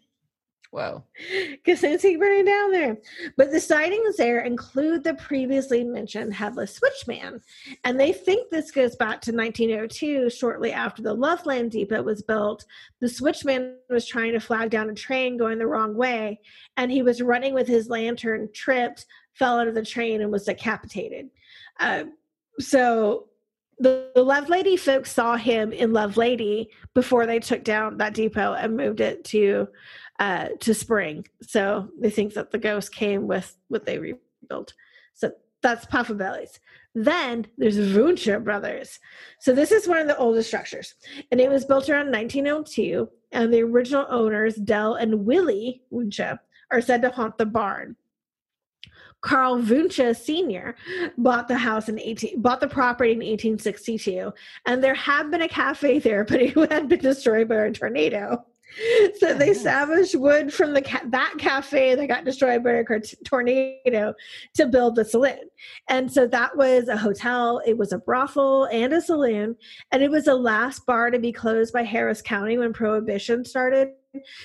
Wow. 0.73 1.05
Because 1.51 1.81
since 1.81 2.03
he 2.03 2.17
burned 2.17 2.47
down 2.47 2.73
there. 2.73 2.99
But 3.37 3.51
the 3.51 3.61
sightings 3.61 4.17
there 4.17 4.41
include 4.41 5.05
the 5.05 5.15
previously 5.15 5.85
mentioned 5.85 6.35
headless 6.35 6.79
switchman. 6.79 7.41
And 7.85 7.99
they 7.99 8.13
think 8.13 8.51
this 8.51 8.71
goes 8.71 8.95
back 8.97 9.23
to 9.23 9.33
1902, 9.33 10.29
shortly 10.29 10.73
after 10.73 11.03
the 11.03 11.15
Loveland 11.15 11.71
Depot 11.71 12.03
was 12.03 12.23
built. 12.23 12.67
The 13.01 13.07
switchman 13.07 13.77
was 13.89 14.07
trying 14.07 14.33
to 14.33 14.41
flag 14.41 14.71
down 14.71 14.91
a 14.91 14.95
train 14.95 15.39
going 15.39 15.59
the 15.59 15.67
wrong 15.67 15.97
way, 15.97 16.41
and 16.77 16.91
he 16.91 17.03
was 17.03 17.23
running 17.23 17.55
with 17.55 17.67
his 17.67 17.89
lantern, 17.89 18.49
tripped, 18.53 19.07
fell 19.33 19.59
out 19.59 19.69
of 19.69 19.75
the 19.75 19.85
train, 19.85 20.21
and 20.21 20.31
was 20.31 20.45
decapitated. 20.45 21.31
Uh, 21.81 22.05
so 22.59 23.29
the, 23.79 24.11
the 24.15 24.25
Lovelady 24.25 24.79
folks 24.79 25.13
saw 25.13 25.37
him 25.37 25.73
in 25.73 25.91
Lovelady 25.91 26.69
before 26.95 27.27
they 27.27 27.39
took 27.39 27.63
down 27.63 27.99
that 27.99 28.15
depot 28.15 28.55
and 28.55 28.77
moved 28.77 29.01
it 29.01 29.25
to 29.25 29.69
uh, 30.19 30.49
to 30.61 30.73
spring. 30.73 31.27
So 31.43 31.91
they 32.01 32.11
think 32.11 32.35
that 32.35 32.51
the 32.51 32.59
ghost 32.59 32.95
came 32.95 33.27
with 33.27 33.55
what 33.69 33.85
they 33.85 33.99
rebuilt. 33.99 34.73
So 35.13 35.33
that's 35.63 35.87
Bellies. 35.87 36.59
Then 36.95 37.47
there's 37.59 37.77
Wunsche 37.77 38.43
Brothers. 38.43 38.99
So 39.41 39.55
this 39.55 39.73
is 39.73 39.87
one 39.87 39.99
of 39.99 40.07
the 40.07 40.17
oldest 40.17 40.49
structures, 40.49 40.95
and 41.31 41.41
it 41.41 41.51
was 41.51 41.67
built 41.67 41.91
around 41.91 42.11
1902. 42.11 43.11
And 43.33 43.53
the 43.53 43.63
original 43.63 44.07
owners, 44.09 44.55
Dell 44.55 44.95
and 44.95 45.27
Willie 45.27 45.83
Wunsche, 45.93 46.39
are 46.71 46.81
said 46.81 47.03
to 47.03 47.11
haunt 47.11 47.37
the 47.37 47.45
barn. 47.45 47.97
Carl 49.21 49.59
Wunsche 49.59 50.15
Sr. 50.15 50.77
bought 51.19 51.49
the 51.49 51.57
house 51.57 51.89
in 51.89 51.99
18 51.99 52.41
bought 52.41 52.61
the 52.61 52.69
property 52.69 53.13
in 53.13 53.19
1862, 53.19 54.33
and 54.67 54.83
there 54.83 54.95
had 54.95 55.31
been 55.31 55.43
a 55.43 55.49
cafe 55.49 55.99
there, 55.99 56.25
but 56.25 56.41
it 56.41 56.55
had 56.71 56.89
been 56.89 57.01
destroyed 57.01 57.49
by 57.49 57.57
a 57.57 57.73
tornado. 57.73 58.45
so 59.19 59.33
they 59.33 59.51
oh, 59.51 59.55
salvaged 59.55 60.17
wood 60.17 60.53
from 60.53 60.75
the 60.75 60.83
ca- 60.83 61.05
that 61.07 61.35
cafe 61.39 61.95
that 61.95 62.09
got 62.09 62.25
destroyed 62.25 62.63
by 62.63 62.73
a 62.73 62.85
tornado 63.25 64.13
to 64.55 64.67
build 64.67 64.97
the 64.97 65.05
saloon. 65.05 65.39
And 65.89 66.13
so 66.13 66.27
that 66.27 66.57
was 66.57 66.89
a 66.89 66.97
hotel, 66.97 67.63
it 67.67 67.79
was 67.79 67.93
a 67.93 67.99
brothel 67.99 68.65
and 68.65 68.93
a 68.93 69.01
saloon, 69.01 69.57
and 69.93 70.03
it 70.03 70.11
was 70.11 70.25
the 70.25 70.35
last 70.35 70.85
bar 70.85 71.11
to 71.11 71.19
be 71.19 71.33
closed 71.33 71.73
by 71.73 71.85
Harris 71.85 72.21
County 72.21 72.59
when 72.59 72.73
prohibition 72.73 73.45
started. 73.45 73.91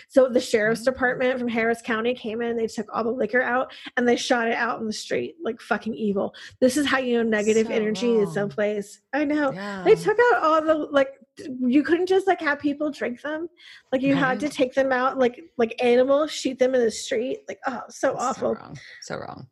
So 0.09 0.29
the 0.29 0.39
sheriff's 0.39 0.81
mm-hmm. 0.81 0.91
department 0.91 1.39
from 1.39 1.47
Harris 1.47 1.81
County 1.81 2.13
came 2.13 2.41
in, 2.41 2.57
they 2.57 2.67
took 2.67 2.87
all 2.93 3.03
the 3.03 3.11
liquor 3.11 3.41
out 3.41 3.73
and 3.97 4.07
they 4.07 4.15
shot 4.15 4.47
it 4.47 4.55
out 4.55 4.79
in 4.79 4.87
the 4.87 4.93
street 4.93 5.35
like 5.43 5.59
fucking 5.61 5.95
evil. 5.95 6.33
This 6.59 6.77
is 6.77 6.85
how 6.85 6.99
you 6.99 7.17
know 7.17 7.23
negative 7.23 7.67
so 7.67 7.73
energy 7.73 8.13
wrong. 8.13 8.27
is 8.27 8.33
someplace. 8.33 9.01
I 9.13 9.25
know. 9.25 9.51
Yeah. 9.51 9.83
They 9.83 9.95
took 9.95 10.17
out 10.19 10.43
all 10.43 10.61
the 10.61 10.75
like 10.75 11.17
you 11.59 11.83
couldn't 11.83 12.07
just 12.07 12.27
like 12.27 12.41
have 12.41 12.59
people 12.59 12.91
drink 12.91 13.21
them. 13.21 13.47
Like 13.91 14.01
you 14.01 14.13
right. 14.13 14.19
had 14.19 14.39
to 14.41 14.49
take 14.49 14.73
them 14.73 14.91
out 14.91 15.17
like 15.17 15.41
like 15.57 15.81
animals, 15.83 16.31
shoot 16.31 16.59
them 16.59 16.75
in 16.75 16.81
the 16.81 16.91
street. 16.91 17.39
Like 17.47 17.59
oh, 17.67 17.81
so 17.89 18.13
That's 18.13 18.23
awful. 18.23 18.55
So 18.55 18.61
wrong. 18.61 18.79
So 19.01 19.15
wrong. 19.17 19.47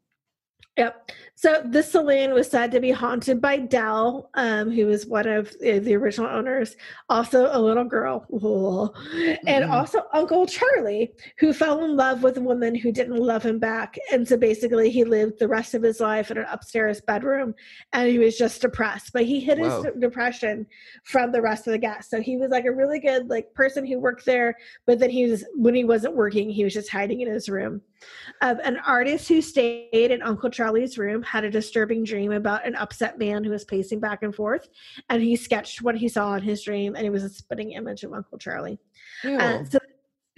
Yep. 0.77 1.11
So 1.35 1.61
the 1.65 1.83
saloon 1.83 2.33
was 2.33 2.49
said 2.49 2.71
to 2.71 2.79
be 2.79 2.91
haunted 2.91 3.41
by 3.41 3.57
Dell, 3.59 4.29
um, 4.33 4.71
who 4.71 4.87
was 4.87 5.05
one 5.05 5.27
of 5.27 5.53
the 5.59 5.95
original 5.95 6.29
owners, 6.29 6.75
also 7.09 7.49
a 7.51 7.59
little 7.59 7.85
girl, 7.85 8.25
mm-hmm. 8.31 9.47
and 9.47 9.65
also 9.65 10.01
Uncle 10.13 10.45
Charlie, 10.45 11.13
who 11.37 11.53
fell 11.53 11.83
in 11.83 11.95
love 11.95 12.23
with 12.23 12.37
a 12.37 12.41
woman 12.41 12.75
who 12.75 12.91
didn't 12.91 13.17
love 13.17 13.43
him 13.43 13.57
back. 13.57 13.97
And 14.11 14.27
so 14.27 14.37
basically, 14.37 14.89
he 14.89 15.03
lived 15.03 15.39
the 15.39 15.47
rest 15.47 15.73
of 15.73 15.83
his 15.83 15.99
life 15.99 16.29
in 16.29 16.37
an 16.37 16.45
upstairs 16.49 17.01
bedroom, 17.01 17.55
and 17.93 18.09
he 18.09 18.19
was 18.19 18.37
just 18.37 18.61
depressed. 18.61 19.11
But 19.13 19.23
he 19.23 19.39
hid 19.39 19.59
Whoa. 19.59 19.83
his 19.83 19.93
depression 19.99 20.65
from 21.03 21.31
the 21.31 21.41
rest 21.41 21.67
of 21.67 21.71
the 21.71 21.79
guests. 21.79 22.11
So 22.11 22.21
he 22.21 22.37
was 22.37 22.51
like 22.51 22.65
a 22.65 22.71
really 22.71 22.99
good 22.99 23.29
like 23.29 23.53
person 23.53 23.85
who 23.85 23.99
worked 23.99 24.25
there, 24.25 24.55
but 24.85 24.99
then 24.99 25.09
he 25.09 25.29
was 25.29 25.45
when 25.55 25.75
he 25.75 25.83
wasn't 25.83 26.15
working, 26.15 26.49
he 26.49 26.63
was 26.63 26.73
just 26.73 26.89
hiding 26.89 27.21
in 27.21 27.29
his 27.29 27.49
room. 27.49 27.81
An 28.41 28.77
artist 28.77 29.27
who 29.27 29.41
stayed 29.41 30.11
in 30.11 30.21
Uncle 30.21 30.49
Charlie's 30.49 30.97
room 30.97 31.21
had 31.23 31.43
a 31.43 31.49
disturbing 31.49 32.03
dream 32.03 32.31
about 32.31 32.65
an 32.65 32.75
upset 32.75 33.17
man 33.17 33.43
who 33.43 33.51
was 33.51 33.65
pacing 33.65 33.99
back 33.99 34.23
and 34.23 34.33
forth, 34.33 34.69
and 35.09 35.21
he 35.21 35.35
sketched 35.35 35.81
what 35.81 35.95
he 35.95 36.07
saw 36.07 36.35
in 36.35 36.43
his 36.43 36.63
dream, 36.63 36.95
and 36.95 37.05
it 37.05 37.09
was 37.09 37.23
a 37.23 37.29
spitting 37.29 37.71
image 37.71 38.03
of 38.03 38.13
Uncle 38.13 38.37
Charlie. 38.37 38.79
Uh, 39.25 39.63
so 39.65 39.79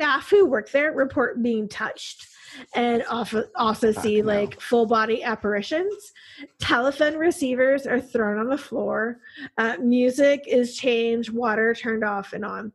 staff 0.01 0.29
who 0.29 0.45
work 0.47 0.71
there 0.71 0.93
report 0.93 1.43
being 1.43 1.69
touched 1.69 2.27
and 2.73 3.03
also, 3.03 3.43
also 3.55 3.91
see 3.91 4.21
like 4.21 4.59
full 4.59 4.85
body 4.85 5.23
apparitions. 5.23 6.11
Telephone 6.59 7.15
receivers 7.15 7.85
are 7.85 8.01
thrown 8.01 8.39
on 8.39 8.49
the 8.49 8.57
floor. 8.57 9.19
Uh, 9.57 9.77
music 9.79 10.43
is 10.47 10.75
changed, 10.75 11.29
water 11.29 11.73
turned 11.75 12.03
off 12.03 12.33
and 12.33 12.43
on. 12.43 12.71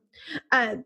Uh, 0.52 0.76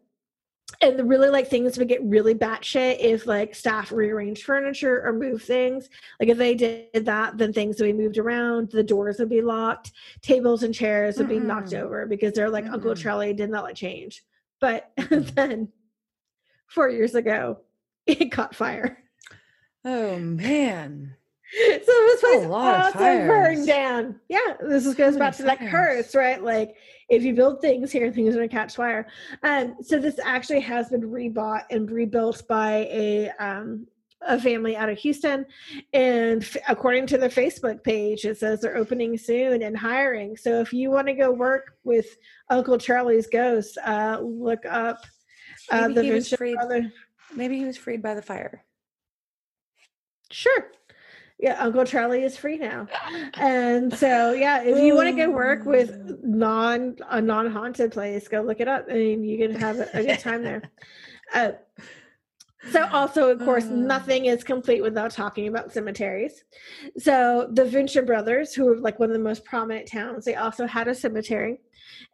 and 0.80 1.08
really 1.08 1.28
like 1.28 1.48
things 1.48 1.78
would 1.78 1.88
get 1.88 2.02
really 2.02 2.34
batshit 2.34 2.98
if 3.00 3.26
like 3.26 3.54
staff 3.54 3.92
rearranged 3.92 4.44
furniture 4.44 5.02
or 5.04 5.12
move 5.12 5.42
things. 5.42 5.88
Like 6.18 6.28
if 6.28 6.38
they 6.38 6.54
did 6.54 7.04
that, 7.06 7.36
then 7.38 7.52
things 7.52 7.80
would 7.80 7.86
be 7.86 7.92
moved 7.92 8.18
around, 8.18 8.70
the 8.70 8.82
doors 8.82 9.18
would 9.18 9.28
be 9.28 9.42
locked, 9.42 9.92
tables 10.22 10.62
and 10.62 10.74
chairs 10.74 11.18
would 11.18 11.28
mm-hmm. 11.28 11.40
be 11.40 11.46
knocked 11.46 11.74
over 11.74 12.06
because 12.06 12.32
they're 12.32 12.50
like 12.50 12.64
mm-hmm. 12.64 12.74
Uncle 12.74 12.94
Charlie 12.94 13.32
did 13.32 13.50
not 13.50 13.64
let 13.64 13.76
change. 13.76 14.22
But 14.60 14.90
then 15.10 15.68
four 16.66 16.88
years 16.88 17.14
ago, 17.14 17.58
it 18.06 18.32
caught 18.32 18.54
fire. 18.54 18.98
Oh 19.84 20.18
man. 20.18 21.16
So 21.56 21.92
this 21.92 22.20
place 22.20 22.46
also 22.46 22.98
burned 22.98 23.66
down. 23.66 24.20
Yeah, 24.28 24.38
this 24.60 24.86
is 24.86 24.94
goes 24.94 25.16
back 25.16 25.34
to 25.36 25.42
that 25.44 25.58
curse, 25.58 26.14
right? 26.14 26.42
Like 26.42 26.76
if 27.08 27.24
you 27.24 27.34
build 27.34 27.60
things 27.60 27.90
here, 27.90 28.12
things 28.12 28.34
are 28.34 28.38
gonna 28.38 28.48
catch 28.48 28.76
fire. 28.76 29.08
Um, 29.42 29.76
so 29.82 29.98
this 29.98 30.20
actually 30.22 30.60
has 30.60 30.90
been 30.90 31.02
rebought 31.02 31.64
and 31.70 31.90
rebuilt 31.90 32.46
by 32.48 32.88
a 32.90 33.30
um 33.40 33.86
a 34.22 34.38
family 34.38 34.76
out 34.76 34.90
of 34.90 34.98
Houston, 34.98 35.46
and 35.94 36.42
f- 36.42 36.56
according 36.68 37.06
to 37.06 37.18
their 37.18 37.30
Facebook 37.30 37.82
page, 37.82 38.26
it 38.26 38.36
says 38.38 38.60
they're 38.60 38.76
opening 38.76 39.16
soon 39.16 39.62
and 39.62 39.76
hiring. 39.76 40.36
So 40.36 40.60
if 40.60 40.72
you 40.74 40.90
want 40.90 41.06
to 41.06 41.14
go 41.14 41.32
work 41.32 41.78
with 41.84 42.18
Uncle 42.50 42.76
Charlie's 42.76 43.26
ghost, 43.26 43.78
uh, 43.84 44.20
look 44.20 44.66
up 44.66 44.98
uh, 45.70 45.88
maybe 45.88 45.94
the 45.94 46.02
he 46.02 46.10
was 46.12 46.28
freed. 46.28 46.54
Brother. 46.56 46.92
Maybe 47.34 47.58
he 47.58 47.64
was 47.64 47.78
freed 47.78 48.02
by 48.02 48.14
the 48.14 48.22
fire. 48.22 48.62
Sure 50.30 50.70
yeah, 51.40 51.56
Uncle 51.58 51.84
Charlie 51.84 52.22
is 52.22 52.36
free 52.36 52.58
now. 52.58 52.86
And 53.34 53.92
so, 53.96 54.32
yeah, 54.32 54.62
if 54.62 54.78
you 54.82 54.94
want 54.94 55.08
to 55.08 55.14
go 55.14 55.30
work 55.30 55.64
with 55.64 56.18
non 56.22 56.96
a 57.08 57.20
non 57.20 57.50
haunted 57.50 57.92
place, 57.92 58.28
go 58.28 58.42
look 58.42 58.60
it 58.60 58.68
up. 58.68 58.86
I 58.90 58.94
mean, 58.94 59.24
you 59.24 59.38
can 59.38 59.54
have 59.58 59.80
a, 59.94 60.02
good 60.04 60.18
time 60.18 60.42
there. 60.42 60.62
Uh, 61.32 61.52
so, 62.72 62.88
also, 62.88 63.30
of 63.30 63.38
course, 63.38 63.66
uh. 63.66 63.70
nothing 63.70 64.24
is 64.24 64.42
complete 64.42 64.82
without 64.82 65.12
talking 65.12 65.46
about 65.46 65.72
cemeteries. 65.72 66.42
So, 66.98 67.48
the 67.52 67.62
Wunsche 67.62 68.04
brothers, 68.04 68.52
who 68.52 68.66
are 68.68 68.80
like 68.80 68.98
one 68.98 69.10
of 69.10 69.12
the 69.12 69.22
most 69.22 69.44
prominent 69.44 69.86
towns, 69.86 70.24
they 70.24 70.34
also 70.34 70.66
had 70.66 70.88
a 70.88 70.94
cemetery. 70.94 71.60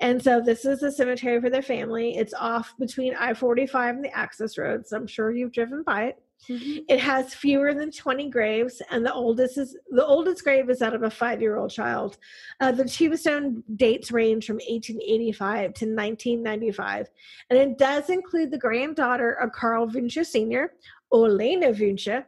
And 0.00 0.22
so, 0.22 0.42
this 0.42 0.66
is 0.66 0.80
the 0.80 0.92
cemetery 0.92 1.40
for 1.40 1.48
their 1.48 1.62
family. 1.62 2.18
It's 2.18 2.34
off 2.34 2.74
between 2.78 3.14
I 3.14 3.32
45 3.32 3.94
and 3.94 4.04
the 4.04 4.14
access 4.14 4.58
road. 4.58 4.86
So, 4.86 4.98
I'm 4.98 5.06
sure 5.06 5.32
you've 5.32 5.52
driven 5.52 5.82
by 5.82 6.08
it. 6.08 6.22
Mm-hmm. 6.48 6.78
It 6.88 7.00
has 7.00 7.34
fewer 7.34 7.74
than 7.74 7.90
20 7.90 8.30
graves, 8.30 8.80
and 8.90 9.04
the 9.04 9.12
oldest 9.12 9.58
is 9.58 9.76
the 9.90 10.04
oldest 10.04 10.44
grave 10.44 10.70
is 10.70 10.78
that 10.78 10.94
of 10.94 11.02
a 11.02 11.10
five-year-old 11.10 11.70
child. 11.70 12.18
Uh, 12.60 12.70
the 12.70 12.84
tombstone 12.84 13.64
dates 13.74 14.12
range 14.12 14.46
from 14.46 14.56
1885 14.56 15.74
to 15.74 15.86
1995, 15.86 17.08
and 17.50 17.58
it 17.58 17.78
does 17.78 18.10
include 18.10 18.50
the 18.50 18.58
granddaughter 18.58 19.32
of 19.32 19.50
Carl 19.52 19.88
Wunsche 19.88 20.24
Sr., 20.24 20.72
Elena 21.12 21.72
Wunsche. 21.72 22.24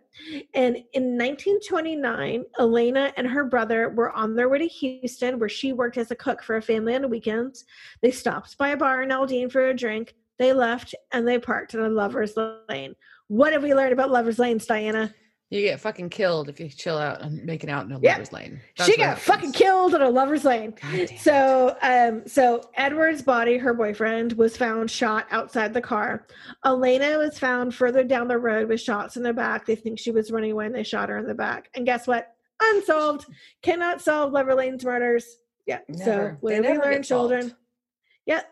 And 0.54 0.76
in 0.92 1.16
1929, 1.16 2.44
Elena 2.58 3.12
and 3.16 3.26
her 3.26 3.44
brother 3.44 3.90
were 3.90 4.12
on 4.12 4.34
their 4.34 4.48
way 4.48 4.58
to 4.58 4.66
Houston, 4.66 5.38
where 5.38 5.48
she 5.48 5.72
worked 5.72 5.96
as 5.96 6.10
a 6.10 6.16
cook 6.16 6.42
for 6.42 6.56
a 6.56 6.62
family 6.62 6.94
on 6.94 7.02
the 7.02 7.08
weekends. 7.08 7.64
They 8.02 8.10
stopped 8.10 8.58
by 8.58 8.70
a 8.70 8.76
bar 8.76 9.02
in 9.02 9.10
Aldine 9.10 9.50
for 9.50 9.68
a 9.68 9.74
drink. 9.74 10.14
They 10.38 10.52
left 10.52 10.94
and 11.12 11.26
they 11.26 11.38
parked 11.38 11.74
in 11.74 11.80
a 11.80 11.88
lover's 11.88 12.36
lane 12.68 12.94
what 13.28 13.52
have 13.52 13.62
we 13.62 13.74
learned 13.74 13.92
about 13.92 14.10
lovers 14.10 14.38
lanes, 14.38 14.66
Diana? 14.66 15.14
You 15.50 15.62
get 15.62 15.80
fucking 15.80 16.10
killed 16.10 16.50
if 16.50 16.60
you 16.60 16.68
chill 16.68 16.98
out 16.98 17.22
and 17.22 17.42
making 17.44 17.70
out 17.70 17.86
in 17.86 17.92
a 17.92 17.98
lover's 17.98 18.32
lane. 18.34 18.60
That's 18.76 18.90
she 18.90 18.98
got 18.98 19.16
happens. 19.16 19.24
fucking 19.24 19.52
killed 19.52 19.94
in 19.94 20.02
a 20.02 20.10
lover's 20.10 20.44
lane. 20.44 20.74
So, 21.20 21.74
um, 21.80 22.26
so 22.26 22.68
Edward's 22.74 23.22
body, 23.22 23.56
her 23.56 23.72
boyfriend, 23.72 24.34
was 24.34 24.58
found 24.58 24.90
shot 24.90 25.26
outside 25.30 25.72
the 25.72 25.80
car. 25.80 26.26
Elena 26.66 27.16
was 27.16 27.38
found 27.38 27.74
further 27.74 28.04
down 28.04 28.28
the 28.28 28.36
road 28.36 28.68
with 28.68 28.82
shots 28.82 29.16
in 29.16 29.22
the 29.22 29.32
back. 29.32 29.64
They 29.64 29.74
think 29.74 29.98
she 29.98 30.10
was 30.10 30.30
running 30.30 30.52
away 30.52 30.66
and 30.66 30.74
they 30.74 30.82
shot 30.82 31.08
her 31.08 31.16
in 31.16 31.26
the 31.26 31.34
back. 31.34 31.70
And 31.74 31.86
guess 31.86 32.06
what? 32.06 32.34
Unsolved. 32.62 33.24
Cannot 33.62 34.02
solve 34.02 34.32
lover 34.32 34.54
lanes 34.54 34.84
murders. 34.84 35.24
Yeah. 35.64 35.78
Never. 35.88 36.04
So 36.04 36.36
when 36.40 36.60
we 36.60 36.76
learn, 36.78 37.02
children. 37.02 37.54
Yeah, 38.26 38.42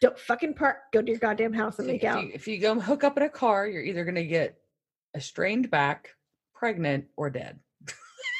don't 0.00 0.18
fucking 0.18 0.54
park. 0.54 0.78
Go 0.92 1.02
to 1.02 1.10
your 1.10 1.18
goddamn 1.18 1.52
house 1.52 1.78
and 1.78 1.88
make 1.88 2.02
if 2.02 2.10
out. 2.10 2.24
You, 2.24 2.30
if 2.34 2.48
you 2.48 2.58
go 2.58 2.78
hook 2.78 3.04
up 3.04 3.16
in 3.16 3.22
a 3.22 3.28
car, 3.28 3.66
you're 3.66 3.82
either 3.82 4.04
going 4.04 4.14
to 4.16 4.24
get 4.24 4.58
a 5.14 5.20
strained 5.20 5.70
back, 5.70 6.10
pregnant, 6.54 7.06
or 7.16 7.30
dead. 7.30 7.60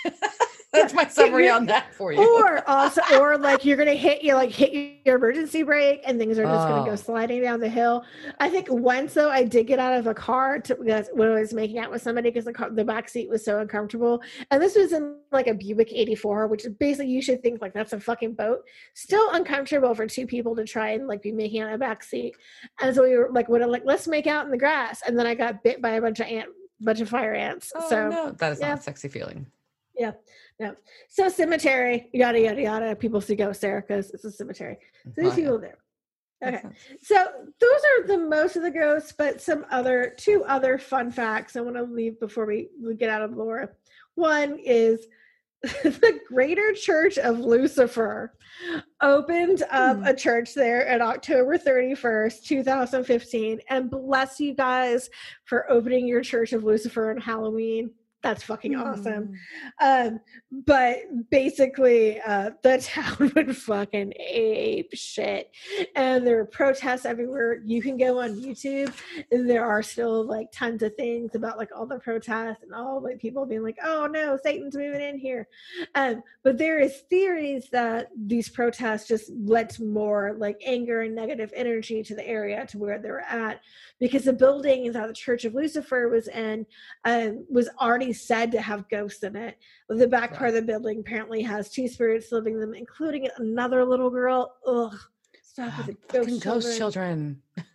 That's 0.75 0.93
my 0.93 1.07
summary 1.07 1.49
on 1.49 1.67
that 1.67 1.95
for 1.95 2.13
you. 2.13 2.19
or 2.21 2.69
also, 2.69 3.01
or 3.19 3.39
like 3.39 3.65
you're 3.65 3.77
gonna 3.77 3.95
hit 3.95 4.23
you 4.23 4.35
like 4.35 4.51
hit 4.51 5.01
your 5.05 5.17
emergency 5.17 5.63
brake 5.63 6.03
and 6.07 6.19
things 6.19 6.39
are 6.39 6.45
just 6.45 6.69
gonna 6.69 6.83
Oh. 6.83 6.85
go 6.85 6.93
ah. 6.93 6.97
sliding 6.97 7.43
down 7.43 7.61
the 7.61 7.69
hill. 7.69 8.05
I 8.41 8.49
think 8.51 8.71
once 8.71 9.15
though 9.15 9.31
I 9.31 9.45
did 9.45 9.67
get 9.67 9.79
out 9.79 9.95
of 9.99 10.07
a 10.07 10.15
car 10.15 10.59
to 10.61 10.75
because 10.75 11.09
when 11.13 11.29
I 11.29 11.41
was 11.41 11.55
making 11.55 11.79
out 11.79 11.91
with 11.91 12.03
somebody 12.03 12.31
because 12.31 12.45
the 12.45 12.53
car, 12.53 12.71
the 12.71 12.85
back 12.85 13.09
seat 13.09 13.29
was 13.29 13.45
so 13.45 13.61
uncomfortable, 13.61 14.23
and 14.51 14.61
this 14.61 14.77
was 14.77 14.93
in 14.93 15.17
like 15.33 15.47
a 15.47 15.55
Buick 15.55 15.93
'84, 15.93 16.49
which 16.49 16.65
is 16.65 16.73
basically 16.73 17.09
you 17.11 17.23
should 17.23 17.43
think 17.43 17.61
like 17.63 17.73
that's 17.73 17.93
a 17.93 18.01
fucking 18.01 18.35
boat. 18.35 18.65
Still 18.95 19.31
uncomfortable 19.33 19.95
for 19.95 20.07
two 20.07 20.27
people 20.27 20.57
to 20.57 20.65
try 20.65 20.91
and 20.91 21.07
like 21.07 21.23
be 21.23 21.33
making 21.33 21.61
out 21.63 21.69
in 21.69 21.75
a 21.75 21.79
back 21.79 22.03
seat, 22.03 22.35
and 22.81 22.95
so 22.95 23.03
we 23.03 23.17
were 23.17 23.31
like, 23.31 23.49
"What? 23.49 23.69
Like 23.69 23.83
let's 23.85 24.09
make 24.09 24.27
out 24.27 24.45
in 24.45 24.51
the 24.51 24.59
grass," 24.59 25.03
and 25.07 25.19
then 25.19 25.27
I 25.27 25.35
got 25.35 25.63
bit 25.63 25.81
by 25.81 25.91
a 25.91 26.01
bunch 26.01 26.21
of 26.21 26.27
ant, 26.27 26.49
bunch 26.81 27.01
of 27.01 27.09
fire 27.09 27.35
ants. 27.35 27.73
Oh, 27.75 27.89
so 27.89 28.09
no, 28.09 28.31
that 28.33 28.53
is 28.53 28.61
yeah. 28.61 28.71
not 28.71 28.79
a 28.79 28.83
sexy 28.83 29.09
feeling. 29.09 29.47
So 31.09 31.29
cemetery, 31.29 32.09
yada 32.13 32.41
yada 32.41 32.61
yada. 32.63 32.97
People 32.97 33.21
see 33.21 33.37
ghosts 33.37 33.61
there 33.63 33.81
because 33.87 34.11
it's 34.11 34.25
a 34.25 34.31
cemetery. 34.33 34.79
So 35.05 35.09
Oh, 35.09 35.13
there's 35.17 35.29
yeah. 35.39 35.45
people 35.45 35.59
there. 35.59 35.79
Okay. 36.45 36.63
So 37.03 37.15
those 37.61 37.81
are 37.91 38.07
the 38.07 38.19
most 38.19 38.57
of 38.57 38.63
the 38.63 38.71
ghosts, 38.71 39.15
but 39.17 39.41
some 39.41 39.65
other 39.71 40.15
two 40.19 40.45
other 40.45 40.79
fun 40.79 41.11
facts 41.11 41.57
I 41.57 41.61
want 41.61 41.77
to 41.77 41.83
leave 41.85 42.21
before 42.21 42.45
we, 42.45 42.69
we 42.83 42.95
get 42.95 43.09
out 43.09 43.23
of 43.23 43.35
lore. 43.37 43.77
One 44.17 44.59
is 44.59 45.07
the 45.63 46.21
Greater 46.29 46.75
Church 46.75 47.17
of 47.17 47.39
Lucifer 47.41 48.35
opened 49.01 49.63
up 49.71 49.97
Hmm. 49.99 50.05
a 50.05 50.15
church 50.15 50.53
there 50.55 50.87
at 50.87 51.01
October 51.01 51.57
31st, 51.57 52.45
2015. 52.45 53.61
And 53.71 53.91
bless 53.91 54.39
you 54.39 54.55
guys 54.55 55.09
for 55.47 55.71
opening 55.71 56.07
your 56.07 56.21
Church 56.21 56.53
of 56.53 56.65
Lucifer 56.65 57.11
on 57.11 57.17
Halloween. 57.17 57.91
That's 58.25 58.43
fucking 58.43 58.75
awesome. 58.75 59.35
Mm. 59.83 60.09
um 60.09 60.21
but 60.67 60.97
basically 61.31 62.21
uh 62.23 62.53
the 62.63 62.79
town 62.79 63.33
would 63.37 63.55
fucking 63.55 64.15
ape 64.19 64.91
shit. 64.95 65.51
And 65.95 66.27
there 66.27 66.37
were 66.37 66.47
protests 66.47 67.05
everywhere. 67.05 67.61
You 67.65 67.83
can 67.83 67.99
go 67.99 68.21
on 68.21 68.41
youtube 68.41 68.95
and 69.31 69.49
there 69.49 69.65
are 69.65 69.83
still 69.83 70.25
like 70.27 70.51
tons 70.53 70.83
of 70.83 70.95
things 70.95 71.35
about 71.35 71.59
like 71.59 71.69
all 71.77 71.87
the 71.87 71.99
protests 71.99 72.63
and 72.63 72.75
all 72.75 73.03
like 73.03 73.21
people 73.21 73.45
being 73.45 73.63
like 73.63 73.79
oh 73.85 74.07
no 74.07 74.39
satan's 74.43 74.75
moving 74.75 75.03
in 75.03 75.19
here. 75.19 75.47
Um 75.95 76.23
but 76.43 76.57
there 76.57 76.79
is 76.81 77.03
theories 77.11 77.69
that 77.73 78.09
these 78.17 78.49
protests 78.49 79.07
just 79.07 79.31
led 79.31 79.69
to 79.71 79.85
more 79.85 80.35
like 80.39 80.61
anger 80.65 81.03
and 81.03 81.15
negative 81.15 81.53
energy 81.55 82.03
to 82.03 82.15
the 82.15 82.27
area 82.27 82.67
to 82.69 82.79
where 82.79 82.99
they're 82.99 83.21
at 83.21 83.61
because 84.05 84.25
the 84.25 84.33
building 84.35 84.93
that 84.93 85.07
the 85.07 85.15
church 85.15 85.47
of 85.47 85.55
lucifer 85.55 86.11
was 86.11 86.29
in 86.29 86.67
um, 87.07 87.43
was 87.49 87.71
already 87.81 88.13
said 88.13 88.53
to 88.53 88.61
have 88.61 88.87
ghosts 88.91 89.23
in 89.23 89.35
it. 89.35 89.57
The 89.89 90.07
back 90.07 90.35
part 90.35 90.51
of 90.51 90.57
the 90.57 90.61
building 90.61 91.01
apparently 91.01 91.41
has 91.41 91.71
two 91.71 91.89
spirits 91.89 92.31
living 92.31 92.53
in 92.53 92.61
them, 92.61 92.75
including 92.75 93.29
another 93.39 93.83
little 93.83 94.11
girl. 94.11 94.57
Ugh. 94.67 94.95
Stop 95.43 95.87
with 95.87 95.97
the 96.09 96.19
Fucking 96.19 96.35
ghost, 96.35 96.45
ghost 96.67 96.77
children. 96.77 97.41
children. 97.57 97.67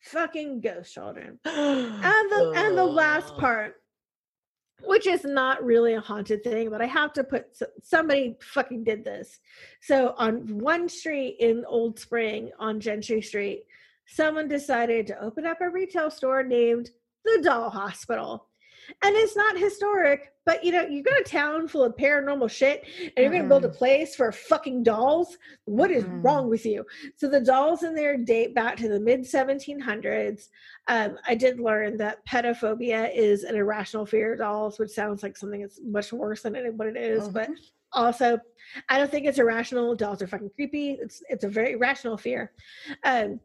Fucking 0.00 0.60
ghost 0.62 0.92
children. 0.92 1.38
And 1.44 2.32
the 2.32 2.52
and 2.56 2.76
the 2.76 2.84
last 2.84 3.36
part, 3.36 3.76
which 4.82 5.06
is 5.06 5.22
not 5.22 5.64
really 5.64 5.94
a 5.94 6.00
haunted 6.00 6.42
thing, 6.42 6.70
but 6.70 6.82
I 6.82 6.86
have 6.86 7.12
to 7.12 7.22
put 7.22 7.56
somebody 7.84 8.36
fucking 8.40 8.82
did 8.82 9.04
this. 9.04 9.38
So 9.80 10.16
on 10.18 10.58
one 10.58 10.88
street 10.88 11.36
in 11.38 11.64
Old 11.68 12.00
Spring 12.00 12.50
on 12.58 12.80
Gentry 12.80 13.22
Street, 13.22 13.62
someone 14.08 14.48
decided 14.48 15.06
to 15.06 15.22
open 15.22 15.46
up 15.46 15.60
a 15.60 15.68
retail 15.70 16.10
store 16.10 16.42
named 16.42 16.90
the 17.24 17.40
Doll 17.42 17.70
Hospital. 17.70 18.46
And 19.04 19.14
it's 19.16 19.36
not 19.36 19.58
historic, 19.58 20.32
but 20.46 20.64
you 20.64 20.72
know, 20.72 20.80
you 20.86 21.02
got 21.02 21.20
a 21.20 21.24
town 21.24 21.68
full 21.68 21.84
of 21.84 21.94
paranormal 21.96 22.50
shit 22.50 22.84
and 23.02 23.12
you're 23.18 23.30
gonna 23.30 23.46
build 23.46 23.66
a 23.66 23.68
place 23.68 24.16
for 24.16 24.32
fucking 24.32 24.82
dolls. 24.82 25.36
What 25.66 25.90
is 25.90 26.04
Mm-mm. 26.04 26.24
wrong 26.24 26.48
with 26.48 26.64
you? 26.64 26.86
So 27.16 27.28
the 27.28 27.40
dolls 27.40 27.82
in 27.82 27.94
there 27.94 28.16
date 28.16 28.54
back 28.54 28.76
to 28.78 28.88
the 28.88 28.98
mid 28.98 29.20
1700s. 29.26 30.48
Um, 30.88 31.18
I 31.26 31.34
did 31.34 31.60
learn 31.60 31.98
that 31.98 32.24
pediophobia 32.26 33.14
is 33.14 33.44
an 33.44 33.56
irrational 33.56 34.06
fear 34.06 34.32
of 34.32 34.38
dolls, 34.38 34.78
which 34.78 34.90
sounds 34.90 35.22
like 35.22 35.36
something 35.36 35.60
that's 35.60 35.80
much 35.84 36.10
worse 36.10 36.40
than 36.40 36.56
it, 36.56 36.72
what 36.72 36.88
it 36.88 36.96
is. 36.96 37.28
But 37.28 37.50
Mhm. 37.50 37.56
also, 37.92 38.38
I 38.88 38.96
don't 38.98 39.10
think 39.10 39.26
it's 39.26 39.38
irrational. 39.38 39.94
Dolls 39.96 40.22
are 40.22 40.26
fucking 40.26 40.50
creepy. 40.54 40.92
It's 40.92 41.22
it's 41.28 41.44
a 41.44 41.48
very 41.48 41.72
irrational 41.72 42.16
fear. 42.16 42.52
Um, 43.04 43.38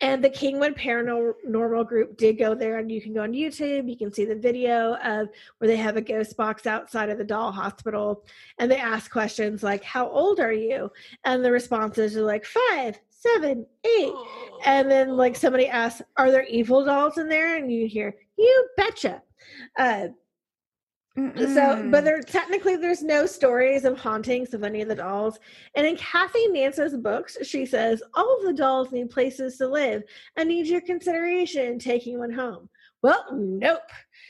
and 0.00 0.22
the 0.22 0.30
Kingwood 0.30 0.78
Paranormal 0.78 1.86
Group 1.86 2.16
did 2.16 2.38
go 2.38 2.54
there, 2.54 2.78
and 2.78 2.90
you 2.90 3.00
can 3.00 3.14
go 3.14 3.22
on 3.22 3.32
YouTube. 3.32 3.88
You 3.88 3.96
can 3.96 4.12
see 4.12 4.24
the 4.24 4.34
video 4.34 4.94
of 4.96 5.28
where 5.58 5.68
they 5.68 5.76
have 5.76 5.96
a 5.96 6.02
ghost 6.02 6.36
box 6.36 6.66
outside 6.66 7.08
of 7.08 7.18
the 7.18 7.24
doll 7.24 7.50
hospital, 7.50 8.24
and 8.58 8.70
they 8.70 8.76
ask 8.76 9.10
questions 9.10 9.62
like, 9.62 9.82
"How 9.82 10.08
old 10.08 10.38
are 10.38 10.52
you?" 10.52 10.90
And 11.24 11.44
the 11.44 11.52
responses 11.52 12.16
are 12.16 12.22
like 12.22 12.44
five, 12.44 13.00
seven, 13.08 13.66
eight. 13.84 14.12
And 14.66 14.90
then 14.90 15.16
like 15.16 15.36
somebody 15.36 15.68
asks, 15.68 16.02
"Are 16.16 16.30
there 16.30 16.44
evil 16.44 16.84
dolls 16.84 17.16
in 17.16 17.28
there?" 17.28 17.56
And 17.56 17.72
you 17.72 17.86
hear, 17.86 18.14
"You 18.36 18.68
betcha." 18.76 19.22
Uh, 19.78 20.08
so, 21.16 21.88
but 21.90 22.04
there 22.04 22.20
technically 22.20 22.76
there's 22.76 23.02
no 23.02 23.26
stories 23.26 23.84
of 23.84 23.98
hauntings 23.98 24.54
of 24.54 24.62
any 24.62 24.80
of 24.80 24.88
the 24.88 24.94
dolls. 24.94 25.38
And 25.74 25.86
in 25.86 25.96
Kathy 25.96 26.46
Nance's 26.48 26.96
books, 26.96 27.36
she 27.42 27.66
says 27.66 28.02
all 28.14 28.38
of 28.38 28.44
the 28.44 28.52
dolls 28.52 28.92
need 28.92 29.10
places 29.10 29.58
to 29.58 29.68
live 29.68 30.02
and 30.36 30.48
need 30.48 30.66
your 30.66 30.80
consideration 30.80 31.64
in 31.66 31.78
taking 31.78 32.18
one 32.18 32.32
home. 32.32 32.68
Well, 33.02 33.24
nope. 33.32 33.80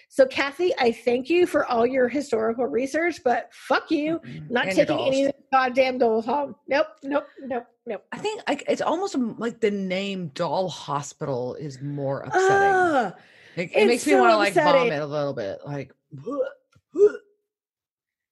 So, 0.09 0.27
Kathy, 0.27 0.73
I 0.79 0.93
thank 0.93 1.29
you 1.29 1.47
for 1.47 1.67
all 1.67 1.87
your 1.87 2.09
historical 2.09 2.67
research, 2.67 3.21
but 3.25 3.49
fuck 3.53 3.91
you, 3.91 4.21
Mm-mm. 4.21 4.51
not 4.51 4.67
And 4.67 4.77
taking 4.77 4.99
any 4.99 5.25
of 5.25 5.33
the 5.33 5.43
goddamn 5.53 5.99
dolls 5.99 6.25
home. 6.25 6.55
Nope, 6.69 6.87
nope, 7.03 7.27
nope, 7.41 7.67
nope. 7.87 8.05
I 8.13 8.19
think 8.19 8.43
like 8.49 8.65
it's 8.69 8.81
almost 8.81 9.15
um, 9.17 9.37
like 9.39 9.61
the 9.61 9.71
name 9.71 10.29
doll 10.35 10.69
hospital 10.69 11.55
is 11.57 11.81
more 11.81 12.21
upsetting. 12.21 12.47
Ugh. 12.49 13.15
it, 13.57 13.61
it 13.61 13.71
it's 13.75 13.87
makes 13.87 14.07
me 14.07 14.15
want 14.15 14.31
to 14.31 14.37
like 14.37 14.51
upsetting. 14.51 14.83
vomit 14.83 15.03
a 15.03 15.07
little 15.07 15.35
bit. 15.35 15.59
Like, 15.67 15.93
Ugh, 16.27 16.39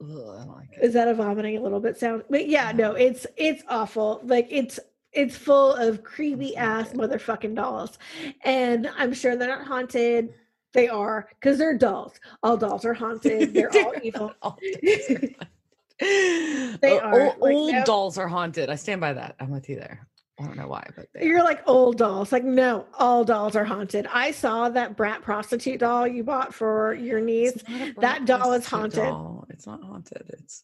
I 0.01 0.44
like 0.44 0.68
it. 0.72 0.85
is 0.85 0.94
that 0.94 1.09
a 1.09 1.14
vomiting 1.14 1.56
a 1.56 1.60
little 1.60 1.80
bit 1.80 1.97
sound 1.98 2.22
but 2.30 2.48
yeah 2.48 2.70
no 2.72 2.93
it's 2.93 3.26
it's 3.36 3.62
awful 3.68 4.20
like 4.24 4.47
it's 4.51 4.78
it's 5.12 5.36
full 5.36 5.74
of 5.74 6.05
creepy 6.05 6.55
ass 6.56 6.93
good. 6.93 7.01
motherfucking 7.01 7.55
dolls 7.56 7.98
and 8.43 8.89
i'm 8.97 9.12
sure 9.12 9.35
they're 9.36 9.48
not 9.48 9.66
haunted 9.66 10.32
they 10.72 10.86
are 10.89 11.28
because 11.40 11.59
they're 11.59 11.76
dolls 11.76 12.14
all 12.44 12.56
dolls 12.56 12.85
are 12.85 12.94
haunted 12.94 13.52
they're 13.55 13.70
all 13.74 13.93
evil 14.02 14.32
All 14.43 14.56
dolls 14.62 15.10
are 15.10 15.18
haunted. 15.40 16.80
They 16.80 16.97
are, 17.01 17.20
Old, 17.26 17.39
like, 17.40 17.55
old 17.55 17.72
nope. 17.72 17.85
dolls 17.85 18.18
are 18.18 18.28
haunted. 18.28 18.70
I 18.70 18.76
stand 18.76 19.01
by 19.01 19.12
that. 19.14 19.35
I'm 19.40 19.51
with 19.51 19.68
you 19.68 19.74
there. 19.76 20.06
I 20.40 20.44
don't 20.44 20.56
know 20.56 20.69
why, 20.69 20.89
but 20.97 21.09
you're 21.20 21.40
are. 21.40 21.44
like 21.44 21.62
old 21.66 21.98
dolls 21.98 22.31
like 22.32 22.44
no 22.44 22.86
all 22.94 23.24
dolls 23.24 23.56
are 23.56 23.65
haunted 23.65 24.06
i 24.12 24.31
saw 24.31 24.69
that 24.69 24.97
brat 24.97 25.20
prostitute 25.23 25.81
doll 25.81 26.06
you 26.06 26.23
bought 26.23 26.55
for 26.55 26.94
your 26.94 27.20
niece 27.20 27.52
It's 27.56 27.69
not 27.69 27.89
a 27.89 28.01
that 28.01 28.24
doll 28.24 28.52
is 28.52 28.66
haunted. 28.66 29.02
doll. 29.02 29.47
It's 29.51 29.66
not 29.66 29.82
haunted. 29.82 30.23
It's 30.28 30.62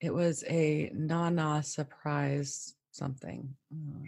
it 0.00 0.12
was 0.12 0.44
a 0.46 0.90
Nana 0.94 1.62
surprise 1.62 2.74
something. 2.90 3.54
Mm. 3.74 4.02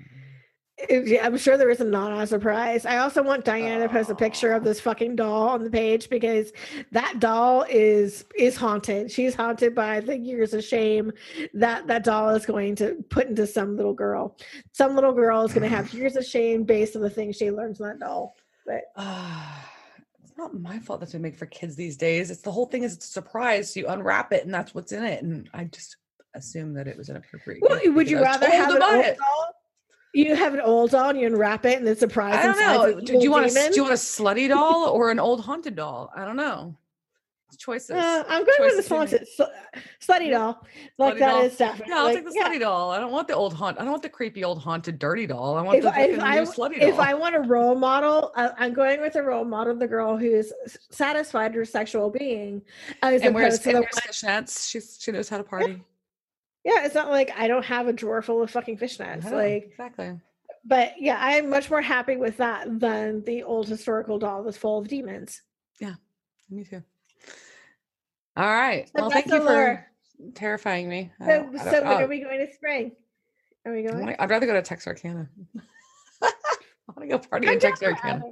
I'm 0.91 1.37
sure 1.37 1.57
there 1.57 1.71
is 1.71 1.81
a 1.81 1.85
not 1.85 2.13
a 2.23 2.27
surprise. 2.27 2.87
I 2.87 2.99
also 2.99 3.23
want 3.23 3.45
Diana 3.45 3.87
to 3.87 3.93
post 3.93 4.11
a 4.11 4.15
picture 4.15 4.53
of 4.53 4.63
this 4.63 4.81
fucking 4.81 5.17
doll 5.17 5.49
on 5.49 5.65
the 5.65 5.71
page 5.71 6.09
because 6.09 6.53
that 6.93 7.19
doll 7.19 7.65
is 7.69 8.25
is 8.37 8.57
haunted. 8.57 9.11
She's 9.11 9.35
haunted 9.35 9.75
by 9.75 10.01
the 10.01 10.17
years 10.17 10.55
of 10.55 10.63
shame 10.63 11.13
that 11.55 11.89
that 11.89 12.05
doll 12.05 12.31
is 12.31 12.47
going 12.47 12.77
to 12.77 13.05
put 13.11 13.27
into 13.27 13.47
some 13.47 13.77
little 13.77 13.93
girl. 13.93 14.37
Some 14.73 14.95
little 14.95 15.13
girl 15.13 15.45
is 15.45 15.53
going 15.53 15.69
to 15.69 15.77
have 15.77 15.93
years 15.93 16.15
of 16.15 16.25
shame 16.25 16.63
based 16.63 16.95
on 16.95 17.03
the 17.03 17.11
things 17.11 17.37
she 17.37 17.51
learns 17.51 17.79
from 17.79 17.89
that 17.89 17.99
doll. 17.99 18.37
But 18.65 18.83
Ah, 18.97 19.69
it's 20.23 20.37
not 20.39 20.55
my 20.55 20.79
fault 20.79 21.01
that 21.01 21.13
we 21.13 21.19
make 21.19 21.37
for 21.37 21.47
kids 21.47 21.75
these 21.75 21.97
days. 21.97 22.31
It's 22.31 22.43
the 22.43 22.53
whole 22.53 22.67
thing 22.67 22.85
is 22.85 22.95
it's 22.95 23.09
a 23.09 23.13
surprise. 23.13 23.77
You 23.77 23.89
unwrap 23.89 24.33
it 24.33 24.45
and 24.45 24.55
that's 24.55 24.75
what's 24.75 24.93
in 24.93 25.03
it. 25.03 25.25
And 25.25 25.51
I 25.53 25.65
just 25.65 25.97
assume 26.35 26.75
that 26.75 26.87
it 26.87 26.97
was 26.97 27.09
inappropriate. 27.09 27.63
well, 27.63 27.81
would 27.95 28.09
you 28.09 28.23
rather 28.23 28.49
have 28.49 28.75
an 28.75 28.83
old 28.83 29.05
it. 29.05 29.19
doll? 29.19 29.55
You 30.15 30.35
have 30.35 30.55
an 30.55 30.61
old 30.61 30.91
doll 30.91 31.11
and 31.11 31.21
you 31.21 31.27
unwrap 31.27 31.65
it 31.65 31.79
and 31.79 31.87
then 31.87 31.97
surprise. 31.97 32.37
I 32.37 32.47
don't 32.47 32.59
know. 32.59 33.01
Do, 33.01 33.19
do 33.19 33.23
you 33.23 33.31
want 33.31 33.47
a 33.47 33.51
do 33.51 33.77
you 33.77 33.83
want 33.83 33.95
a 33.95 33.97
slutty 33.97 34.49
doll 34.49 34.89
or 34.93 35.11
an 35.11 35.19
old 35.19 35.45
haunted 35.45 35.77
doll? 35.77 36.11
I 36.17 36.25
don't 36.25 36.37
know. 36.37 36.77
It's 37.49 37.57
choices. 37.57 37.91
Uh, 37.93 38.25
I'm 38.29 38.45
going 38.45 38.59
with 38.61 38.77
the 38.77 38.89
Choices 38.89 38.91
you 38.91 38.97
make. 38.99 39.09
haunted 39.11 39.29
sl- 39.29 40.13
slutty 40.13 40.31
doll. 40.31 40.67
Like 40.99 41.15
Slutty 41.15 41.19
that 41.21 41.29
doll. 41.31 41.43
is 41.43 41.57
definitely. 41.57 41.93
Yeah, 41.93 41.99
I'll 41.99 42.05
like, 42.05 42.17
take 42.17 42.25
the 42.27 42.33
yeah. 42.35 42.49
slutty 42.49 42.61
doll. 42.61 42.91
I 42.91 43.01
don't 43.01 43.11
want 43.11 43.27
the 43.27 43.35
old 43.35 43.55
haunt. 43.55 43.79
I 43.79 43.83
don't 43.83 43.91
want 43.91 44.03
the 44.03 44.11
creepy 44.11 44.45
old 44.45 44.63
haunted 44.63 44.99
dirty 44.99 45.27
doll. 45.27 45.57
I 45.57 45.63
want 45.63 45.79
if, 45.79 45.85
the 45.85 45.99
if 45.99 46.21
I 46.21 46.41
slutty 46.41 46.81
doll. 46.81 46.89
if 46.91 46.99
I 46.99 47.15
want 47.15 47.37
a 47.37 47.41
role 47.41 47.75
model, 47.75 48.33
I, 48.37 48.51
I'm 48.59 48.75
going 48.75 49.01
with 49.01 49.17
a 49.17 49.23
role 49.23 49.47
model, 49.47 49.73
of 49.73 49.79
the 49.79 49.89
girl 49.89 50.19
who's 50.19 50.53
satisfied 50.91 51.55
her 51.55 51.65
sexual 51.65 52.11
being, 52.11 52.61
as 53.03 53.23
and 53.23 53.35
wears, 53.35 53.67
and 53.67 53.77
the 53.77 53.81
wears 53.81 53.95
fishnets. 53.95 54.69
She's 54.69 54.99
she 55.01 55.11
knows 55.11 55.31
how 55.31 55.39
to 55.39 55.45
party. 55.45 55.73
Yeah, 55.73 55.79
it's 56.85 56.95
not 56.95 57.11
like 57.11 57.33
I 57.37 57.49
don't 57.49 57.65
have 57.65 57.89
a 57.89 57.93
drawer 57.93 58.23
full 58.23 58.43
of 58.43 58.51
fucking 58.51 58.79
fishnets. 58.79 59.31
Like, 59.31 59.65
exactly. 59.65 60.21
but 60.65 60.95
yeah, 60.99 61.19
I'm 61.21 61.51
much 61.51 61.71
more 61.71 61.83
happy 61.83 62.17
with 62.17 62.37
that 62.39 62.81
than 62.81 63.25
the 63.25 63.43
old 63.43 63.69
historical 63.69 64.19
doll 64.19 64.43
that's 64.43 64.57
full 64.57 64.79
of 64.79 64.89
demons. 64.89 65.43
Yeah, 65.81 65.95
me 66.51 66.65
too. 66.65 66.83
All 68.37 68.47
right. 68.47 68.87
So 68.89 69.03
Well, 69.03 69.11
thank 69.11 69.27
you 69.27 69.41
for 69.41 69.87
terrifying 70.35 70.89
me. 70.89 71.11
So, 71.21 71.51
so 71.57 71.73
when 71.73 71.87
oh, 71.87 71.97
are 71.97 72.07
we 72.07 72.21
going 72.21 72.39
to 72.47 72.53
spring? 72.53 72.93
Are 73.67 73.73
we 73.73 73.83
going? 73.83 74.15
I'd 74.19 74.31
rather 74.31 74.47
go 74.47 74.55
to 74.55 74.63
Texarkana. 74.63 75.29
I 76.23 76.31
want 76.89 77.01
to 77.01 77.07
go 77.07 77.19
party 77.19 77.49
in 77.49 77.59
Texarkana. 77.59 78.23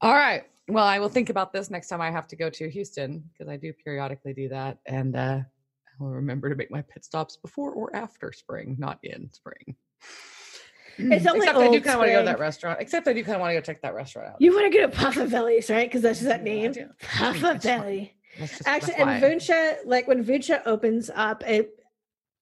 All 0.00 0.14
right. 0.14 0.44
Well, 0.68 0.84
I 0.84 0.98
will 1.00 1.08
think 1.08 1.30
about 1.30 1.52
this 1.52 1.70
next 1.70 1.88
time 1.88 2.00
I 2.00 2.10
have 2.10 2.28
to 2.28 2.36
go 2.36 2.48
to 2.50 2.70
Houston 2.70 3.24
because 3.32 3.50
I 3.50 3.56
do 3.56 3.72
periodically 3.72 4.32
do 4.32 4.48
that, 4.50 4.78
and 4.86 5.16
uh, 5.16 5.40
Will 6.00 6.08
remember 6.08 6.48
to 6.48 6.56
make 6.56 6.70
my 6.70 6.82
pit 6.82 7.04
stops 7.04 7.36
before 7.36 7.72
or 7.72 7.94
after 7.94 8.32
spring, 8.32 8.76
not 8.78 8.98
in 9.02 9.30
spring. 9.32 9.76
It's 10.98 11.26
only 11.26 11.46
Except 11.46 11.58
I 11.58 11.70
do 11.70 11.80
kind 11.80 11.94
of 11.94 11.98
want 11.98 12.08
to 12.08 12.12
go 12.12 12.18
to 12.20 12.26
that 12.26 12.38
restaurant. 12.38 12.80
Except 12.80 13.06
I 13.08 13.12
do 13.12 13.22
kind 13.22 13.36
of 13.36 13.40
want 13.40 13.50
to 13.50 13.54
go 13.54 13.60
check 13.60 13.82
that 13.82 13.94
restaurant 13.94 14.28
out. 14.30 14.36
You 14.40 14.54
want 14.54 14.72
to 14.72 14.78
go 14.78 14.86
to 14.86 14.96
Puffa 14.96 15.30
Bellies, 15.30 15.70
right? 15.70 15.88
Because 15.88 16.02
that's 16.02 16.18
just 16.18 16.28
that 16.28 16.42
name. 16.42 16.72
do. 16.72 16.88
Puffa 17.02 17.62
Belly. 17.62 18.14
Just- 18.38 18.62
Actually, 18.66 18.94
and. 18.94 19.22
Vuncha, 19.22 19.76
like 19.84 20.08
when 20.08 20.24
Vuncha 20.24 20.62
opens 20.66 21.10
up, 21.14 21.42
it. 21.46 21.70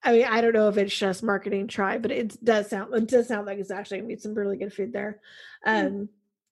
I 0.02 0.12
mean, 0.12 0.24
I 0.26 0.40
don't 0.40 0.52
know 0.52 0.68
if 0.68 0.76
it's 0.76 0.96
just 0.96 1.24
marketing 1.24 1.66
try, 1.66 1.98
but 1.98 2.12
it 2.12 2.42
does 2.44 2.70
sound 2.70 2.94
it 2.94 3.08
does 3.08 3.26
sound 3.26 3.46
like 3.46 3.58
it's 3.58 3.72
actually 3.72 3.98
gonna 3.98 4.08
be 4.08 4.16
some 4.16 4.34
really 4.34 4.56
good 4.56 4.72
food 4.72 4.92
there. 4.92 5.20
Hmm. 5.64 5.70
Um, 5.70 6.08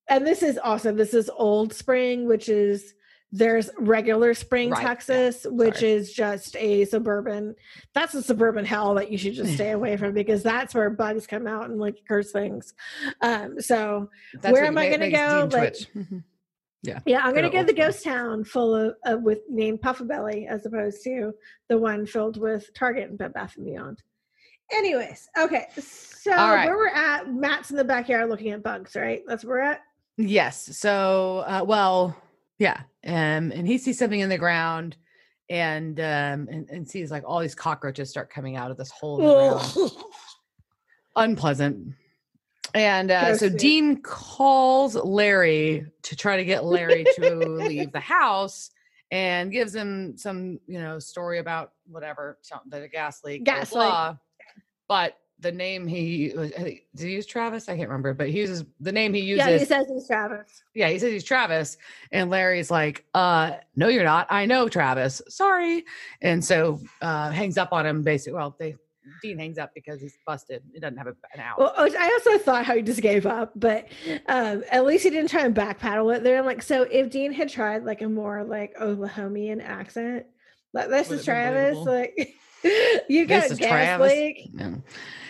and 0.09 0.27
this 0.27 0.43
is 0.43 0.59
awesome. 0.63 0.97
this 0.97 1.15
is 1.15 1.31
Old 1.31 1.73
Spring, 1.73 2.27
which 2.27 2.49
is 2.49 2.95
there's 3.33 3.71
regular 3.79 4.35
Spring, 4.35 4.71
Right, 4.71 4.83
yeah, 4.83 4.89
Texas, 4.89 5.47
which 5.51 5.83
is 5.83 6.13
just 6.13 6.57
a 6.57 6.85
suburban. 6.87 7.55
That's 7.95 8.15
a 8.15 8.23
suburban 8.23 8.65
hell 8.65 8.95
that 8.95 9.11
you 9.11 9.19
should 9.19 9.35
just 9.35 9.55
stay 9.55 9.71
away 9.73 9.97
from 9.97 10.15
because 10.15 10.43
that's 10.43 10.75
where 10.75 10.91
bugs 10.91 11.27
come 11.27 11.47
out 11.47 11.69
and 11.69 11.79
like 11.79 11.97
curse 12.09 12.31
things. 12.33 12.73
Um, 13.21 13.61
so 13.61 14.09
That's 14.41 14.53
where 14.53 14.65
am 14.65 14.79
I 14.79 14.89
gonna 14.91 15.11
go? 15.11 15.49
Dean 15.49 15.61
Like- 15.61 15.73
twitch. 15.75 15.89
Mhm. 15.95 16.23
yeah, 17.05 17.21
I'm 17.25 17.35
gonna 17.35 17.51
go 17.51 17.65
the 17.65 17.73
ghost 17.73 18.05
town 18.05 18.45
full 18.45 18.75
of 18.75 18.95
uh, 19.05 19.17
with 19.19 19.41
named 19.51 19.81
Puffabelly 19.83 20.47
as 20.49 20.65
opposed 20.67 21.03
to 21.05 21.33
the 21.69 21.77
one 21.77 22.07
filled 22.07 22.37
with 22.41 22.73
Target 22.75 23.11
and 23.11 23.19
Bed 23.19 23.33
Bath 23.33 23.57
and 23.57 23.67
Beyond. 23.67 24.03
Anyways, 24.73 25.29
okay, 25.39 25.67
so 25.79 26.33
right. 26.33 26.67
where 26.67 26.77
we're 26.77 26.89
at, 26.89 27.33
Matt's 27.33 27.71
in 27.71 27.77
the 27.77 27.85
backyard 27.85 28.29
looking 28.31 28.51
at 28.51 28.63
bugs, 28.63 28.95
right? 28.97 29.23
That's 29.27 29.45
where 29.45 29.59
we're 29.59 29.63
at. 29.63 29.81
Yes. 30.17 30.77
So, 30.79 31.45
uh, 31.47 31.63
well, 31.67 32.17
yeah. 32.59 32.81
Um, 33.07 33.53
and 33.53 33.67
he 33.67 33.79
sees 33.79 33.99
something 33.99 34.21
in 34.21 34.29
the 34.29 34.39
ground 34.39 34.97
and 35.49 36.01
um 36.01 36.49
and, 36.51 36.69
and 36.71 36.89
sees 36.89 37.11
like 37.11 37.23
all 37.25 37.39
these 37.39 37.55
cockroaches 37.55 38.11
start 38.11 38.29
coming 38.31 38.57
out 38.57 38.73
of 38.73 38.77
this 38.77 38.91
hole 38.91 39.21
in 39.21 39.27
the 39.27 39.81
ground. 39.85 39.93
Unpleasant. 41.17 41.95
And 42.75 43.11
uh, 43.11 43.37
so 43.37 43.49
Dean 43.49 44.03
calls 44.03 44.97
Larry 44.97 45.87
to 46.03 46.17
try 46.17 46.37
to 46.37 46.45
get 46.45 46.65
Larry 46.65 47.07
to 47.15 47.35
leave 47.37 47.93
the 47.93 48.01
house 48.01 48.71
and 49.11 49.51
gives 49.51 49.75
him 49.75 50.19
some, 50.19 50.59
you 50.67 50.79
know, 50.79 50.99
story 50.99 51.39
about 51.39 51.73
whatever, 51.87 52.39
something, 52.43 52.69
the 52.69 52.89
gas 52.89 53.23
leak, 53.25 53.45
Gas 53.45 53.71
blah. 53.71 54.09
leak. 54.09 54.17
But 54.89 55.17
the 55.41 55.53
name 55.53 55.87
he 55.87 56.33
was, 56.35 56.53
I 56.53 56.63
think- 56.63 56.83
did 56.95 57.07
he 57.07 57.13
use 57.13 57.27
Travis? 57.27 57.69
I 57.69 57.77
can't 57.77 57.89
remember, 57.89 58.15
but 58.15 58.29
he 58.29 58.41
uses 58.41 58.65
the 58.81 58.93
name 58.93 59.13
he 59.13 59.21
uses 59.21 59.47
yeah, 59.47 59.59
he 59.59 59.65
says 59.65 59.87
he's 59.89 60.07
Travis. 60.07 60.63
yeah, 60.75 60.89
he 60.89 60.99
says 60.99 61.13
he's 61.13 61.25
Travis. 61.25 61.77
And 62.13 62.31
Larry's 62.31 62.71
like, 62.71 63.05
uh, 63.15 63.53
no, 63.75 63.89
you're 63.89 64.05
not. 64.05 64.27
I 64.31 64.47
know 64.47 64.69
Travis. 64.69 65.21
Sorry. 65.29 65.85
And 66.23 66.45
so 66.45 66.81
uh 67.03 67.31
hangs 67.31 67.59
up 67.59 67.73
on 67.73 67.85
him 67.87 68.03
basically. 68.03 68.39
Well, 68.39 68.57
they 68.59 68.77
Dean 69.23 69.39
hangs 69.39 69.59
up 69.59 69.73
because 69.75 70.01
he's 70.01 70.17
busted. 70.27 70.63
He 70.73 70.81
doesn't 70.81 70.97
have 70.97 71.07
a, 71.07 71.15
an 71.35 71.41
out. 71.41 71.59
Well, 71.59 71.73
I 71.77 72.11
also 72.13 72.39
thought 72.39 72.65
how 72.65 72.75
he 72.75 72.83
just 72.83 73.01
gave 73.01 73.27
up, 73.27 73.53
but 73.55 73.87
um, 74.29 74.65
at 74.71 74.85
least 74.85 75.05
he 75.05 75.11
didn't 75.11 75.31
try 75.31 75.45
and 75.45 75.55
backpedal 75.55 76.17
it 76.17 76.23
there. 76.23 76.39
I'm 76.39 76.45
like, 76.45 76.63
so 76.63 76.83
if 76.83 77.11
Dean 77.11 77.33
had 77.33 77.49
tried 77.49 77.85
like 77.85 78.03
a 78.03 78.09
more 78.09 78.45
like 78.45 78.77
Oklahomian 78.77 79.63
accent, 79.63 80.27
like 80.73 80.89
this 80.89 81.09
Would 81.09 81.21
is 81.21 81.25
Travis, 81.25 81.79
like 81.79 82.35
you 83.09 83.27
got 83.27 83.57
gas 83.57 84.01
leak. 84.01 84.51
No. 84.53 84.83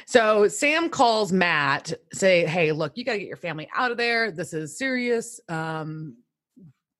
So 0.07 0.47
Sam 0.47 0.89
calls 0.89 1.33
Matt, 1.33 1.93
say, 2.13 2.47
hey, 2.47 2.71
look, 2.73 2.93
you 2.97 3.05
gotta 3.05 3.19
get 3.19 3.27
your 3.29 3.37
family 3.37 3.69
out 3.75 3.91
of 3.91 3.97
there. 3.97 4.31
This 4.31 4.53
is 4.53 4.79
serious. 4.79 5.41
Um 5.49 6.17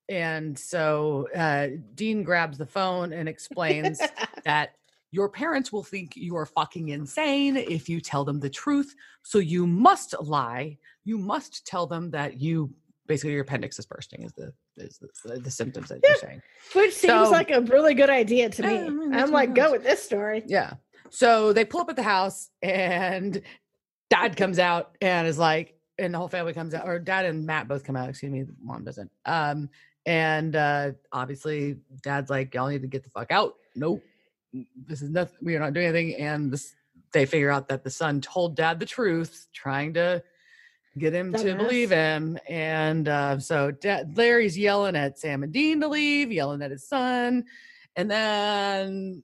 and 0.09 0.57
so 0.57 1.27
uh 1.35 1.67
Dean 1.95 2.23
grabs 2.23 2.57
the 2.57 2.65
phone 2.65 3.13
and 3.13 3.27
explains 3.29 4.01
that 4.45 4.71
your 5.11 5.29
parents 5.29 5.71
will 5.71 5.83
think 5.83 6.13
you're 6.15 6.45
fucking 6.45 6.89
insane 6.89 7.55
if 7.55 7.87
you 7.87 8.01
tell 8.01 8.25
them 8.25 8.39
the 8.41 8.49
truth. 8.49 8.93
So 9.23 9.39
you 9.39 9.65
must 9.65 10.13
lie. 10.21 10.77
You 11.05 11.17
must 11.17 11.65
tell 11.65 11.87
them 11.87 12.11
that 12.11 12.41
you 12.41 12.73
basically 13.07 13.31
your 13.31 13.43
appendix 13.43 13.79
is 13.79 13.85
bursting 13.85 14.23
is 14.23 14.33
the 14.33 14.53
is 14.75 14.99
the, 15.23 15.39
the 15.39 15.49
symptoms 15.49 15.87
that 15.89 16.01
you're 16.03 16.17
saying. 16.17 16.41
Which 16.75 16.93
seems 16.93 17.27
So- 17.27 17.31
like 17.31 17.51
a 17.51 17.61
really 17.61 17.93
good 17.93 18.09
idea 18.09 18.49
to 18.49 18.63
me. 18.63 18.77
I 18.79 18.89
mean, 18.89 19.11
what 19.11 19.29
like, 19.31 19.55
go 19.55 19.71
with 19.71 19.83
this 19.83 20.03
story. 20.03 20.43
Yeah. 20.45 20.73
So 21.09 21.53
they 21.53 21.65
pull 21.65 21.81
up 21.81 21.89
at 21.89 21.95
the 21.95 22.03
house 22.03 22.49
and 22.61 23.41
dad 24.09 24.37
comes 24.37 24.59
out 24.59 24.95
and 25.01 25.27
is 25.27 25.37
like, 25.37 25.75
and 25.99 26.13
the 26.13 26.17
whole 26.17 26.27
family 26.27 26.53
comes 26.53 26.73
out, 26.73 26.87
or 26.87 26.99
dad 26.99 27.25
and 27.25 27.45
Matt 27.45 27.67
both 27.67 27.83
come 27.83 27.95
out, 27.95 28.09
excuse 28.09 28.31
me, 28.31 28.45
mom 28.61 28.83
doesn't. 28.83 29.11
Um, 29.25 29.69
and 30.05 30.55
uh 30.55 30.91
obviously 31.11 31.77
dad's 32.01 32.29
like, 32.29 32.53
Y'all 32.53 32.69
need 32.69 32.81
to 32.81 32.87
get 32.87 33.03
the 33.03 33.09
fuck 33.09 33.31
out. 33.31 33.55
Nope. 33.75 34.01
This 34.87 35.01
is 35.01 35.09
nothing, 35.09 35.37
we 35.41 35.55
are 35.55 35.59
not 35.59 35.73
doing 35.73 35.87
anything. 35.87 36.15
And 36.15 36.51
this 36.51 36.75
they 37.11 37.25
figure 37.25 37.51
out 37.51 37.67
that 37.69 37.83
the 37.83 37.89
son 37.89 38.21
told 38.21 38.55
dad 38.55 38.79
the 38.79 38.85
truth, 38.85 39.47
trying 39.53 39.93
to 39.95 40.23
get 40.97 41.13
him 41.13 41.33
to 41.33 41.55
believe 41.55 41.89
him. 41.89 42.37
And 42.47 43.07
uh, 43.07 43.39
so 43.39 43.71
dad, 43.71 44.17
Larry's 44.17 44.57
yelling 44.57 44.95
at 44.95 45.19
Sam 45.19 45.43
and 45.43 45.51
Dean 45.51 45.81
to 45.81 45.87
leave, 45.87 46.31
yelling 46.31 46.61
at 46.61 46.71
his 46.71 46.87
son. 46.87 47.45
And 47.95 48.09
then 48.11 49.23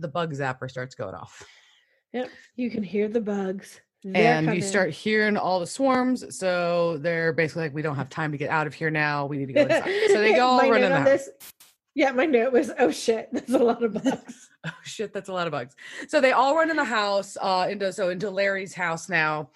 the 0.00 0.08
bug 0.08 0.32
zapper 0.34 0.70
starts 0.70 0.94
going 0.94 1.14
off. 1.14 1.42
Yep. 2.12 2.30
You 2.56 2.70
can 2.70 2.82
hear 2.82 3.08
the 3.08 3.20
bugs. 3.20 3.80
They're 4.02 4.16
and 4.16 4.54
you 4.54 4.62
start 4.62 4.90
hearing 4.90 5.36
all 5.36 5.60
the 5.60 5.66
swarms. 5.66 6.36
So 6.36 6.96
they're 6.98 7.32
basically 7.32 7.64
like, 7.64 7.74
we 7.74 7.82
don't 7.82 7.96
have 7.96 8.08
time 8.08 8.32
to 8.32 8.38
get 8.38 8.48
out 8.50 8.66
of 8.66 8.72
here 8.74 8.90
now. 8.90 9.26
We 9.26 9.36
need 9.36 9.46
to 9.46 9.52
go 9.52 9.62
inside. 9.62 9.84
So 10.08 10.18
they 10.20 10.32
go 10.34 10.46
all 10.46 10.56
My 10.58 10.70
run 10.70 10.82
in 10.82 10.90
the 10.90 10.96
house. 10.96 11.06
this- 11.06 11.30
Yeah, 11.94 12.10
my 12.12 12.24
note 12.24 12.52
was, 12.52 12.70
oh 12.78 12.90
shit, 12.90 13.28
that's 13.32 13.52
a 13.52 13.58
lot 13.58 13.82
of 13.82 13.92
bugs. 13.92 14.48
oh 14.66 14.70
shit, 14.84 15.12
that's 15.12 15.28
a 15.28 15.32
lot 15.32 15.46
of 15.46 15.50
bugs. 15.52 15.74
So 16.08 16.20
they 16.20 16.32
all 16.32 16.56
run 16.56 16.70
in 16.70 16.76
the 16.76 16.84
house, 16.84 17.36
uh, 17.40 17.66
into 17.70 17.92
so 17.92 18.08
into 18.08 18.30
Larry's 18.30 18.74
house 18.74 19.08
now. 19.08 19.50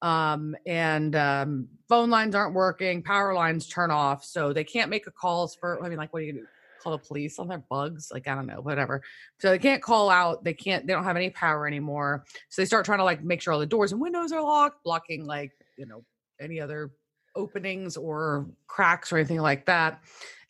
Um, 0.00 0.54
and 0.64 1.16
um 1.16 1.68
phone 1.88 2.08
lines 2.08 2.36
aren't 2.36 2.54
working, 2.54 3.02
power 3.02 3.34
lines 3.34 3.66
turn 3.66 3.90
off, 3.90 4.24
so 4.24 4.52
they 4.52 4.62
can't 4.62 4.90
make 4.90 5.08
a 5.08 5.10
calls 5.10 5.56
for 5.56 5.84
I 5.84 5.88
mean, 5.88 5.98
like 5.98 6.12
what 6.12 6.22
are 6.22 6.24
you 6.24 6.32
gonna 6.34 6.42
do? 6.44 6.48
Call 6.82 6.92
the 6.92 6.98
police 6.98 7.38
on 7.38 7.48
their 7.48 7.62
bugs? 7.70 8.10
Like, 8.12 8.28
I 8.28 8.34
don't 8.34 8.46
know, 8.46 8.60
whatever. 8.60 9.02
So 9.40 9.50
they 9.50 9.58
can't 9.58 9.82
call 9.82 10.10
out, 10.10 10.44
they 10.44 10.54
can't, 10.54 10.86
they 10.86 10.92
don't 10.92 11.04
have 11.04 11.16
any 11.16 11.30
power 11.30 11.66
anymore. 11.66 12.24
So 12.48 12.62
they 12.62 12.66
start 12.66 12.84
trying 12.84 12.98
to 12.98 13.04
like 13.04 13.22
make 13.22 13.40
sure 13.40 13.52
all 13.52 13.58
the 13.58 13.66
doors 13.66 13.92
and 13.92 14.00
windows 14.00 14.32
are 14.32 14.42
locked, 14.42 14.84
blocking 14.84 15.26
like, 15.26 15.52
you 15.76 15.86
know, 15.86 16.04
any 16.40 16.60
other 16.60 16.92
openings 17.34 17.96
or 17.96 18.46
cracks 18.66 19.12
or 19.12 19.18
anything 19.18 19.40
like 19.40 19.66
that. 19.66 20.02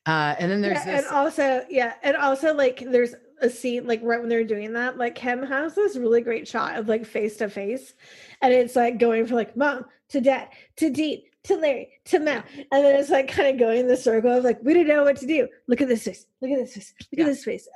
Uh, 0.07 0.35
and 0.39 0.51
then 0.51 0.61
there's 0.61 0.79
Yeah, 0.79 0.85
this 0.85 1.07
and 1.07 1.15
also, 1.15 1.65
yeah, 1.69 1.95
and 2.03 2.17
also 2.17 2.55
like 2.55 2.81
there's 2.81 3.15
a 3.41 3.51
scene 3.51 3.87
like 3.87 4.01
right 4.03 4.21
when 4.21 4.29
they're 4.29 4.45
doing 4.45 4.73
that, 4.73 4.97
like 4.97 5.15
Kim 5.15 5.43
has 5.43 5.75
this 5.75 5.97
really 5.97 6.23
great 6.23 6.49
shot 6.49 6.77
of 6.77 6.89
like 6.89 7.05
face 7.05 7.37
to 7.37 7.49
face, 7.51 7.95
and 8.41 8.53
it's 8.53 8.75
like 8.75 8.99
going 8.99 9.27
from 9.27 9.37
like 9.37 9.57
mom 9.57 9.85
to 10.09 10.21
dad 10.21 10.49
to 10.77 10.91
Dean 10.91 11.23
to 11.45 11.57
Larry 11.57 11.89
to 12.07 12.19
Matt, 12.19 12.47
and 12.57 12.85
then 12.85 12.97
it's 13.01 13.11
like 13.11 13.29
kind 13.29 13.49
of 13.49 13.59
going 13.59 13.79
in 13.81 13.89
the 13.89 13.97
circle 13.97 14.31
of 14.39 14.45
like 14.45 14.59
we 14.63 14.75
don't 14.75 14.89
know 14.89 15.05
what 15.05 15.17
to 15.19 15.27
do. 15.27 15.49
Look 15.67 15.81
at 15.81 15.89
this 15.89 16.05
face. 16.05 16.27
Look 16.41 16.51
at 16.51 16.59
this 16.59 16.75
face. 16.75 16.95
Look 17.01 17.19
Yeah. 17.19 17.25
at 17.25 17.27
this 17.29 17.45
face. 17.45 17.69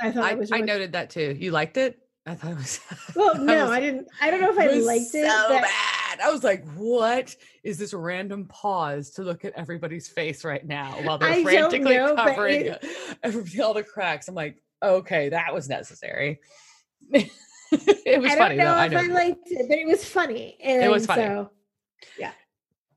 I 0.00 0.10
thought 0.12 0.24
I, 0.24 0.30
it 0.32 0.38
was. 0.38 0.52
I 0.52 0.58
noted 0.60 0.92
that 0.92 1.10
too. 1.10 1.36
You 1.38 1.50
liked 1.50 1.76
it? 1.76 1.98
I 2.26 2.34
thought 2.34 2.52
it 2.52 2.56
was. 2.56 2.80
Well, 3.16 3.34
no, 3.36 3.64
was- 3.64 3.72
I 3.72 3.80
didn't. 3.80 4.06
I 4.20 4.30
don't 4.30 4.40
know 4.40 4.50
if 4.50 4.58
I 4.58 4.68
was 4.68 4.84
liked 4.86 5.14
it. 5.14 5.30
So 5.30 5.48
bad. 5.48 6.20
I 6.22 6.30
was 6.30 6.42
like, 6.44 6.66
"What 6.74 7.34
is 7.64 7.78
this 7.78 7.94
random 7.94 8.46
pause 8.46 9.10
to 9.12 9.22
look 9.22 9.44
at 9.44 9.52
everybody's 9.54 10.08
face 10.08 10.44
right 10.44 10.66
now 10.66 10.92
while 11.02 11.18
they're 11.18 11.28
I 11.30 11.42
frantically 11.42 11.96
know, 11.96 12.14
covering 12.16 12.66
it- 12.66 12.84
every, 13.22 13.60
all 13.60 13.74
the 13.74 13.82
cracks?" 13.82 14.28
I'm 14.28 14.34
like, 14.34 14.62
"Okay, 14.82 15.30
that 15.30 15.54
was 15.54 15.68
necessary." 15.68 16.40
it 17.12 18.20
was 18.20 18.32
I 18.32 18.36
funny 18.36 18.56
don't 18.56 18.58
know 18.58 18.64
though. 18.64 18.74
I 18.74 18.86
if 18.86 18.92
know 18.92 18.98
I 19.00 19.06
liked 19.06 19.40
it, 19.46 19.68
but 19.68 19.78
it 19.78 19.86
was 19.86 20.04
funny. 20.04 20.56
And 20.62 20.90
was 20.90 21.06
funny. 21.06 21.22
So, 21.22 21.50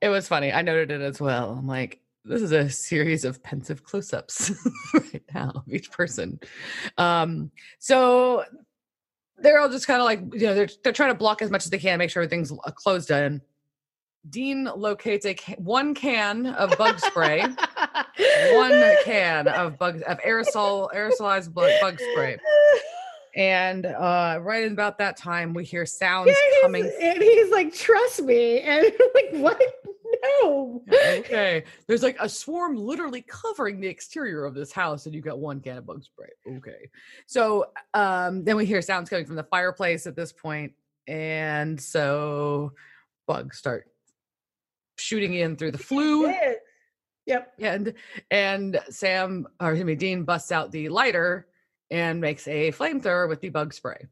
it 0.02 0.08
was 0.08 0.26
funny. 0.26 0.52
I 0.52 0.62
noted 0.62 0.90
it 0.90 1.00
as 1.00 1.20
well. 1.20 1.52
I'm 1.52 1.66
like, 1.68 2.00
this 2.24 2.42
is 2.42 2.50
a 2.50 2.68
series 2.68 3.24
of 3.24 3.40
pensive 3.42 3.84
close-ups 3.84 4.52
right 4.94 5.22
now 5.32 5.52
of 5.54 5.62
each 5.68 5.92
person. 5.92 6.40
Um, 6.98 7.52
so 7.78 8.44
they're 9.38 9.60
all 9.60 9.68
just 9.68 9.86
kind 9.86 10.00
of 10.00 10.04
like, 10.04 10.20
you 10.34 10.46
know, 10.48 10.54
they're 10.54 10.68
they're 10.82 10.92
trying 10.92 11.10
to 11.10 11.18
block 11.18 11.40
as 11.40 11.50
much 11.50 11.64
as 11.64 11.70
they 11.70 11.78
can, 11.78 11.98
make 11.98 12.10
sure 12.10 12.22
everything's 12.22 12.52
uh, 12.52 12.70
closed 12.72 13.10
in. 13.12 13.40
Dean 14.28 14.68
locates 14.76 15.24
a 15.24 15.34
ca- 15.34 15.56
one 15.56 15.94
can 15.94 16.46
of 16.46 16.76
bug 16.78 16.98
spray, 17.00 17.40
one 18.52 18.96
can 19.04 19.48
of 19.48 19.78
bug 19.78 20.02
of 20.06 20.18
aerosol 20.18 20.92
aerosolized 20.92 21.52
bug, 21.52 21.70
bug 21.80 21.98
spray, 22.12 22.38
and 23.34 23.86
uh, 23.86 24.38
right 24.42 24.70
about 24.70 24.98
that 24.98 25.16
time 25.16 25.54
we 25.54 25.64
hear 25.64 25.86
sounds 25.86 26.28
Yeah, 26.28 26.34
he's- 26.34 26.62
coming 26.62 26.92
and 27.00 27.22
he's 27.22 27.50
like, 27.50 27.74
"Trust 27.74 28.22
me," 28.22 28.60
and 28.60 28.84
I'm 28.86 28.92
like, 29.14 29.30
"What? 29.42 29.62
no. 30.44 30.82
okay. 30.92 31.64
There's 31.86 32.02
like 32.02 32.16
a 32.20 32.28
swarm 32.28 32.76
literally 32.76 33.22
covering 33.22 33.80
the 33.80 33.88
exterior 33.88 34.44
of 34.44 34.54
this 34.54 34.70
house, 34.70 35.06
and 35.06 35.14
you 35.14 35.20
got 35.22 35.38
one 35.38 35.60
can 35.60 35.78
of 35.78 35.86
bug 35.86 36.04
spray. 36.04 36.28
Okay. 36.58 36.90
So 37.26 37.66
um, 37.94 38.44
then 38.44 38.56
we 38.56 38.66
hear 38.66 38.82
sounds 38.82 39.08
coming 39.08 39.24
from 39.26 39.36
the 39.36 39.42
fireplace 39.44 40.06
at 40.06 40.14
this 40.14 40.32
point, 40.32 40.72
and 41.06 41.80
so 41.80 42.72
bugs 43.26 43.56
start 43.58 43.86
shooting 44.98 45.34
in 45.34 45.56
through 45.56 45.72
the 45.72 45.78
flue. 45.78 46.28
Yeah. 46.28 46.52
Yep. 47.24 47.52
And 47.60 47.94
and 48.30 48.80
Sam 48.90 49.46
or 49.60 49.70
excuse 49.70 49.86
me, 49.86 49.94
Dean 49.94 50.24
busts 50.24 50.52
out 50.52 50.72
the 50.72 50.88
lighter 50.88 51.46
and 51.92 52.20
makes 52.22 52.48
a 52.48 52.72
flamethrower 52.72 53.28
with 53.28 53.40
the 53.42 53.50
bug 53.50 53.74
spray 53.74 54.06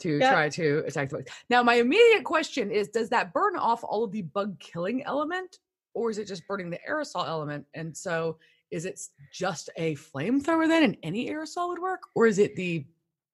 to 0.00 0.18
Yep. 0.18 0.28
try 0.28 0.48
to 0.48 0.84
attack 0.86 1.08
the 1.08 1.18
bug. 1.18 1.28
Now, 1.48 1.62
my 1.62 1.74
immediate 1.74 2.24
question 2.24 2.70
is: 2.70 2.88
Does 2.88 3.08
that 3.10 3.32
burn 3.32 3.56
off 3.56 3.84
all 3.84 4.04
of 4.04 4.12
the 4.12 4.22
bug 4.22 4.58
killing 4.58 5.02
element, 5.04 5.60
or 5.94 6.10
is 6.10 6.18
it 6.18 6.26
just 6.26 6.46
burning 6.46 6.70
the 6.70 6.80
aerosol 6.88 7.26
element? 7.26 7.66
And 7.72 7.96
so, 7.96 8.38
is 8.70 8.84
it 8.84 9.00
just 9.32 9.70
a 9.76 9.94
flamethrower 9.94 10.66
then, 10.68 10.82
and 10.82 10.96
any 11.02 11.30
aerosol 11.30 11.68
would 11.68 11.78
work, 11.78 12.02
or 12.16 12.26
is 12.26 12.38
it 12.38 12.56
the 12.56 12.84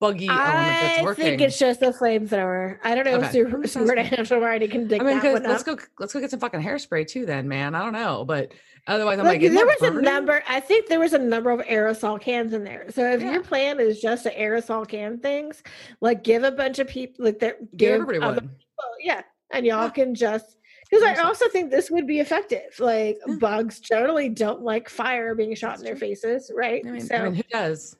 buggy 0.04 0.28
I 0.30 1.14
think 1.16 1.40
it's 1.40 1.58
just 1.58 1.82
a 1.82 1.90
flamethrower. 1.90 2.78
I 2.84 2.94
don't 2.94 3.04
know 3.04 3.14
Okay. 3.14 3.26
if 3.26 3.32
Super. 3.32 3.66
Supernatural 3.66 4.42
already 4.42 4.68
can 4.68 4.86
dig 4.86 5.00
I 5.00 5.04
mean, 5.04 5.18
that 5.20 5.32
one 5.32 5.42
let's 5.44 5.66
up. 5.66 5.78
go. 5.78 5.84
Let's 5.98 6.12
go 6.12 6.20
get 6.20 6.30
some 6.30 6.40
fucking 6.40 6.60
hairspray 6.60 7.06
too, 7.06 7.24
then, 7.26 7.48
man. 7.48 7.74
I 7.74 7.82
don't 7.82 7.92
know, 7.92 8.24
but 8.24 8.52
otherwise, 8.86 9.18
I'm 9.18 9.24
like, 9.24 9.40
isn't 9.40 9.54
there 9.54 9.64
was 9.66 9.80
a 9.82 10.00
number. 10.02 10.42
I 10.48 10.60
think 10.60 10.88
there 10.88 11.00
was 11.00 11.12
a 11.14 11.18
number 11.18 11.50
of 11.50 11.60
aerosol 11.60 12.20
cans 12.20 12.52
in 12.52 12.64
there. 12.64 12.86
So 12.90 13.10
if 13.12 13.22
Yeah. 13.22 13.32
your 13.32 13.42
plan 13.42 13.80
is 13.80 14.00
just 14.00 14.24
to 14.24 14.34
aerosol 14.38 14.86
can 14.86 15.18
things, 15.18 15.62
like 16.00 16.22
give 16.22 16.42
a 16.44 16.50
bunch 16.52 16.78
of 16.78 16.86
people, 16.88 17.24
like 17.24 17.38
there, 17.38 17.56
Give 17.60 17.76
give 17.76 17.92
everybody 18.02 18.18
one. 18.18 18.34
people, 18.34 18.90
yeah, 19.00 19.22
and 19.52 19.64
y'all 19.64 19.84
Yeah. 19.84 19.90
can 19.90 20.14
just. 20.14 20.58
Because 20.90 21.02
I 21.02 21.22
also 21.22 21.48
think 21.48 21.70
this 21.70 21.90
would 21.90 22.06
be 22.06 22.20
effective. 22.20 22.78
Like 22.78 23.18
Yeah. 23.26 23.36
bugs 23.40 23.80
generally 23.80 24.28
don't 24.28 24.62
like 24.62 24.88
fire 24.88 25.34
being 25.34 25.54
shot 25.54 25.70
That's 25.70 25.80
in 25.80 25.84
their 25.86 25.94
true. 25.94 26.08
faces, 26.08 26.50
right? 26.54 26.82
I 26.86 26.90
mean, 26.90 27.00
so 27.00 27.16
I 27.16 27.22
mean, 27.24 27.34
who 27.34 27.42
does? 27.50 27.96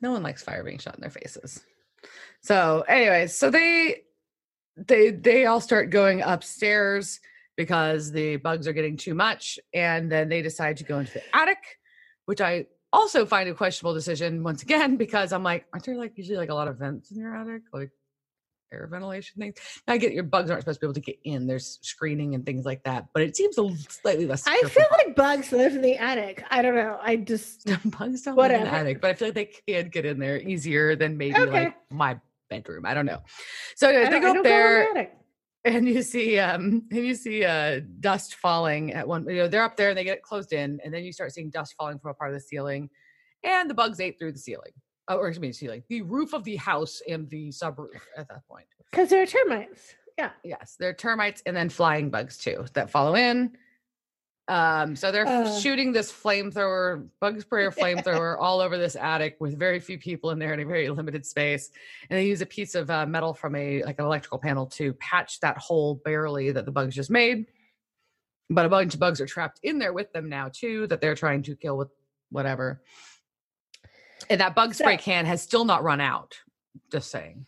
No 0.00 0.12
one 0.12 0.22
likes 0.22 0.42
fire 0.42 0.64
being 0.64 0.78
shot 0.78 0.94
in 0.94 1.00
their 1.00 1.10
faces. 1.10 1.60
So, 2.42 2.84
anyways, 2.88 3.36
so 3.36 3.50
they 3.50 4.02
they 4.76 5.10
they 5.10 5.46
all 5.46 5.60
start 5.60 5.90
going 5.90 6.22
upstairs 6.22 7.20
because 7.56 8.10
the 8.10 8.36
bugs 8.36 8.66
are 8.66 8.72
getting 8.72 8.96
too 8.96 9.14
much, 9.14 9.58
and 9.74 10.10
then 10.10 10.28
they 10.28 10.42
decide 10.42 10.78
to 10.78 10.84
go 10.84 10.98
into 10.98 11.12
the 11.12 11.36
attic, 11.36 11.58
which 12.24 12.40
I 12.40 12.66
also 12.92 13.26
find 13.26 13.48
a 13.48 13.54
questionable 13.54 13.94
decision 13.94 14.42
once 14.42 14.62
again 14.62 14.96
because 14.96 15.32
I'm 15.32 15.42
like, 15.42 15.66
aren't 15.72 15.84
there 15.84 15.96
like 15.96 16.16
usually 16.16 16.38
like 16.38 16.48
a 16.48 16.54
lot 16.54 16.68
of 16.68 16.78
vents 16.78 17.10
in 17.10 17.18
your 17.18 17.36
attic, 17.36 17.62
like 17.72 17.90
air 18.72 18.86
ventilation 18.90 19.40
things? 19.40 19.56
I 19.88 19.96
get 19.98 20.12
your 20.12 20.22
bugs 20.22 20.50
aren't 20.50 20.62
supposed 20.62 20.80
to 20.80 20.86
be 20.86 20.88
able 20.88 20.94
to 20.94 21.00
get 21.00 21.18
in. 21.24 21.46
There's 21.46 21.78
screening 21.82 22.34
and 22.34 22.44
things 22.44 22.64
like 22.64 22.82
that, 22.84 23.08
but 23.12 23.22
it 23.22 23.36
seems 23.36 23.58
a 23.58 23.68
slightly 23.88 24.26
less. 24.26 24.44
I 24.46 24.60
feel 24.68 24.86
like 24.92 25.16
bugs 25.16 25.52
live 25.52 25.74
in 25.74 25.82
the 25.82 25.96
attic. 25.96 26.44
I 26.50 26.62
don't 26.62 26.74
know. 26.74 26.98
I 27.02 27.16
just 27.16 27.66
bugs 27.98 28.22
don't 28.22 28.36
live 28.36 28.52
in 28.52 28.62
the 28.62 28.68
attic, 28.72 29.00
but 29.00 29.10
I 29.10 29.14
feel 29.14 29.28
like 29.28 29.62
they 29.66 29.74
can 29.74 29.90
get 29.90 30.04
in 30.04 30.18
there 30.18 30.38
easier 30.38 30.96
than 30.96 31.16
maybe 31.16 31.36
Okay. 31.40 31.50
like 31.64 31.74
my 31.90 32.18
bedroom. 32.48 32.86
I 32.86 32.94
don't 32.94 33.06
know. 33.06 33.20
So 33.76 33.88
anyways, 33.88 34.08
I 34.08 34.10
they 34.10 34.20
go 34.20 34.28
up 34.28 34.34
don't 34.34 34.44
go 34.44 34.48
in 34.50 34.54
there 34.94 34.94
the 34.94 35.70
and 35.70 35.86
you 35.88 36.02
see 36.02 36.38
um 36.38 36.84
and 36.90 37.04
you 37.06 37.14
see 37.14 37.44
uh 37.44 37.80
dust 38.00 38.36
falling 38.36 38.94
at 38.94 39.06
one 39.06 39.28
you 39.28 39.36
know 39.36 39.46
they're 39.46 39.62
up 39.62 39.76
there 39.76 39.90
and 39.90 39.98
they 39.98 40.04
get 40.04 40.22
closed 40.22 40.54
in 40.54 40.80
and 40.82 40.92
then 40.92 41.04
you 41.04 41.12
start 41.12 41.32
seeing 41.32 41.50
dust 41.50 41.74
falling 41.76 41.98
from 41.98 42.12
a 42.12 42.14
part 42.14 42.30
of 42.30 42.34
the 42.34 42.40
ceiling 42.40 42.88
and 43.44 43.68
the 43.68 43.74
bugs 43.74 44.00
ate 44.00 44.18
through 44.18 44.32
the 44.32 44.38
ceiling. 44.38 44.72
Oh, 45.10 45.16
or 45.16 45.28
excuse 45.28 45.42
me, 45.42 45.52
ceiling, 45.52 45.82
the 45.88 46.02
roof 46.02 46.32
of 46.32 46.44
the 46.44 46.54
house 46.56 47.02
and 47.08 47.28
the 47.30 47.48
subroof 47.48 47.88
at 48.16 48.28
that 48.28 48.46
point. 48.46 48.66
Because 48.90 49.08
there 49.10 49.20
are 49.22 49.26
termites. 49.26 49.94
Yeah. 50.16 50.30
Yes, 50.44 50.76
there 50.78 50.88
are 50.90 50.94
termites 50.94 51.42
and 51.46 51.56
then 51.56 51.68
flying 51.68 52.10
bugs 52.10 52.38
too 52.38 52.64
that 52.74 52.90
follow 52.90 53.16
in. 53.16 53.56
Um, 54.46 54.94
so 54.94 55.10
they're 55.10 55.26
Uh. 55.26 55.58
shooting 55.58 55.90
this 55.92 56.12
flamethrower, 56.12 57.08
bug 57.20 57.40
sprayer 57.40 57.70
flamethrower 57.72 58.36
all 58.38 58.60
over 58.60 58.78
this 58.78 58.94
attic 58.94 59.36
with 59.40 59.58
very 59.58 59.80
few 59.80 59.98
people 59.98 60.30
in 60.30 60.38
there 60.38 60.54
in 60.54 60.60
a 60.60 60.64
very 60.64 60.88
limited 60.90 61.26
space. 61.26 61.70
And 62.08 62.16
they 62.18 62.26
use 62.26 62.40
a 62.40 62.46
piece 62.46 62.76
of 62.76 62.88
uh, 62.88 63.04
metal 63.06 63.34
from 63.34 63.56
a 63.56 63.82
like 63.82 63.98
an 63.98 64.04
electrical 64.04 64.38
panel 64.38 64.66
to 64.66 64.92
patch 64.94 65.40
that 65.40 65.58
hole 65.58 66.00
barely 66.04 66.52
that 66.52 66.66
the 66.66 66.72
bugs 66.72 66.94
just 66.94 67.10
made. 67.10 67.46
But 68.48 68.66
a 68.66 68.68
bunch 68.68 68.94
of 68.94 69.00
bugs 69.00 69.20
are 69.20 69.26
trapped 69.26 69.58
in 69.64 69.78
there 69.80 69.92
with 69.92 70.12
them 70.12 70.28
now 70.28 70.50
too 70.52 70.86
that 70.88 71.00
they're 71.00 71.14
trying 71.16 71.42
to 71.44 71.56
kill 71.56 71.76
with 71.76 71.88
whatever. 72.30 72.82
And 74.28 74.40
that 74.40 74.54
bug 74.54 74.74
spray 74.74 74.96
So- 74.96 75.02
can 75.02 75.26
has 75.26 75.42
still 75.42 75.64
not 75.64 75.82
run 75.82 76.00
out. 76.00 76.36
Just 76.92 77.10
saying. 77.10 77.46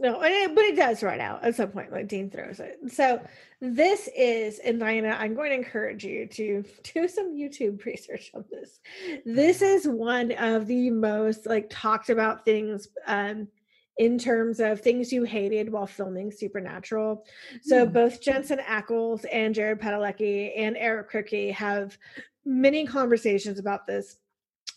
No, 0.00 0.20
but 0.20 0.64
it 0.64 0.76
does 0.76 1.02
run 1.02 1.20
out 1.20 1.42
at 1.42 1.56
some 1.56 1.70
point. 1.70 1.90
Like 1.90 2.06
Dean 2.06 2.30
throws 2.30 2.60
it. 2.60 2.78
So 2.86 3.20
this 3.60 4.08
is, 4.16 4.60
and 4.60 4.78
Diana, 4.78 5.16
I'm 5.18 5.34
going 5.34 5.50
to 5.50 5.56
encourage 5.56 6.04
you 6.04 6.26
to 6.28 6.64
do 6.94 7.08
some 7.08 7.34
YouTube 7.36 7.84
research 7.84 8.30
on 8.32 8.44
this. 8.48 8.78
This 9.26 9.60
is 9.60 9.88
one 9.88 10.30
of 10.32 10.68
the 10.68 10.90
most 10.90 11.46
like 11.46 11.66
talked 11.68 12.10
about 12.10 12.44
things 12.44 12.86
um, 13.08 13.48
in 13.96 14.18
terms 14.20 14.60
of 14.60 14.80
things 14.80 15.12
you 15.12 15.24
hated 15.24 15.68
while 15.72 15.86
filming 15.88 16.30
Supernatural. 16.30 17.24
So 17.62 17.84
Hmm. 17.84 17.92
both 17.92 18.20
Jensen 18.20 18.60
Ackles 18.60 19.24
and 19.32 19.52
Jared 19.52 19.80
Padalecki 19.80 20.52
and 20.56 20.76
Eric 20.76 21.10
Kripke 21.10 21.52
have 21.54 21.98
many 22.44 22.86
conversations 22.86 23.58
about 23.58 23.88
this. 23.88 24.18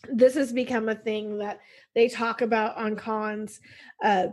This 0.08 0.34
has 0.34 0.52
become 0.52 0.88
a 0.88 0.94
thing 0.94 1.38
that 1.38 1.60
they 1.94 2.08
talk 2.08 2.40
about 2.40 2.76
on 2.76 2.96
cons. 2.96 3.60
Uh, 4.02 4.28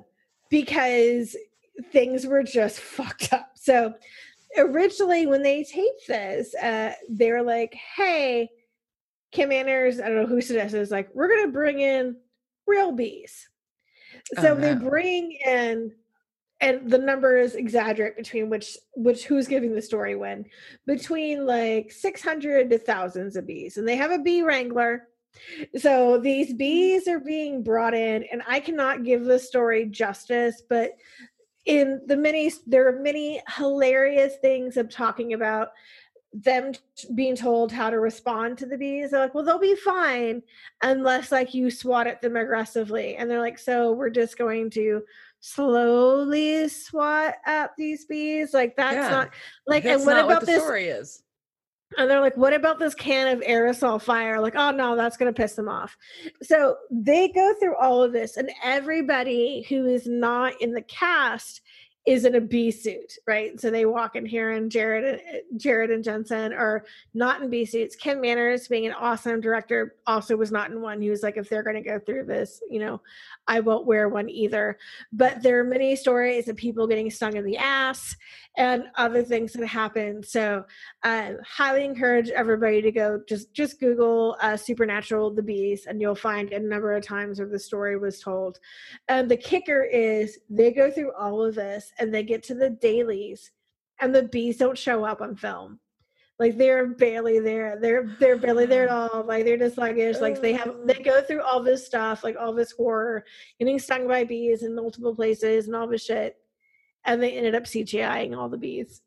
because 0.50 1.36
things 1.92 2.26
were 2.26 2.44
just 2.44 2.80
fucked 2.80 3.32
up. 3.34 3.52
So 3.56 3.94
originally 4.58 5.28
when 5.28 5.44
they 5.44 5.64
taped 5.64 6.08
this, 6.08 6.54
uh, 6.56 6.94
they 7.10 7.32
were 7.32 7.44
like, 7.44 7.74
hey, 7.96 8.50
Kim 9.32 9.50
Manners, 9.50 10.00
I 10.00 10.08
don't 10.08 10.16
know 10.16 10.26
who 10.26 10.42
suggested 10.42 10.78
this, 10.78 10.92
like, 10.92 11.10
we're 11.14 11.30
gonna 11.30 11.52
bring 11.52 11.80
in 11.80 12.18
real 12.66 12.92
bees. 12.92 13.48
So 14.36 14.54
Oh, 14.54 14.56
they 14.56 14.74
bring 14.76 15.38
in 15.46 15.92
and 16.62 16.90
the 16.90 16.98
numbers 16.98 17.56
exaggerate 17.56 18.18
between 18.18 18.50
which 18.50 18.78
which 18.96 19.26
who's 19.26 19.48
giving 19.48 19.74
the 19.74 19.82
story 19.82 20.16
when 20.16 20.46
between 20.86 21.46
like 21.46 21.90
600 21.90 22.70
to 22.70 22.78
thousands 22.78 23.38
of 23.38 23.48
bees 23.48 23.78
and 23.78 23.88
they 23.88 23.96
have 23.96 24.12
a 24.12 24.20
bee 24.20 24.42
wrangler 24.42 25.08
so 25.78 26.18
these 26.18 26.54
bees 26.54 27.08
are 27.08 27.20
being 27.20 27.64
brought 27.64 27.94
in 27.94 28.24
and 28.32 28.42
i 28.48 28.60
cannot 28.60 29.04
give 29.04 29.26
the 29.26 29.40
story 29.40 29.86
justice 29.86 30.64
but 30.70 30.92
in 31.66 32.02
the 32.08 32.18
many 32.18 32.52
there 32.66 32.88
are 32.88 33.02
many 33.02 33.42
hilarious 33.58 34.36
things 34.42 34.78
of 34.78 34.90
talking 34.90 35.34
about 35.34 35.70
them 36.32 36.74
being 37.16 37.36
told 37.36 37.72
how 37.72 37.90
to 37.90 38.00
respond 38.00 38.56
to 38.56 38.68
the 38.68 38.78
bees. 38.78 39.12
They're 39.12 39.20
like 39.20 39.34
well 39.34 39.44
they'll 39.44 39.60
be 39.60 39.76
fine 39.76 40.44
unless 40.84 41.32
like 41.32 41.54
you 41.54 41.72
swat 41.72 42.08
at 42.08 42.22
them 42.22 42.36
aggressively. 42.36 43.16
And 43.16 43.30
they're 43.30 43.40
like 43.40 43.58
so 43.58 43.94
we're 43.94 44.12
just 44.12 44.38
going 44.38 44.70
to 44.72 45.02
slowly 45.40 46.68
swat 46.68 47.36
at 47.46 47.72
these 47.78 48.06
bees? 48.06 48.54
Like 48.54 48.76
that's 48.76 48.96
Yeah, 48.96 49.10
not 49.10 49.30
like 49.66 49.84
That's 49.84 50.02
and 50.02 50.06
what 50.06 50.18
about 50.18 50.28
what 50.28 50.40
the 50.42 50.46
this 50.46 50.64
story 50.64 50.88
is. 50.88 51.24
And 51.98 52.10
they're 52.10 52.22
like, 52.22 52.38
what 52.38 52.54
about 52.54 52.78
this 52.78 52.94
can 52.94 53.28
of 53.36 53.44
aerosol 53.44 54.02
fire? 54.02 54.40
Like, 54.40 54.56
oh 54.56 54.72
no, 54.72 54.96
that's 54.96 55.18
going 55.18 55.34
to 55.34 55.42
piss 55.42 55.56
them 55.56 55.68
off. 55.68 55.98
So 56.42 56.78
they 56.92 57.30
go 57.30 57.54
through 57.60 57.76
all 57.78 58.04
of 58.04 58.12
this, 58.12 58.38
and 58.38 58.52
everybody 58.64 59.66
who 59.70 59.88
is 59.88 60.06
not 60.08 60.54
in 60.62 60.74
the 60.74 60.84
cast 60.84 61.62
is 62.06 62.26
in 62.26 62.36
a 62.36 62.42
bee 62.42 62.72
suit, 62.72 63.14
right? 63.28 63.60
So 63.60 63.70
they 63.70 63.86
walk 63.86 64.16
in 64.16 64.26
here, 64.26 64.52
and 64.52 64.72
Jared, 64.72 65.22
Jared 65.58 65.92
and 65.92 66.04
Jensen 66.04 66.54
are 66.54 66.86
not 67.14 67.42
in 67.42 67.50
bee 67.50 67.66
suits. 67.66 67.96
Kim 67.96 68.22
Manners, 68.22 68.68
being 68.68 68.88
an 68.88 68.94
awesome 68.94 69.42
director, 69.42 69.96
also 70.08 70.36
was 70.36 70.52
not 70.52 70.72
in 70.72 70.82
one. 70.82 71.02
He 71.02 71.10
was 71.10 71.24
like, 71.24 71.38
if 71.38 71.50
they're 71.50 71.64
going 71.64 71.76
to 71.76 71.88
go 71.88 72.00
through 72.00 72.26
this, 72.26 72.62
you 72.70 72.80
know, 72.80 73.02
I 73.50 73.60
won't 73.60 73.88
wear 73.88 74.08
one 74.08 74.30
either. 74.30 74.78
But 75.12 75.42
there 75.42 75.60
are 75.60 75.64
many 75.64 75.96
stories 75.96 76.48
of 76.48 76.56
people 76.56 76.88
getting 76.88 77.10
stung 77.10 77.36
in 77.36 77.44
the 77.44 77.58
ass 77.58 78.16
and 78.56 78.84
other 78.96 79.24
things 79.24 79.54
that 79.54 79.66
happen. 79.66 80.24
So 80.24 80.64
uh, 81.04 81.32
highly 81.46 81.84
encourage 81.84 82.30
everybody 82.30 82.82
to 82.82 82.92
go 82.92 83.22
just 83.28 83.54
just 83.54 83.80
google 83.80 84.38
uh, 84.42 84.56
supernatural 84.56 85.34
the 85.34 85.42
bees 85.42 85.88
and 85.88 86.00
you'll 86.00 86.16
find 86.16 86.54
a 86.54 86.60
number 86.60 86.94
of 86.94 87.04
times 87.04 87.40
where 87.40 87.48
the 87.48 87.60
story 87.60 87.98
was 87.98 88.20
told 88.20 88.60
and 89.08 89.30
the 89.30 89.38
kicker 89.38 89.84
is 89.84 90.40
they 90.50 90.72
go 90.72 90.92
through 90.92 91.12
all 91.14 91.44
of 91.44 91.56
this 91.56 91.92
and 92.00 92.14
they 92.14 92.24
get 92.24 92.44
to 92.44 92.54
the 92.54 92.70
dailies 92.70 93.52
and 94.02 94.14
the 94.14 94.24
bees 94.24 94.58
don't 94.58 94.78
show 94.78 95.04
up 95.04 95.22
on 95.22 95.36
film 95.36 95.80
like 96.40 96.58
they're 96.58 96.88
barely 96.88 97.40
there. 97.40 97.78
They're 97.80 98.16
they're 98.20 98.38
barely 98.38 98.66
there 98.66 98.86
at 98.86 98.90
all. 98.90 99.26
Like 99.26 99.44
they're 99.44 99.58
just 99.58 99.76
sluggish 99.76 100.20
like 100.20 100.42
they 100.42 100.54
have 100.54 100.76
they 100.86 100.94
go 100.96 101.22
through 101.22 101.44
all 101.44 101.62
this 101.62 101.86
stuff 101.86 102.24
like 102.24 102.38
all 102.40 102.54
this 102.54 102.72
horror 102.72 103.26
getting 103.60 103.78
stung 103.78 104.08
by 104.08 104.24
bees 104.24 104.64
in 104.64 104.74
multiple 104.74 105.14
places 105.14 105.68
and 105.68 105.76
all 105.76 105.88
this 105.88 106.06
shit. 106.06 106.38
And 107.06 107.22
they 107.22 107.32
ended 107.34 107.56
up 107.56 107.64
cgiing 107.64 108.38
all 108.38 108.50
the 108.50 108.58
bees 108.58 109.02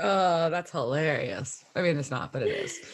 Oh, 0.00 0.50
that's 0.50 0.70
hilarious. 0.70 1.64
I 1.76 1.82
mean, 1.82 1.98
it's 1.98 2.10
not, 2.10 2.32
but 2.32 2.42
it 2.42 2.48
is. 2.50 2.78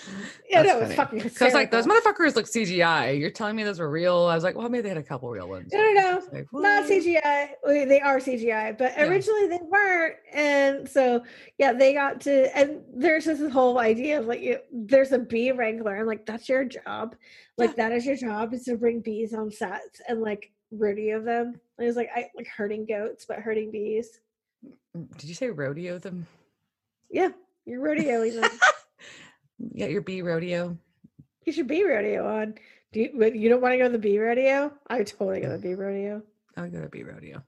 Yeah, 0.51 0.65
That's 0.65 0.81
no, 0.81 0.87
it's 0.87 0.95
fucking. 0.97 1.29
So 1.31 1.47
it's 1.47 1.55
like 1.55 1.71
those 1.71 1.87
motherfuckers 1.87 2.35
look 2.35 2.47
CGI. 2.47 3.17
You're 3.21 3.31
telling 3.31 3.55
me 3.55 3.63
those 3.63 3.79
were 3.79 3.89
real? 3.89 4.25
I 4.25 4.35
was 4.35 4.43
like, 4.43 4.57
well, 4.57 4.69
maybe 4.69 4.83
they 4.83 4.89
had 4.89 4.99
a 4.99 5.03
couple 5.03 5.31
real 5.31 5.49
ones. 5.49 5.73
No, 5.73 5.79
no, 5.79 5.93
no, 5.93 6.23
like, 6.33 6.47
not? 6.53 6.91
CGI. 6.91 7.51
They 7.65 8.01
are 8.01 8.19
CGI, 8.19 8.77
but 8.77 8.93
Yeah. 8.97 9.05
originally 9.05 9.47
they 9.47 9.61
weren't. 9.63 10.17
And 10.33 10.89
so, 10.89 11.23
yeah, 11.57 11.73
they 11.73 11.95
got 11.95 12.21
to. 12.23 12.59
And 12.59 12.83
there's 12.93 13.27
this 13.27 13.53
whole 13.53 13.79
idea 13.79 14.19
of 14.19 14.27
like, 14.27 14.41
you, 14.41 14.59
there's 14.73 15.13
a 15.13 15.21
bee 15.21 15.53
wrangler, 15.53 15.95
and 15.95 16.09
like 16.09 16.27
that's 16.27 16.49
your 16.49 16.65
job. 16.65 17.15
Like 17.57 17.77
that 17.77 17.93
is 17.93 18.05
your 18.05 18.17
job 18.17 18.53
is 18.53 18.65
to 18.65 18.77
bring 18.77 19.03
bees 19.03 19.33
on 19.33 19.53
sets 19.53 20.01
and 20.09 20.21
like 20.21 20.51
rodeo 20.73 21.23
them. 21.23 21.61
And 21.79 21.87
it's 21.87 21.97
like 21.97 22.11
I 22.13 22.29
like 22.35 22.49
herding 22.49 22.87
goats, 22.87 23.25
but 23.25 23.39
herding 23.39 23.71
bees. 23.71 24.19
Mm, 24.67 24.73
mm, 25.07 25.17
did 25.17 25.29
you 25.29 25.35
say 25.37 25.51
rodeo 25.51 25.99
them? 25.99 26.27
Yeah, 27.11 27.31
you're 27.65 27.83
rodeoing 27.83 28.41
them. 28.41 28.51
Yeah, 29.73 29.87
your 29.87 30.01
bee 30.01 30.23
rodeo. 30.23 30.77
you 31.45 31.53
should 31.53 31.69
bee 31.69 31.85
rodeo 31.85 32.27
on. 32.27 32.55
Do 32.93 33.01
you? 33.01 33.33
You 33.35 33.49
don't 33.49 33.61
want 33.61 33.73
to 33.73 33.79
go 33.79 33.85
to 33.85 33.91
the 33.91 33.99
bee 33.99 34.19
rodeo? 34.19 34.73
I 34.89 35.05
totally 35.05 35.41
go 35.41 35.49
to 35.49 35.59
the 35.59 35.59
bee 35.59 35.75
mm. 35.75 35.79
rodeo. 35.79 36.23
I 36.57 36.69
go 36.69 36.81
to 36.81 36.89
bee 36.89 37.03
rodeo. 37.03 37.43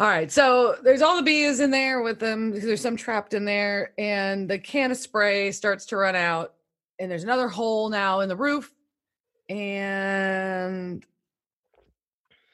All 0.00 0.06
right, 0.06 0.30
so 0.30 0.76
there's 0.84 1.02
all 1.02 1.16
the 1.16 1.22
bees 1.22 1.58
in 1.58 1.70
there 1.72 2.02
with 2.02 2.20
them. 2.20 2.52
There's 2.52 2.80
some 2.80 2.96
trapped 2.96 3.34
in 3.34 3.44
there, 3.44 3.94
and 3.98 4.48
the 4.48 4.58
can 4.58 4.92
of 4.92 4.96
spray 4.96 5.50
starts 5.50 5.86
to 5.86 5.96
run 5.96 6.14
out, 6.14 6.54
and 7.00 7.10
there's 7.10 7.24
another 7.24 7.48
hole 7.48 7.88
now 7.88 8.20
in 8.20 8.28
the 8.28 8.36
roof, 8.36 8.72
and 9.48 11.04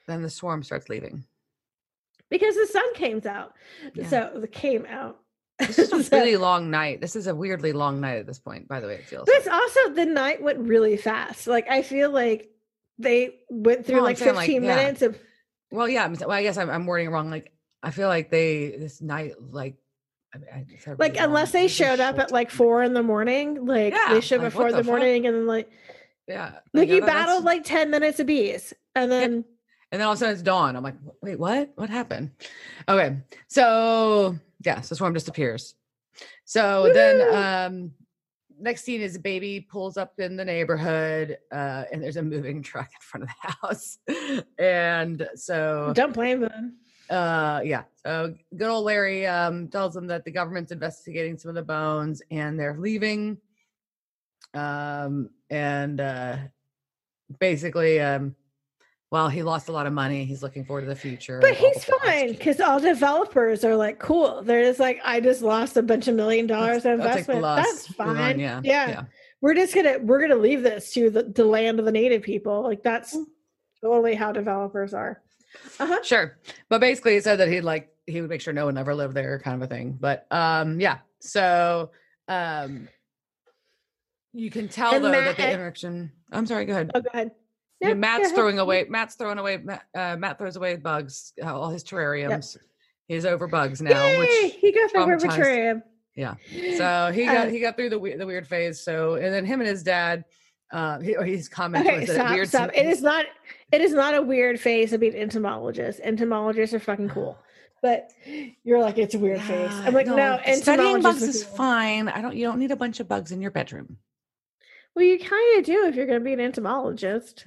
then 0.07 0.23
the 0.23 0.31
swarm 0.31 0.62
starts 0.62 0.89
leaving. 0.89 1.25
because 2.31 2.55
the 2.55 2.66
sun 2.66 2.95
came 2.95 3.21
out. 3.27 3.53
Yeah. 3.95 4.09
So 4.09 4.33
the 4.37 4.49
came 4.49 4.87
out. 4.87 5.19
This 5.59 5.78
is 5.78 5.93
a 5.93 6.02
So- 6.02 6.16
really 6.18 6.36
long 6.36 6.70
night. 6.70 7.01
This 7.01 7.16
is 7.16 7.26
a 7.26 7.35
weirdly 7.35 7.72
long 7.72 8.01
night 8.01 8.18
at 8.18 8.26
this 8.26 8.39
point. 8.39 8.68
By 8.68 8.81
the 8.81 8.86
way, 8.86 8.94
it 8.94 9.05
feels. 9.06 9.26
but 9.26 9.35
it's 9.36 9.48
also 9.48 9.90
the 9.90 10.06
night 10.06 10.43
went 10.43 10.59
really 10.60 10.97
fast. 10.97 11.47
Like 11.47 11.70
I 11.70 11.82
feel 11.82 12.10
like 12.10 12.51
they 12.98 13.36
went 13.51 13.86
through 13.86 14.01
like 14.02 14.18
saying, 14.18 14.35
like, 14.35 14.47
15 14.47 14.62
yeah. 14.64 14.76
minutes 14.76 15.02
of 15.02 15.18
Well, 15.70 15.89
yeah. 15.89 16.06
Well, 16.09 16.31
I 16.31 16.43
guess 16.43 16.56
I'm, 16.56 16.70
I'm 16.70 16.86
wording 16.86 17.06
it 17.09 17.10
wrong. 17.10 17.31
Like, 17.31 17.52
I 17.82 17.90
feel 17.90 18.09
like 18.09 18.31
they 18.31 18.76
this 18.78 19.01
night, 19.02 19.35
like, 19.40 19.76
I 20.35 20.39
mean, 20.39 20.48
I- 20.52 20.90
a 20.90 20.94
like 20.98 21.16
long- 21.16 21.24
unless 21.26 21.52
they 21.52 21.68
showed 21.68 22.01
up 22.01 22.18
at 22.18 22.31
like 22.32 22.51
four 22.51 22.82
in 22.82 22.93
the 22.94 23.02
morning, 23.02 23.64
like 23.66 23.93
Yeah, 23.94 24.14
they 24.14 24.20
showed 24.20 24.43
like, 24.43 24.55
in 24.55 24.66
the, 24.68 24.76
the 24.78 24.85
morning 24.85 25.26
and 25.26 25.36
then 25.36 25.47
like 25.47 25.70
yeah, 26.26 26.59
like 26.72 26.89
yeah, 26.89 26.94
you 26.97 27.01
that's- 27.02 27.26
battled 27.26 27.44
like 27.44 27.64
10 27.64 27.90
minutes 27.90 28.18
of 28.18 28.26
bees 28.26 28.72
and 28.97 29.12
then 29.12 29.44
and 29.93 30.01
then 30.01 30.06
all 30.06 30.12
of 30.12 30.16
a 30.16 30.20
sudden 30.20 30.32
it's 30.35 30.43
dawn. 30.43 30.77
I'm 30.77 30.82
like, 30.82 30.97
wait, 31.23 31.39
what? 31.39 31.73
What 31.77 31.90
happened? 31.90 32.31
Okay, 32.89 33.16
so 33.48 34.36
yeah, 34.65 34.81
so 34.81 34.94
swarm 34.94 35.15
disappears. 35.15 35.74
So 36.44 36.90
then, 36.93 37.35
um, 37.35 37.93
next 38.59 38.85
scene 38.85 39.01
is 39.01 39.16
a 39.16 39.20
baby 39.20 39.61
pulls 39.61 39.97
up 39.97 40.15
in 40.19 40.36
the 40.36 40.44
neighborhood, 40.44 41.39
uh, 41.52 41.85
and 41.93 42.02
there's 42.02 42.16
a 42.16 42.23
moving 42.23 42.62
truck 42.70 42.89
in 42.89 43.01
front 43.01 43.24
of 43.24 43.31
the 43.43 43.56
house, 43.66 43.98
and 44.59 45.28
so 45.35 45.93
don't 45.94 46.15
blame 46.15 46.40
them. 46.40 46.77
uh 47.11 47.61
yeah 47.62 47.82
so 48.02 48.35
good 48.56 48.69
old 48.70 48.86
larry 48.86 49.27
um 49.27 49.69
tells 49.69 49.93
them 49.93 50.06
that 50.06 50.24
the 50.24 50.31
government's 50.31 50.73
investigating 50.73 51.36
some 51.36 51.51
of 51.51 51.55
the 51.55 51.62
bones 51.62 52.23
and 52.31 52.59
they're 52.59 52.78
leaving 52.78 53.36
um 54.55 55.28
and 55.51 56.01
uh 56.01 56.39
basically 57.40 58.01
um 58.01 58.35
well 59.15 59.28
he 59.28 59.45
lost 59.45 59.69
a 59.69 59.73
lot 59.73 59.86
of 59.86 59.93
money 59.93 60.24
he's 60.24 60.43
looking 60.43 60.65
forward 60.65 60.81
to 60.82 60.89
the 60.89 60.97
future 60.97 61.39
But 61.41 61.55
he's 61.55 61.85
fine 61.85 62.32
because 62.32 62.61
all 62.61 62.81
developers 62.81 63.65
are 63.65 63.77
like 63.77 64.01
cool. 64.01 64.43
They're 64.43 64.65
just 64.65 64.81
like, 64.81 64.99
I 65.05 65.20
just 65.20 65.41
lost 65.41 65.77
a 65.77 65.82
bunch 65.82 66.09
of 66.09 66.16
million 66.16 66.49
dollars 66.49 66.85
in 66.85 66.93
investment. 66.93 67.41
That's 67.43 67.86
fine. 67.95 68.41
yeah 68.41 68.61
yeah. 68.65 68.89
yeah. 68.89 69.03
We're 69.41 69.55
just 69.55 69.73
gonna 69.74 69.99
we're 70.01 70.20
gonna 70.20 70.35
leave 70.49 70.62
this 70.65 70.93
to 70.95 71.11
the, 71.11 71.23
the 71.23 71.45
land 71.45 71.78
of 71.78 71.85
the 71.85 71.93
native 71.93 72.23
people. 72.23 72.62
Like 72.65 72.82
that's 72.82 73.15
Mm. 73.16 73.24
totally 73.82 74.15
how 74.16 74.32
developers 74.32 74.93
are. 74.95 75.23
Uh-huh. 75.78 76.03
Sure. 76.03 76.36
But 76.69 76.81
basically 76.81 77.15
he 77.15 77.20
said 77.20 77.36
that 77.36 77.49
he'd 77.49 77.61
like 77.61 77.91
he 78.07 78.20
would 78.20 78.31
make 78.31 78.41
sure 78.41 78.53
no 78.53 78.65
one 78.66 78.77
ever 78.77 78.95
lived 78.97 79.15
there 79.15 79.39
kind 79.39 79.62
of 79.62 79.70
a 79.70 79.73
thing. 79.73 79.97
But 80.01 80.27
um 80.32 80.81
yeah. 80.81 80.99
So 81.20 81.91
um 82.27 82.89
you 84.32 84.51
can 84.51 84.69
tell 84.69 84.93
And 84.95 85.05
though 85.05 85.11
Matt- 85.12 85.36
that 85.36 85.43
the 85.47 85.53
interaction 85.53 86.11
i'm 86.32 86.47
sorry 86.47 86.65
go 86.65 86.73
ahead. 86.73 86.91
Oh 86.97 87.01
go 87.01 87.11
ahead 87.15 87.31
Yeah, 87.85 87.89
Yeah, 87.90 87.94
Matt's 87.94 88.24
ahead. 88.27 88.35
throwing 88.35 88.59
away. 88.59 88.86
Matt's 88.89 89.15
throwing 89.15 89.39
away. 89.39 89.59
Matt, 89.59 89.82
uh, 89.94 90.16
Matt 90.16 90.39
throws 90.39 90.56
away 90.56 90.77
bugs. 90.77 91.32
uh, 91.43 91.55
All 91.55 91.70
his 91.70 91.85
terrariums. 91.85 92.56
He's 93.09 93.24
over 93.27 93.47
bugs 93.47 93.82
now. 93.82 94.05
Yay, 94.06 94.19
Which 94.19 94.55
he 94.61 94.73
got 94.73 94.90
the 94.93 94.98
traumatized. 94.98 95.20
Herbitorium. 95.39 95.82
Yeah. 96.16 96.35
so 96.78 97.12
he 97.12 97.24
got 97.27 97.48
Uh, 97.48 97.51
he 97.51 97.61
got 97.61 97.77
through 97.77 97.90
the 97.90 97.98
we- 97.98 98.15
the 98.16 98.27
weird 98.27 98.47
phase. 98.47 98.81
So 98.81 99.15
and 99.15 99.32
then 99.35 99.44
him 99.44 99.61
and 99.61 99.69
his 99.69 99.82
dad. 99.82 100.24
Uh, 100.73 100.98
he, 101.01 101.12
his 101.24 101.48
comment 101.48 101.86
okay 101.86 102.01
was 102.01 102.11
stop 102.11 102.31
weird. 102.31 102.48
stop 102.48 102.70
it 102.74 102.86
is 102.86 103.01
not 103.02 103.27
it 103.70 103.81
is 103.81 103.93
not 103.93 104.15
a 104.15 104.23
weird 104.23 104.59
phase 104.59 104.93
of 104.93 104.98
being 105.01 105.15
entomologist 105.15 106.01
entomologists 106.02 106.74
are 106.74 106.81
fucking 106.81 107.09
cool 107.11 107.39
but 107.82 108.11
you're 108.65 108.81
like 108.81 108.97
it's 108.98 109.15
a 109.15 109.19
weird 109.19 109.40
phase 109.43 109.70
i'm 109.85 109.93
like 109.94 110.06
no, 110.06 110.40
studying 110.55 111.01
bugs 111.02 111.23
is 111.23 111.44
cool. 111.44 111.56
fine. 111.56 112.09
I 112.09 112.20
don't. 112.23 112.35
You 112.35 112.47
don't 112.47 112.59
need 112.59 112.73
a 112.73 112.77
bunch 112.77 112.98
of 112.98 113.06
bugs 113.06 113.31
in 113.31 113.40
your 113.43 113.51
bedroom. 113.52 113.98
well 114.97 115.05
you 115.05 115.19
kind 115.19 115.59
of 115.59 115.65
do 115.65 115.86
if 115.86 115.94
you're 115.94 116.06
going 116.06 116.19
to 116.19 116.24
be 116.24 116.32
an 116.32 116.40
entomologist 116.40 117.47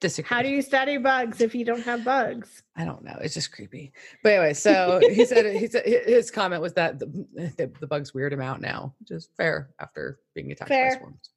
Disagree. 0.00 0.34
how 0.34 0.42
do 0.42 0.48
you 0.48 0.62
study 0.62 0.96
bugs 0.96 1.40
if 1.40 1.54
you 1.54 1.64
don't 1.64 1.82
have 1.82 2.04
bugs 2.04 2.62
I 2.80 2.86
don't 2.86 3.04
know. 3.04 3.18
It's 3.20 3.34
just 3.34 3.52
creepy. 3.52 3.92
But 4.22 4.32
anyway, 4.32 4.54
so 4.54 5.00
he 5.02 5.26
said 5.26 5.54
he 5.54 5.66
said 5.66 5.84
his 5.84 6.30
comment 6.30 6.62
was 6.62 6.72
that 6.74 6.98
the, 6.98 7.06
the, 7.34 7.70
the 7.78 7.86
bugs 7.86 8.14
weird 8.14 8.32
him 8.32 8.40
out 8.40 8.62
now, 8.62 8.94
which 9.00 9.10
is 9.10 9.28
fair 9.36 9.68
after 9.78 10.18
being 10.34 10.50
attacked 10.50 10.70
Fair. 10.70 10.92
by 10.92 10.96
swarms. 10.96 11.30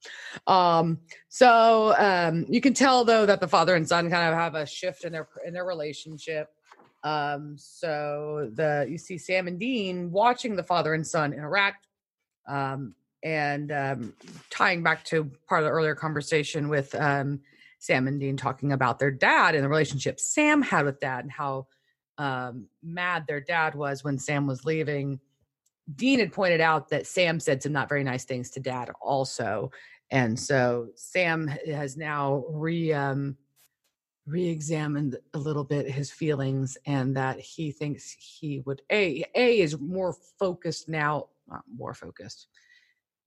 Um, 0.47 0.99
so 1.27 1.95
um, 1.97 2.45
you 2.47 2.61
can 2.61 2.73
tell 2.73 3.03
though 3.03 3.25
that 3.25 3.41
the 3.41 3.47
father 3.47 3.75
and 3.75 3.85
son 3.85 4.09
kind 4.09 4.29
of 4.29 4.39
have 4.39 4.55
a 4.55 4.65
shift 4.65 5.03
in 5.03 5.11
their 5.11 5.27
in 5.45 5.53
their 5.53 5.65
relationship. 5.65 6.47
Um, 7.03 7.55
so 7.57 8.49
the 8.53 8.87
you 8.89 8.97
see 8.97 9.17
Sam 9.17 9.47
and 9.47 9.59
Dean 9.59 10.11
watching 10.11 10.55
the 10.55 10.63
father 10.63 10.93
and 10.93 11.05
son 11.05 11.33
interact, 11.33 11.87
um, 12.47 12.95
and 13.21 13.69
um, 13.73 14.13
tying 14.49 14.81
back 14.81 15.03
to 15.05 15.29
part 15.45 15.61
of 15.61 15.65
the 15.65 15.71
earlier 15.71 15.95
conversation 15.95 16.69
with 16.69 16.95
um, 16.95 17.41
Sam 17.83 18.07
and 18.07 18.17
Dean 18.17 18.37
talking 18.37 18.71
about 18.71 18.97
their 18.97 19.11
dad 19.11 19.55
and 19.55 19.63
the 19.63 19.67
relationship 19.67 20.17
Sam 20.17 20.61
had 20.61 20.85
with 20.85 21.01
dad 21.01 21.25
and 21.25 21.31
how 21.31 21.67
um, 22.17 22.67
mad 22.81 23.25
their 23.27 23.41
dad 23.41 23.75
was 23.75 24.05
when 24.05 24.17
Sam 24.17 24.47
was 24.47 24.63
leaving. 24.63 25.19
Dean 25.93 26.19
had 26.19 26.31
pointed 26.31 26.61
out 26.61 26.87
that 26.89 27.07
Sam 27.07 27.41
said 27.41 27.61
some 27.61 27.73
not 27.73 27.89
very 27.89 28.05
nice 28.05 28.23
things 28.23 28.49
to 28.51 28.61
dad 28.61 28.89
also. 29.01 29.69
And 30.11 30.39
so 30.39 30.91
Sam 30.95 31.47
has 31.47 31.97
now 31.97 32.45
re 32.47 32.93
um, 32.93 33.35
re-examined 34.27 35.17
a 35.33 35.37
little 35.37 35.65
bit 35.65 35.91
his 35.91 36.09
feelings 36.09 36.77
and 36.85 37.17
that 37.17 37.37
he 37.37 37.73
thinks 37.73 38.15
he 38.17 38.61
would 38.61 38.81
a 38.93 39.25
a 39.35 39.59
is 39.59 39.77
more 39.77 40.15
focused 40.39 40.87
now 40.87 41.27
not 41.49 41.63
more 41.75 41.93
focused 41.93 42.47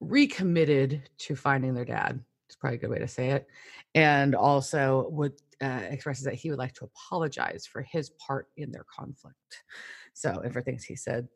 recommitted 0.01 1.11
to 1.19 1.37
finding 1.37 1.75
their 1.75 1.85
dad 1.85 2.19
it's 2.49 2.57
probably 2.57 2.77
a 2.77 2.81
good 2.81 2.91
way 2.91 2.99
to 2.99 3.09
say 3.09 3.31
it 3.31 3.47
and 3.95 4.35
also 4.35 5.09
would 5.11 5.33
uh, 5.63 5.81
expresses 5.89 6.25
that 6.25 6.35
he 6.35 6.51
would 6.51 6.59
like 6.59 6.73
to 6.75 6.85
apologize 6.85 7.67
for 7.67 7.83
his 7.83 8.11
part 8.25 8.49
in 8.57 8.71
their 8.71 8.85
conflict 8.95 9.65
so 10.13 10.41
and 10.45 10.53
for 10.53 10.61
things 10.63 10.85
he 10.85 10.95
said 10.97 11.27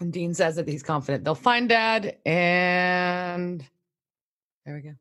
and 0.00 0.12
dean 0.12 0.32
says 0.32 0.56
that 0.56 0.68
he's 0.68 0.82
confident 0.82 1.24
they'll 1.24 1.34
find 1.34 1.68
dad 1.68 2.16
and 2.26 3.64
there 4.64 4.74
we 4.76 4.82
go 4.82 4.94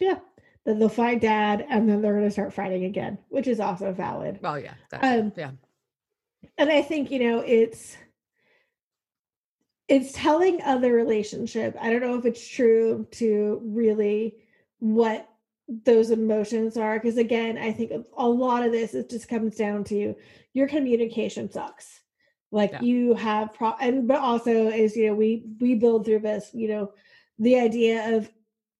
Yeah. 0.00 0.18
Then 0.64 0.78
they'll 0.80 0.88
find 0.88 1.20
dad 1.20 1.64
and 1.70 1.88
then 1.88 2.02
they're 2.02 2.14
going 2.14 2.24
to 2.24 2.30
start 2.30 2.52
fighting 2.52 2.84
again, 2.86 3.18
which 3.28 3.46
is 3.46 3.60
also 3.60 3.92
valid. 3.92 4.38
well 4.42 4.58
yeah 4.58 4.74
Um, 5.00 5.32
yeah 5.36 5.52
And 6.58 6.70
I 6.70 6.82
think, 6.82 7.10
you 7.10 7.18
know, 7.20 7.38
it's 7.40 7.96
it's 9.88 10.12
telling 10.12 10.60
of 10.62 10.80
the 10.80 10.90
relationship. 10.90 11.76
I 11.80 11.90
don't 11.90 12.02
know 12.02 12.18
if 12.18 12.24
it's 12.24 12.46
true 12.46 13.06
to 13.12 13.60
really 13.64 14.36
what 14.78 15.28
those 15.84 16.10
emotions 16.10 16.76
are 16.76 16.98
because 16.98 17.18
again, 17.18 17.58
I 17.58 17.72
think 17.72 17.92
a 18.16 18.28
lot 18.28 18.64
of 18.64 18.72
this 18.72 18.94
it 18.94 19.10
just 19.10 19.28
comes 19.28 19.56
down 19.56 19.84
to 19.84 20.14
your 20.54 20.68
communication 20.68 21.50
sucks. 21.50 22.00
Like 22.52 22.72
Yeah. 22.72 22.82
you 22.82 23.14
have 23.14 23.52
pro 23.54 23.72
and 23.80 24.06
but 24.06 24.20
also 24.20 24.68
is 24.68 24.96
you 24.96 25.08
know 25.08 25.14
we 25.14 25.44
we 25.60 25.74
build 25.74 26.04
through 26.04 26.20
this, 26.20 26.50
you 26.52 26.68
know, 26.68 26.92
the 27.38 27.58
idea 27.58 28.16
of 28.16 28.30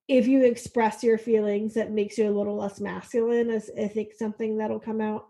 if 0.09 0.29
you 0.29 0.45
express 0.45 1.03
your 1.03 1.19
feelings 1.19 1.75
that 1.75 1.91
makes 1.91 2.17
you 2.17 2.29
a 2.29 2.31
little 2.31 2.57
less 2.57 2.81
masculine 2.81 3.51
is 3.51 3.71
i 3.77 3.89
think 3.89 4.15
something 4.15 4.57
that'll 4.57 4.79
come 4.79 5.01
out 5.01 5.27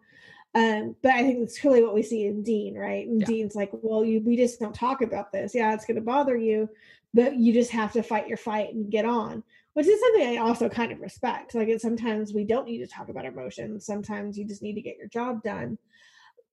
um 0.56 0.96
but 1.02 1.12
i 1.12 1.22
think 1.22 1.38
that's 1.38 1.62
really 1.64 1.82
what 1.84 1.94
we 1.94 2.02
see 2.02 2.24
in 2.26 2.42
dean 2.42 2.76
right? 2.76 3.06
And 3.06 3.20
Yeah. 3.20 3.26
dean's 3.26 3.54
like 3.54 3.70
well 3.72 4.04
you 4.04 4.20
we 4.20 4.36
just 4.36 4.58
don't 4.58 4.74
talk 4.74 5.02
about 5.02 5.30
this. 5.30 5.54
Yeah 5.54 5.72
it's 5.74 5.84
going 5.84 5.96
to 5.96 6.00
bother 6.14 6.36
you 6.36 6.68
but 7.14 7.36
you 7.36 7.52
just 7.52 7.70
have 7.70 7.92
to 7.92 8.02
fight 8.02 8.26
your 8.28 8.36
fight 8.38 8.74
and 8.74 8.90
get 8.90 9.04
on 9.04 9.42
which 9.74 9.86
is 9.86 10.00
something 10.00 10.26
i 10.26 10.36
also 10.38 10.68
kind 10.68 10.90
of 10.90 11.00
respect. 11.00 11.54
Like 11.54 11.68
it 11.68 11.82
sometimes 11.82 12.32
we 12.32 12.44
don't 12.44 12.66
need 12.66 12.78
to 12.78 12.86
talk 12.86 13.10
about 13.10 13.26
emotions. 13.26 13.84
Sometimes 13.84 14.38
you 14.38 14.44
just 14.46 14.62
need 14.62 14.74
to 14.74 14.80
get 14.80 14.96
your 14.96 15.08
job 15.08 15.42
done. 15.42 15.76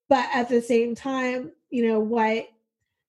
But 0.09 0.27
at 0.34 0.49
the 0.49 0.61
same 0.61 0.93
time 0.93 1.51
you 1.69 1.88
know 1.88 1.99
what 2.01 2.47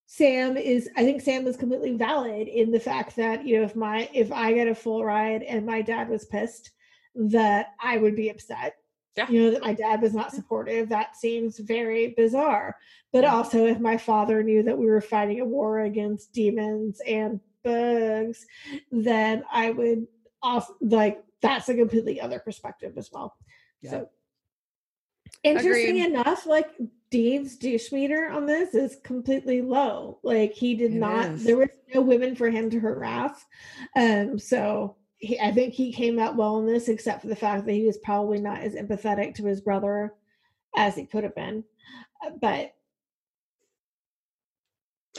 Sam 0.07 0.57
is 0.57 0.89
I 0.97 1.03
think 1.03 1.21
Sam 1.23 1.47
is 1.49 1.57
completely 1.57 1.97
valid 1.97 2.47
in 2.47 2.71
the 2.71 2.79
fact 2.79 3.17
that, 3.17 3.45
you 3.47 3.59
know, 3.59 3.65
if 3.65 3.75
my 3.75 4.09
if 4.13 4.31
I 4.31 4.53
get 4.53 4.69
a 4.69 4.75
full 4.75 5.05
ride 5.05 5.43
and 5.43 5.67
my 5.67 5.83
dad 5.83 6.09
was 6.09 6.27
pissed, 6.27 6.71
that 7.17 7.69
I 7.83 7.97
would 7.97 8.15
be 8.15 8.29
upset. 8.29 8.77
Yeah. 9.17 9.29
You 9.29 9.43
know, 9.43 9.51
that 9.53 9.63
my 9.63 9.73
dad 9.75 10.03
was 10.03 10.13
not 10.13 10.33
supportive. 10.33 10.89
That 10.89 11.17
seems 11.17 11.59
very 11.59 12.15
bizarre. 12.17 12.77
But 13.13 13.25
also 13.25 13.65
if 13.67 13.79
my 13.79 13.97
father 13.97 14.43
knew 14.43 14.63
that 14.65 14.77
we 14.77 14.87
were 14.87 15.01
fighting 15.01 15.41
a 15.41 15.45
war 15.45 15.81
against 15.81 16.33
demons 16.33 17.01
and 17.07 17.39
bugs, 17.63 18.45
then 18.91 19.45
I 19.53 19.71
would 19.71 20.07
off 20.43 20.69
like 20.81 21.23
that's 21.41 21.69
a 21.69 21.75
completely 21.75 22.21
other 22.21 22.39
perspective 22.41 22.99
as 22.99 23.11
well. 23.13 23.37
Yeah. 23.83 23.91
So 23.91 24.09
interesting 25.45 26.01
Agreed. 26.01 26.07
enough, 26.19 26.47
like 26.47 26.71
Dave's 27.11 27.57
douche 27.57 27.93
meter 27.93 28.29
on 28.31 28.47
this 28.47 28.75
is 28.75 28.97
completely 29.05 29.63
low. 29.63 30.19
Like 30.25 30.55
he 30.55 30.75
did 30.75 30.93
It 30.93 30.99
not 30.99 31.27
is. 31.27 31.45
there 31.45 31.57
was 31.57 31.69
no 31.95 32.01
women 32.01 32.35
for 32.35 32.51
him 32.51 32.69
to 32.71 32.81
harass. 32.81 33.45
Um 33.95 34.39
so 34.39 34.97
he, 35.25 35.41
I 35.41 35.53
think 35.53 35.75
he 35.75 35.93
came 35.93 36.19
out 36.19 36.37
well 36.37 36.59
in 36.59 36.67
this, 36.67 36.89
except 36.89 37.23
for 37.23 37.29
the 37.29 37.37
fact 37.37 37.67
that 37.67 37.73
he 37.73 37.85
was 37.87 37.99
probably 37.99 38.41
not 38.41 38.61
as 38.61 38.75
empathetic 38.75 39.35
to 39.37 39.45
his 39.45 39.61
brother 39.61 40.15
as 40.77 40.95
he 40.97 41.07
could 41.07 41.25
have 41.25 41.35
been. 41.35 41.65
Uh, 42.25 42.31
But 42.41 42.75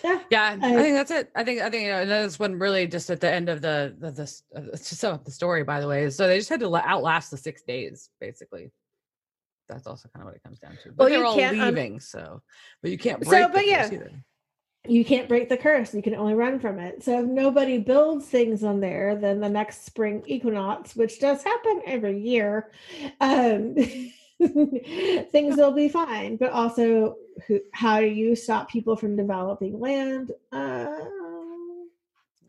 yeah, 0.04 0.20
Yeah, 0.30 0.58
I, 0.62 0.68
I- 0.68 0.82
think 0.82 0.96
that's 0.96 1.12
it. 1.12 1.32
I 1.36 1.44
think 1.44 1.62
I 1.62 1.70
think 1.70 1.84
you 1.86 1.92
know, 1.92 2.02
and 2.02 2.12
that's 2.12 2.38
when 2.38 2.60
really 2.60 2.86
just 2.88 3.10
at 3.10 3.22
the 3.22 3.32
end 3.32 3.48
of 3.50 3.62
the 3.62 3.96
the 3.98 4.12
this 4.12 4.44
uh, 4.56 4.62
it's 4.74 4.90
just 4.90 5.04
up 5.06 5.24
the 5.24 5.32
story 5.32 5.64
by 5.64 5.80
the 5.80 5.88
way. 5.88 6.10
So 6.10 6.28
they 6.28 6.38
just 6.38 6.50
had 6.50 6.60
to 6.60 6.76
outlast 6.76 7.32
the 7.32 7.38
six 7.38 7.62
days 7.64 8.10
basically. 8.20 8.72
That's 9.70 9.88
also 9.88 10.10
kind 10.14 10.22
of 10.22 10.28
what 10.28 10.36
it 10.36 10.44
comes 10.44 10.60
down 10.60 10.78
to. 10.84 10.90
But 10.92 10.98
Well, 10.98 11.10
they're 11.10 11.26
all 11.26 11.42
um, 11.42 11.58
leaving, 11.58 12.00
so 12.00 12.42
but 12.82 12.92
you 12.92 12.98
can't 12.98 13.26
So, 13.26 13.48
but 13.50 13.66
yeah. 13.66 13.88
either. 13.92 14.12
You 14.88 15.06
can't 15.06 15.28
break 15.28 15.50
the 15.50 15.58
curse. 15.58 15.94
You 15.94 16.02
can 16.02 16.16
only 16.16 16.34
run 16.34 16.60
from 16.60 16.80
it. 16.80 17.04
So 17.04 17.20
if 17.20 17.26
nobody 17.26 17.78
builds 17.78 18.26
things 18.26 18.64
on 18.64 18.80
there, 18.80 19.16
then 19.16 19.40
the 19.40 19.50
next 19.50 19.86
spring 19.86 20.24
equinox, 20.26 20.96
which 20.96 21.20
does 21.20 21.44
happen 21.44 21.82
every 21.86 22.20
year, 22.20 22.72
um, 23.22 23.76
things 24.40 25.58
will 25.58 25.72
be 25.72 25.90
fine. 25.90 26.38
But 26.38 26.52
also, 26.52 27.16
who, 27.48 27.60
how 27.74 28.00
do 28.00 28.08
you 28.08 28.36
stop 28.36 28.70
people 28.70 28.96
from 28.96 29.16
developing 29.16 29.80
land? 29.80 30.32
Uh, 30.52 30.88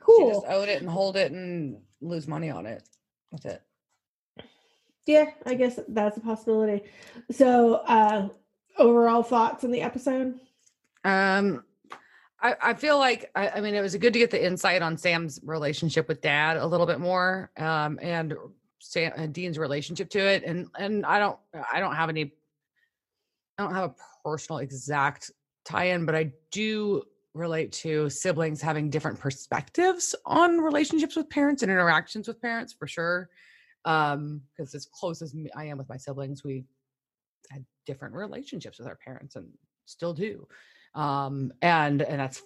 cool. 0.00 0.40
just 0.40 0.46
own 0.46 0.68
it 0.68 0.80
and 0.80 0.90
hold 0.90 1.16
it 1.16 1.32
and 1.32 1.80
lose 2.00 2.26
money 2.26 2.50
on 2.50 2.66
it. 2.66 2.82
That's 3.32 3.44
it. 3.44 3.62
Yeah, 5.06 5.26
I 5.44 5.54
guess 5.54 5.78
that's 5.86 6.16
a 6.16 6.20
possibility. 6.20 6.84
So, 7.30 7.74
uh, 7.74 8.28
overall 8.78 9.22
thoughts 9.22 9.64
on 9.64 9.70
the 9.70 9.82
episode? 9.82 10.38
Um, 11.04 11.64
I, 12.46 12.70
I 12.70 12.74
feel 12.74 12.98
like 12.98 13.30
I, 13.34 13.48
I 13.48 13.60
mean 13.60 13.74
it 13.74 13.80
was 13.80 13.96
good 13.96 14.12
to 14.12 14.18
get 14.18 14.30
the 14.30 14.44
insight 14.44 14.82
on 14.82 14.96
Sam's 14.96 15.40
relationship 15.42 16.06
with 16.08 16.20
Dad 16.20 16.56
a 16.56 16.66
little 16.66 16.86
bit 16.86 17.00
more, 17.00 17.50
um, 17.56 17.98
and 18.00 18.34
Sam 18.78 19.12
and 19.16 19.34
Dean's 19.34 19.58
relationship 19.58 20.10
to 20.10 20.18
it. 20.18 20.44
And 20.44 20.68
and 20.78 21.04
I 21.04 21.18
don't 21.18 21.38
I 21.72 21.80
don't 21.80 21.96
have 21.96 22.08
any 22.08 22.32
I 23.58 23.62
don't 23.62 23.74
have 23.74 23.90
a 23.90 23.94
personal 24.24 24.58
exact 24.58 25.30
tie-in, 25.64 26.06
but 26.06 26.14
I 26.14 26.32
do 26.52 27.02
relate 27.34 27.72
to 27.72 28.08
siblings 28.08 28.62
having 28.62 28.90
different 28.90 29.18
perspectives 29.18 30.14
on 30.24 30.58
relationships 30.58 31.16
with 31.16 31.28
parents 31.28 31.62
and 31.62 31.70
interactions 31.70 32.28
with 32.28 32.40
parents 32.40 32.72
for 32.72 32.86
sure. 32.86 33.28
Um, 33.84 34.42
because 34.56 34.74
as 34.74 34.86
close 34.86 35.22
as 35.22 35.34
I 35.56 35.64
am 35.64 35.78
with 35.78 35.88
my 35.88 35.96
siblings, 35.96 36.44
we 36.44 36.64
had 37.50 37.64
different 37.86 38.14
relationships 38.14 38.78
with 38.78 38.88
our 38.88 38.96
parents 38.96 39.36
and 39.36 39.48
still 39.86 40.14
do 40.14 40.46
um 40.96 41.52
and 41.62 42.02
and 42.02 42.20
that's 42.20 42.42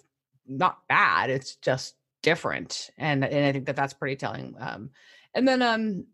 not 0.47 0.79
bad 0.87 1.29
it's 1.29 1.55
just 1.55 1.95
different 2.21 2.91
and 2.97 3.23
and 3.25 3.45
i 3.45 3.51
think 3.51 3.65
that 3.65 3.75
that's 3.75 3.93
pretty 3.93 4.15
telling 4.15 4.53
um 4.59 4.89
and 5.33 5.47
then 5.47 5.61
um 5.61 6.05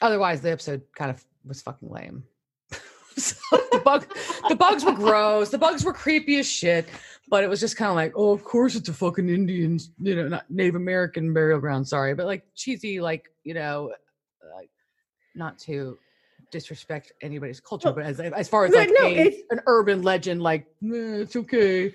otherwise 0.00 0.40
the 0.40 0.50
episode 0.50 0.82
kind 0.96 1.10
of 1.10 1.24
was 1.46 1.62
fucking 1.62 1.90
lame. 1.90 2.24
The 3.70 3.80
bug 3.84 4.06
the 4.48 4.56
bugs 4.56 4.84
were 4.84 4.92
gross 4.92 5.50
the 5.50 5.58
bugs 5.58 5.84
were 5.84 5.92
creepy 5.92 6.38
as 6.38 6.48
shit 6.48 6.88
but 7.28 7.44
it 7.44 7.48
was 7.48 7.60
just 7.60 7.76
kind 7.76 7.88
of 7.90 7.94
like 7.96 8.12
oh 8.16 8.32
of 8.32 8.42
course 8.42 8.74
it's 8.74 8.88
a 8.88 8.92
fucking 8.92 9.28
indians 9.28 9.90
you 10.00 10.16
know 10.16 10.26
not 10.26 10.50
native 10.50 10.74
american 10.74 11.32
burial 11.32 11.60
ground 11.60 11.86
sorry 11.86 12.14
but 12.14 12.26
like 12.26 12.44
cheesy 12.54 13.00
like 13.00 13.28
you 13.44 13.54
know 13.54 13.92
like 14.56 14.70
not 15.34 15.58
to 15.58 15.98
disrespect 16.50 17.12
anybody's 17.22 17.60
culture 17.60 17.88
Well, 17.88 17.94
but 17.96 18.04
as 18.06 18.20
as 18.20 18.48
far 18.48 18.64
as 18.64 18.72
like 18.72 18.90
no, 18.92 19.06
a, 19.06 19.42
an 19.50 19.60
urban 19.66 20.02
legend 20.02 20.42
like 20.42 20.66
"Nah, 20.80 21.20
it's 21.20 21.36
okay. 21.36 21.94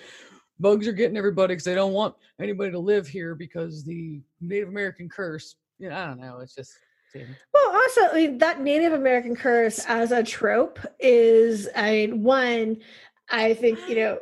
Bugs 0.59 0.87
are 0.87 0.91
getting 0.93 1.15
everybody 1.17 1.53
because 1.53 1.63
they 1.63 1.75
don't 1.75 1.93
want 1.93 2.15
anybody 2.39 2.71
to 2.71 2.79
live 2.79 3.07
here 3.07 3.33
because 3.35 3.83
the 3.85 4.21
native 4.41 4.67
american 4.69 5.07
curse. 5.09 5.55
You 5.77 5.89
know 5.89 5.95
i 5.95 6.05
don't 6.07 6.19
know 6.19 6.39
it's 6.39 6.55
just 6.55 6.73
seemed- 7.13 7.35
Well, 7.53 7.71
also 7.75 8.01
I 8.11 8.13
mean, 8.15 8.37
that 8.39 8.61
Native 8.61 8.93
American 8.93 9.35
curse 9.35 9.79
as 9.87 10.11
a 10.11 10.23
trope 10.23 10.79
is, 10.99 11.67
I 11.75 11.91
mean, 11.91 12.23
one, 12.23 12.77
I 13.29 13.53
think 13.53 13.79
you 13.87 13.95
know, 13.95 14.19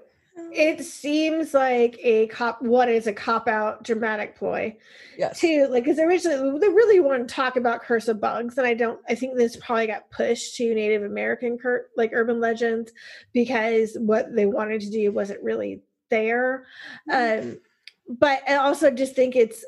it 0.51 0.83
seems 0.83 1.53
like 1.53 1.99
a 2.01 2.27
cop. 2.27 2.61
What 2.61 2.89
is 2.89 3.07
a 3.07 3.13
cop 3.13 3.47
out 3.47 3.83
dramatic 3.83 4.37
ploy? 4.37 4.75
yes 5.17 5.39
Two, 5.39 5.67
like, 5.69 5.83
because 5.83 5.99
originally 5.99 6.59
they 6.59 6.69
really 6.69 6.99
want 6.99 7.27
to 7.27 7.33
talk 7.33 7.55
about 7.55 7.81
curse 7.81 8.07
of 8.07 8.21
bugs, 8.21 8.57
and 8.57 8.67
I 8.67 8.73
don't. 8.73 8.99
I 9.09 9.15
think 9.15 9.35
this 9.35 9.55
probably 9.55 9.87
got 9.87 10.09
pushed 10.11 10.55
to 10.57 10.73
Native 10.73 11.03
American 11.03 11.57
cur- 11.57 11.87
like 11.97 12.11
urban 12.13 12.39
legends 12.39 12.91
because 13.33 13.97
what 13.99 14.33
they 14.35 14.45
wanted 14.45 14.81
to 14.81 14.91
do 14.91 15.11
wasn't 15.11 15.43
really 15.43 15.81
there. 16.09 16.65
Um, 17.11 17.59
but 18.07 18.41
I 18.47 18.55
also 18.55 18.89
just 18.91 19.15
think 19.15 19.35
it's 19.35 19.65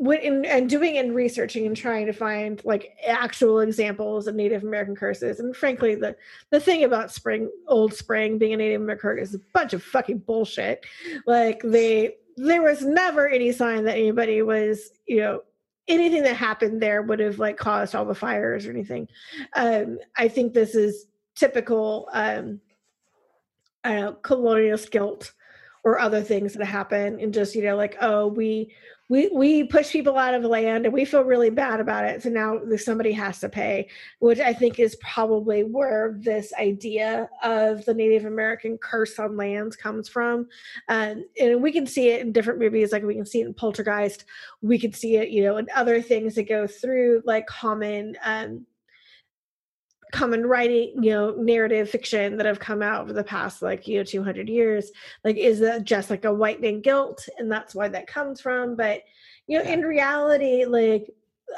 in, 0.00 0.44
and 0.44 0.68
doing 0.68 0.98
and 0.98 1.14
researching 1.14 1.66
and 1.66 1.76
trying 1.76 2.06
to 2.06 2.12
find 2.12 2.60
like 2.64 2.96
actual 3.06 3.60
examples 3.60 4.26
of 4.26 4.34
Native 4.34 4.62
American 4.62 4.96
curses. 4.96 5.40
And 5.40 5.56
frankly, 5.56 5.94
the 5.94 6.16
the 6.50 6.60
thing 6.60 6.84
about 6.84 7.10
spring, 7.10 7.50
old 7.68 7.94
spring 7.94 8.38
being 8.38 8.54
a 8.54 8.56
Native 8.56 8.80
American 8.80 9.02
curse 9.02 9.28
is 9.28 9.34
a 9.36 9.40
bunch 9.52 9.72
of 9.72 9.82
fucking 9.82 10.18
bullshit. 10.18 10.84
Like 11.26 11.60
they, 11.62 12.16
there 12.36 12.62
was 12.62 12.82
never 12.82 13.28
any 13.28 13.52
sign 13.52 13.84
that 13.84 13.96
anybody 13.96 14.42
was, 14.42 14.90
you 15.06 15.18
know, 15.18 15.42
anything 15.88 16.22
that 16.24 16.36
happened 16.36 16.82
there 16.82 17.02
would 17.02 17.20
have 17.20 17.38
like 17.38 17.56
caused 17.56 17.94
all 17.94 18.04
the 18.04 18.14
fires 18.14 18.66
or 18.66 18.70
anything. 18.70 19.08
Um, 19.54 19.98
I 20.16 20.28
think 20.28 20.52
this 20.52 20.74
is 20.74 21.06
typical. 21.36 22.08
Um, 22.12 22.60
I 23.84 23.94
don't 23.94 24.00
know, 24.00 24.12
colonial 24.22 24.78
guilt 24.90 25.32
or 25.84 25.98
other 25.98 26.22
things 26.22 26.54
that 26.54 26.64
happen 26.64 27.18
and 27.20 27.34
just 27.34 27.54
you 27.54 27.62
know 27.62 27.76
like 27.76 27.96
oh 28.00 28.28
we 28.28 28.72
we 29.12 29.28
we 29.28 29.62
push 29.62 29.90
people 29.90 30.16
out 30.16 30.32
of 30.32 30.42
land 30.42 30.86
and 30.86 30.94
we 30.94 31.04
feel 31.04 31.22
really 31.22 31.50
bad 31.50 31.80
about 31.80 32.06
it. 32.06 32.22
So 32.22 32.30
now 32.30 32.58
somebody 32.78 33.12
has 33.12 33.40
to 33.40 33.48
pay 33.50 33.88
which 34.20 34.40
i 34.40 34.54
think 34.54 34.78
is 34.78 34.96
probably 34.96 35.62
where 35.64 36.16
this 36.18 36.52
idea 36.58 37.28
of 37.42 37.84
the 37.84 37.92
native 37.92 38.24
american 38.24 38.78
curse 38.78 39.18
on 39.18 39.36
lands 39.36 39.76
comes 39.76 40.08
from. 40.08 40.48
Um, 40.88 41.24
and 41.38 41.62
we 41.62 41.72
can 41.72 41.86
see 41.86 42.08
it 42.08 42.22
in 42.22 42.32
different 42.32 42.58
movies 42.58 42.90
like 42.90 43.02
we 43.02 43.14
can 43.14 43.26
see 43.26 43.42
it 43.42 43.46
in 43.46 43.54
poltergeist. 43.54 44.24
We 44.62 44.78
can 44.78 44.94
see 44.94 45.16
it 45.16 45.28
you 45.28 45.42
know 45.44 45.58
in 45.58 45.66
other 45.76 46.00
things 46.00 46.34
that 46.36 46.48
go 46.48 46.66
through 46.66 47.22
like 47.26 47.46
common 47.46 48.16
um, 48.24 48.66
common 50.12 50.46
writing 50.46 50.92
you 51.02 51.10
know 51.10 51.34
narrative 51.36 51.90
fiction 51.90 52.36
that 52.36 52.46
have 52.46 52.60
come 52.60 52.82
out 52.82 53.00
over 53.02 53.12
the 53.12 53.24
past 53.24 53.62
like 53.62 53.88
you 53.88 53.98
know 53.98 54.04
200 54.04 54.48
years 54.48 54.92
like 55.24 55.36
is 55.36 55.58
that 55.60 55.84
just 55.84 56.10
like 56.10 56.24
a 56.24 56.32
white 56.32 56.60
man 56.60 56.80
guilt? 56.80 57.26
And 57.38 57.50
that's 57.50 57.74
why 57.74 57.88
that 57.88 58.06
comes 58.06 58.40
from. 58.40 58.76
But 58.76 59.02
you 59.48 59.58
know 59.58 59.64
Yeah. 59.64 59.72
in 59.72 59.80
reality 59.82 60.64
like 60.64 61.10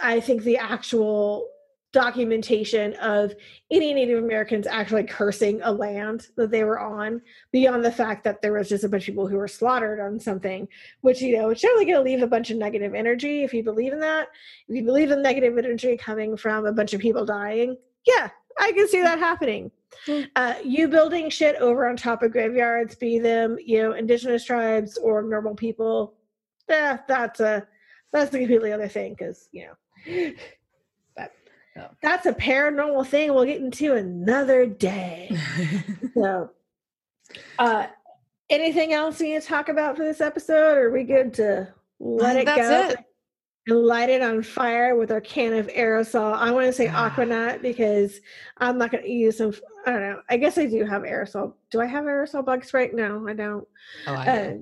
i 0.02 0.18
think 0.18 0.42
the 0.42 0.56
actual 0.56 1.46
documentation 1.92 2.94
of 2.94 3.32
any 3.70 3.94
native 3.94 4.22
americans 4.24 4.66
actually 4.66 5.04
cursing 5.04 5.60
a 5.62 5.70
land 5.70 6.26
that 6.36 6.50
they 6.50 6.64
were 6.64 6.80
on 6.80 7.20
beyond 7.52 7.84
the 7.84 7.92
fact 7.92 8.24
that 8.24 8.42
there 8.42 8.52
was 8.52 8.68
just 8.68 8.82
a 8.84 8.88
bunch 8.88 9.04
of 9.04 9.12
people 9.12 9.28
who 9.28 9.36
were 9.36 9.46
slaughtered 9.46 10.00
on 10.00 10.18
something 10.18 10.66
which 11.02 11.20
you 11.22 11.36
know 11.36 11.50
it's 11.50 11.60
certainly 11.60 11.84
going 11.84 11.96
to 11.96 12.02
leave 12.02 12.22
a 12.22 12.26
bunch 12.26 12.50
of 12.50 12.56
negative 12.56 12.94
energy 12.94 13.44
if 13.44 13.54
you 13.54 13.62
believe 13.62 13.92
in 13.92 14.00
that. 14.00 14.28
If 14.68 14.74
you 14.76 14.82
believe 14.84 15.10
in 15.12 15.22
negative 15.22 15.56
energy 15.56 15.96
coming 15.96 16.36
from 16.36 16.66
a 16.66 16.72
bunch 16.72 16.94
of 16.94 17.00
people 17.00 17.24
dying 17.24 17.76
yeah 18.06 18.28
i 18.58 18.72
can 18.72 18.88
see 18.88 19.00
that 19.02 19.18
happening. 19.18 19.70
Uh, 20.36 20.54
you 20.64 20.88
building 20.88 21.30
shit 21.30 21.54
over 21.56 21.88
on 21.88 21.96
top 21.96 22.22
of 22.22 22.32
graveyards 22.32 22.94
be 22.96 23.18
them 23.18 23.56
you 23.64 23.80
know 23.80 23.92
indigenous 23.92 24.44
tribes 24.44 24.98
or 24.98 25.22
normal 25.22 25.54
people 25.54 26.14
yeah 26.68 26.98
that's 27.06 27.40
a 27.40 27.66
that's 28.12 28.34
a 28.34 28.38
completely 28.38 28.72
other 28.72 28.88
thing 28.88 29.14
because 29.18 29.48
you 29.52 29.66
know. 29.66 30.32
But 31.16 31.32
Yeah. 31.76 31.88
that's 32.02 32.26
a 32.26 32.32
paranormal 32.32 33.06
thing 33.06 33.32
we'll 33.34 33.44
get 33.44 33.60
into 33.60 33.94
another 33.94 34.66
day. 34.66 35.36
So 36.14 36.50
uh 37.58 37.86
anything 38.50 38.92
else 38.92 39.18
we 39.20 39.32
need 39.32 39.42
to 39.42 39.46
talk 39.48 39.68
about 39.68 39.96
for 39.96 40.04
this 40.04 40.20
episode 40.20 40.76
or 40.76 40.88
are 40.88 40.92
we 40.92 41.02
good 41.04 41.34
to 41.34 41.72
let 41.98 42.36
it 42.36 42.44
that's 42.46 42.68
go? 42.68 42.80
it 42.90 42.98
and 43.66 43.82
light 43.82 44.10
it 44.10 44.22
on 44.22 44.42
fire 44.42 44.94
with 44.96 45.10
our 45.10 45.20
can 45.20 45.54
of 45.54 45.66
aerosol. 45.68 46.34
I 46.34 46.50
want 46.50 46.66
to 46.66 46.72
say 46.72 46.88
Aqua 46.88 47.26
Net 47.26 47.62
because 47.62 48.20
I'm 48.58 48.78
not 48.78 48.90
going 48.90 49.04
to 49.04 49.10
use 49.10 49.38
some. 49.38 49.54
I 49.86 49.90
don't 49.92 50.00
know. 50.02 50.20
I 50.30 50.36
guess 50.36 50.58
I 50.58 50.66
do 50.66 50.84
have 50.84 51.02
aerosol. 51.02 51.54
Do 51.70 51.80
I 51.80 51.86
have 51.86 52.04
aerosol 52.04 52.44
bugs 52.44 52.74
right 52.74 52.94
now? 52.94 53.26
I 53.26 53.32
don't. 53.32 53.66
Oh, 54.06 54.14
I. 54.14 54.26
Uh, 54.28 54.54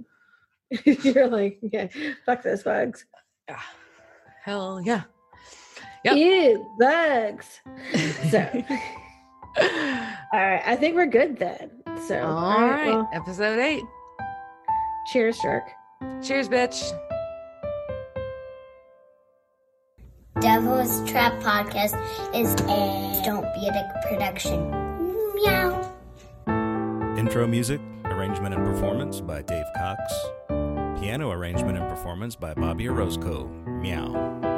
you're 0.84 1.28
like, 1.28 1.58
yeah, 1.62 1.88
fuck 2.24 2.42
those 2.42 2.62
bugs. 2.62 3.04
Yeah. 3.48 3.60
Hell 4.42 4.80
yeah. 4.84 5.02
Yep. 6.04 6.16
Ew, 6.16 6.76
bugs. 6.80 7.60
So, 8.30 8.38
all 9.60 10.40
right. 10.40 10.62
I 10.64 10.76
think 10.76 10.96
we're 10.96 11.06
good 11.06 11.36
then. 11.38 11.70
So, 12.08 12.20
All 12.24 12.60
right. 12.60 12.86
well, 12.86 13.08
Episode 13.12 13.60
eight. 13.60 13.84
cheers, 15.12 15.38
jerk. 15.40 15.64
Cheers, 16.22 16.48
bitch. 16.48 16.92
Devil's 20.40 21.08
Trap 21.10 21.34
Podcast 21.42 21.94
is 22.34 22.52
a 22.54 23.22
Don't 23.24 23.46
Be 23.54 23.68
a 23.68 23.72
Dick 23.72 23.86
production. 24.08 24.70
Meow. 25.34 25.92
Intro 27.18 27.46
music, 27.46 27.80
arrangement 28.06 28.54
and 28.54 28.64
performance 28.64 29.20
by 29.20 29.42
Dave 29.42 29.66
Cox. 29.76 30.00
Piano 31.00 31.30
arrangement 31.30 31.78
and 31.78 31.88
performance 31.88 32.34
by 32.34 32.54
Bobby 32.54 32.88
Orozco. 32.88 33.46
Meow. 33.66 34.51